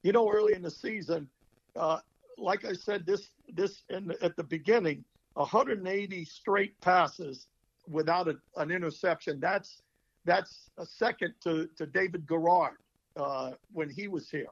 You 0.03 0.11
know, 0.11 0.31
early 0.31 0.53
in 0.53 0.61
the 0.61 0.71
season, 0.71 1.27
uh, 1.75 1.99
like 2.37 2.63
I 2.65 2.73
said, 2.73 3.05
this 3.05 3.29
this 3.51 3.83
in, 3.89 4.13
at 4.21 4.35
the 4.35 4.43
beginning, 4.43 5.03
180 5.33 6.25
straight 6.25 6.79
passes 6.81 7.47
without 7.87 8.27
a, 8.27 8.35
an 8.57 8.69
interception. 8.69 9.39
That's 9.39 9.81
that's 10.25 10.69
a 10.77 10.85
second 10.85 11.33
to, 11.43 11.67
to 11.77 11.87
David 11.87 12.27
Garrard 12.27 12.77
uh, 13.15 13.51
when 13.73 13.89
he 13.89 14.07
was 14.07 14.29
here. 14.29 14.47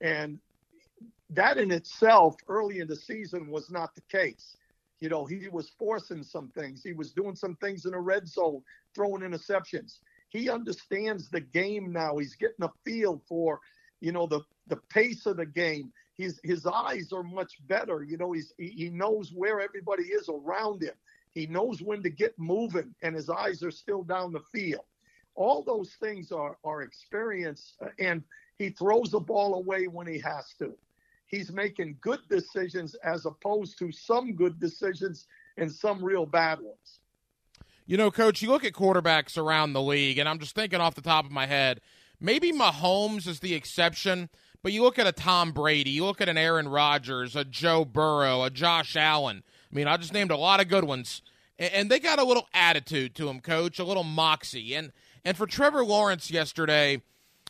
And 0.00 0.38
that 1.30 1.58
in 1.58 1.70
itself, 1.70 2.36
early 2.48 2.80
in 2.80 2.88
the 2.88 2.96
season, 2.96 3.48
was 3.50 3.70
not 3.70 3.94
the 3.94 4.02
case. 4.02 4.56
You 5.00 5.08
know, 5.08 5.24
he 5.24 5.48
was 5.48 5.70
forcing 5.78 6.22
some 6.22 6.48
things. 6.48 6.82
He 6.82 6.92
was 6.92 7.12
doing 7.12 7.36
some 7.36 7.54
things 7.56 7.84
in 7.84 7.92
the 7.92 7.98
red 7.98 8.26
zone, 8.26 8.62
throwing 8.94 9.22
interceptions. 9.22 9.98
He 10.30 10.50
understands 10.50 11.28
the 11.30 11.40
game 11.40 11.92
now. 11.92 12.16
He's 12.18 12.34
getting 12.34 12.64
a 12.64 12.70
feel 12.84 13.22
for, 13.28 13.60
you 14.00 14.12
know, 14.12 14.26
the 14.26 14.40
the 14.66 14.76
pace 14.76 15.26
of 15.26 15.36
the 15.36 15.46
game. 15.46 15.92
His 16.16 16.40
his 16.42 16.66
eyes 16.66 17.12
are 17.12 17.22
much 17.22 17.52
better. 17.68 18.02
You 18.02 18.16
know, 18.16 18.32
he's 18.32 18.52
he 18.58 18.90
knows 18.90 19.32
where 19.32 19.60
everybody 19.60 20.04
is 20.04 20.28
around 20.28 20.82
him. 20.82 20.94
He 21.32 21.46
knows 21.46 21.80
when 21.80 22.02
to 22.02 22.10
get 22.10 22.36
moving, 22.38 22.94
and 23.02 23.14
his 23.14 23.30
eyes 23.30 23.62
are 23.62 23.70
still 23.70 24.02
down 24.02 24.32
the 24.32 24.42
field. 24.52 24.84
All 25.36 25.62
those 25.62 25.94
things 26.00 26.32
are 26.32 26.58
are 26.64 26.82
experience, 26.82 27.74
uh, 27.80 27.90
and 28.00 28.24
he 28.58 28.70
throws 28.70 29.10
the 29.10 29.20
ball 29.20 29.54
away 29.54 29.86
when 29.86 30.06
he 30.06 30.18
has 30.18 30.52
to. 30.58 30.74
He's 31.26 31.52
making 31.52 31.98
good 32.00 32.20
decisions 32.28 32.94
as 33.04 33.26
opposed 33.26 33.78
to 33.78 33.92
some 33.92 34.34
good 34.34 34.58
decisions 34.58 35.26
and 35.56 35.70
some 35.70 36.02
real 36.02 36.26
bad 36.26 36.60
ones. 36.60 37.00
You 37.86 37.96
know, 37.96 38.10
coach, 38.10 38.42
you 38.42 38.48
look 38.48 38.64
at 38.64 38.72
quarterbacks 38.72 39.38
around 39.38 39.72
the 39.72 39.82
league, 39.82 40.18
and 40.18 40.28
I'm 40.28 40.38
just 40.38 40.54
thinking 40.54 40.80
off 40.80 40.94
the 40.94 41.00
top 41.00 41.24
of 41.24 41.30
my 41.30 41.46
head, 41.46 41.80
maybe 42.20 42.52
Mahomes 42.52 43.26
is 43.26 43.40
the 43.40 43.54
exception, 43.54 44.28
but 44.62 44.72
you 44.72 44.82
look 44.82 44.98
at 44.98 45.06
a 45.06 45.12
Tom 45.12 45.52
Brady, 45.52 45.90
you 45.90 46.04
look 46.04 46.20
at 46.20 46.28
an 46.28 46.36
Aaron 46.36 46.68
Rodgers, 46.68 47.36
a 47.36 47.44
Joe 47.44 47.84
Burrow, 47.84 48.42
a 48.42 48.50
Josh 48.50 48.96
Allen. 48.96 49.42
I 49.70 49.74
mean, 49.74 49.86
I 49.86 49.96
just 49.96 50.12
named 50.12 50.30
a 50.30 50.36
lot 50.36 50.60
of 50.60 50.68
good 50.68 50.84
ones. 50.84 51.22
And 51.58 51.90
they 51.90 51.98
got 51.98 52.18
a 52.18 52.24
little 52.24 52.46
attitude 52.54 53.14
to 53.16 53.28
him, 53.28 53.40
coach, 53.40 53.78
a 53.78 53.84
little 53.84 54.04
moxie. 54.04 54.74
And 54.74 54.92
and 55.24 55.36
for 55.36 55.46
Trevor 55.46 55.84
Lawrence 55.84 56.30
yesterday, 56.30 57.02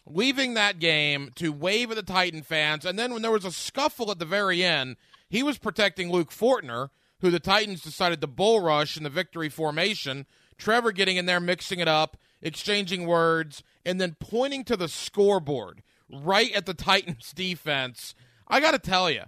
leaving 0.08 0.54
that 0.54 0.78
game 0.78 1.30
to 1.36 1.52
wave 1.52 1.90
at 1.90 1.96
the 1.96 2.02
Titan 2.02 2.42
fans, 2.42 2.84
and 2.84 2.98
then 2.98 3.12
when 3.12 3.22
there 3.22 3.30
was 3.30 3.44
a 3.44 3.52
scuffle 3.52 4.10
at 4.10 4.18
the 4.18 4.24
very 4.24 4.64
end, 4.64 4.96
he 5.28 5.42
was 5.42 5.58
protecting 5.58 6.10
Luke 6.10 6.30
Fortner, 6.30 6.90
who 7.20 7.30
the 7.30 7.40
Titans 7.40 7.82
decided 7.82 8.20
to 8.20 8.26
bull 8.26 8.60
rush 8.60 8.96
in 8.96 9.02
the 9.02 9.10
victory 9.10 9.48
formation. 9.48 10.26
Trevor 10.56 10.92
getting 10.92 11.16
in 11.16 11.26
there, 11.26 11.40
mixing 11.40 11.78
it 11.78 11.88
up, 11.88 12.16
exchanging 12.42 13.06
words, 13.06 13.62
and 13.84 14.00
then 14.00 14.16
pointing 14.18 14.64
to 14.64 14.76
the 14.76 14.88
scoreboard 14.88 15.82
right 16.10 16.52
at 16.52 16.66
the 16.66 16.74
Titans 16.74 17.32
defense. 17.32 18.14
I 18.48 18.60
got 18.60 18.72
to 18.72 18.78
tell 18.78 19.10
you, 19.10 19.22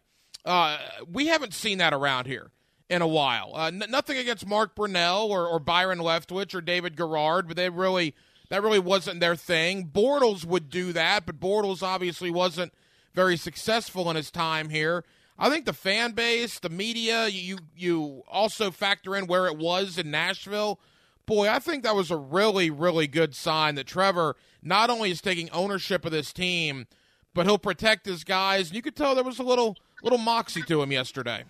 uh, 0.44 0.78
we 1.10 1.26
haven't 1.26 1.54
seen 1.54 1.78
that 1.78 1.92
around 1.92 2.26
here 2.26 2.50
in 2.88 3.02
a 3.02 3.08
while. 3.08 3.52
Uh, 3.54 3.66
n- 3.68 3.84
nothing 3.88 4.16
against 4.16 4.46
Mark 4.46 4.74
Brunell 4.74 5.28
or, 5.28 5.46
or 5.46 5.58
Byron 5.60 5.98
Leftwich 5.98 6.54
or 6.54 6.60
David 6.60 6.96
Garrard, 6.96 7.46
but 7.46 7.56
they 7.56 7.68
really 7.68 8.14
that 8.50 8.62
really 8.62 8.78
wasn't 8.78 9.20
their 9.20 9.36
thing. 9.36 9.86
Bortles 9.86 10.44
would 10.44 10.68
do 10.68 10.92
that, 10.92 11.24
but 11.24 11.40
Bortles 11.40 11.82
obviously 11.82 12.30
wasn't 12.30 12.72
very 13.14 13.36
successful 13.36 14.10
in 14.10 14.16
his 14.16 14.30
time 14.30 14.68
here. 14.68 15.04
I 15.38 15.48
think 15.48 15.64
the 15.64 15.72
fan 15.72 16.12
base, 16.12 16.58
the 16.58 16.68
media, 16.68 17.28
you 17.28 17.58
you 17.74 18.22
also 18.28 18.70
factor 18.70 19.16
in 19.16 19.26
where 19.26 19.46
it 19.46 19.56
was 19.56 19.96
in 19.96 20.10
Nashville. 20.10 20.78
Boy, 21.24 21.48
I 21.48 21.60
think 21.60 21.84
that 21.84 21.94
was 21.94 22.10
a 22.10 22.16
really 22.16 22.70
really 22.70 23.06
good 23.06 23.34
sign 23.34 23.76
that 23.76 23.86
Trevor 23.86 24.36
not 24.62 24.90
only 24.90 25.10
is 25.10 25.22
taking 25.22 25.48
ownership 25.50 26.04
of 26.04 26.12
this 26.12 26.32
team, 26.32 26.86
but 27.32 27.46
he'll 27.46 27.58
protect 27.58 28.04
his 28.04 28.24
guys. 28.24 28.68
And 28.68 28.76
you 28.76 28.82
could 28.82 28.96
tell 28.96 29.14
there 29.14 29.24
was 29.24 29.38
a 29.38 29.44
little 29.44 29.76
little 30.02 30.18
moxie 30.18 30.62
to 30.62 30.82
him 30.82 30.92
yesterday. 30.92 31.44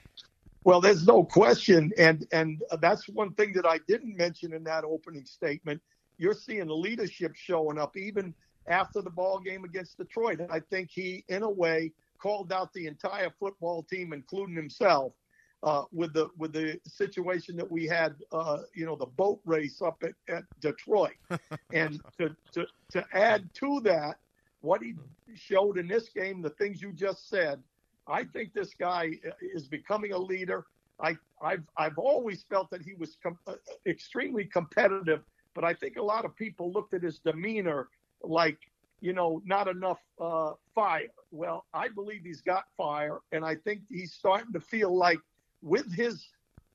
Well, 0.62 0.80
there's 0.80 1.06
no 1.06 1.24
question, 1.24 1.92
and 1.96 2.26
and 2.30 2.62
that's 2.80 3.08
one 3.08 3.32
thing 3.32 3.54
that 3.54 3.66
I 3.66 3.80
didn't 3.88 4.16
mention 4.16 4.52
in 4.52 4.62
that 4.64 4.84
opening 4.84 5.24
statement. 5.24 5.80
You're 6.20 6.34
seeing 6.34 6.66
the 6.66 6.76
leadership 6.76 7.32
showing 7.34 7.78
up 7.78 7.96
even 7.96 8.34
after 8.68 9.00
the 9.00 9.08
ball 9.08 9.40
game 9.40 9.64
against 9.64 9.96
Detroit, 9.96 10.38
I 10.50 10.60
think 10.60 10.90
he, 10.92 11.24
in 11.28 11.42
a 11.42 11.50
way, 11.50 11.92
called 12.18 12.52
out 12.52 12.74
the 12.74 12.86
entire 12.86 13.30
football 13.40 13.82
team, 13.82 14.12
including 14.12 14.54
himself, 14.54 15.14
uh, 15.62 15.84
with 15.92 16.12
the 16.12 16.28
with 16.36 16.52
the 16.52 16.78
situation 16.86 17.56
that 17.56 17.70
we 17.70 17.86
had, 17.86 18.16
uh, 18.32 18.58
you 18.74 18.84
know, 18.84 18.96
the 18.96 19.06
boat 19.06 19.40
race 19.46 19.80
up 19.80 20.02
at, 20.02 20.12
at 20.34 20.44
Detroit, 20.60 21.16
and 21.72 22.02
to, 22.18 22.36
to 22.52 22.66
to 22.90 23.04
add 23.14 23.48
to 23.54 23.80
that, 23.84 24.18
what 24.60 24.82
he 24.82 24.94
showed 25.34 25.78
in 25.78 25.88
this 25.88 26.10
game, 26.10 26.42
the 26.42 26.50
things 26.50 26.82
you 26.82 26.92
just 26.92 27.30
said, 27.30 27.62
I 28.06 28.24
think 28.24 28.52
this 28.52 28.74
guy 28.78 29.12
is 29.40 29.68
becoming 29.68 30.12
a 30.12 30.18
leader. 30.18 30.66
I, 31.02 31.16
I've 31.42 31.64
I've 31.78 31.96
always 31.98 32.44
felt 32.50 32.70
that 32.70 32.82
he 32.82 32.92
was 32.94 33.16
com- 33.22 33.38
uh, 33.46 33.54
extremely 33.86 34.44
competitive, 34.44 35.22
but 35.54 35.64
I 35.64 35.74
think 35.74 35.96
a 35.96 36.02
lot 36.02 36.24
of 36.24 36.34
people 36.36 36.72
looked 36.72 36.94
at 36.94 37.02
his 37.02 37.18
demeanor 37.18 37.88
like 38.22 38.58
you 39.00 39.12
know 39.12 39.42
not 39.44 39.68
enough 39.68 40.00
uh, 40.20 40.52
fire. 40.74 41.08
Well, 41.30 41.64
I 41.72 41.88
believe 41.88 42.22
he's 42.24 42.40
got 42.40 42.64
fire, 42.76 43.18
and 43.32 43.44
I 43.44 43.54
think 43.56 43.82
he's 43.88 44.12
starting 44.12 44.52
to 44.52 44.60
feel 44.60 44.96
like 44.96 45.18
with 45.62 45.92
his 45.92 46.28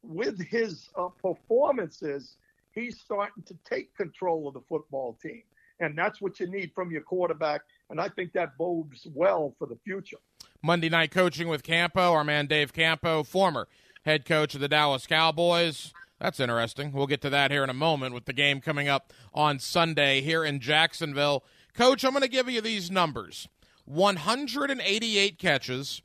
with 0.03 0.39
his 0.47 0.89
uh, 0.95 1.09
performances, 1.21 2.37
he's 2.71 2.99
starting 2.99 3.43
to 3.43 3.55
take 3.65 3.95
control 3.95 4.47
of 4.47 4.53
the 4.53 4.61
football 4.61 5.17
team, 5.21 5.43
and 5.79 5.97
that's 5.97 6.21
what 6.21 6.39
you 6.39 6.47
need 6.47 6.71
from 6.73 6.91
your 6.91 7.01
quarterback. 7.01 7.61
And 7.89 7.99
I 8.01 8.09
think 8.09 8.33
that 8.33 8.57
bodes 8.57 9.07
well 9.13 9.53
for 9.59 9.67
the 9.67 9.77
future. 9.83 10.17
Monday 10.61 10.89
night 10.89 11.11
coaching 11.11 11.47
with 11.47 11.61
Campo, 11.63 12.13
our 12.13 12.23
man 12.23 12.47
Dave 12.47 12.73
Campo, 12.73 13.23
former 13.23 13.67
head 14.03 14.25
coach 14.25 14.55
of 14.55 14.61
the 14.61 14.67
Dallas 14.67 15.05
Cowboys. 15.05 15.93
That's 16.19 16.39
interesting. 16.39 16.91
We'll 16.93 17.07
get 17.07 17.21
to 17.21 17.29
that 17.29 17.51
here 17.51 17.63
in 17.63 17.69
a 17.69 17.73
moment 17.73 18.13
with 18.13 18.25
the 18.25 18.33
game 18.33 18.61
coming 18.61 18.87
up 18.87 19.11
on 19.33 19.59
Sunday 19.59 20.21
here 20.21 20.45
in 20.45 20.59
Jacksonville. 20.59 21.43
Coach, 21.73 22.05
I'm 22.05 22.11
going 22.11 22.21
to 22.21 22.29
give 22.29 22.49
you 22.49 22.61
these 22.61 22.89
numbers 22.89 23.49
188 23.85 25.37
catches, 25.37 26.01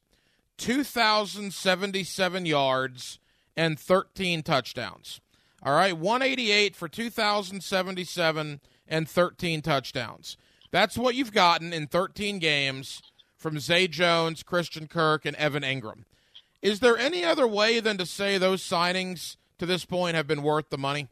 2,077 0.58 2.46
yards, 2.46 3.18
and 3.56 3.78
13 3.78 4.42
touchdowns. 4.42 5.20
All 5.62 5.74
right, 5.74 5.96
188 5.96 6.74
for 6.74 6.88
2,077 6.88 8.60
and 8.88 9.08
13 9.08 9.62
touchdowns. 9.62 10.36
That's 10.70 10.98
what 10.98 11.14
you've 11.14 11.32
gotten 11.32 11.72
in 11.72 11.86
13 11.86 12.38
games 12.38 13.02
from 13.36 13.58
Zay 13.58 13.86
Jones, 13.86 14.42
Christian 14.42 14.86
Kirk, 14.86 15.24
and 15.24 15.36
Evan 15.36 15.62
Engram. 15.62 16.04
Is 16.62 16.80
there 16.80 16.96
any 16.96 17.24
other 17.24 17.46
way 17.46 17.80
than 17.80 17.96
to 17.98 18.06
say 18.06 18.36
those 18.36 18.62
signings 18.62 19.36
to 19.60 19.66
this 19.66 19.84
point 19.84 20.16
have 20.16 20.26
been 20.26 20.42
worth 20.42 20.70
the 20.70 20.78
money? 20.78 21.08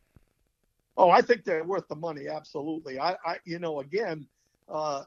Oh, 0.97 1.11
I 1.11 1.21
think 1.21 1.45
they're 1.45 1.65
worth 1.65 1.87
the 1.87 1.95
money. 1.95 2.29
Absolutely. 2.29 2.99
I, 2.99 3.13
I 3.25 3.37
you 3.45 3.59
know, 3.59 3.81
again, 3.81 4.27
uh, 4.69 5.05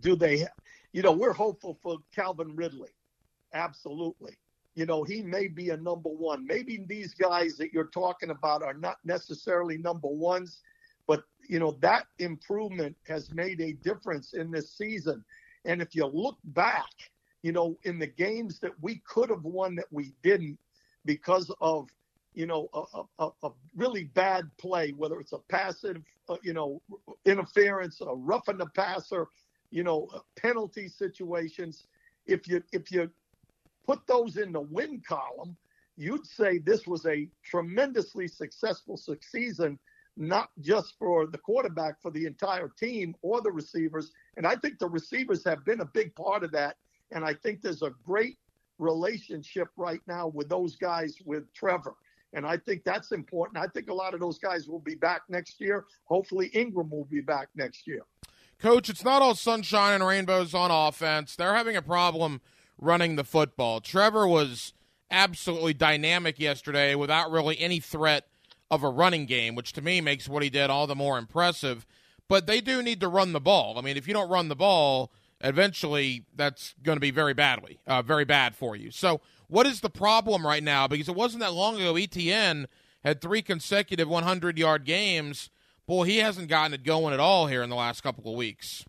do 0.00 0.16
they, 0.16 0.46
you 0.92 1.02
know, 1.02 1.12
we're 1.12 1.32
hopeful 1.32 1.78
for 1.82 1.98
Calvin 2.14 2.54
Ridley. 2.54 2.90
Absolutely. 3.52 4.38
You 4.76 4.86
know, 4.86 5.02
he 5.02 5.22
may 5.22 5.48
be 5.48 5.70
a 5.70 5.76
number 5.76 6.08
one. 6.08 6.46
Maybe 6.46 6.84
these 6.86 7.14
guys 7.14 7.56
that 7.56 7.72
you're 7.72 7.88
talking 7.88 8.30
about 8.30 8.62
are 8.62 8.74
not 8.74 8.98
necessarily 9.04 9.76
number 9.76 10.08
ones, 10.08 10.60
but, 11.06 11.24
you 11.48 11.58
know, 11.58 11.76
that 11.80 12.06
improvement 12.20 12.96
has 13.08 13.32
made 13.32 13.60
a 13.60 13.72
difference 13.72 14.34
in 14.34 14.50
this 14.50 14.70
season. 14.76 15.24
And 15.64 15.82
if 15.82 15.94
you 15.96 16.06
look 16.06 16.38
back, 16.44 16.90
you 17.42 17.50
know, 17.52 17.76
in 17.82 17.98
the 17.98 18.06
games 18.06 18.60
that 18.60 18.72
we 18.80 19.02
could 19.06 19.30
have 19.30 19.44
won 19.44 19.74
that 19.76 19.86
we 19.90 20.14
didn't 20.22 20.58
because 21.04 21.50
of, 21.60 21.88
you 22.36 22.46
know, 22.46 22.68
a, 22.74 23.02
a, 23.18 23.30
a 23.42 23.50
really 23.74 24.04
bad 24.04 24.44
play, 24.58 24.90
whether 24.90 25.18
it's 25.18 25.32
a 25.32 25.38
passive, 25.48 25.96
uh, 26.28 26.36
you 26.42 26.52
know, 26.52 26.80
interference, 27.24 28.00
a 28.02 28.14
roughing 28.14 28.58
the 28.58 28.66
passer, 28.66 29.26
you 29.70 29.82
know, 29.82 30.08
uh, 30.14 30.20
penalty 30.36 30.86
situations. 30.86 31.86
If 32.26 32.46
you 32.46 32.62
if 32.72 32.92
you 32.92 33.10
put 33.86 34.06
those 34.06 34.36
in 34.36 34.52
the 34.52 34.60
win 34.60 35.02
column, 35.08 35.56
you'd 35.96 36.26
say 36.26 36.58
this 36.58 36.86
was 36.86 37.06
a 37.06 37.26
tremendously 37.42 38.28
successful 38.28 39.00
season 39.20 39.78
not 40.16 40.48
just 40.60 40.94
for 40.98 41.26
the 41.26 41.38
quarterback, 41.38 42.00
for 42.00 42.10
the 42.10 42.24
entire 42.24 42.68
team 42.68 43.14
or 43.22 43.42
the 43.42 43.52
receivers. 43.52 44.12
And 44.36 44.46
I 44.46 44.56
think 44.56 44.78
the 44.78 44.88
receivers 44.88 45.44
have 45.44 45.64
been 45.64 45.80
a 45.80 45.84
big 45.84 46.14
part 46.14 46.42
of 46.42 46.52
that. 46.52 46.76
And 47.12 47.24
I 47.24 47.34
think 47.34 47.60
there's 47.60 47.82
a 47.82 47.92
great 48.04 48.38
relationship 48.78 49.68
right 49.76 50.00
now 50.06 50.28
with 50.28 50.48
those 50.48 50.76
guys 50.76 51.16
with 51.24 51.52
Trevor. 51.52 51.94
And 52.36 52.46
I 52.46 52.58
think 52.58 52.84
that's 52.84 53.12
important. 53.12 53.56
I 53.56 53.66
think 53.66 53.88
a 53.88 53.94
lot 53.94 54.12
of 54.12 54.20
those 54.20 54.38
guys 54.38 54.68
will 54.68 54.78
be 54.78 54.94
back 54.94 55.22
next 55.30 55.58
year. 55.58 55.86
Hopefully, 56.04 56.50
Engram 56.54 56.90
will 56.90 57.06
be 57.10 57.22
back 57.22 57.48
next 57.56 57.86
year. 57.86 58.02
Coach, 58.58 58.90
it's 58.90 59.02
not 59.02 59.22
all 59.22 59.34
sunshine 59.34 59.94
and 59.94 60.06
rainbows 60.06 60.52
on 60.54 60.70
offense. 60.70 61.34
They're 61.34 61.54
having 61.54 61.76
a 61.76 61.82
problem 61.82 62.42
running 62.78 63.16
the 63.16 63.24
football. 63.24 63.80
Trevor 63.80 64.28
was 64.28 64.74
absolutely 65.10 65.72
dynamic 65.72 66.38
yesterday 66.38 66.94
without 66.94 67.30
really 67.30 67.58
any 67.58 67.80
threat 67.80 68.26
of 68.70 68.82
a 68.82 68.90
running 68.90 69.24
game, 69.24 69.54
which 69.54 69.72
to 69.72 69.80
me 69.80 70.02
makes 70.02 70.28
what 70.28 70.42
he 70.42 70.50
did 70.50 70.68
all 70.68 70.86
the 70.86 70.94
more 70.94 71.16
impressive. 71.16 71.86
But 72.28 72.46
they 72.46 72.60
do 72.60 72.82
need 72.82 73.00
to 73.00 73.08
run 73.08 73.32
the 73.32 73.40
ball. 73.40 73.78
I 73.78 73.80
mean, 73.80 73.96
if 73.96 74.06
you 74.06 74.12
don't 74.12 74.28
run 74.28 74.48
the 74.48 74.56
ball, 74.56 75.10
eventually 75.40 76.26
that's 76.34 76.74
going 76.82 76.96
to 76.96 77.00
be 77.00 77.10
very 77.10 77.32
badly, 77.32 77.78
uh, 77.86 78.02
very 78.02 78.24
bad 78.26 78.54
for 78.54 78.76
you. 78.76 78.90
So, 78.90 79.22
what 79.48 79.66
is 79.66 79.80
the 79.80 79.90
problem 79.90 80.46
right 80.46 80.62
now? 80.62 80.88
Because 80.88 81.08
it 81.08 81.14
wasn't 81.14 81.40
that 81.42 81.52
long 81.52 81.76
ago, 81.76 81.94
ETN 81.94 82.66
had 83.04 83.20
three 83.20 83.42
consecutive 83.42 84.08
100 84.08 84.58
yard 84.58 84.84
games. 84.84 85.50
Boy, 85.86 86.04
he 86.04 86.18
hasn't 86.18 86.48
gotten 86.48 86.74
it 86.74 86.82
going 86.82 87.14
at 87.14 87.20
all 87.20 87.46
here 87.46 87.62
in 87.62 87.70
the 87.70 87.76
last 87.76 88.02
couple 88.02 88.30
of 88.30 88.36
weeks. 88.36 88.84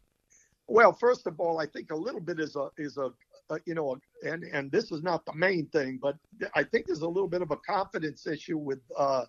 Well, 0.67 0.91
first 0.91 1.27
of 1.27 1.39
all, 1.39 1.59
I 1.59 1.65
think 1.65 1.91
a 1.91 1.95
little 1.95 2.19
bit 2.19 2.39
is 2.39 2.55
a 2.55 2.69
is 2.77 2.97
a, 2.97 3.11
a 3.49 3.59
you 3.65 3.75
know, 3.75 3.97
and 4.23 4.43
and 4.43 4.71
this 4.71 4.91
is 4.91 5.03
not 5.03 5.25
the 5.25 5.33
main 5.33 5.67
thing, 5.67 5.99
but 6.01 6.17
I 6.55 6.63
think 6.63 6.87
there's 6.87 7.01
a 7.01 7.07
little 7.07 7.29
bit 7.29 7.41
of 7.41 7.51
a 7.51 7.57
confidence 7.57 8.25
issue 8.27 8.57
with 8.57 8.79
uh, 8.97 9.25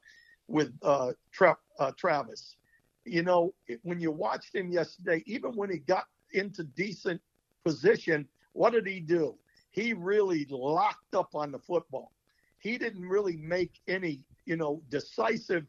with 0.48 0.72
uh, 0.82 1.12
Tra- 1.30 1.58
uh, 1.78 1.92
Travis. 1.96 2.56
You 3.04 3.22
know, 3.22 3.54
when 3.82 4.00
you 4.00 4.10
watched 4.10 4.54
him 4.54 4.70
yesterday, 4.70 5.22
even 5.26 5.52
when 5.52 5.70
he 5.70 5.78
got 5.78 6.06
into 6.32 6.64
decent 6.64 7.20
position, 7.64 8.26
what 8.52 8.72
did 8.72 8.86
he 8.86 9.00
do? 9.00 9.34
He 9.70 9.92
really 9.92 10.46
locked 10.50 11.14
up 11.14 11.34
on 11.34 11.52
the 11.52 11.58
football. 11.58 12.12
He 12.58 12.78
didn't 12.78 13.06
really 13.06 13.36
make 13.36 13.80
any, 13.86 14.22
you 14.44 14.56
know, 14.56 14.82
decisive 14.88 15.64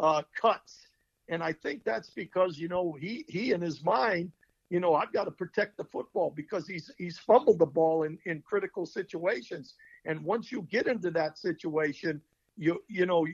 uh, 0.00 0.22
cuts. 0.40 0.86
And 1.28 1.42
I 1.42 1.52
think 1.52 1.84
that's 1.84 2.10
because, 2.10 2.58
you 2.58 2.68
know, 2.68 2.96
he, 3.00 3.24
he 3.28 3.52
in 3.52 3.60
his 3.60 3.82
mind, 3.82 4.32
you 4.70 4.80
know, 4.80 4.94
I've 4.94 5.12
got 5.12 5.24
to 5.24 5.30
protect 5.30 5.76
the 5.76 5.84
football 5.84 6.32
because 6.34 6.66
he's 6.66 6.90
he's 6.98 7.18
fumbled 7.18 7.58
the 7.58 7.66
ball 7.66 8.02
in, 8.02 8.18
in 8.24 8.42
critical 8.42 8.86
situations. 8.86 9.74
And 10.04 10.24
once 10.24 10.50
you 10.50 10.62
get 10.62 10.86
into 10.86 11.10
that 11.12 11.38
situation, 11.38 12.20
you 12.56 12.82
you 12.88 13.06
know 13.06 13.26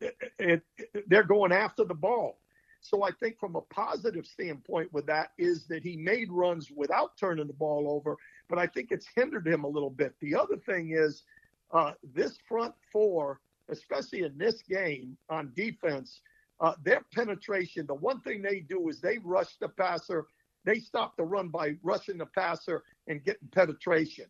it, 0.00 0.16
it, 0.38 0.62
they're 1.06 1.24
going 1.24 1.52
after 1.52 1.84
the 1.84 1.94
ball. 1.94 2.38
So 2.80 3.02
I 3.02 3.10
think 3.10 3.38
from 3.38 3.56
a 3.56 3.60
positive 3.60 4.26
standpoint 4.26 4.92
with 4.92 5.06
that 5.06 5.32
is 5.36 5.66
that 5.68 5.82
he 5.82 5.96
made 5.96 6.30
runs 6.30 6.70
without 6.70 7.16
turning 7.18 7.46
the 7.46 7.52
ball 7.52 7.90
over, 7.90 8.16
but 8.48 8.58
I 8.58 8.66
think 8.66 8.88
it's 8.90 9.06
hindered 9.14 9.46
him 9.46 9.64
a 9.64 9.68
little 9.68 9.90
bit. 9.90 10.14
The 10.20 10.34
other 10.34 10.56
thing 10.56 10.92
is 10.96 11.24
uh, 11.72 11.92
this 12.14 12.38
front 12.48 12.74
four, 12.92 13.40
especially 13.68 14.22
in 14.22 14.38
this 14.38 14.62
game 14.62 15.16
on 15.28 15.52
defense, 15.54 16.20
uh, 16.60 16.74
their 16.82 17.02
penetration. 17.12 17.86
The 17.86 17.94
one 17.94 18.20
thing 18.20 18.42
they 18.42 18.60
do 18.60 18.88
is 18.88 19.00
they 19.00 19.18
rush 19.18 19.56
the 19.60 19.68
passer 19.68 20.26
they 20.68 20.80
stop 20.80 21.16
the 21.16 21.24
run 21.24 21.48
by 21.48 21.76
rushing 21.82 22.18
the 22.18 22.26
passer 22.26 22.82
and 23.06 23.24
getting 23.24 23.48
penetration. 23.52 24.26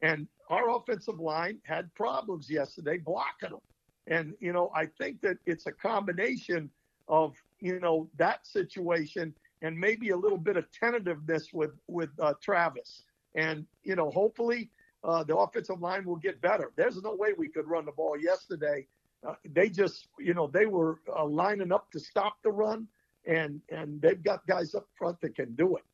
And 0.00 0.26
our 0.48 0.74
offensive 0.74 1.20
line 1.20 1.58
had 1.64 1.94
problems 1.94 2.50
yesterday 2.50 2.96
blocking 2.96 3.50
them. 3.50 3.60
And, 4.06 4.34
you 4.40 4.54
know, 4.54 4.70
I 4.74 4.86
think 4.86 5.20
that 5.20 5.36
it's 5.44 5.66
a 5.66 5.72
combination 5.72 6.70
of, 7.08 7.34
you 7.62 7.78
know, 7.78 8.08
that 8.18 8.46
situation 8.46 9.32
and 9.62 9.78
maybe 9.78 10.10
a 10.10 10.16
little 10.16 10.36
bit 10.36 10.56
of 10.56 10.64
tentativeness 10.72 11.52
with, 11.52 11.70
with 11.86 12.10
uh, 12.20 12.34
Travis. 12.42 13.04
And, 13.36 13.64
you 13.84 13.94
know, 13.94 14.10
hopefully 14.10 14.68
uh, 15.04 15.22
the 15.22 15.36
offensive 15.36 15.80
line 15.80 16.04
will 16.04 16.16
get 16.16 16.40
better. 16.40 16.72
There's 16.76 17.00
no 17.00 17.14
way 17.14 17.30
we 17.38 17.48
could 17.48 17.68
run 17.68 17.86
the 17.86 17.92
ball 17.92 18.18
yesterday. 18.18 18.86
Uh, 19.26 19.34
they 19.54 19.68
just, 19.68 20.08
you 20.18 20.34
know, 20.34 20.48
they 20.48 20.66
were 20.66 20.98
uh, 21.16 21.24
lining 21.24 21.70
up 21.70 21.90
to 21.92 22.00
stop 22.00 22.34
the 22.42 22.50
run, 22.50 22.88
and 23.24 23.60
and 23.70 24.02
they've 24.02 24.20
got 24.20 24.44
guys 24.48 24.74
up 24.74 24.88
front 24.98 25.20
that 25.20 25.36
can 25.36 25.54
do 25.54 25.76
it. 25.76 25.84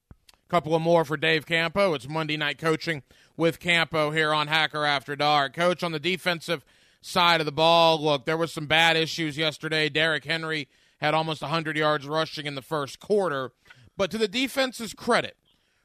Couple 0.49 0.75
of 0.75 0.81
more 0.81 1.05
for 1.05 1.19
Dave 1.19 1.45
Campo. 1.45 1.93
It's 1.93 2.09
Monday 2.09 2.39
night 2.39 2.57
coaching 2.57 3.03
with 3.37 3.61
Campo 3.61 4.13
here 4.13 4.33
on 4.33 4.47
Hacker 4.47 4.87
After 4.87 5.15
Dark. 5.15 5.53
Coach 5.53 5.83
on 5.83 5.93
the 5.93 6.01
defensive 6.01 6.65
side 7.03 7.41
of 7.41 7.45
the 7.45 7.53
ball. 7.53 8.03
Look, 8.03 8.25
there 8.25 8.39
was 8.39 8.51
some 8.51 8.67
bad 8.67 8.97
issues 8.97 9.37
yesterday. 9.37 9.91
Derrick 9.91 10.25
Henry 10.25 10.69
had 10.99 11.15
almost 11.15 11.43
100 11.43 11.77
yards 11.77 12.07
rushing 12.07 12.47
in 12.47 12.55
the 12.55 12.63
first 12.63 13.01
quarter. 13.01 13.53
But 13.97 14.11
to 14.13 14.19
the 14.19 14.29
defense's 14.29 14.95
credit, 14.95 15.37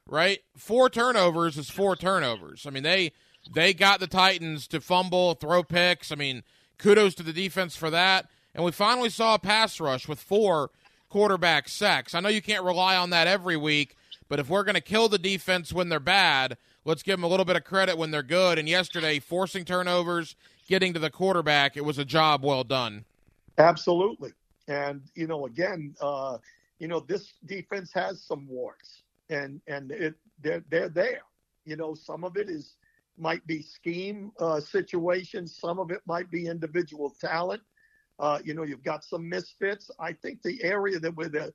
right? 0.06 0.40
Four 0.56 0.90
turnovers 0.90 1.56
is 1.56 1.70
four 1.70 1.96
turnovers. 1.96 2.66
I 2.66 2.70
mean, 2.70 2.82
they 2.82 3.12
they 3.52 3.74
got 3.74 4.00
the 4.00 4.06
Titans 4.06 4.66
to 4.68 4.80
fumble, 4.80 5.34
throw 5.34 5.62
picks. 5.62 6.10
I 6.10 6.14
mean, 6.14 6.42
kudos 6.78 7.14
to 7.16 7.22
the 7.22 7.32
defense 7.32 7.76
for 7.76 7.90
that. 7.90 8.26
And 8.54 8.64
we 8.64 8.72
finally 8.72 9.10
saw 9.10 9.34
a 9.34 9.38
pass 9.38 9.80
rush 9.80 10.06
with 10.08 10.20
four 10.20 10.70
quarterback 11.08 11.68
sacks. 11.68 12.14
I 12.14 12.20
know 12.20 12.28
you 12.28 12.42
can't 12.42 12.64
rely 12.64 12.96
on 12.96 13.10
that 13.10 13.26
every 13.26 13.56
week, 13.56 13.96
but 14.28 14.38
if 14.38 14.48
we're 14.48 14.64
going 14.64 14.76
to 14.76 14.80
kill 14.80 15.08
the 15.08 15.18
defense 15.18 15.72
when 15.72 15.88
they're 15.88 16.00
bad, 16.00 16.56
let's 16.84 17.02
give 17.02 17.18
them 17.18 17.24
a 17.24 17.28
little 17.28 17.44
bit 17.44 17.56
of 17.56 17.64
credit 17.64 17.98
when 17.98 18.10
they're 18.10 18.22
good. 18.22 18.58
And 18.58 18.68
yesterday, 18.68 19.18
forcing 19.18 19.64
turnovers, 19.64 20.36
getting 20.68 20.92
to 20.94 20.98
the 20.98 21.10
quarterback, 21.10 21.76
it 21.76 21.84
was 21.84 21.98
a 21.98 22.04
job 22.04 22.44
well 22.44 22.64
done. 22.64 23.04
Absolutely. 23.58 24.32
And, 24.68 25.02
you 25.14 25.26
know, 25.26 25.46
again, 25.46 25.94
uh, 26.00 26.38
you 26.78 26.88
know, 26.88 27.00
this 27.00 27.34
defense 27.46 27.92
has 27.94 28.22
some 28.24 28.46
warts 28.48 29.02
and, 29.28 29.60
and 29.68 29.90
it, 29.90 30.14
they're, 30.42 30.64
they're 30.70 30.88
there. 30.88 31.22
You 31.64 31.76
know, 31.76 31.94
some 31.94 32.24
of 32.24 32.36
it 32.36 32.48
is 32.48 32.76
might 33.16 33.46
be 33.46 33.62
scheme 33.62 34.32
uh, 34.40 34.60
situations. 34.60 35.56
Some 35.60 35.78
of 35.78 35.90
it 35.90 36.00
might 36.06 36.30
be 36.30 36.46
individual 36.46 37.14
talent. 37.20 37.62
Uh, 38.18 38.38
you 38.44 38.54
know, 38.54 38.62
you've 38.62 38.82
got 38.84 39.04
some 39.04 39.28
misfits. 39.28 39.90
I 39.98 40.12
think 40.12 40.42
the 40.42 40.62
area 40.62 40.98
that 40.98 41.16
with 41.16 41.32
the, 41.32 41.52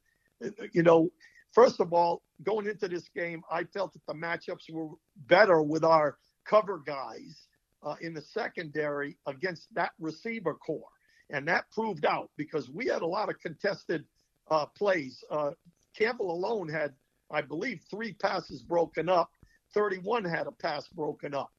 you 0.74 0.84
know, 0.84 1.10
first 1.54 1.80
of 1.80 1.94
all, 1.94 2.22
going 2.44 2.68
into 2.68 2.88
this 2.88 3.10
game, 3.10 3.42
I 3.52 3.64
felt 3.66 3.94
that 3.94 4.06
the 4.08 4.14
matchups 4.14 4.72
were 4.72 4.90
better 5.28 5.62
with 5.62 5.84
our 5.84 6.18
cover 6.46 6.82
guys 6.86 7.48
uh, 7.84 7.96
in 8.02 8.14
the 8.14 8.22
secondary 8.22 9.18
against 9.28 9.74
that 9.74 9.92
receiver 10.00 10.54
corps. 10.56 10.88
And 11.30 11.48
that 11.48 11.66
proved 11.72 12.06
out 12.06 12.30
because 12.38 12.70
we 12.70 12.88
had 12.88 13.02
a 13.02 13.08
lot 13.08 13.30
of 13.30 13.40
contested 13.40 14.06
uh, 14.50 14.66
plays. 14.66 15.24
Uh, 15.30 15.52
Campbell 15.98 16.32
alone 16.32 16.68
had, 16.68 16.94
I 17.32 17.42
believe, 17.42 17.82
three 17.90 18.14
passes 18.14 18.62
broken 18.64 19.10
up. 19.10 19.32
31 19.74 20.24
had 20.24 20.48
a 20.48 20.52
pass 20.52 20.88
broken 20.88 21.34
up. 21.34 21.52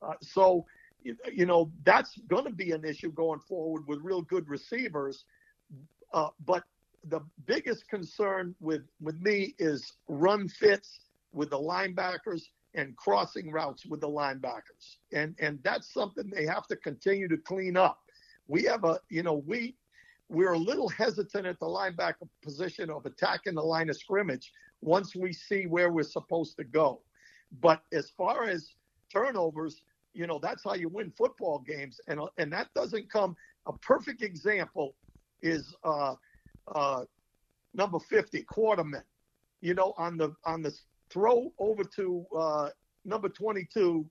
Uh, 0.00 0.14
so, 0.22 0.64
you 1.02 1.46
know, 1.46 1.70
that's 1.84 2.18
going 2.28 2.44
to 2.44 2.52
be 2.52 2.72
an 2.72 2.84
issue 2.84 3.12
going 3.12 3.40
forward 3.40 3.82
with 3.86 4.00
real 4.02 4.22
good 4.22 4.48
receivers. 4.48 5.24
Uh, 6.12 6.28
but 6.46 6.64
the 7.04 7.20
biggest 7.46 7.88
concern 7.88 8.54
with, 8.60 8.82
with 9.00 9.20
me 9.20 9.54
is 9.58 9.92
run 10.08 10.48
fits 10.48 11.00
with 11.32 11.50
the 11.50 11.58
linebackers 11.58 12.42
and 12.74 12.96
crossing 12.96 13.50
routes 13.50 13.84
with 13.86 14.00
the 14.00 14.08
linebackers. 14.08 14.96
And 15.12 15.34
and 15.38 15.58
that's 15.62 15.92
something 15.92 16.30
they 16.30 16.46
have 16.46 16.66
to 16.68 16.76
continue 16.76 17.28
to 17.28 17.36
clean 17.36 17.76
up. 17.76 17.98
We 18.48 18.62
have 18.64 18.84
a, 18.84 18.98
you 19.10 19.22
know, 19.22 19.42
we 19.46 19.74
we're 20.28 20.52
a 20.52 20.58
little 20.58 20.88
hesitant 20.88 21.46
at 21.46 21.58
the 21.58 21.66
linebacker 21.66 22.28
position 22.42 22.90
of 22.90 23.06
attacking 23.06 23.54
the 23.54 23.62
line 23.62 23.88
of 23.88 23.96
scrimmage 23.96 24.52
once 24.82 25.16
we 25.16 25.32
see 25.32 25.66
where 25.66 25.90
we're 25.90 26.02
supposed 26.02 26.56
to 26.58 26.64
go. 26.64 27.00
But 27.60 27.82
as 27.92 28.10
far 28.10 28.44
as 28.44 28.74
turnovers, 29.10 29.80
you 30.12 30.26
know, 30.26 30.38
that's 30.38 30.64
how 30.64 30.74
you 30.74 30.88
win 30.88 31.12
football 31.16 31.60
games. 31.60 32.00
And 32.08 32.20
and 32.38 32.52
that 32.52 32.68
doesn't 32.74 33.10
come 33.10 33.36
a 33.66 33.72
perfect 33.72 34.22
example 34.22 34.94
is 35.40 35.74
uh 35.84 36.14
uh 36.74 37.04
number 37.74 37.98
50 37.98 38.44
Quarterman. 38.44 39.02
You 39.60 39.74
know, 39.74 39.94
on 39.96 40.16
the 40.16 40.34
on 40.44 40.62
the 40.62 40.72
throw 41.10 41.52
over 41.58 41.84
to 41.84 42.26
uh, 42.36 42.68
number 43.04 43.28
22 43.28 44.08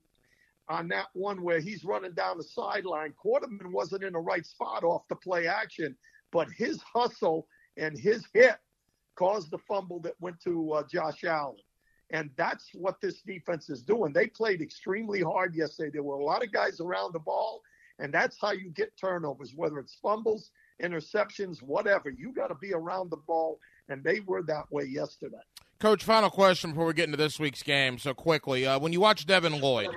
on 0.68 0.88
that 0.88 1.06
one 1.14 1.42
where 1.42 1.60
he's 1.60 1.84
running 1.84 2.12
down 2.12 2.38
the 2.38 2.44
sideline. 2.44 3.14
Quarterman 3.24 3.72
wasn't 3.72 4.04
in 4.04 4.12
the 4.12 4.18
right 4.18 4.46
spot 4.46 4.84
off 4.84 5.08
the 5.08 5.16
play 5.16 5.46
action, 5.46 5.96
but 6.30 6.48
his 6.56 6.80
hustle 6.82 7.46
and 7.76 7.98
his 7.98 8.26
hit 8.34 8.56
caused 9.16 9.50
the 9.50 9.58
fumble 9.58 10.00
that 10.00 10.14
went 10.20 10.40
to 10.44 10.72
uh, 10.72 10.82
Josh 10.90 11.24
Allen. 11.24 11.56
And 12.10 12.30
that's 12.36 12.70
what 12.72 13.00
this 13.02 13.20
defense 13.22 13.68
is 13.68 13.82
doing. 13.82 14.12
They 14.12 14.26
played 14.28 14.62
extremely 14.62 15.22
hard 15.22 15.54
yesterday. 15.54 15.90
There 15.92 16.02
were 16.02 16.16
a 16.16 16.24
lot 16.24 16.42
of 16.42 16.52
guys 16.52 16.80
around 16.80 17.12
the 17.12 17.18
ball, 17.18 17.60
and 17.98 18.12
that's 18.12 18.38
how 18.40 18.52
you 18.52 18.70
get 18.70 18.96
turnovers, 18.98 19.52
whether 19.54 19.78
it's 19.78 19.98
fumbles, 20.02 20.50
interceptions, 20.82 21.62
whatever. 21.62 22.08
You 22.08 22.32
got 22.32 22.48
to 22.48 22.54
be 22.54 22.72
around 22.72 23.10
the 23.10 23.18
ball, 23.18 23.58
and 23.88 24.02
they 24.02 24.20
were 24.20 24.42
that 24.44 24.70
way 24.70 24.84
yesterday. 24.84 25.36
Coach, 25.80 26.02
final 26.02 26.30
question 26.30 26.70
before 26.70 26.86
we 26.86 26.94
get 26.94 27.04
into 27.04 27.18
this 27.18 27.38
week's 27.38 27.62
game. 27.62 27.98
So 27.98 28.14
quickly, 28.14 28.66
uh, 28.66 28.78
when 28.78 28.92
you 28.92 29.00
watch 29.00 29.26
Devin 29.26 29.60
Lloyd, 29.60 29.90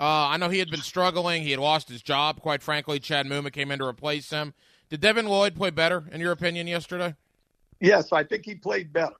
uh, 0.00 0.28
I 0.28 0.36
know 0.36 0.48
he 0.48 0.58
had 0.58 0.70
been 0.70 0.80
struggling. 0.80 1.42
He 1.42 1.50
had 1.50 1.60
lost 1.60 1.88
his 1.88 2.02
job, 2.02 2.40
quite 2.40 2.62
frankly. 2.62 3.00
Chad 3.00 3.26
Muma 3.26 3.52
came 3.52 3.70
in 3.70 3.80
to 3.80 3.84
replace 3.84 4.30
him. 4.30 4.54
Did 4.90 5.00
Devin 5.00 5.26
Lloyd 5.26 5.56
play 5.56 5.70
better, 5.70 6.04
in 6.12 6.20
your 6.20 6.32
opinion, 6.32 6.66
yesterday? 6.66 7.14
Yes, 7.80 8.12
I 8.12 8.24
think 8.24 8.44
he 8.44 8.54
played 8.54 8.92
better. 8.92 9.16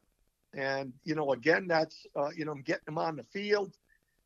And 0.55 0.93
you 1.05 1.15
know, 1.15 1.33
again, 1.33 1.67
that's 1.67 2.07
uh, 2.17 2.31
you 2.35 2.45
know 2.45 2.55
getting 2.55 2.89
him 2.89 2.99
on 2.99 3.17
the 3.17 3.25
field. 3.25 3.73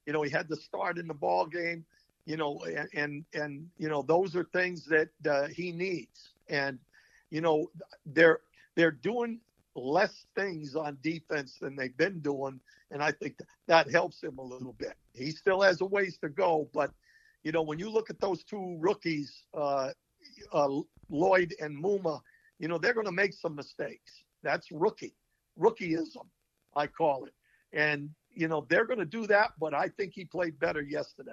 You 0.07 0.13
know, 0.13 0.23
he 0.23 0.31
had 0.31 0.49
to 0.49 0.57
start 0.57 0.99
in 0.99 1.09
the 1.09 1.15
ball 1.15 1.47
game. 1.47 1.85
You 2.27 2.37
know, 2.37 2.63
and 2.65 2.89
and, 2.95 3.25
and 3.35 3.69
you 3.79 3.89
know 3.89 4.03
those 4.03 4.37
are 4.37 4.45
things 4.45 4.85
that 4.87 5.09
uh, 5.29 5.49
he 5.49 5.73
needs. 5.73 6.31
And 6.49 6.79
you 7.31 7.41
know, 7.41 7.71
they're 8.07 8.41
they're 8.77 8.93
doing 8.93 9.41
less 9.75 10.27
things 10.35 10.75
on 10.77 10.99
defense 11.03 11.57
than 11.61 11.77
they've 11.77 11.97
been 11.97 12.21
doing, 12.21 12.61
and 12.91 13.03
I 13.03 13.13
think 13.13 13.39
that 13.69 13.91
helps 13.91 14.23
him 14.23 14.39
a 14.39 14.43
little 14.43 14.75
bit. 14.75 14.95
He 15.15 15.31
still 15.31 15.61
has 15.63 15.81
a 15.81 15.87
ways 15.87 16.19
to 16.19 16.29
go, 16.29 16.69
but 16.75 16.93
you 17.43 17.53
know 17.53 17.63
when 17.63 17.79
you 17.79 17.91
look 17.91 18.11
at 18.11 18.21
those 18.21 18.45
two 18.45 18.77
rookies, 18.81 19.45
uh, 19.55 19.91
uh, 20.53 20.69
Lloyd 21.09 21.55
and 21.61 21.83
Muma, 21.83 22.21
you 22.59 22.69
know 22.69 22.79
they're 22.79 22.95
going 22.95 23.07
to 23.07 23.13
make 23.13 23.33
some 23.33 23.55
mistakes. 23.55 24.25
That's 24.43 24.71
rookie, 24.71 25.15
rookieism, 25.59 26.27
I 26.77 26.87
call 26.87 27.25
it, 27.25 27.35
and 27.73 28.11
you 28.31 28.49
know 28.49 28.67
they're 28.69 28.87
going 28.87 28.99
to 28.99 29.05
do 29.05 29.27
that. 29.29 29.53
But 29.59 29.75
I 29.75 29.89
think 29.89 30.13
he 30.15 30.25
played 30.25 30.59
better 30.59 30.83
yesterday. 30.83 31.33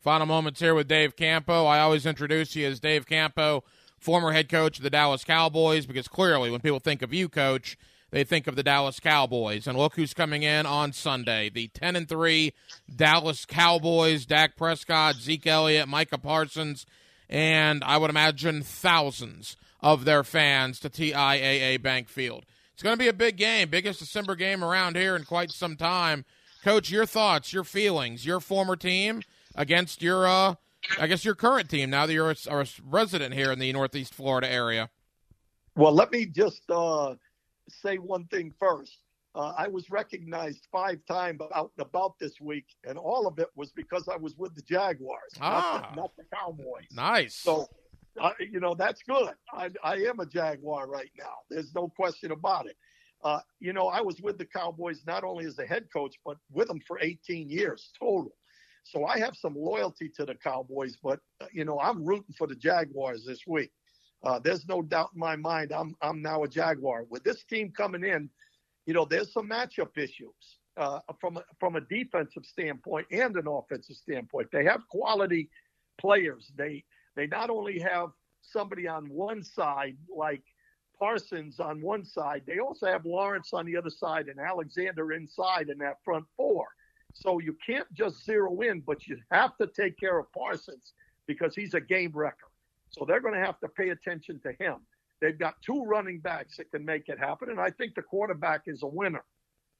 Final 0.00 0.26
moments 0.26 0.60
here 0.60 0.74
with 0.74 0.88
Dave 0.88 1.16
Campo. 1.16 1.66
I 1.66 1.80
always 1.80 2.06
introduce 2.06 2.54
you 2.54 2.66
as 2.68 2.78
Dave 2.78 3.06
Campo 3.06 3.64
former 3.98 4.32
head 4.32 4.48
coach 4.48 4.78
of 4.78 4.82
the 4.82 4.90
Dallas 4.90 5.24
Cowboys, 5.24 5.86
because 5.86 6.08
clearly 6.08 6.50
when 6.50 6.60
people 6.60 6.80
think 6.80 7.02
of 7.02 7.12
you, 7.12 7.28
coach, 7.28 7.76
they 8.10 8.24
think 8.24 8.46
of 8.46 8.56
the 8.56 8.62
Dallas 8.62 9.00
Cowboys. 9.00 9.66
And 9.66 9.76
look 9.76 9.96
who's 9.96 10.14
coming 10.14 10.42
in 10.42 10.66
on 10.66 10.92
Sunday. 10.92 11.50
The 11.50 11.68
10 11.68 11.96
and 11.96 12.08
3 12.08 12.52
Dallas 12.94 13.44
Cowboys, 13.44 14.24
Dak 14.24 14.56
Prescott, 14.56 15.16
Zeke 15.16 15.46
Elliott, 15.46 15.88
Micah 15.88 16.18
Parsons, 16.18 16.86
and 17.28 17.84
I 17.84 17.98
would 17.98 18.10
imagine 18.10 18.62
thousands 18.62 19.56
of 19.80 20.04
their 20.04 20.24
fans 20.24 20.80
to 20.80 20.90
TIAA 20.90 21.80
Bank 21.82 22.08
Field. 22.08 22.44
It's 22.72 22.82
going 22.82 22.96
to 22.96 23.02
be 23.02 23.08
a 23.08 23.12
big 23.12 23.36
game, 23.36 23.68
biggest 23.68 23.98
December 23.98 24.34
game 24.34 24.64
around 24.64 24.96
here 24.96 25.16
in 25.16 25.24
quite 25.24 25.50
some 25.50 25.76
time. 25.76 26.24
Coach, 26.64 26.90
your 26.90 27.06
thoughts, 27.06 27.52
your 27.52 27.64
feelings, 27.64 28.24
your 28.24 28.40
former 28.40 28.76
team 28.76 29.22
against 29.54 30.02
your 30.02 30.26
uh, 30.26 30.54
I 30.98 31.06
guess 31.06 31.24
your 31.24 31.34
current 31.34 31.68
team 31.68 31.90
now 31.90 32.06
that 32.06 32.12
you're 32.12 32.30
a, 32.30 32.36
a 32.50 32.66
resident 32.84 33.34
here 33.34 33.52
in 33.52 33.58
the 33.58 33.72
Northeast 33.72 34.14
Florida 34.14 34.50
area. 34.50 34.90
Well, 35.76 35.92
let 35.92 36.10
me 36.10 36.26
just 36.26 36.62
uh, 36.70 37.14
say 37.68 37.96
one 37.96 38.24
thing 38.26 38.52
first. 38.58 38.98
Uh, 39.34 39.52
I 39.56 39.68
was 39.68 39.90
recognized 39.90 40.66
five 40.72 40.98
times 41.06 41.40
out 41.54 41.70
and 41.76 41.86
about 41.86 42.18
this 42.18 42.40
week, 42.40 42.66
and 42.84 42.98
all 42.98 43.26
of 43.26 43.38
it 43.38 43.48
was 43.54 43.70
because 43.70 44.08
I 44.08 44.16
was 44.16 44.36
with 44.36 44.54
the 44.54 44.62
Jaguars, 44.62 45.32
ah, 45.40 45.80
not, 45.82 45.90
the, 45.94 46.00
not 46.00 46.16
the 46.16 46.24
Cowboys. 46.34 46.88
Nice. 46.92 47.34
So, 47.36 47.68
uh, 48.20 48.32
you 48.40 48.58
know, 48.58 48.74
that's 48.74 49.02
good. 49.02 49.30
I, 49.52 49.70
I 49.84 49.96
am 49.96 50.18
a 50.18 50.26
Jaguar 50.26 50.88
right 50.88 51.10
now. 51.16 51.34
There's 51.50 51.74
no 51.74 51.88
question 51.88 52.32
about 52.32 52.66
it. 52.66 52.76
Uh, 53.22 53.40
you 53.60 53.72
know, 53.72 53.88
I 53.88 54.00
was 54.00 54.20
with 54.20 54.38
the 54.38 54.44
Cowboys 54.44 55.02
not 55.06 55.24
only 55.24 55.44
as 55.44 55.58
a 55.58 55.66
head 55.66 55.88
coach, 55.92 56.16
but 56.24 56.38
with 56.50 56.68
them 56.68 56.80
for 56.86 56.98
18 57.00 57.48
years 57.48 57.90
total. 57.98 58.32
So 58.90 59.04
I 59.04 59.18
have 59.18 59.36
some 59.36 59.54
loyalty 59.56 60.08
to 60.16 60.24
the 60.24 60.34
Cowboys, 60.34 60.96
but 61.02 61.20
uh, 61.42 61.46
you 61.52 61.64
know 61.64 61.78
I'm 61.80 62.04
rooting 62.04 62.34
for 62.38 62.46
the 62.46 62.56
Jaguars 62.56 63.24
this 63.26 63.46
week. 63.46 63.70
Uh, 64.24 64.38
there's 64.38 64.66
no 64.68 64.82
doubt 64.82 65.10
in 65.14 65.20
my 65.20 65.36
mind 65.36 65.72
I'm 65.72 65.94
I'm 66.02 66.22
now 66.22 66.44
a 66.44 66.48
Jaguar 66.48 67.04
with 67.10 67.24
this 67.24 67.44
team 67.44 67.72
coming 67.76 68.04
in. 68.04 68.30
you 68.86 68.94
know, 68.94 69.04
there's 69.04 69.32
some 69.32 69.48
matchup 69.50 69.96
issues 69.98 70.58
uh, 70.78 71.00
from 71.20 71.36
a, 71.36 71.44
from 71.60 71.76
a 71.76 71.80
defensive 71.82 72.44
standpoint 72.46 73.06
and 73.12 73.36
an 73.36 73.46
offensive 73.46 73.96
standpoint. 73.96 74.48
They 74.52 74.64
have 74.64 74.80
quality 74.88 75.50
players. 76.00 76.50
They 76.56 76.84
they 77.16 77.26
not 77.26 77.50
only 77.50 77.78
have 77.80 78.10
somebody 78.42 78.88
on 78.88 79.06
one 79.10 79.42
side 79.42 79.96
like 80.14 80.42
Parsons 80.98 81.60
on 81.60 81.82
one 81.82 82.04
side, 82.04 82.42
they 82.46 82.60
also 82.60 82.86
have 82.86 83.04
Lawrence 83.04 83.50
on 83.52 83.66
the 83.66 83.76
other 83.76 83.90
side 83.90 84.28
and 84.28 84.40
Alexander 84.40 85.12
inside 85.12 85.68
in 85.68 85.78
that 85.78 85.98
front 86.04 86.24
four. 86.36 86.66
So 87.20 87.40
you 87.40 87.56
can't 87.66 87.92
just 87.92 88.24
zero 88.24 88.60
in, 88.60 88.80
but 88.80 89.06
you 89.08 89.18
have 89.32 89.56
to 89.56 89.66
take 89.66 89.98
care 89.98 90.18
of 90.18 90.32
Parsons 90.32 90.92
because 91.26 91.54
he's 91.54 91.74
a 91.74 91.80
game 91.80 92.12
wrecker. 92.14 92.48
So 92.90 93.04
they're 93.04 93.20
going 93.20 93.34
to 93.34 93.44
have 93.44 93.58
to 93.60 93.68
pay 93.68 93.88
attention 93.90 94.40
to 94.44 94.52
him. 94.64 94.76
They've 95.20 95.38
got 95.38 95.60
two 95.62 95.84
running 95.84 96.20
backs 96.20 96.56
that 96.58 96.70
can 96.70 96.84
make 96.84 97.08
it 97.08 97.18
happen, 97.18 97.50
and 97.50 97.60
I 97.60 97.70
think 97.70 97.96
the 97.96 98.02
quarterback 98.02 98.62
is 98.66 98.84
a 98.84 98.86
winner. 98.86 99.24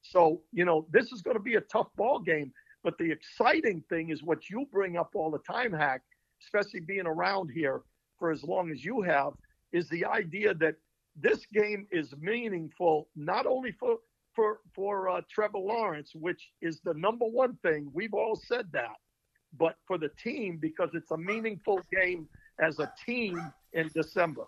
So 0.03 0.43
you 0.53 0.65
know 0.65 0.87
this 0.91 1.13
is 1.13 1.23
going 1.23 1.37
to 1.37 1.43
be 1.43 1.55
a 1.55 1.61
tough 1.61 1.89
ball 1.97 2.19
game. 2.19 2.53
But 2.83 2.99
the 2.99 3.11
exciting 3.11 3.83
thing 3.89 4.11
is 4.11 4.23
what 4.23 4.51
you 4.51 4.67
bring 4.73 4.97
up 4.97 5.11
all 5.15 5.31
the 5.31 5.39
time, 5.41 5.73
Hack, 5.73 6.03
especially 6.43 6.81
being 6.81 7.07
around 7.07 7.51
here 7.51 7.83
for 8.19 8.31
as 8.31 8.43
long 8.43 8.71
as 8.71 8.85
you 8.85 9.03
have, 9.03 9.33
is 9.73 9.89
the 9.89 10.05
idea 10.05 10.55
that 10.55 10.77
this 11.17 11.47
game 11.53 11.87
is 11.91 12.15
meaningful 12.21 13.09
not 13.17 13.47
only 13.47 13.73
for 13.73 13.99
for 14.39 14.61
for 14.73 15.09
uh, 15.09 15.21
Trevor 15.29 15.59
Lawrence, 15.59 16.13
which 16.15 16.41
is 16.63 16.81
the 16.85 16.95
number 16.95 17.25
one 17.25 17.57
thing. 17.57 17.91
We've 17.93 18.15
all 18.15 18.37
said 18.37 18.67
that, 18.73 18.95
but 19.59 19.75
for 19.89 19.99
the 19.99 20.11
team 20.23 20.59
because 20.61 20.91
it's 20.95 21.11
a 21.11 21.17
meaningful 21.17 21.81
game 21.91 22.29
as 22.61 22.79
a 22.79 22.93
team 23.05 23.53
in 23.73 23.91
December. 23.93 24.45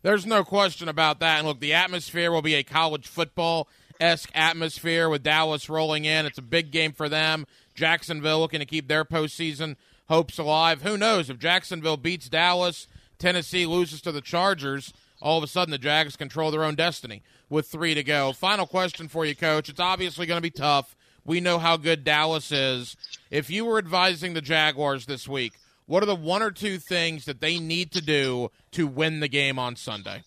There's 0.00 0.24
no 0.24 0.42
question 0.42 0.88
about 0.88 1.20
that. 1.20 1.38
And 1.38 1.46
look, 1.46 1.60
the 1.60 1.74
atmosphere 1.74 2.32
will 2.32 2.40
be 2.40 2.54
a 2.54 2.62
college 2.62 3.06
football 3.06 3.68
esque 4.00 4.30
atmosphere 4.34 5.10
with 5.10 5.22
Dallas 5.22 5.68
rolling 5.68 6.06
in. 6.06 6.24
It's 6.24 6.38
a 6.38 6.42
big 6.42 6.70
game 6.70 6.92
for 6.92 7.10
them. 7.10 7.46
Jacksonville 7.74 8.40
looking 8.40 8.60
to 8.60 8.66
keep 8.66 8.88
their 8.88 9.04
postseason 9.04 9.76
hopes 10.08 10.38
alive. 10.38 10.80
Who 10.80 10.96
knows 10.96 11.28
if 11.28 11.38
Jacksonville 11.38 11.98
beats 11.98 12.30
Dallas, 12.30 12.88
Tennessee 13.18 13.66
loses 13.66 14.00
to 14.00 14.12
the 14.12 14.22
Chargers 14.22 14.94
all 15.24 15.38
of 15.38 15.42
a 15.42 15.46
sudden 15.46 15.72
the 15.72 15.78
Jags 15.78 16.16
control 16.16 16.50
their 16.50 16.62
own 16.62 16.74
destiny 16.74 17.22
with 17.48 17.66
three 17.66 17.94
to 17.94 18.04
go. 18.04 18.34
Final 18.34 18.66
question 18.66 19.08
for 19.08 19.24
you, 19.24 19.34
Coach. 19.34 19.70
It's 19.70 19.80
obviously 19.80 20.26
going 20.26 20.36
to 20.36 20.42
be 20.42 20.50
tough. 20.50 20.94
We 21.24 21.40
know 21.40 21.58
how 21.58 21.78
good 21.78 22.04
Dallas 22.04 22.52
is. 22.52 22.94
If 23.30 23.48
you 23.48 23.64
were 23.64 23.78
advising 23.78 24.34
the 24.34 24.42
Jaguars 24.42 25.06
this 25.06 25.26
week, 25.26 25.54
what 25.86 26.02
are 26.02 26.06
the 26.06 26.14
one 26.14 26.42
or 26.42 26.50
two 26.50 26.78
things 26.78 27.24
that 27.24 27.40
they 27.40 27.58
need 27.58 27.90
to 27.92 28.02
do 28.02 28.50
to 28.72 28.86
win 28.86 29.20
the 29.20 29.28
game 29.28 29.58
on 29.58 29.76
Sunday? 29.76 30.22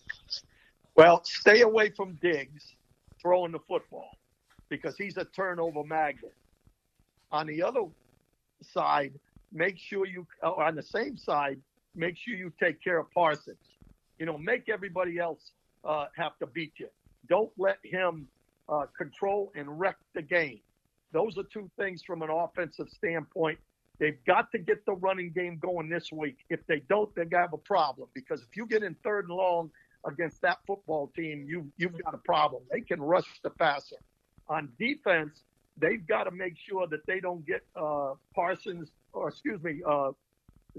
Well, 0.96 1.22
stay 1.24 1.60
away 1.60 1.90
from 1.90 2.14
Diggs 2.20 2.74
throwing 3.22 3.52
the 3.52 3.60
football 3.68 4.10
because 4.68 4.96
he's 4.96 5.16
a 5.16 5.24
turnover 5.24 5.84
magnet. 5.84 6.34
On 7.30 7.46
the 7.46 7.62
other 7.62 7.84
side, 8.62 9.12
make 9.52 9.78
sure 9.78 10.06
you, 10.06 10.26
on 10.42 10.74
the 10.74 10.82
same 10.82 11.16
side, 11.16 11.60
make 11.94 12.16
sure 12.16 12.34
you 12.34 12.52
take 12.60 12.82
care 12.82 12.98
of 12.98 13.08
Parsons. 13.12 13.58
You 14.18 14.26
know, 14.26 14.38
make 14.38 14.68
everybody 14.68 15.18
else 15.18 15.52
uh, 15.84 16.06
have 16.16 16.38
to 16.38 16.46
beat 16.46 16.72
you. 16.78 16.88
Don't 17.28 17.50
let 17.58 17.78
him 17.82 18.28
uh, 18.68 18.86
control 18.96 19.52
and 19.54 19.78
wreck 19.78 19.96
the 20.14 20.22
game. 20.22 20.60
Those 21.12 21.38
are 21.38 21.44
two 21.44 21.70
things 21.78 22.02
from 22.02 22.22
an 22.22 22.30
offensive 22.30 22.88
standpoint. 22.90 23.58
They've 23.98 24.22
got 24.26 24.52
to 24.52 24.58
get 24.58 24.84
the 24.86 24.92
running 24.92 25.30
game 25.30 25.58
going 25.58 25.88
this 25.88 26.12
week. 26.12 26.38
If 26.50 26.66
they 26.66 26.82
don't, 26.88 27.12
they're 27.14 27.24
gonna 27.24 27.42
have 27.42 27.52
a 27.52 27.58
problem 27.58 28.08
because 28.14 28.42
if 28.42 28.56
you 28.56 28.66
get 28.66 28.82
in 28.82 28.94
third 29.02 29.28
and 29.28 29.36
long 29.36 29.70
against 30.06 30.40
that 30.42 30.58
football 30.66 31.10
team, 31.16 31.46
you 31.48 31.70
you've 31.78 32.00
got 32.04 32.14
a 32.14 32.18
problem. 32.18 32.62
They 32.70 32.80
can 32.80 33.00
rush 33.00 33.26
the 33.42 33.50
passer. 33.50 33.96
On 34.48 34.68
defense, 34.78 35.42
they've 35.78 36.06
got 36.06 36.24
to 36.24 36.30
make 36.30 36.54
sure 36.56 36.86
that 36.86 37.04
they 37.06 37.20
don't 37.20 37.44
get 37.46 37.62
uh, 37.74 38.14
Parsons 38.34 38.90
or 39.12 39.28
excuse 39.28 39.62
me, 39.62 39.80
uh, 39.86 40.12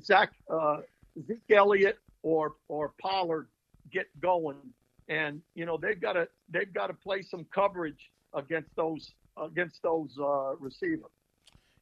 Zach 0.01 0.31
uh, 0.49 0.77
Zeke 1.27 1.51
Elliott 1.51 1.99
or 2.23 2.53
or 2.67 2.93
Pollard 3.01 3.47
get 3.91 4.07
going, 4.21 4.57
and 5.07 5.41
you 5.55 5.65
know 5.65 5.77
they've 5.77 5.99
got 5.99 6.13
to 6.13 6.27
they've 6.49 6.73
got 6.73 6.87
to 6.87 6.93
play 6.93 7.21
some 7.21 7.45
coverage 7.53 8.11
against 8.33 8.75
those 8.75 9.11
against 9.37 9.81
those 9.83 10.17
uh, 10.21 10.55
receivers. 10.57 11.11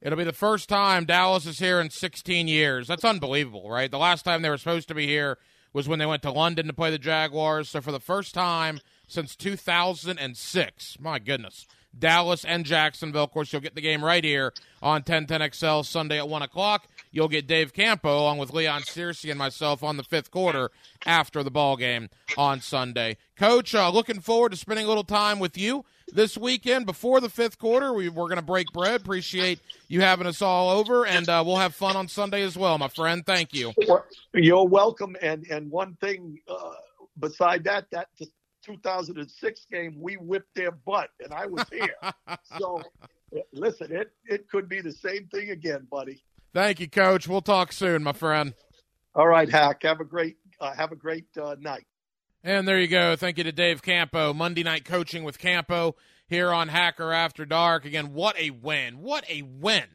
It'll 0.02 0.18
be 0.18 0.24
the 0.24 0.34
first 0.34 0.70
time 0.70 1.06
Dallas 1.06 1.48
is 1.48 1.58
here 1.58 1.82
in 1.82 1.90
16 1.90 2.48
years. 2.48 2.88
That's 2.88 3.04
unbelievable, 3.04 3.68
right? 3.70 3.90
The 3.90 3.98
last 3.98 4.24
time 4.24 4.44
they 4.44 4.50
were 4.50 4.58
supposed 4.58 4.88
to 4.90 4.96
be 4.96 5.08
here 5.08 5.40
was 5.74 5.88
when 5.88 5.98
they 5.98 6.06
went 6.06 6.22
to 6.22 6.32
London 6.32 6.68
to 6.68 6.74
play 6.74 6.92
the 6.92 7.00
Jaguars. 7.00 7.70
So 7.70 7.82
for 7.82 7.92
the 7.92 8.00
first 8.00 8.36
time 8.36 8.80
since 9.08 9.36
2006, 9.36 10.98
my 11.00 11.18
goodness, 11.18 11.66
Dallas 11.98 12.46
and 12.46 12.66
Jacksonville. 12.66 13.24
Of 13.24 13.32
course, 13.32 13.52
you'll 13.52 13.62
get 13.62 13.76
the 13.76 13.82
game 13.82 14.04
right 14.04 14.24
here 14.24 14.54
on 14.82 15.02
1010XL 15.04 15.86
Sunday 15.86 16.18
at 16.18 16.30
1 16.30 16.42
o'clock. 16.42 16.88
You'll 17.12 17.28
get 17.28 17.48
Dave 17.48 17.74
Campo 17.74 18.20
along 18.20 18.38
with 18.38 18.54
Leon 18.54 18.82
Searcy 18.84 19.30
and 19.30 19.40
myself 19.40 19.84
on 19.84 19.98
the 19.98 20.04
fifth 20.04 20.32
quarter 20.32 20.72
after 21.06 21.44
the 21.44 21.52
ball 21.52 21.78
game 21.78 22.10
on 22.38 22.62
Sunday. 22.62 23.18
Coach, 23.36 23.74
uh, 23.76 23.90
looking 23.90 24.20
forward 24.20 24.52
to 24.52 24.58
spending 24.58 24.86
a 24.86 24.88
little 24.88 25.04
time 25.04 25.40
with 25.40 25.58
you 25.58 25.86
this 26.14 26.38
weekend 26.38 26.86
before 26.86 27.20
the 27.20 27.30
fifth 27.30 27.58
quarter. 27.58 27.94
We, 27.94 28.08
are 28.08 28.12
going 28.12 28.36
to 28.36 28.42
break 28.42 28.72
bread. 28.74 29.02
Appreciate 29.02 29.60
you 29.88 30.02
having 30.02 30.28
us 30.28 30.42
all 30.42 30.70
over, 30.70 31.06
and 31.06 31.28
uh, 31.30 31.44
we'll 31.46 31.58
have 31.58 31.76
fun 31.76 31.96
on 31.96 32.08
Sunday 32.08 32.44
as 32.44 32.58
well, 32.58 32.78
my 32.78 32.88
friend. 32.88 33.26
Thank 33.26 33.54
you. 33.54 33.74
You're 34.34 34.68
welcome. 34.68 35.16
And 35.22 35.46
and 35.50 35.70
one 35.70 35.96
thing 36.02 36.40
uh, 36.48 36.74
beside 37.20 37.64
that, 37.66 37.88
that 37.92 38.08
2006 38.64 39.68
game, 39.72 39.96
we 40.00 40.16
whipped 40.16 40.54
their 40.56 40.72
butt, 40.72 41.10
and 41.24 41.34
I 41.34 41.46
was 41.46 41.66
here. 41.72 41.96
so 42.58 42.82
listen, 43.54 43.92
it 43.92 44.12
it 44.26 44.50
could 44.50 44.70
be 44.70 44.82
the 44.82 44.92
same 44.92 45.28
thing 45.28 45.52
again, 45.52 45.88
buddy. 45.90 46.24
Thank 46.54 46.80
you, 46.80 46.90
Coach. 46.90 47.28
We'll 47.28 47.42
talk 47.42 47.72
soon, 47.72 48.04
my 48.04 48.14
friend. 48.14 48.54
All 49.14 49.28
right, 49.28 49.50
Hack. 49.50 49.84
Have 49.84 50.00
a 50.00 50.06
great 50.06 50.38
uh, 50.60 50.74
have 50.74 50.92
a 50.92 50.96
great 50.96 51.26
uh, 51.42 51.56
night. 51.60 51.86
And 52.44 52.68
there 52.68 52.80
you 52.80 52.88
go. 52.88 53.16
Thank 53.16 53.38
you 53.38 53.44
to 53.44 53.52
Dave 53.52 53.82
Campo. 53.82 54.34
Monday 54.34 54.64
night 54.64 54.86
coaching 54.86 55.24
with 55.24 55.40
Campo 55.40 55.96
here 56.28 56.52
on 56.52 56.68
Hacker 56.68 57.12
After 57.12 57.46
Dark. 57.46 57.86
Again, 57.86 58.14
what 58.14 58.40
a 58.40 58.52
win! 58.52 59.00
What 59.00 59.26
a 59.30 59.42
win 59.42 59.86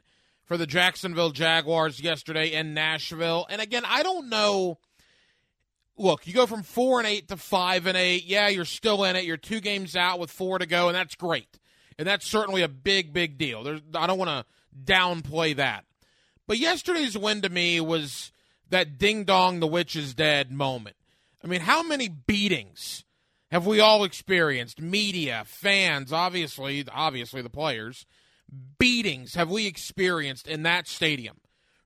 for 0.44 0.56
the 0.56 0.66
Jacksonville 0.66 1.30
Jaguars 1.30 2.00
yesterday 2.00 2.52
in 2.52 2.74
Nashville. 2.74 3.46
And 3.48 3.60
again, 3.60 3.84
I 3.86 4.02
don't 4.02 4.28
know. 4.28 4.78
Look, 5.96 6.26
you 6.26 6.34
go 6.34 6.46
from 6.46 6.62
four 6.62 6.98
and 6.98 7.06
eight 7.06 7.28
to 7.28 7.36
five 7.36 7.86
and 7.86 7.96
eight. 7.96 8.24
Yeah, 8.24 8.48
you're 8.48 8.64
still 8.64 9.04
in 9.04 9.16
it. 9.16 9.24
You're 9.24 9.36
two 9.36 9.60
games 9.60 9.94
out 9.94 10.18
with 10.18 10.30
four 10.30 10.58
to 10.58 10.66
go, 10.66 10.88
and 10.88 10.96
that's 10.96 11.14
great. 11.14 11.58
And 11.98 12.08
that's 12.08 12.26
certainly 12.26 12.62
a 12.62 12.68
big, 12.68 13.12
big 13.12 13.38
deal. 13.38 13.62
There's, 13.62 13.80
I 13.94 14.06
don't 14.06 14.18
want 14.18 14.30
to 14.30 14.92
downplay 14.92 15.56
that. 15.56 15.84
But 16.46 16.58
yesterday's 16.58 17.16
win 17.16 17.42
to 17.42 17.48
me 17.48 17.80
was 17.80 18.32
that 18.70 18.98
ding 18.98 19.24
dong, 19.24 19.60
the 19.60 19.66
witch 19.66 19.96
is 19.96 20.14
dead 20.14 20.50
moment. 20.50 20.96
I 21.44 21.46
mean, 21.46 21.60
how 21.60 21.82
many 21.82 22.08
beatings 22.08 23.04
have 23.50 23.66
we 23.66 23.80
all 23.80 24.04
experienced? 24.04 24.80
Media, 24.80 25.44
fans, 25.46 26.12
obviously, 26.12 26.84
obviously 26.90 27.42
the 27.42 27.50
players. 27.50 28.06
Beatings 28.78 29.34
have 29.34 29.50
we 29.50 29.66
experienced 29.66 30.46
in 30.46 30.62
that 30.62 30.88
stadium? 30.88 31.38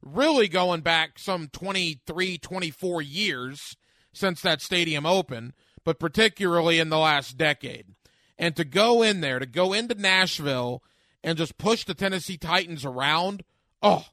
Really 0.02 0.48
going 0.48 0.82
back 0.82 1.18
some 1.18 1.48
23, 1.48 2.38
24 2.38 3.02
years 3.02 3.76
since 4.12 4.40
that 4.42 4.62
stadium 4.62 5.06
opened, 5.06 5.52
but 5.84 5.98
particularly 5.98 6.78
in 6.78 6.88
the 6.88 6.98
last 6.98 7.36
decade. 7.36 7.86
And 8.38 8.54
to 8.56 8.64
go 8.64 9.02
in 9.02 9.20
there, 9.20 9.38
to 9.38 9.46
go 9.46 9.72
into 9.72 9.94
Nashville 9.94 10.82
and 11.24 11.38
just 11.38 11.58
push 11.58 11.84
the 11.84 11.94
Tennessee 11.94 12.36
Titans 12.36 12.84
around, 12.84 13.42
oh, 13.82 14.06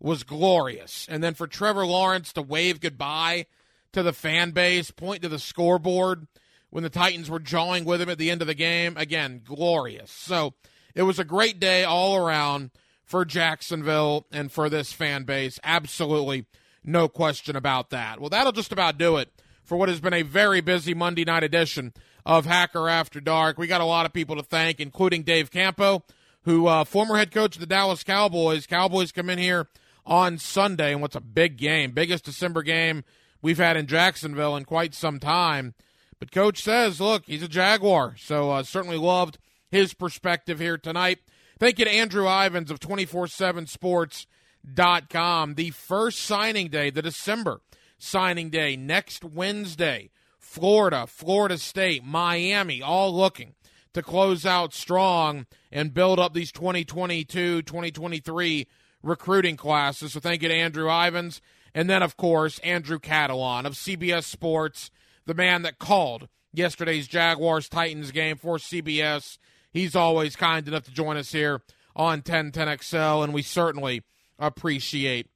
was 0.00 0.22
glorious. 0.22 1.06
And 1.10 1.22
then 1.22 1.34
for 1.34 1.46
Trevor 1.46 1.86
Lawrence 1.86 2.32
to 2.34 2.42
wave 2.42 2.80
goodbye 2.80 3.46
to 3.92 4.02
the 4.02 4.12
fan 4.12 4.50
base, 4.50 4.90
point 4.90 5.22
to 5.22 5.28
the 5.28 5.38
scoreboard 5.38 6.26
when 6.70 6.82
the 6.82 6.90
Titans 6.90 7.30
were 7.30 7.38
jawing 7.38 7.84
with 7.84 8.00
him 8.00 8.10
at 8.10 8.18
the 8.18 8.30
end 8.30 8.42
of 8.42 8.46
the 8.46 8.54
game, 8.54 8.96
again, 8.96 9.40
glorious. 9.44 10.10
So 10.10 10.54
it 10.94 11.02
was 11.02 11.18
a 11.18 11.24
great 11.24 11.58
day 11.58 11.84
all 11.84 12.16
around 12.16 12.70
for 13.04 13.24
Jacksonville 13.24 14.26
and 14.32 14.50
for 14.50 14.68
this 14.68 14.92
fan 14.92 15.24
base. 15.24 15.58
Absolutely 15.64 16.46
no 16.84 17.08
question 17.08 17.56
about 17.56 17.90
that. 17.90 18.20
Well, 18.20 18.30
that'll 18.30 18.52
just 18.52 18.72
about 18.72 18.98
do 18.98 19.16
it 19.16 19.30
for 19.64 19.76
what 19.76 19.88
has 19.88 20.00
been 20.00 20.12
a 20.12 20.22
very 20.22 20.60
busy 20.60 20.94
Monday 20.94 21.24
night 21.24 21.42
edition 21.42 21.92
of 22.24 22.46
Hacker 22.46 22.88
After 22.88 23.20
Dark. 23.20 23.58
We 23.58 23.66
got 23.66 23.80
a 23.80 23.84
lot 23.84 24.06
of 24.06 24.12
people 24.12 24.36
to 24.36 24.42
thank, 24.42 24.80
including 24.80 25.22
Dave 25.22 25.50
Campo, 25.50 26.04
who 26.42 26.66
uh, 26.66 26.84
former 26.84 27.16
head 27.16 27.30
coach 27.30 27.56
of 27.56 27.60
the 27.60 27.66
Dallas 27.66 28.04
Cowboys. 28.04 28.66
Cowboys 28.66 29.12
come 29.12 29.30
in 29.30 29.38
here 29.38 29.66
on 30.06 30.38
Sunday, 30.38 30.92
and 30.92 31.02
what's 31.02 31.16
a 31.16 31.20
big 31.20 31.58
game, 31.58 31.90
biggest 31.90 32.24
December 32.24 32.62
game 32.62 33.04
we've 33.42 33.58
had 33.58 33.76
in 33.76 33.86
Jacksonville 33.86 34.56
in 34.56 34.64
quite 34.64 34.94
some 34.94 35.18
time. 35.18 35.74
But 36.18 36.32
coach 36.32 36.62
says, 36.62 36.98
look, 37.00 37.24
he's 37.26 37.42
a 37.42 37.48
Jaguar, 37.48 38.14
so 38.18 38.50
uh, 38.50 38.62
certainly 38.62 38.96
loved 38.96 39.36
his 39.70 39.92
perspective 39.92 40.60
here 40.60 40.78
tonight. 40.78 41.18
Thank 41.58 41.78
you 41.78 41.84
to 41.84 41.90
Andrew 41.90 42.26
Ivins 42.26 42.70
of 42.70 42.80
247sports.com. 42.80 45.54
The 45.54 45.70
first 45.70 46.20
signing 46.20 46.68
day, 46.68 46.88
the 46.90 47.02
December 47.02 47.60
signing 47.98 48.50
day, 48.50 48.76
next 48.76 49.24
Wednesday. 49.24 50.10
Florida, 50.38 51.06
Florida 51.06 51.58
State, 51.58 52.04
Miami, 52.04 52.80
all 52.80 53.14
looking 53.14 53.54
to 53.92 54.02
close 54.02 54.46
out 54.46 54.72
strong 54.72 55.46
and 55.72 55.92
build 55.92 56.18
up 56.18 56.32
these 56.34 56.52
2022 56.52 57.62
2023 57.62 58.68
recruiting 59.06 59.56
classes. 59.56 60.12
So 60.12 60.20
thank 60.20 60.42
you 60.42 60.48
to 60.48 60.54
Andrew 60.54 60.90
Ivins. 60.90 61.40
And 61.74 61.88
then, 61.88 62.02
of 62.02 62.16
course, 62.16 62.58
Andrew 62.60 62.98
Catalon 62.98 63.64
of 63.64 63.74
CBS 63.74 64.24
Sports, 64.24 64.90
the 65.26 65.34
man 65.34 65.62
that 65.62 65.78
called 65.78 66.28
yesterday's 66.52 67.06
Jaguars 67.06 67.68
Titans 67.68 68.10
game 68.10 68.36
for 68.36 68.56
CBS. 68.56 69.38
He's 69.70 69.94
always 69.94 70.36
kind 70.36 70.66
enough 70.66 70.84
to 70.84 70.90
join 70.90 71.16
us 71.16 71.32
here 71.32 71.60
on 71.94 72.22
1010XL, 72.22 73.24
and 73.24 73.34
we 73.34 73.42
certainly 73.42 74.02
appreciate 74.38 75.28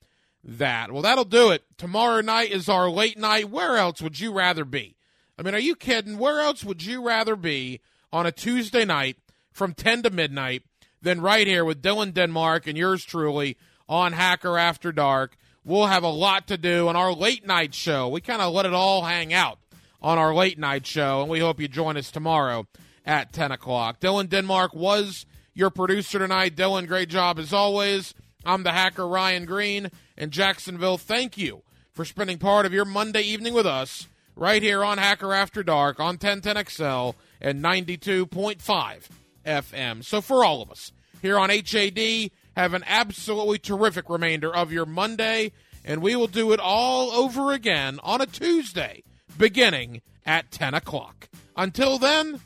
that. 0.43 0.93
Well, 0.93 1.03
that'll 1.03 1.25
do 1.25 1.51
it. 1.51 1.65
Tomorrow 1.77 2.23
night 2.23 2.51
is 2.51 2.69
our 2.69 2.89
late 2.89 3.19
night. 3.19 3.51
Where 3.51 3.77
else 3.77 4.01
would 4.01 4.19
you 4.19 4.33
rather 4.33 4.65
be? 4.65 4.97
I 5.39 5.43
mean, 5.43 5.55
are 5.55 5.59
you 5.61 5.77
kidding? 5.77 6.19
Where 6.19 6.41
else 6.41 6.65
would 6.65 6.85
you 6.85 7.07
rather 7.07 7.37
be 7.37 7.81
on 8.13 8.27
a 8.27 8.33
Tuesday 8.33 8.85
night 8.85 9.19
from 9.53 9.75
10 9.75 10.05
to 10.05 10.11
midnight 10.11 10.63
than 11.03 11.21
right 11.21 11.47
here 11.47 11.65
with 11.65 11.83
Dylan 11.83 12.13
Denmark 12.13 12.67
and 12.67 12.77
yours 12.77 13.05
truly 13.05 13.57
on 13.89 14.13
Hacker 14.13 14.59
After 14.59 14.93
Dark? 14.93 15.37
We'll 15.65 15.87
have 15.87 16.03
a 16.03 16.09
lot 16.09 16.47
to 16.49 16.57
do 16.57 16.89
on 16.89 16.97
our 16.97 17.13
late 17.13 17.47
night 17.47 17.75
show. 17.75 18.09
We 18.09 18.21
kind 18.21 18.43
of 18.43 18.53
let 18.53 18.67
it 18.67 18.73
all 18.73 19.05
hang 19.05 19.33
out 19.33 19.59
on 20.03 20.19
our 20.19 20.35
late 20.35 20.59
night 20.59 20.87
show, 20.87 21.21
and 21.21 21.31
we 21.31 21.41
hope 21.41 21.61
you 21.61 21.69
join 21.69 21.97
us 21.97 22.11
tomorrow 22.11 22.67
at 23.05 23.33
10 23.33 23.53
o'clock. 23.53 24.01
Dylan 24.01 24.29
Denmark 24.29 24.75
was 24.75 25.27
your 25.55 25.71
producer 25.71 26.19
tonight. 26.19 26.57
Dylan, 26.57 26.87
great 26.87 27.09
job 27.09 27.39
as 27.39 27.53
always. 27.53 28.15
I'm 28.45 28.63
the 28.63 28.73
hacker, 28.73 29.07
Ryan 29.07 29.45
Green, 29.45 29.91
in 30.17 30.31
Jacksonville, 30.31 30.99
thank 30.99 31.37
you 31.37 31.63
for 31.93 32.05
spending 32.05 32.39
part 32.39 32.65
of 32.65 32.73
your 32.73 32.85
Monday 32.85 33.23
evening 33.23 33.53
with 33.53 33.67
us 33.67 34.09
right 34.35 34.63
here 34.63 34.83
on 34.83 34.97
Hacker 34.97 35.35
After 35.35 35.63
Dark 35.63 36.01
on 36.01 36.17
1010XL 36.17 37.15
and 37.41 37.63
92.5 37.63 39.20
FM. 39.45 40.05
So 40.05 40.21
for 40.21 40.45
all 40.45 40.63
of 40.63 40.71
us 40.71 40.93
here 41.23 41.39
on 41.39 41.51
HAD, 41.51 42.31
have 42.57 42.75
an 42.75 42.85
absolutely 42.87 43.59
terrific 43.59 44.11
remainder 44.11 44.55
of 44.55 44.73
your 44.73 44.87
Monday, 44.87 45.53
and 45.85 46.03
we 46.03 46.17
will 46.17 46.27
do 46.27 46.53
it 46.53 46.61
all 46.61 47.11
over 47.11 47.53
again 47.53 48.01
on 48.03 48.21
a 48.21 48.27
Tuesday 48.27 49.03
beginning 49.39 50.03
at 50.27 50.51
10 50.51 50.75
o'clock. 50.75 51.29
Until 51.57 51.99
then, 51.99 52.41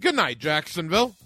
good 0.00 0.14
night, 0.14 0.38
Jacksonville. 0.38 1.16